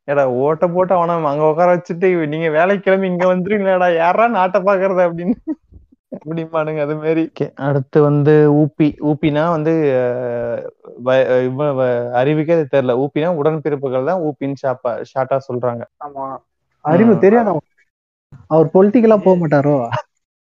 ஏடா 0.10 0.24
ஓட்ட 0.44 0.66
போட்டு 0.68 0.94
அவனை 0.96 1.16
அங்க 1.32 1.44
உட்கார 1.50 1.70
வச்சுட்டு 1.76 2.10
நீங்க 2.34 2.48
வேலைக்கு 2.50 2.86
கிளம்பி 2.86 3.12
இங்க 3.12 3.26
வந்துருங்களேடா 3.34 3.90
யாரா 3.96 4.26
நாட்டை 4.38 4.62
பாக்குறது 4.62 5.02
அப்படின்னு? 5.08 5.36
அப்படிம்பானுங்க 6.18 6.82
அது 6.86 6.96
மாதிரி 7.02 7.24
அடுத்து 7.66 7.98
வந்து 8.06 8.34
ஊப்பி 8.60 8.88
ஊப்பினா 9.10 9.44
வந்து 9.56 9.74
அறிவுக்கே 12.20 12.56
அது 12.58 12.66
தெரியல. 12.74 12.94
ஊப்பினா 13.04 13.30
உடன்பிறப்புகள் 13.42 14.10
தான் 14.10 14.24
ஊப்பின்னு 14.28 14.62
ஷாப்பா 14.64 14.92
ஷார்ட்டா 15.12 15.38
சொல்றாங்க. 15.48 15.84
ஆமா. 16.06 16.26
அறிவு. 16.86 17.14
தெரியாத? 17.26 17.54
அவர் 18.54 18.74
பொலிட்டிக்கலா 18.74 19.18
போக 19.20 19.36
மாட்டாரோ 19.38 19.76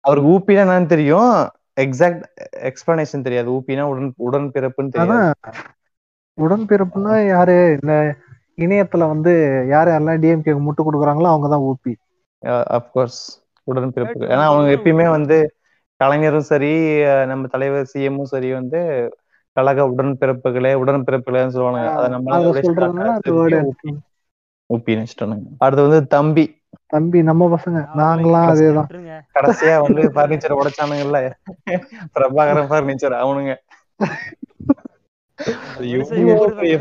அவருக்கு 0.05 0.31
ஊப்பினா 0.35 0.65
என்னன்னு 0.65 0.93
தெரியும். 0.95 1.33
எக்ஸாக்ட் 1.77 2.23
எக்ஸ்பிளனேஷன் 2.69 3.27
தெரியாது. 3.27 3.49
ஊப்பினா 3.57 3.85
உடன் 3.93 4.13
உடன்பிறப்புன்னு 4.29 5.03
அதான். 5.03 5.29
உடன்பிறப்புன்னா 6.39 7.15
யாரு? 7.27 7.57
இந்த 7.79 7.95
இணையத்துல 8.59 9.07
வந்து 9.07 9.33
யார் 9.69 9.89
யாரெல்லாம் 9.89 10.23
டிஎம்கே 10.23 10.53
முட்டு 10.61 10.83
கொடுக்குறாங்களோ 10.83 11.29
அவங்கதான் 11.29 11.67
ஊப்பி 11.69 11.93
அப்கோர்ஸ் 12.73 13.21
உடன்பிறப்புகள் 13.69 14.27
Right, 14.27 14.33
ஏன்னா 14.33 14.45
அவங்க 14.45 14.71
உடன்பிறப்பு. 14.71 14.79
எப்பயுமே 14.79 15.11
வந்து 15.11 15.37
கலைஞரும் 16.01 16.41
சரி 16.41 16.73
நம்ம 17.27 17.47
தலைவர் 17.47 17.91
சிஎம்மும் 17.95 18.31
சரி 18.33 18.53
வந்து 18.53 18.81
கழக 19.57 19.83
உடன்பிறப்புகளே 19.89 20.73
உடன்பிறப்புகளேன்னு 20.83 21.49
சொல்லுவாங்க 21.49 21.91
அதை 21.93 22.09
நம்ம 22.09 22.39
ஊப்பின்னு 24.71 25.03
வச்சுட்டானுங்க 25.03 25.45
அடுத்து 25.59 25.83
வந்து 25.83 26.07
தம்பி. 26.07 26.45
தம்பி 26.87 27.23
நம்ம 27.23 27.49
பசங்க. 27.49 27.79
நாங்களாம் 27.97 28.51
அதேதான். 28.51 28.89
கடைசியா 29.35 29.77
வந்து 29.81 30.03
பர்னிச்சர் 30.13 30.59
உடைச்சானுங்கல்ல. 30.59 31.19
பிரபாகரன் 32.15 32.71
பர்னிச்சர் 32.73 33.17
அவனுங்க. 33.23 33.53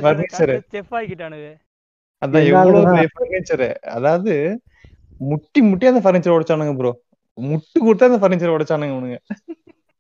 பர்னிச்சர் 0.03 0.53
அதான் 2.21 2.47
எவ்வளவு 2.51 2.79
தான். 2.79 2.93
பெரிய 2.93 3.09
பர்னிச்சர் 3.17 3.65
அதாவது 3.95 4.33
முட்டி 5.21 5.59
முட்டி 5.67 5.85
அந்த 5.89 6.01
பர்னிச்சர் 6.05 6.35
உடைச்சானுங்க 6.35 6.73
ப்ரோ 6.79 6.91
முட்டு 7.37 7.77
கொடுத்து 7.79 8.09
அந்த 8.09 8.19
பர்னிச்சர் 8.23 8.55
உடைச்சானுங்க 8.55 8.95
அவனுங்க 8.95 9.19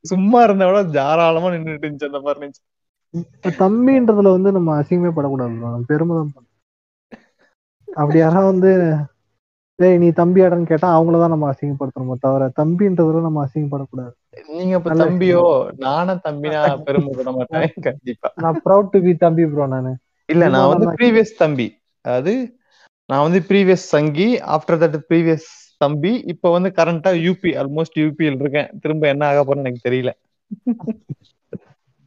சும்மா 0.05 0.39
இருந்த 0.43 0.65
விட 0.67 0.79
தாராளமா 0.95 1.51
நின்னுட்டு 1.53 1.85
இருந்துச்சு 1.85 2.09
அந்த 2.11 2.21
பர்னிச்சர் 2.27 2.65
இப்ப 3.13 3.51
தம்பின்றதுல 3.59 4.31
வந்து 4.35 4.49
நம்ம 4.51 4.75
அசிங்கமே 4.79 5.11
படக்கூடாது 5.13 5.53
bro. 5.53 5.67
நம்ம 5.67 5.87
பெருமை 5.91 6.13
தான் 6.15 6.31
படணும். 6.33 6.53
அப்படி 7.87 8.17
யாராவது 8.19 8.49
வந்து 8.51 8.71
டேய் 9.79 9.97
நீ 9.97 10.07
தம்பி 10.19 10.43
ஆடன்னு 10.43 10.69
கேட்டா 10.69 10.87
அவங்களதான் 10.93 11.33
நம்ம 11.33 11.49
அசிங்கப்படுத்தணுமோ 11.51 12.15
தவிர 12.23 12.47
தம்பின்றதுல 12.59 13.21
நம்ம 13.27 13.43
அசிங்கப்படக்கூடாது. 13.45 14.13
நீங்க 14.49 14.73
இப்ப 14.79 14.93
தம்பியோ 15.01 15.43
நானும் 15.83 16.23
தம்பினா 16.23 16.61
பெருமைப்பட 16.87 17.31
மாட்டேன் 17.37 17.73
கண்டிப்பா. 17.87 18.29
நான் 18.43 18.59
ப்ரௌட் 18.65 18.91
டு 18.91 18.99
பி 19.05 19.13
தம்பி 19.17 19.45
ப்ரோ 19.53 19.67
நானு. 19.67 19.91
இல்ல 20.29 20.45
நான் 20.55 20.71
வந்து 20.73 20.87
ப்ரீவியஸ் 20.97 21.39
தம்பி. 21.39 21.67
அதாவது 22.07 22.33
நான் 23.09 23.25
வந்து 23.25 23.39
ப்ரீவியஸ் 23.49 23.85
சங்கி 23.93 24.27
ஆஃப்டர் 24.47 24.81
தட் 24.83 24.97
ப்ரீவியஸ் 25.09 25.47
தம்பி 25.77 26.11
இப்ப 26.27 26.51
வந்து 26.51 26.69
கரண்டா 26.75 27.11
யூபி 27.25 27.49
ஆல்மோஸ்ட் 27.61 27.99
யூபியில் 27.99 28.39
இருக்கேன். 28.39 28.69
திரும்ப 28.81 29.07
என்ன 29.07 29.27
ஆக 29.27 29.41
போறேன்னு 29.43 29.65
எனக்கு 29.65 29.89
தெரியல. 29.89 30.11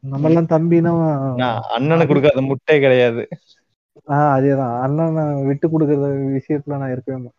நம்ம 0.05 0.28
எல்லாம் 0.28 0.51
தம்பினா 0.55 0.93
அண்ணனுக்கு 1.77 2.06
கொடுக்காத 2.06 2.40
முட்டை 2.43 2.77
கிடையாது. 2.81 3.22
ஆஹ் 4.09 4.31
அதேதான். 4.36 4.74
அண்ணனை 4.81 5.24
விட்டு 5.44 5.66
கொடுக்கற 5.68 6.06
விஷயத்துல 6.36 6.78
நான் 6.78 6.93
இருக்கவே 6.93 7.31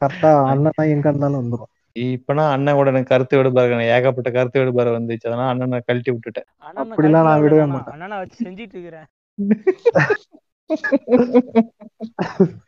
கரெக்டா 0.00 0.30
அண்ணனா 0.50 0.84
எங்க 0.86 1.08
இருந்தாலும் 1.08 1.40
வந்துரும். 1.40 1.70
இப்பனா 1.96 2.44
அண்ணன் 2.50 2.74
கூட 2.74 2.88
எனக்கு 2.90 3.10
கருத்து 3.12 3.38
எனக்கு 3.38 3.94
ஏகப்பட்ட 3.96 4.30
கருத்து 4.30 4.60
வேறுபாடு 4.60 4.90
வந்துச்சு. 4.98 5.26
அதனால 5.26 5.48
அண்ணனை 5.48 5.80
கழட்டி 5.80 6.10
விட்டுட்டேன். 6.10 6.48
அப்படிலாம் 6.82 7.26
நான் 7.28 7.42
விடவே 7.42 7.66
மாட்டேன். 7.68 7.94
அண்ணனை 7.94 8.18
வச்சு 8.18 8.38
செஞ்சிட்டு 8.46 8.74
இருக்கிறேன். 8.76 9.08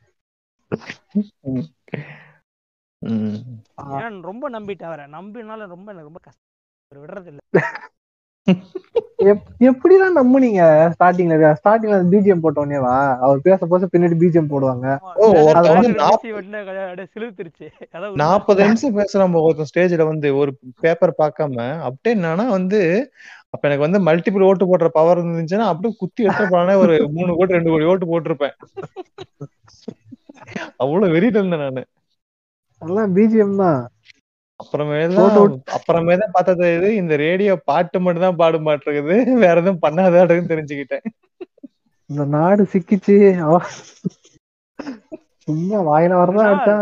ரொம்ப 4.23 4.51
நம்பிட்டு 4.51 4.83
அவரை. 4.83 5.05
நம்பினால 5.07 5.66
ரொம்ப 5.66 5.93
எனக்கு 5.93 6.11
ரொம்ப 6.11 6.20
கஷ்டம். 6.23 6.49
அவர் 6.89 7.03
விடுறது 7.03 7.27
இல்ல 7.27 7.41
எப்- 9.23 9.51
எப்படிதான் 9.61 10.16
நம்புனீங்க? 10.16 10.61
ஸ்டார்டிங்ல 10.95 11.35
ஸ்டார்டிங்ல 11.65 11.99
பிஜிஎம் 12.12 12.43
போட்டோன்னேவா 12.43 13.19
அவர் 13.19 13.41
பேச 13.41 13.66
பேச 13.66 13.89
பின்னாடி 13.93 14.16
பிஜிஎம் 14.23 14.51
போடுவாங்க. 14.53 14.87
நாற்பது 18.15 18.65
நிமிஷம் 18.65 18.97
பேசுறான் 18.97 19.43
ஒருத்தன் 19.43 19.70
ஸ்டேஜ்ல 19.74 20.07
வந்து 20.07 20.37
ஒரு 20.37 20.59
பேப்பர் 20.81 21.15
பார்க்காம 21.19 21.57
அப்படியே 21.81 22.23
என்னன்னா 22.23 22.49
வந்து 22.49 22.81
அப்ப 23.55 23.62
எனக்கு 23.69 23.85
வந்து 23.87 23.99
மல்டிபிள் 24.09 24.47
ஓட்டு 24.49 24.65
போடுற 24.70 24.89
பவர் 24.99 25.20
இருந்துச்சுன்னா 25.23 25.66
அப்படியே 25.70 25.95
குத்தி 26.03 26.20
எடுத்துப்பானே 26.27 26.74
ஒரு 26.83 26.95
மூணு 27.16 27.31
கோடி 27.39 27.57
ரெண்டு 27.57 27.73
கோடி 27.73 27.91
ஓட்டு 27.93 28.11
போட்டிருப்பேன். 28.12 28.55
அவ்வளவு 30.83 31.12
வெறிட்டு 31.15 31.39
இருந்தேன் 31.41 31.65
நானு. 31.65 31.83
எல்லாம் 32.83 33.12
பிஜிஎம் 33.16 33.61
தான். 33.65 33.83
அப்புறமே 34.62 34.99
தான் 35.16 35.55
அப்புறமே 35.77 36.15
தான் 36.23 36.35
பார்த்தது 36.37 36.66
இது 36.77 36.89
இந்த 37.03 37.15
ரேடியோ 37.27 37.53
பாட்டு 37.70 38.01
மட்டும் 38.05 38.27
தான் 38.27 38.41
பாட 38.41 38.59
மாட்டிருக்குது 38.66 39.16
வேற 39.45 39.57
எதுவும் 39.62 39.83
பண்ணாதாடுன்னு 39.85 40.51
தெரிஞ்சுக்கிட்டேன். 40.53 41.07
இந்த 42.11 42.24
நாடு 42.37 42.62
சிக்கிச்சு. 42.73 43.16
சும்மா 45.48 45.78
வாயில 45.89 46.12
வரதா 46.12 46.43
அடிச்சா 46.48 46.74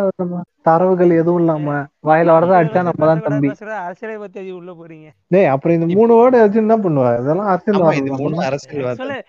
தரவுகள் 0.62 1.10
எதுவும் 1.10 1.40
இல்லாம 1.40 1.76
வாயில 2.08 2.34
வரதா 2.36 2.58
அடிச்சா 2.60 2.80
நம்ம 2.82 3.06
தான் 3.06 3.22
தம்பி. 3.26 3.48
அரசியலை 3.84 4.16
பத்தி 4.18 4.38
அது 4.38 4.56
உள்ள 4.56 4.72
போறீங்க. 4.72 5.06
டேய் 5.26 5.44
அப்புறம் 5.44 5.76
இந்த 5.78 5.86
மூணு 5.98 6.12
வேர்டு 6.14 6.40
வச்சு 6.40 6.58
என்ன 6.58 6.76
பண்ணுவா? 6.76 7.12
இதெல்லாம் 7.20 7.46
அரசியல். 7.46 8.44
அரசியல் 8.44 9.24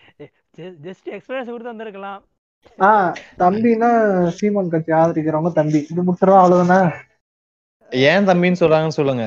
ஜஸ்ட் 0.87 1.07
எக்ஸ்பீரியன்ஸ் 1.15 1.51
கொடுத்து 1.51 1.73
வந்திருக்கலாம். 1.73 2.19
ஆஹ் 2.79 3.11
தம்பின்னா 3.39 3.89
சீமான் 4.39 4.69
கட்சி 4.69 4.91
ஆதரிக்கிறவங்க 4.91 5.51
தம்பி. 5.51 5.79
இது 5.91 6.01
முடிச்சிருவா 6.03 6.41
அவ்வளவுதானே? 6.41 6.79
ஏன் 7.91 8.27
தம்பின்னு 8.27 8.61
சொல்றாங்கன்னு 8.61 8.99
சொல்லுங்க. 8.99 9.23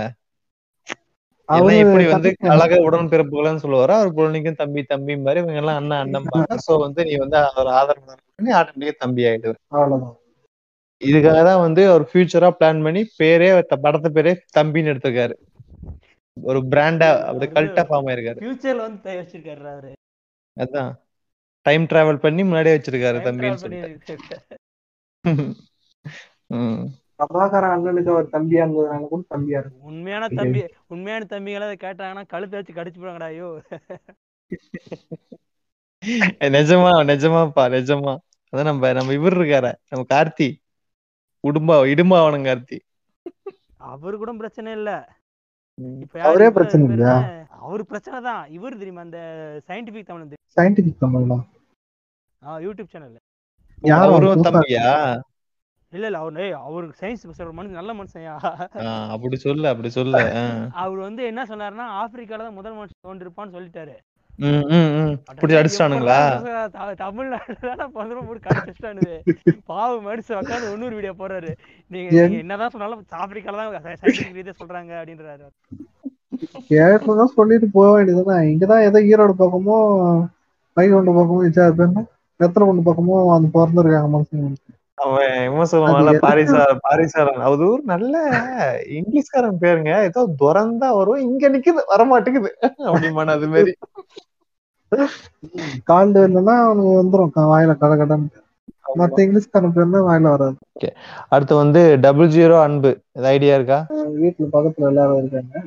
எல்லாம் 1.49 1.79
எப்படி 1.81 2.05
வந்து 2.07 2.31
தம்பி- 2.31 2.49
கழக 2.49 2.77
உடன் 2.81 3.09
பிறப்புகள்னு 3.09 3.63
சொல்லுவாரோ 3.63 3.95
அவர் 3.97 4.13
பொருளிக்கும் 4.13 4.55
தம்பி 4.55 4.83
தம்பி 4.83 5.17
மாதிரி 5.17 5.41
இவங்க 5.41 5.61
எல்லாம் 5.61 5.77
அண்ணன் 5.77 6.01
அண்ணன் 6.01 6.63
சோ 6.67 6.75
வந்து 6.85 7.05
நீ 7.05 7.15
வந்து 7.17 7.37
அவர் 7.51 7.71
ஆதரவு 7.75 8.15
பண்ணி 8.37 8.53
ஆட்டோமேட்டிக்கா 8.53 8.97
தம்பி 8.99 9.25
அவ்வளவுதான். 9.27 10.15
இதுக்காக 11.03 11.41
தான் 11.45 11.61
வந்து 11.61 11.89
அவர் 11.89 12.03
ஃபியூச்சரா 12.03 12.51
பிளான் 12.59 12.83
பண்ணி 12.83 13.03
பேரே 13.19 13.49
படத்து 13.85 14.11
பேரே 14.17 14.33
தம்பின்னு 14.57 14.93
எடுத்திருக்காரு. 14.93 15.35
ஒரு 16.37 16.59
பிராண்டா 16.71 17.09
அப்படி 17.23 17.47
கல்ட்டா 17.53 17.83
ஃபார்ம் 17.89 18.09
ஆயிருக்காரு. 18.11 18.39
ஃபியூச்சர்ல 18.41 18.85
வந்து 18.87 19.19
வச்சிருக்காரு 19.21 19.69
அவரு. 19.73 19.91
அதான். 20.57 20.93
டைம் 21.67 21.85
டிராவல் 21.87 22.17
பண்ணி 22.17 22.43
முன்னாடியே 22.43 22.77
வச்சிருக்காரு 22.77 23.19
தம்பின்னு 23.27 23.63
சொல்லிட்டு. 23.63 24.41
பிரபாகரன் 27.19 27.75
அண்ணனுக்கு 27.75 28.13
அவர் 28.13 28.33
தம்பியா 28.33 28.63
இருந்ததுனால 28.65 29.09
கூட 29.09 29.23
தம்பியா 29.35 29.59
இருக்கு 29.61 29.87
உண்மையான 29.91 30.29
தம்பி 30.39 30.61
உண்மையான 30.87 31.27
தம்பிகளை 31.31 31.67
கேட்டாங்கன்னா 31.85 32.25
கழுத்தை 32.27 32.59
வச்சு 32.59 32.73
கடிச்சு 32.73 33.01
போறாங்கடா 33.01 33.29
ஐயோ. 33.33 33.51
நிஜமா 36.55 36.91
நிஜமாப்பா 37.11 37.65
நிஜமா. 37.75 38.13
அதான் 38.53 38.69
நம்ம 38.71 38.93
நம்ம 38.93 39.13
இவர் 39.13 39.37
இருக்கார 39.39 39.69
நம்ம 39.91 40.03
கார்த்தி. 40.11 40.49
உடும்பா 41.45 41.77
இடும்பாவனம் 41.93 42.47
கார்த்தி. 42.49 42.79
அவரு 43.89 44.17
கூட 44.19 44.33
பிரச்சனை 44.35 44.71
இல்ல. 44.73 44.91
ம். 45.79 45.97
இப்ப 46.05 46.15
யாரு 46.19 46.29
அவரே 46.31 46.49
பிரச்சனை? 46.51 46.85
என்ன? 46.89 47.13
அவரு 47.61 47.85
பிரச்சனை 47.87 48.19
தான். 48.23 48.43
இவரு 48.57 48.81
தெரியுமா 48.81 49.05
அந்த 49.07 49.21
சயின்டிபிக் 49.69 50.09
தமிழ் 50.11 50.25
தெரியும்? 50.25 50.51
சயின்டிபிக் 50.57 51.03
தமிழ்லாம் 51.03 51.45
ஆ 52.43 52.59
யூடியூப் 52.65 52.93
சேனல்ல 52.95 53.19
யாரும் 53.85 54.45
தம்பியா? 54.49 54.89
இல்ல 55.95 56.07
இல்ல. 56.07 56.19
அவர் 56.19 56.41
ஏய், 56.41 56.55
அவருக்கு 56.63 56.97
சயின்ஸ் 57.01 57.27
பேசுற 57.27 57.45
ஒரு 57.45 57.57
மனுஷன் 57.57 57.79
நல்ல 57.79 57.93
மனுஷன்யா? 57.95 58.35
ஆ, 58.83 58.95
அப்படி 59.11 59.37
சொல்லு 59.39 59.67
அப்படி 59.69 59.91
சொல்லு. 59.91 60.21
அவர் 60.81 60.99
வந்து 61.01 61.23
என்ன 61.25 61.43
சொன்னாருன்னா 61.45 61.87
ஆப்பிரிக்கால 61.99 62.45
தான் 62.47 62.55
முதல் 62.55 62.77
மனுஷன் 62.77 63.05
தோன்றிருப்பான்னு 63.07 63.57
சொல்லிட்டாரு. 63.57 63.95
அடிச்சிட்டானுங்களா? 65.57 66.17
தமிழ்நாடுல 66.97 67.69
பந்தரம் 67.95 68.27
போட்டு 68.27 68.47
கடிச்சிட்டானுது 68.49 69.13
பாவு 69.69 69.97
மனுஷன் 70.07 70.39
உட்காந்து 70.41 70.73
இன்னொரு 70.73 70.95
வீடியோ 70.95 71.15
போறாரு 71.19 71.51
நீங்க 71.91 72.09
என்- 72.13 72.25
நீங்க 72.25 72.41
என்னதான் 72.41 72.71
சொன்னாலும் 72.71 73.05
ஆப்பிரிக்கால 73.17 73.59
தான் 73.59 73.99
சயின்டிபிக் 74.01 74.39
ரீதியா 74.39 74.57
சொல்றாங்க 74.59 74.93
அப்படின்றாரு 75.01 75.47
கேட்டதான் 76.69 77.35
சொல்லிட்டு 77.35 77.67
போக 77.71 77.89
வேண்டியதுதான்? 77.93 78.47
இங்கதான் 78.47 78.85
ஏதோ 78.85 79.01
ஈரோடு 79.11 79.35
பக்கமோ 79.39 79.77
வைகுண்ட 80.77 81.11
பக்கமோ? 81.13 82.03
வெத்தலை 82.41 82.65
கொண்டு 82.65 82.87
பக்கமோ 82.87 83.17
அந்த 83.35 83.49
பிறந்திருக்காங்க 83.55 84.09
மனுஷங்க. 84.15 84.49
அவன் 84.95 85.53
இவன் 85.53 85.69
சொல்லுவான்ல 85.71 86.09
எதுக்கு? 86.09 86.27
பாரிசாரன். 86.89 87.43
அது 87.49 87.71
ஒரு 87.71 87.83
நல்ல 87.85 88.15
இங்கிலீஷ்காரன் 88.91 89.59
பேருங்க. 89.61 90.03
ஏதோ 90.03 90.21
துறந்தா 90.39 90.91
வரும் 90.97 91.21
இங்க 91.21 91.49
நிக்குது 91.49 91.83
வரமாட்டேங்குது. 91.89 92.51
அப்படிமான 92.91 93.31
அது 93.31 93.49
மாதிரி 93.49 93.73
கால்டு 95.85 96.29
இல்லைன்னா 96.29 96.55
அவனுக்கு 96.65 96.93
வந்துரும். 97.03 97.31
க- 97.31 97.49
வாயில 97.53 97.77
கட 97.77 98.17
மத்த 98.97 99.21
இங்கிலீஷ்காரன் 99.21 99.75
பேர்னா 99.77 100.01
வாயில 100.09 100.31
வராது. 100.35 100.55
அடுத்து 101.29 101.57
வந்து 101.57 101.99
டபுள் 102.01 102.29
ஜீரோ 102.29 102.61
அன்பு. 102.61 102.91
இது 103.13 103.27
ஐடியா 103.27 103.55
இருக்கா? 103.55 103.79
வீட்டுல 104.21 104.47
பக்கத்துல 104.53 104.87
எல்லாரும் 104.87 105.19
இருக்காங்க. 105.19 105.63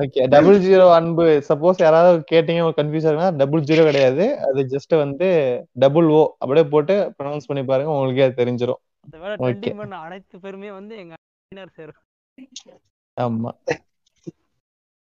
ஓகே 0.00 0.22
டபுள் 0.34 0.58
ஜீரோ 0.64 0.84
அன்பு. 0.96 1.24
சப்போஸ் 1.48 1.82
யாராவது 1.84 2.18
கேட்டீங்க 2.32 2.68
கன்ஃபியூஸ் 2.78 3.08
ஆகுனா 3.10 3.28
டபுள் 3.40 3.66
ஜீரோ 3.70 3.82
கிடையாது. 3.88 4.24
அது 4.48 4.60
ஜஸ்ட் 4.74 4.94
வந்து 5.02 5.28
டபுள் 5.84 6.08
ஓ 6.18 6.20
அப்படியே 6.38 6.66
போட்டு 6.74 6.96
ப்ரொனவுன்ஸ் 7.18 7.48
பண்ணி 7.50 7.64
பாருங்க 7.64 7.92
உங்களுக்கே 7.96 8.26
அது 8.28 8.40
தெரிஞ்சிரும். 8.42 8.80
அனைத்து 10.02 10.36
பேருமே 10.44 10.70
வந்து 10.78 10.94
எங்க 11.02 11.14
சேரும் 11.76 12.00
ஆமா. 13.16 13.50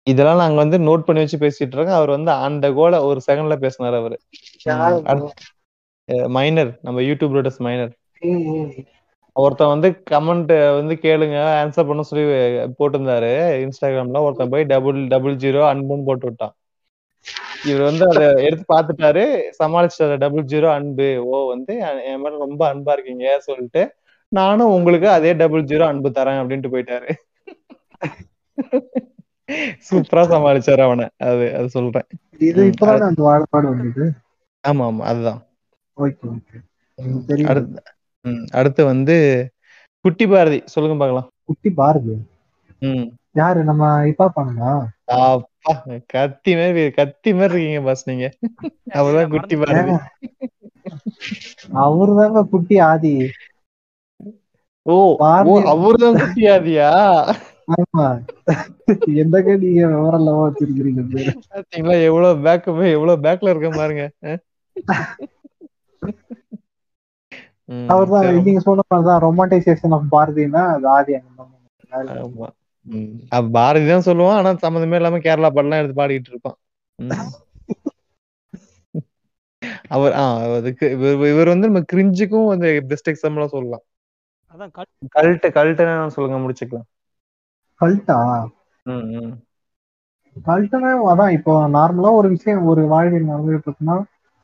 இதெல்லாம் 0.08 0.42
நாங்க 0.42 0.58
வந்து 0.64 0.78
நோட் 0.80 1.06
பண்ணி 1.08 1.24
வச்சு 1.24 1.38
பேசிட்டு 1.38 1.76
இருக்கோம். 1.76 2.00
அவர் 2.00 2.12
வந்து 2.16 2.32
அந்த 2.48 2.66
கோல 2.78 3.02
ஒரு 3.10 3.20
செகண்ட்ல 3.28 3.56
பேசினார் 3.64 3.98
அவரு. 4.00 4.18
மைனர் 6.38 6.72
நம்ம 6.86 7.00
யூடியூப் 7.02 7.36
ரோட்டஸ் 7.38 7.62
மைனர் 7.68 7.92
ஒருத்தன் 9.42 9.74
வந்து 9.74 9.90
கமெண்ட் 10.12 10.54
வந்து 10.80 10.96
கேளுங்க 11.04 11.38
ஆன்சர் 11.62 11.88
பண்ண 11.90 12.02
சொல்லி 12.10 12.26
போட்டிருந்தாரு 12.80 13.32
இன்ஸ்டாகிராம்ல 13.66 14.24
ஒருத்தன் 14.28 14.54
போய் 14.54 14.70
டபுள் 14.74 15.00
டபுள் 15.14 15.36
ஜீரோ 15.44 15.62
அன்புன்னு 15.72 16.08
போட்டு 16.10 16.28
விட்டான். 16.30 16.54
இவர் 17.70 17.84
வந்து 17.90 18.06
அதை 18.12 18.26
எடுத்து 18.48 18.66
பார்த்துட்டாரு 18.74 19.24
சமாளிச்சிட்டாரு. 19.60 20.18
டபுள் 20.24 20.46
ஜீரோ 20.54 20.68
அன்பு. 20.78 21.10
ஓ 21.32 21.40
வந்து 21.54 21.74
என் 22.10 22.22
மேல 22.24 22.38
ரொம்ப 22.46 22.62
அன்பா 22.74 22.94
இருக்கீங்க 22.98 23.26
சொல்லிட்டு 23.48 23.84
நானும் 24.32 24.74
உங்களுக்கு 24.78 25.08
அதே 25.10 25.32
டபுள் 25.42 25.70
ஜீரோ 25.72 25.86
அன்பு 25.92 26.10
தரேன் 26.20 26.40
அப்படின்ட்டு 26.42 26.74
போயிட்டாரு. 26.74 27.10
சூப்பரா 29.88 30.24
சமாளிச்சாரு 30.34 30.82
அவனை. 30.88 31.06
அது 31.30 31.46
அது 31.60 31.68
சொல்றேன். 31.76 32.08
இது 32.50 32.62
இப்பதானே 32.72 33.06
அந்த 33.12 33.22
வாழைப்பாடு 33.28 33.68
வந்தது? 33.72 34.06
ஆமா 34.64 34.84
ஆமா 34.90 35.04
அதுதான். 35.12 35.42
ஓகே 35.98 36.28
அடுத்து 38.60 38.82
வந்து 38.86 39.16
குட்டி 40.06 40.26
பாரதி 40.28 40.60
சொல்லுங்க 40.66 40.98
பார்க்கலாம் 40.98 41.28
குட்டி 41.46 41.70
பாரதி? 41.76 42.16
ம். 42.82 43.06
யாரு 43.36 43.60
நம்ம 43.64 43.84
இப்பா 44.12 44.26
பண்ணுங்க 44.36 44.64
அப்பா 45.18 45.74
கத்தி 46.14 46.52
மாதிரி 46.56 46.84
கத்தி 46.98 47.32
மாதிரி 47.34 47.54
இருக்கீங்க 47.54 47.82
பாஸ் 47.86 48.04
நீங்க. 48.06 48.28
அவர்தான் 48.98 49.32
குட்டி 49.34 49.56
பாரதி. 49.62 49.94
அவரு 51.82 52.14
தாங்க 52.20 52.42
குட்டி 52.52 52.76
ஆதி. 52.88 53.14
ஓ 54.86 54.96
அவர்தான் 55.72 56.20
குட்டியாதியா 56.22 56.90
ஆமா. 57.74 58.06
எந்தக்க 59.22 59.50
நீங்க 59.60 59.82
விவரம் 59.90 60.20
இல்லாம 60.20 60.46
பாத்தீங்களா 61.50 61.98
எவ்வளவு 62.08 62.44
பேக்கப் 62.46 62.82
எவ்வளவு 62.94 63.24
பேக்ல 63.26 63.52
இருக்க 63.52 63.72
பாருங்க 63.76 64.06
அவர்தான் 67.88 68.22
சரி, 68.22 68.42
நீங்க 68.42 68.60
சொன்ன 68.60 68.82
மாதிரிதான் 68.88 69.22
ரொமான்டைசேஷன் 69.22 69.90
ஆஃப் 69.90 70.04
பாரதினா 70.12 70.74
அது 70.74 70.88
ஆதி 70.88 71.14
அண்ணன் 71.14 71.38
பாரதி 73.52 73.88
தான் 73.88 74.00
சொல்லுவான் 74.00 74.30
ஆனா 74.30 74.50
சம்மந்தமே 74.50 74.96
இல்லாம 74.96 75.18
கேரளா 75.18 75.50
பாடலாம் 75.50 75.72
எடுத்து 75.72 76.04
பாடிட்டு 76.04 76.10
இருப்பான். 76.10 76.56
அவர் 79.90 80.14
ஆ 80.14 80.38
அதுக்கு 80.38 80.92
இவர் 80.92 81.14
இவர் 81.14 81.48
வந்து 81.48 81.70
நம்ம 81.70 81.86
கிரிஞ்சுக்கும் 81.94 82.46
வந்து 82.46 82.86
பெஸ்ட் 82.88 83.10
எக்ஸாம்பிளா 83.10 83.46
சொல்லலாம். 83.46 83.82
அதான் 84.54 84.72
கல் 84.72 84.86
கல்ட்டு 85.18 85.38
கல்ட்டுன்னு 85.38 86.08
சொல்லுங்க 86.08 86.40
முடிச்சுக்கலாம். 86.40 86.88
கல்ட்டா? 87.82 88.48
ம், 88.84 88.92
ம். 88.92 89.40
கல்ட்டுனா 90.46 90.98
அதான் 91.06 91.30
இப்போ 91.30 91.68
நார்மலா 91.68 92.12
ஒரு 92.12 92.30
விஷயம் 92.30 92.66
ஒரு 92.66 92.86
வாழ்வியல் 92.86 93.28
நடந்துட்டு 93.28 93.68
இருக்குன்னா 93.68 94.04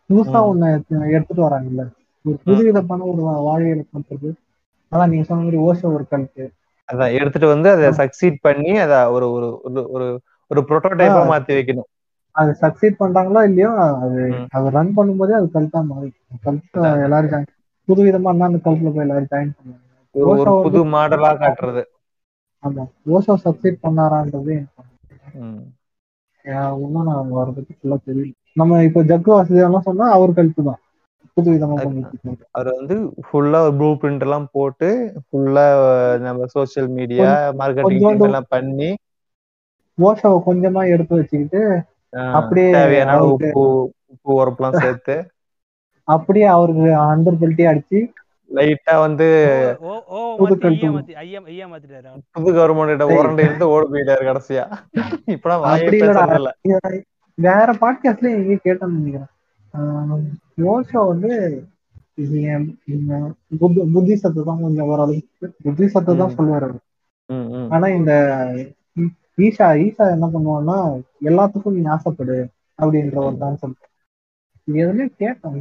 புதுசா. 0.10 0.34
ஒண்ணு 0.34 0.66
எடுத்து- 0.66 1.10
எடுத்துட்டு 1.10 1.50
வராங்கல்ல. 1.50 1.92
ஒரு 2.26 2.38
புது 2.44 2.64
விதமான 2.64 3.04
ஒரு 3.04 3.22
வாழ்வியல் 3.22 3.86
பண்றது 3.94 4.30
அதான் 4.92 5.10
நீங்க 5.10 5.26
சொன்ன 5.26 5.44
மாதிரி 5.44 5.62
ஓஷோ 5.62 5.94
ஒரு 5.94 6.06
கல்ட்டு 6.12 6.46
அதான் 6.90 7.14
எடுத்துட்டு 7.14 7.48
வந்து 7.48 7.70
அதை 7.70 7.90
சக்சீட் 7.90 8.36
பண்ணி 8.42 8.78
அத 8.78 9.12
ஒரு 9.12 9.32
ஒரு 9.32 9.48
ஒரு- 9.66 10.18
ஒரு 10.52 10.62
புரோட்டோடைப்பா. 10.70 11.22
மாத்தி 11.32 11.54
வைக்கணும். 11.54 11.90
அது 12.32 12.56
சக்சீட் 12.62 13.00
பண்றாங்களோ 13.00 13.44
இல்லையோ 13.44 13.70
அது. 13.72 14.34
அது 14.50 14.70
ரன் 14.70 14.98
பண்ணும்போதே 14.98 15.32
அது 15.32 15.50
கல்ட்டா 15.54 15.86
மாறி. 15.86 16.14
கல்ட் 16.44 17.04
எல்லாரும் 17.04 17.32
join- 17.32 17.48
புது 17.88 18.04
விதமா 18.04 18.28
இருந்தா 18.28 18.46
அந்த 18.46 18.58
கல்ட்ல 18.66 18.84
போய் 18.84 19.08
எல்லாரும் 19.08 19.28
ஜாயின் 19.32 19.52
பண்ணுவாங்க. 19.56 20.62
புது 20.62 20.86
மாடலா 20.86 21.32
காட்டுறது. 21.36 21.84
ஆமா. 22.64 22.84
ஓஷோ 23.12 23.36
சப்ஸ்கிரைப் 23.46 23.84
பண்ணாரான்றது 23.84 24.52
எனக்கு 24.52 24.84
ம். 25.34 25.64
ஏன் 26.46 26.82
இன்னும் 26.82 27.06
நான் 27.06 27.54
பத்தி 27.56 27.78
ஃபுல்லா 27.80 27.98
தெரியல. 28.08 28.32
நம்ம 28.54 28.84
இப்போ 28.84 29.04
ஜக்கு 29.04 29.30
வாசுதேவெல்லாம் 29.30 29.80
சொன்னா 29.80 30.12
அவர் 30.12 30.34
கழுத்து 30.34 30.64
தான் 30.64 30.80
புது 31.38 31.50
விதமா 31.54 31.78
அவர் 32.52 32.68
வந்து 32.72 32.96
ஃபுல்லா 33.26 33.60
ஒரு 33.62 33.74
ப்ளூ 33.78 33.90
பிரிண்ட் 34.02 34.24
எல்லாம் 34.24 34.46
போட்டு 34.52 34.90
ஃபுல்லா 35.26 35.64
நம்ம 36.22 36.46
சோஷியல் 36.54 36.90
மீடியா 36.90 37.30
மார்க்கெட்டிங் 37.60 38.26
எல்லாம் 38.28 38.50
பண்ணி 38.50 38.90
ஓஷோவை 39.98 40.38
கொஞ்சமா 40.46 40.82
எடுத்து 40.94 41.20
வச்சுக்கிட்டு 41.20 41.62
அப்படியே 42.34 42.70
தேவையான 42.72 43.18
உப்பு 43.30 43.64
உப்பு 44.14 44.32
உரப்புலாம் 44.36 44.82
சேர்த்து 44.82 45.16
அப்படியே 46.08 46.48
அவருக்கு 46.56 46.90
அண்டர் 47.04 47.40
பெல்ட்டே 47.42 47.66
அடிச்சு 47.70 48.00
லைட்டா 48.52 48.96
வந்து 49.00 49.28
புது 52.36 52.50
கவர்மெண்ட். 52.58 53.04
உரண்டை 53.16 53.44
இருந்து 53.46 53.68
ஓடி 53.72 53.88
போயிட்டாரு 53.92 54.24
கடைசியா. 54.30 54.66
இப்பதான் 55.34 55.64
வேற 57.38 57.70
பாட்காஸ்ட்ல 57.82 58.34
எங்கேயும் 58.36 58.66
கேட்டேன்னு 58.66 58.98
நினைக்கிறேன். 58.98 59.32
ஓஷோ 60.58 61.02
வந்து 61.10 61.32
இது 62.18 62.36
என் 62.50 62.66
இந்த 62.92 63.14
புத்த 63.62 63.86
புத்திசத்தை 63.94 64.42
தான் 64.44 64.62
கொஞ்சம் 64.62 64.90
ஓரளவுக்கு 64.92 65.48
புத்திசத்தை 65.66 66.12
தான். 66.14 66.36
சொல்லுவாரு 66.38 66.66
அவரு. 66.68 66.78
ம், 67.30 67.48
ம். 67.56 67.68
ஆனா 67.74 67.88
இந்த 67.96 68.12
ஈஷா 69.38 69.68
ஈஷா 69.84 70.06
என்ன 70.14 70.26
பண்ணுவான்னா 70.34 70.78
எல்லாத்துக்கும் 71.30 71.76
நீ 71.78 71.84
ஆசைப்படு 71.94 72.38
அப்படின்ற 72.80 73.18
ஒரு 73.24 73.36
கான்செப்ட் 73.42 73.84
இது 74.68 74.78
எதுவுமே 74.84 75.06
கேட்டேன் 75.16 75.58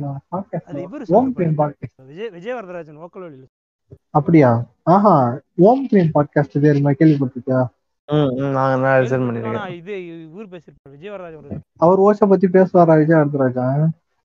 அப்படியா? 4.14 4.50
ஆஹா 4.88 5.14
ஓம் 5.62 5.82
பிரேம் 5.88 6.12
பாட்காஸ்ட் 6.14 6.54
தெரியுமா 6.62 6.92
கேள்விப்பட்டிருக்கியா? 6.98 7.60
ம், 8.08 8.30
ம். 8.36 8.52
நான் 8.54 8.80
நான் 8.82 8.96
லிசன் 9.02 9.26
பண்ணிருக்கேன் 9.26 9.58
ஆனா 9.58 9.68
இது 9.76 9.94
இவர் 10.26 10.48
பேசிருப்பாரு 10.52 10.92
விஜய் 10.94 11.12
வரதராஜன் 11.12 11.42
ஒரு 11.42 11.60
அவர் 11.80 12.02
ஓஷோ 12.06 12.26
பத்தி 12.30 12.48
பேசுவாரா 12.54 12.94
விஜய் 13.00 13.20
வரதராஜா 13.20 13.66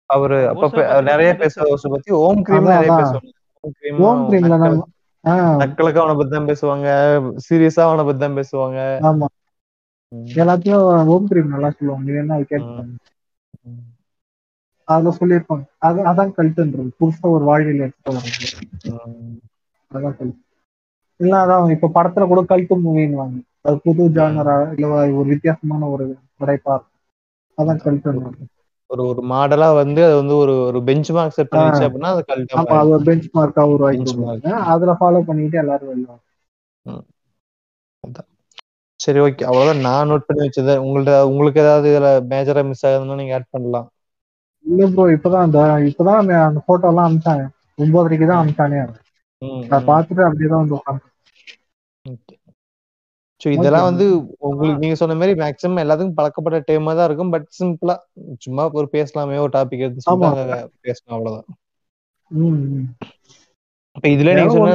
அவரு 0.09 0.37
அப்ப 0.51 0.67
நிறைய 1.09 1.29
வருஷம் 1.65 1.93
பத்தி 1.95 2.11
ஓம் 2.19 2.41
கிரீம் 2.43 2.69
நிறைய. 2.69 2.91
பேசுவாங்க 2.93 3.29
ஓம் 4.05 4.23
கிரீம் 4.29 4.47
ஆஹ் 5.23 5.59
நக்கலுக்கு 5.61 6.01
அவனை 6.01 6.13
பத்தி 6.17 6.31
தான் 6.31 6.49
பேசுவாங்க. 6.49 6.87
சீரியஸா 7.45 7.81
அவனை 7.87 8.03
பத்தி 8.03 8.21
தான் 8.21 8.37
பேசுவாங்க. 8.37 8.77
ஆமா. 9.07 9.27
எல்லாத்தையும் 10.35 10.83
ஓம் 11.13 11.27
பிரேம் 11.27 11.53
நல்லா 11.53 11.69
சொல்லுவாங்க. 11.71 12.07
வேணா 12.11 12.35
அது 12.35 12.45
கேட்டு 12.47 12.83
ம். 12.83 12.93
அதுல 14.87 15.11
சொல்லியிருப்பாங்க. 15.17 15.65
அது 15.79 15.99
அதான் 16.09 16.35
கல்ட்டுன்றது 16.35 16.89
புதுசா 16.99 17.25
ஒரு 17.29 17.43
வாழ்வியல் 17.43 17.83
எடுத்துட்டு 17.85 18.11
வராங்க. 18.11 19.09
ம். 19.11 19.37
அதான் 19.91 20.17
கல்ட்டு 20.17 20.37
இல்ல 21.19 21.33
அதான் 21.39 21.73
இப்ப 21.75 21.91
படத்துல 21.95 22.27
கூட 22.27 22.41
கல்ட்டு 22.49 22.75
மூவின்னுவாங்க. 22.83 23.37
அது 23.63 23.77
புது 23.79 24.03
ஜானரா 24.15 24.55
இல்ல 24.73 24.87
ஒரு 25.13 25.27
வித்தியாசமான 25.33 25.89
ஒரு 25.89 26.05
படைப்பா. 26.39 26.75
அதான் 27.57 27.83
கல்ட்டு 27.83 28.09
ஒரு 28.89 29.01
ஒரு 29.07 29.21
மாடலா 29.29 29.67
வந்து 29.75 30.01
அது 30.05 30.15
வந்து 30.15 30.35
ஒரு 30.35 30.53
ஒரு 30.63 30.79
பெஞ்ச் 30.83 31.09
மார்க் 31.11 31.35
செட் 31.35 31.51
பண்ணிச்சு 31.51 31.85
அப்படின்னா 31.87 32.11
அது 32.13 32.23
ஆமா 32.59 32.77
அது 32.79 32.89
ஒரு 32.89 33.03
பெஞ்ச் 33.03 33.27
மார்க்கா 33.33 33.63
உருவாக்கி. 33.69 34.15
அதுல 34.69 34.93
ஃபாலோ 34.99 35.21
பண்ணிட்டு 35.25 35.57
எல்லாரும் 35.57 35.91
வருவாங்க. 35.91 36.21
சரி 38.99 39.19
ஓகே 39.19 39.43
அவ்வளவுதான். 39.43 39.85
நான் 39.85 40.09
நோட் 40.09 40.25
பண்ணி 40.25 40.41
வச்சது 40.43 40.73
உங்கள்ட்ட 40.83 41.13
உங்களுக்கு 41.27 41.61
ஏதாவது 41.61 41.87
இதுல 41.91 42.09
மேஜரா 42.31 42.61
மிஸ் 42.69 42.85
ஆகுதுன்னா 42.85 43.15
நீங்க 43.15 43.35
ஆட் 43.35 43.51
பண்ணலாம். 43.51 43.87
இல்ல 44.65 44.87
ப்ரோ 44.89 45.03
இப்பதான் 45.13 45.45
அந்த 45.47 45.59
இப்பதான் 45.89 46.19
அந்த- 46.21 46.63
போட்டோ 46.65 46.89
எல்லாம் 46.89 47.07
அனுப்பிச்சாங்க. 47.07 47.45
ஒன்பதரைக்கு 47.77 48.25
தான் 48.27 48.41
அனுப்பிச்சானே 48.41 48.79
நான் 48.81 48.97
ம். 49.41 49.87
பார்த்துட்டு 49.89 50.23
அப்படியே 50.25 50.49
தான் 50.49 50.61
வந்து 50.61 50.77
உட்காந்து 50.77 51.05
ஸோ 53.41 53.47
இதெல்லாம். 53.55 53.87
வந்து 53.89 54.05
உங்களுக்கு 54.47 54.81
நீங்க 54.83 54.95
சொன்ன 54.95 55.15
மாதிரி 55.15 55.33
மேக்ஸிமம் 55.41 55.81
எல்லாத்துக்கும் 55.83 56.17
பழக்கப்பட்ட 56.17 56.59
டைமா 56.67 56.93
தான் 56.93 57.07
இருக்கும். 57.09 57.33
பட் 57.35 57.47
சிம்பிளா 57.57 57.95
சும்மா 58.45 58.65
ஒரு 58.79 58.87
பேசலாமே 58.95 59.39
ஒரு 59.45 59.53
டாபிக் 59.57 59.85
எடுத்து 59.85 60.05
பேசணும் 60.87 61.15
அவ்வளவுதான். 61.15 61.47
இப்ப 63.95 64.07
இதுல 64.09 64.33
நீங்க 64.33 64.51
சொன்ன 64.53 64.73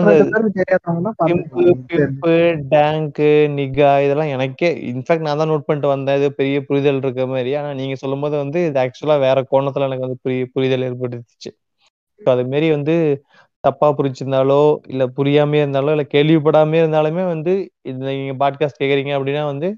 டேங்கு 2.73 3.29
நிகா 3.55 3.91
இதெல்லாம் 4.05 4.33
எனக்கே 4.35 4.71
இன்ஃபேக்ட் 4.91 5.27
நான் 5.27 5.41
தான் 5.41 5.51
நோட் 5.51 5.67
பண்ணிட்டு 5.67 5.93
வந்தேன். 5.93 6.19
இது 6.21 6.29
பெரிய 6.35 6.57
புரிதல் 6.69 7.01
இருக்க 7.03 7.25
மாதிரி. 7.27 7.53
ஆனா 7.55 7.71
நீங்க 7.81 7.97
சொல்லும் 8.03 8.25
போது 8.25 8.37
வந்து 8.43 8.61
இது 8.67 8.81
ஆக்சுவலா 8.85 9.17
வேற 9.27 9.41
கோணத்துல 9.53 9.89
எனக்கு 9.89 10.07
வந்து 10.07 10.21
புரிய 10.25 10.47
புரிதல் 10.55 10.87
ஏற்பட்டுச்சு 10.89 11.53
ஸோ 12.21 12.29
அது 12.29 12.45
மாரி 12.47 12.69
வந்து 12.75 12.95
தப்பா 13.65 13.89
புரிச்சிருந்தாலோ 13.93 14.61
இல்ல 14.87 15.03
புரியாம 15.17 15.59
இருந்தாலோ 15.61 15.93
இல்ல 15.95 16.05
கேள்விப்படாம 16.11 16.79
இருந்தாலுமே 16.81 17.25
வந்து 17.27 17.53
இந்த 17.91 18.05
நீங்க 18.11 18.35
பாட்காஸ்ட் 18.41 18.83
கேக்குறீங்க 18.83 19.13
அப்படின்னா 19.17 19.45
வந்து 19.47 19.69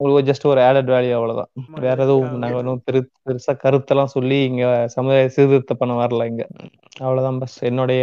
உங்களுக்கு 0.00 0.28
ஜஸ்ட் 0.30 0.46
ஒரு 0.46 0.60
ஆடட் 0.60 0.90
வேல்யூ 0.90 1.12
அவ்வளவுதான். 1.14 1.50
வேற 1.80 1.96
எதுவும் 2.04 2.38
நாங்க 2.38 2.56
ஒன்றும் 2.56 2.82
பெரு 2.84 3.00
பெருசா 3.24 3.52
கருத்தெல்லாம் 3.62 4.14
சொல்லி 4.14 4.38
இங்க 4.44 4.64
சமுதாய 4.94 5.28
சீர்திருத்தம் 5.28 5.80
பண்ண 5.80 5.94
வரல 6.00 6.26
இங்க. 6.30 6.44
அவ்வளவுதான் 6.98 7.40
பஸ் 7.40 7.58
என்னுடைய 7.62 8.02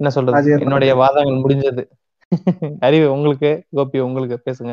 என்ன 0.00 0.10
சொல்றது? 0.10 0.38
என்ன? 0.50 0.64
என்னுடைய 0.64 0.92
வாதங்கள் 0.96 1.42
முடிஞ்சது. 1.42 1.82
அறிவு 2.80 3.06
உங்களுக்கு 3.12 3.48
கோபி 3.70 3.98
உங்களுக்கு 4.00 4.36
பேசுங்க. 4.46 4.72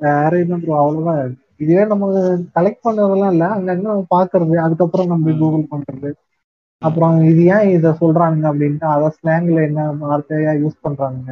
வேற 0.00 0.38
என்ன 0.38 0.56
ப்ரோ 0.56 0.74
அவ்வளவுதான். 0.78 1.32
இதுவே 1.56 1.84
நம்ம 1.84 2.06
கலெக்ட் 2.54 2.84
பண்றதெல்லாம் 2.84 3.32
இல்ல 3.32 3.46
அங்கங்க 3.56 3.96
பாக்குறது 4.10 4.56
அதுக்கப்புறம் 4.64 5.06
நம்ம. 5.06 5.34
கூகுள் 5.40 5.72
பண்றது. 5.72 6.10
அப்புறம் 6.82 7.16
இது 7.30 7.42
ஏன் 7.54 7.68
இத 7.70 7.90
சொல்றாங்க 8.00 8.44
அப்படின்ட்டு 8.50 8.86
அத 8.94 9.10
ஸ்லாங்ல 9.16 9.64
என்ன 9.68 9.80
வார்த்தையா 10.02 10.52
யூஸ் 10.62 10.82
பண்றாங்க. 10.86 11.28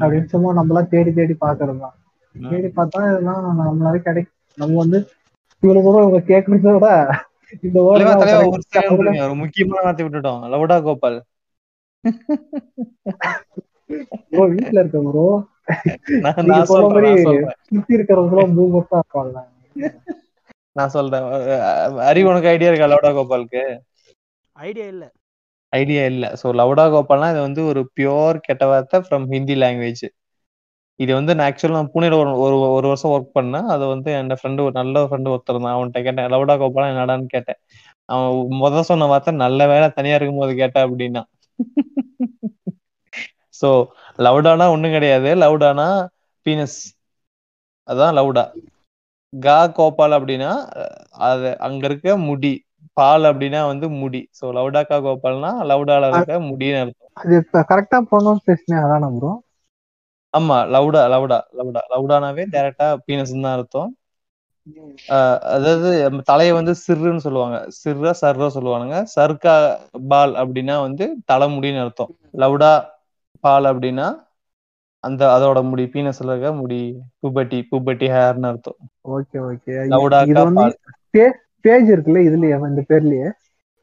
அப்படின்னு 0.00 0.32
சும்மா 0.32 0.50
நம்மளா 0.58 0.82
தேடி 0.92 1.12
தேடி 1.12 1.34
பாக்குறது 1.44 1.78
தான். 1.84 1.96
தேடி 2.34 2.68
பார்த்தா 2.76 3.02
இதெல்லாம் 3.10 3.46
நம்மளால 3.60 3.96
கிடைக்கும் 4.08 4.34
நம்ம 4.58 4.78
வந்து 4.82 4.98
இவ்வளவு 5.62 5.84
தூரம் 5.86 6.04
இவங்க 6.04 6.20
கேட்கறத 6.30 6.72
விட 6.76 6.88
இந்த 7.66 7.78
ஒரு 7.82 8.04
முக்கியமான 9.42 9.82
வார்த்தை 9.84 10.04
விட்டுட்டோம். 10.06 10.42
லவுடா 10.52 10.76
கோபால். 10.86 11.18
bro, 14.32 14.44
வீட்டுல 14.54 14.80
இருக்க 14.82 14.98
ப்ரோ. 15.06 15.26
சுத்தி 17.68 17.96
இருக்கிறவங்களும் 17.96 18.54
பூமர்ஸா 18.56 18.98
இருப்பாங்க. 19.02 19.36
நான் 20.76 20.94
சொல்றேன். 20.96 21.26
அறிவு 22.08 22.30
உனக்கு 22.30 22.52
ஐடியா 22.52 22.70
இருக்கா 22.70 22.88
லவுடா 22.92 23.12
கோபாலுக்கு? 23.18 23.62
ஐடியா 24.56 24.86
இல்ல. 24.88 25.04
ஐடியா 25.72 26.02
இல்ல. 26.10 26.24
சோ 26.40 26.46
லவுடா 26.58 26.84
கோபால்னா 26.92 27.28
இது 27.32 27.40
வந்து 27.44 27.62
ஒரு 27.70 27.82
பியோர் 27.96 28.38
கெட்ட 28.46 28.64
வார்த்தை 28.70 28.98
ஃப்ரம் 29.04 29.26
ஹிந்தி 29.32 29.56
லாங்குவேஜ் 29.58 30.04
இது 31.00 31.12
வந்து 31.14 31.32
நான் 31.36 31.46
ஆக்சுவலா 31.48 31.76
நான் 31.76 31.90
புனேல 31.92 32.14
ஒரு 32.18 32.30
ஒரு 32.44 32.56
ஒரு 32.76 32.86
வருஷம் 32.90 33.12
ஒர்க் 33.14 33.34
பண்ணேன். 33.34 33.66
அது 33.74 33.84
வந்து 33.92 34.08
என் 34.14 34.30
ஃப்ரெண்டு 34.38 34.64
ஒரு 34.66 34.74
நல்ல 34.78 35.02
ஃப்ரெண்டு 35.06 35.32
ஒருத்தர் 35.34 35.58
தான். 35.58 35.74
அவன்கிட்ட 35.74 36.00
கேட்டேன் 36.06 36.30
லவுடா 36.34 36.54
கோபாலா 36.62 36.86
என்னடான்னு 36.92 37.28
கேட்டேன். 37.34 37.58
அவன் 38.08 38.30
முத 38.60 38.82
சொன்ன 38.88 39.08
வார்த்தை 39.12 39.32
நல்ல 39.44 39.60
வேலை 39.68 39.88
தனியா 39.96 40.16
இருக்கும்போது 40.18 40.52
கேட்டா 40.62 40.80
அப்படின்னா. 40.86 41.22
சோ 43.54 43.68
லவுடானா 44.18 44.66
ஒண்ணும் 44.74 44.94
கிடையாது. 44.96 45.28
லவுடானா 45.42 45.86
பீனஸ் 46.46 46.78
அதான் 47.88 48.16
லவுடா 48.18 48.44
கா 49.32 49.58
கோபால் 49.76 50.16
அப்படின்னா 50.18 50.50
அது 51.26 51.48
அங்க 51.66 51.82
இருக்க 51.88 52.08
முடி. 52.26 52.54
பால் 52.96 53.24
அப்படின்னா 53.30 53.60
வந்து 53.68 53.86
முடி. 53.98 54.22
சோ 54.32 54.44
லவுடாக்கா 54.56 54.98
கோபால்னா 55.04 55.52
லவுடால 55.70 56.10
இருக்க 56.12 56.32
முடின்னு 56.48 56.82
அர்த்தம். 56.84 57.12
அது 57.20 57.34
கரெக்டா 57.62 57.98
ப்ரொனவுன்சியேஷன் 58.08 58.80
அதான 58.82 59.10
ப்ரோ 59.16 59.32
ஆமா 60.34 60.56
லவுடா 60.72 61.02
லவுடா 61.12 61.38
லவுடா. 61.58 61.82
லவுடானாவே 61.92 62.44
டைரக்டா 62.52 62.88
பீனஸ் 63.06 63.36
தான் 63.36 63.54
அர்த்தம். 63.54 63.90
அதாவது 65.54 65.90
தலையை 66.30 66.52
வந்து 66.54 66.72
சிறுன்னு 66.82 67.24
சொல்லுவாங்க. 67.26 67.58
சிறுரா 67.78 68.12
சர்ரா 68.20 68.48
சொல்லுவானுங்க. 68.56 68.96
சர்க்கா 69.14 69.54
பால் 70.12 70.34
அப்படின்னா 70.42 70.76
வந்து 70.86 71.04
தலைமுடின்னு 71.32 71.82
அர்த்தம். 71.84 72.12
லவுடா 72.42 72.72
பால் 73.44 73.68
அப்படின்னா 73.70 74.08
அந்த 75.04 75.22
அதோட 75.34 75.58
முடி 75.68 75.84
பீனஸ்ல 75.92 76.32
இருக்க 76.32 76.50
முடி 76.58 76.80
புபட்டி 77.20 77.60
புபட்டி 77.70 78.08
ஹேர்னு 78.12 78.50
அர்த்தம். 78.50 78.78
ஓகே 79.10 79.38
ஓகே 79.44 79.74
வந்து 79.86 80.10
பால். 80.54 80.76
பேஜ் 81.66 81.90
இருக்குல்ல 81.90 82.20
இதுலயே 82.28 82.68
இந்த 82.68 82.84
பேர்லயே. 82.88 83.28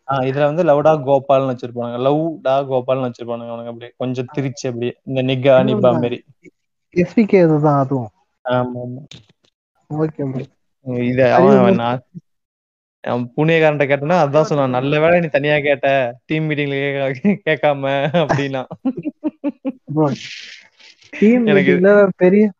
இதுல 0.07 0.43
வந்து 0.43 0.63
லவுடா 0.63 0.91
கோபால்னு 1.05 1.51
வச்சிருப்பானுங்க. 1.51 1.99
லவ் 1.99 2.41
டா 2.41 2.63
கோபால்னு 2.63 3.05
வச்சிருப்பானுங்க 3.07 3.51
அவனுங்க 3.53 3.65
அப்படியே. 3.65 3.91
கொஞ்சம் 3.97 4.25
திரிச்சு 4.37 4.67
அப்படியே. 4.67 4.93
இந்த 5.03 5.21
நிகா 5.21 5.53
நிபா 5.67 5.91
மாதிரி 5.93 6.17
எஸ்பிகே 6.95 7.39
இதுதான் 7.43 7.79
அதுவும். 7.79 8.09
ஆமா 8.49 8.79
ஆமா. 8.83 9.01
ஓகே 9.89 10.23
இத 11.03 11.35
அவன் 11.35 11.75
நான் 11.75 13.31
புனேகாரன்ட்ட 13.37 13.85
கேட்டனா 13.85 14.15
அதான் 14.23 14.41
சொன்னான். 14.41 14.69
நல்ல 14.69 14.99
வேளை 14.99 15.19
நீ 15.19 15.25
தனியா 15.27 15.59
கேட்ட 15.59 15.87
டீம் 16.25 16.49
மீட்டிங்ல 16.49 16.75
கேட்க 17.11 17.43
கேட்காம 17.47 17.89
அப்படின்னா. 18.23 18.61
டீம் 21.19 21.45
எனக்கு- 21.47 22.09
பெரிய 22.17 22.51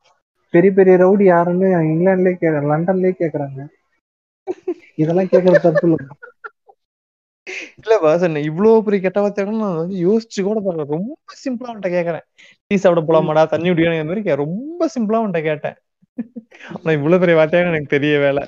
பெரிய 0.53 0.71
பெரிய 0.73 0.95
ரவுடி 0.97 1.23
யாருன்னு 1.23 1.65
இங்கிலாந்துலயே 1.65 2.51
லண்டன்லயே 2.71 3.13
கேக்குறாங்க 3.19 3.61
இதெல்லாம் 4.97 5.31
கேக்குறது 5.31 5.65
தப்பு 5.65 5.85
இல்ல. 5.87 5.97
இல்ல 7.79 7.93
வாசன் 8.01 8.35
இவ்வளவு 8.43 8.83
பெரிய 8.83 8.99
கெட்ட 9.01 9.19
வார்த்தை 9.19 9.43
நான் 9.55 9.79
வந்து 9.79 9.97
யோசிச்சு 10.03 10.41
கூட 10.41 10.59
பாருங்க 10.59 10.85
ரொம்ப 10.89 11.13
சிம்பிளா 11.43 11.69
அவன்கிட்ட 11.69 11.89
கேக்குறேன். 11.95 12.25
டீ 12.67 12.75
சாப்பிட 12.77 13.01
போலாமாடா 13.03 13.43
தண்ணி 13.47 13.67
குடிக்கணும் 13.69 14.11
மாதிரி 14.11 14.37
ரொம்ப 14.43 14.87
சிம்பிளா 14.95 15.19
அவன்கிட்ட 15.19 15.41
கேட்டேன். 15.49 15.77
ஆனா 16.73 16.91
இவ்வளவு 16.91 17.21
பெரிய 17.21 17.37
வார்த்தையான 17.37 17.71
எனக்கு 17.73 17.95
தெரிய 17.95 18.15
வேலை. 18.19 18.43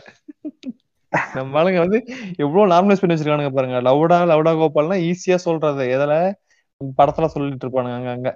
நம்ம 1.35 1.57
ஆளுங்க 1.59 1.79
வந்து 1.79 1.99
எவ்வளவு 2.37 2.71
நார்மலைஸ் 2.71 3.01
பண்ணி 3.01 3.15
வச்சிருக்கானுங்க 3.15 3.51
பாருங்க. 3.51 3.79
லவுடா 3.81 4.17
லவுடா 4.31 4.51
கோபால்னா 4.55 4.97
ஈஸியா 5.05 5.37
சொல்றது. 5.41 5.83
எதுல? 5.95 6.13
படத்துல 6.97 7.25
சொல்லிட்டு 7.27 7.65
இருப்பானுங்க 7.65 7.97
அங்க 7.97 8.11
அங்க. 8.11 8.29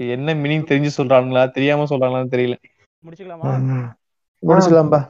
என்ன 0.00 0.34
மீனிங் 0.34 0.68
தெரிஞ்சு 0.68 0.90
சொல்றானுங்களா? 0.96 1.44
தெரியாம 1.50 1.86
சொல்றாங்களான்னு 1.90 2.34
தெரியல. 2.34 2.56
முடிச்சுக்கலாமா? 3.02 3.52
முடிச்சுக்கலாம்பா. 4.42 5.00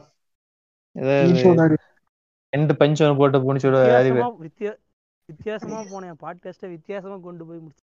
ரெண்டு 2.53 2.73
பஞ்ச் 2.79 3.01
ஒன்று 3.03 3.19
போட்டு 3.19 3.37
முடிச்சு 3.47 3.67
விட 3.69 3.79
அறிவு 3.97 4.19
வித்தியாசமா 4.19 4.43
வித்தியா 4.45 4.71
வித்தியாசமா 5.29 5.79
போனேன். 5.91 6.17
பாட்காஸ்ட்டை 6.23 6.67
வித்தியாசமா 6.75 7.15
கொண்டு 7.25 7.43
போய் 7.47 7.63
முடிச்சு. 7.63 7.83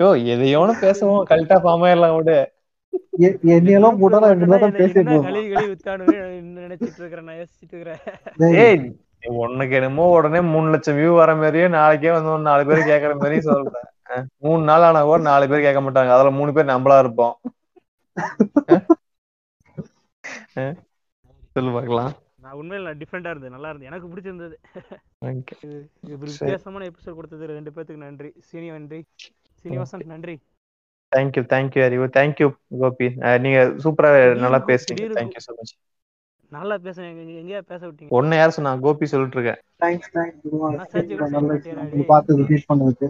யோ 0.00 0.08
எதையோன்னு 0.32 0.74
பேசுவோம். 0.84 1.26
கரெக்டா 1.30 1.56
ஃபார்ம் 1.64 1.84
ஆயிடலாம் 1.86 2.16
விடு. 2.16 2.38
என்னையெல்லாம் 3.54 3.98
போட்டா 4.00 4.20
நான் 4.22 4.34
இப்படிதான் 4.34 4.76
பேசிட்டு 4.78 5.00
என்ன 5.02 5.14
இருப்பேன். 5.14 5.28
கழுவி 5.28 5.48
கழுவி 5.54 5.72
வித்தானு 5.72 6.04
நினைச்சிட்டு 6.60 7.00
இருக்கிறேன். 7.02 7.28
நான் 7.28 7.40
யோசிச்சுட்டு 7.40 7.74
இருக்கிறேன். 7.76 8.00
ஏய் 8.64 8.80
உனக்கு 9.46 9.76
என்னமோ 9.78 10.04
உடனே 10.16 10.40
மூணு 10.52 10.68
லட்சம் 10.74 10.98
வியூ 10.98 11.10
வர 11.20 11.30
மாதிரியே 11.40 11.66
நாளைக்கே 11.78 12.12
வந்து 12.16 12.32
ஒரு 12.34 12.44
நாலு 12.48 12.62
பேர் 12.68 12.88
கேக்குற 12.90 13.12
மாதிரியும் 13.18 13.48
சொல்றேன். 13.50 13.88
மூணு 14.44 14.62
நாள் 14.70 14.86
ஆனா 14.88 15.00
கூட 15.08 15.20
நாலு 15.30 15.48
பேர் 15.50 15.66
கேட்க 15.66 15.80
மாட்டாங்க. 15.82 16.14
அதுல 16.16 16.30
மூணு 16.38 16.52
பேர் 16.56 16.72
நம்மளா 16.72 16.98
இருப்போம்? 17.04 17.36
சொல்லு 21.52 21.72
பார்க்கலாம் 21.72 22.12
நான் 22.40 22.54
உண்மையில 22.54 22.82
நான் 22.82 22.98
டிஃப்ரெண்டா 22.98 23.30
இருந்தது 23.30 23.50
நல்லா 23.50 23.70
இருந்தது 23.70 23.90
எனக்கு 23.90 24.08
பிடிச்சிருந்தது. 24.08 24.54
இது. 25.64 25.90
வித்தியாசமான 26.18 26.86
எபிசோட் 26.86 27.14
கொடுத்தது. 27.14 27.46
ரெண்டு 27.46 27.70
பேத்துக்கு 27.70 27.96
நன்றி. 27.96 28.32
சீனி 28.40 28.68
நன்றி. 28.68 29.04
சீனிவாசன் 29.54 30.02
நன்றி. 30.06 30.38
Thank you 31.16 31.42
thank you 31.52 31.84
Arivu 31.84 32.06
thank you 32.06 32.52
Gopi 32.80 33.08
நீங்க 33.38 33.74
சூப்பரா 33.82 34.38
நல்லா 34.38 34.58
திடீர்னு 34.58 35.20
தேங்க்யூ 35.20 35.36
so 35.36 35.54
மச் 35.56 35.74
நல்லா 36.50 36.74
பேசுறேன் 36.76 37.36
எங்க- 37.36 37.62
பேச 37.62 37.86
விட்டீங்க? 37.86 38.08
ஒன்னு 38.08 38.36
யார் 38.36 38.50
சொன்னா 38.50 38.76
கோபி 38.76 39.06
சொல்லிட்டு 39.06 39.40
இருக்கேன். 39.40 39.62
மாட்டேன், 39.78 40.40
உங்களை 40.40 42.04
பார்த்து 42.06 42.36
ரிப்பீட் 42.36 42.64
பண்ணதுக்கு. 42.74 43.08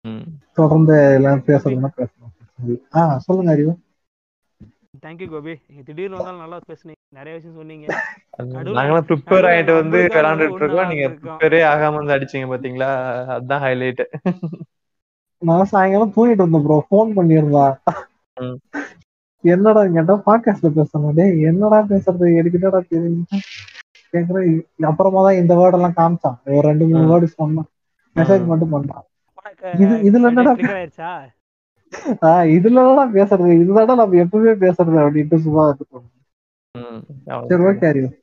ம். 0.00 0.22
தொடர்ந்து 0.52 1.12
எல்லாம் 1.14 1.42
பேசுறதுன்னா 1.46 1.88
பேசணும். 1.96 2.76
ஆ 2.94 3.18
சொல்லுங்க 3.18 3.50
அறிவு 3.50 3.78
தேங்க்யூ 5.06 5.28
கோபி. 5.28 5.54
நீங்க 5.66 5.82
திடீர்னு 5.84 6.16
வந்தாலும் 6.16 6.40
நல்லா 6.40 6.60
பேசுனீங்க. 6.68 6.92
நிறைய 7.08 7.38
விஷயம் 7.38 7.56
சொன்னீங்க. 7.56 8.02
நாங்களாம் 8.38 9.04
ப்ரிப்பேர் 9.04 9.48
ஆயிட்டு 9.48 9.74
வந்து 9.74 9.98
விளையாண்டுட்டு 9.98 10.62
இருக்கோம் 10.62 10.88
நீங்க. 10.88 11.08
ப்ரிப்பேரே 11.08 11.72
ஆகாம 11.72 11.94
வந்து 11.94 12.14
அடிச்சீங்க 12.14 12.46
பாத்தீங்களா? 12.48 13.24
அதுதான் 13.26 13.62
ஹைலைட் 13.62 14.04
நான் 15.38 15.64
சாயங்காலம் 15.64 16.12
தூங்கிட்டு 16.16 16.30
இருந்தேன் 16.30 16.62
ப்ரோ 16.62 16.86
ஃபோன் 16.90 17.18
பண்ணியிருந்தா. 17.18 17.76
ம். 18.40 18.78
என்னடா 19.40 19.86
கேட்டா 19.86 20.22
பாட்காஸ்ட்ல 20.26 20.82
பேசணும் 20.82 21.12
டேய் 21.14 21.42
என்னடா 21.42 21.80
பேசுறது? 21.80 22.36
எனக்கு 22.36 22.50
என்னடா 22.52 22.82
தெரியும்? 22.88 23.26
கேக்குறேன் 24.12 24.60
அப்புறமா 24.80 25.22
தான் 25.22 25.34
இந்த 25.34 25.54
வேர்ட் 25.56 25.72
எல்லாம் 25.72 25.94
காமிச்சான். 25.96 26.36
ஒரு 26.44 26.60
ரெண்டு 26.60 26.86
மூணு. 26.86 27.20
வேர்டு 27.20 27.24
சொன்னான். 27.24 27.66
மெசேஜ். 28.14 28.46
மட்டும் 28.46 28.72
பண்ணான். 28.72 29.06
இது- 29.62 30.00
இதுல 30.00 30.26
என்னடா 30.26 30.56
ஆஹ் 32.22 32.48
இதுலதான் 32.48 33.12
பேசுறது 33.14 33.52
இதுதான்டா 33.60 33.94
நம்ம 33.94 34.06
எப்பவுமே 34.06 34.54
பேசுறது 34.60 35.00
அப்படின்ட்டு 35.00 35.36
சும்மா. 35.36 35.76
சரி 37.48 37.62
ஓகே 37.62 37.88
அறிவு. 37.88 38.22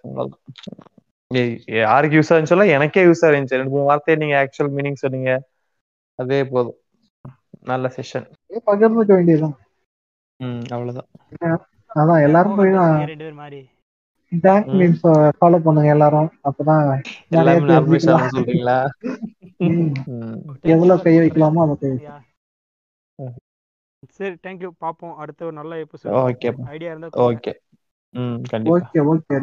யாருக்கு 1.67 2.17
யூஸ் 2.17 2.21
ஆச்சுன்னு 2.21 2.43
சொல்ல 2.43 2.67
எனக்கே 2.67 3.05
யூஸ் 3.05 3.23
ஆயிருந்துச்சு 3.23 3.57
ரெண்டு 3.57 3.71
மூணு 3.71 3.83
வார்த்தையை 3.83 4.27
நீங்க 4.27 4.43
ஆக்சுவல் 4.43 4.71
மீனிங் 4.77 4.95
சொன்னீங்க. 4.95 5.43
அதே 6.15 6.45
போதும். 6.45 6.77
நல்ல 7.61 7.93
செஷன் 7.97 8.31
பகிர்ந்துக்க 8.67 9.15
வேண்டியதுதான். 9.15 9.59
ம் 10.37 10.61
அவ்வளவுதான். 10.71 11.69
அதான் 11.95 12.23
எல்லாரும் 12.23 12.57
போய். 12.57 13.69
மீன்ஸ் 14.33 15.31
ஃபாலோ 15.41 15.59
பண்ணுங்க 15.59 15.89
எல்லாரும். 15.89 16.33
அப்பதான் 16.45 17.01
சொல்றீங்களா? 18.35 18.89
எதுல 19.61 21.03
கை 21.03 21.15
வைக்கலாமோ 21.19 21.63
அதை 21.65 21.77
கை 21.81 21.91
யா. 22.07 22.17
சரி 24.09 24.35
தேங்க்யூ 24.43 24.71
பாப்போம் 24.81 25.15
அடுத்த 25.15 25.45
ஒரு 25.45 25.55
நல்ல 25.55 25.75
எபிசோட். 25.77 26.65
ஐடியா 26.67 26.91
இருந்தா 26.91 27.09
ஓகே. 27.29 27.53
ம் 28.15 28.43
கண்டிப்பா. 28.43 28.77
Okay 28.77 29.01
okay 29.13 29.39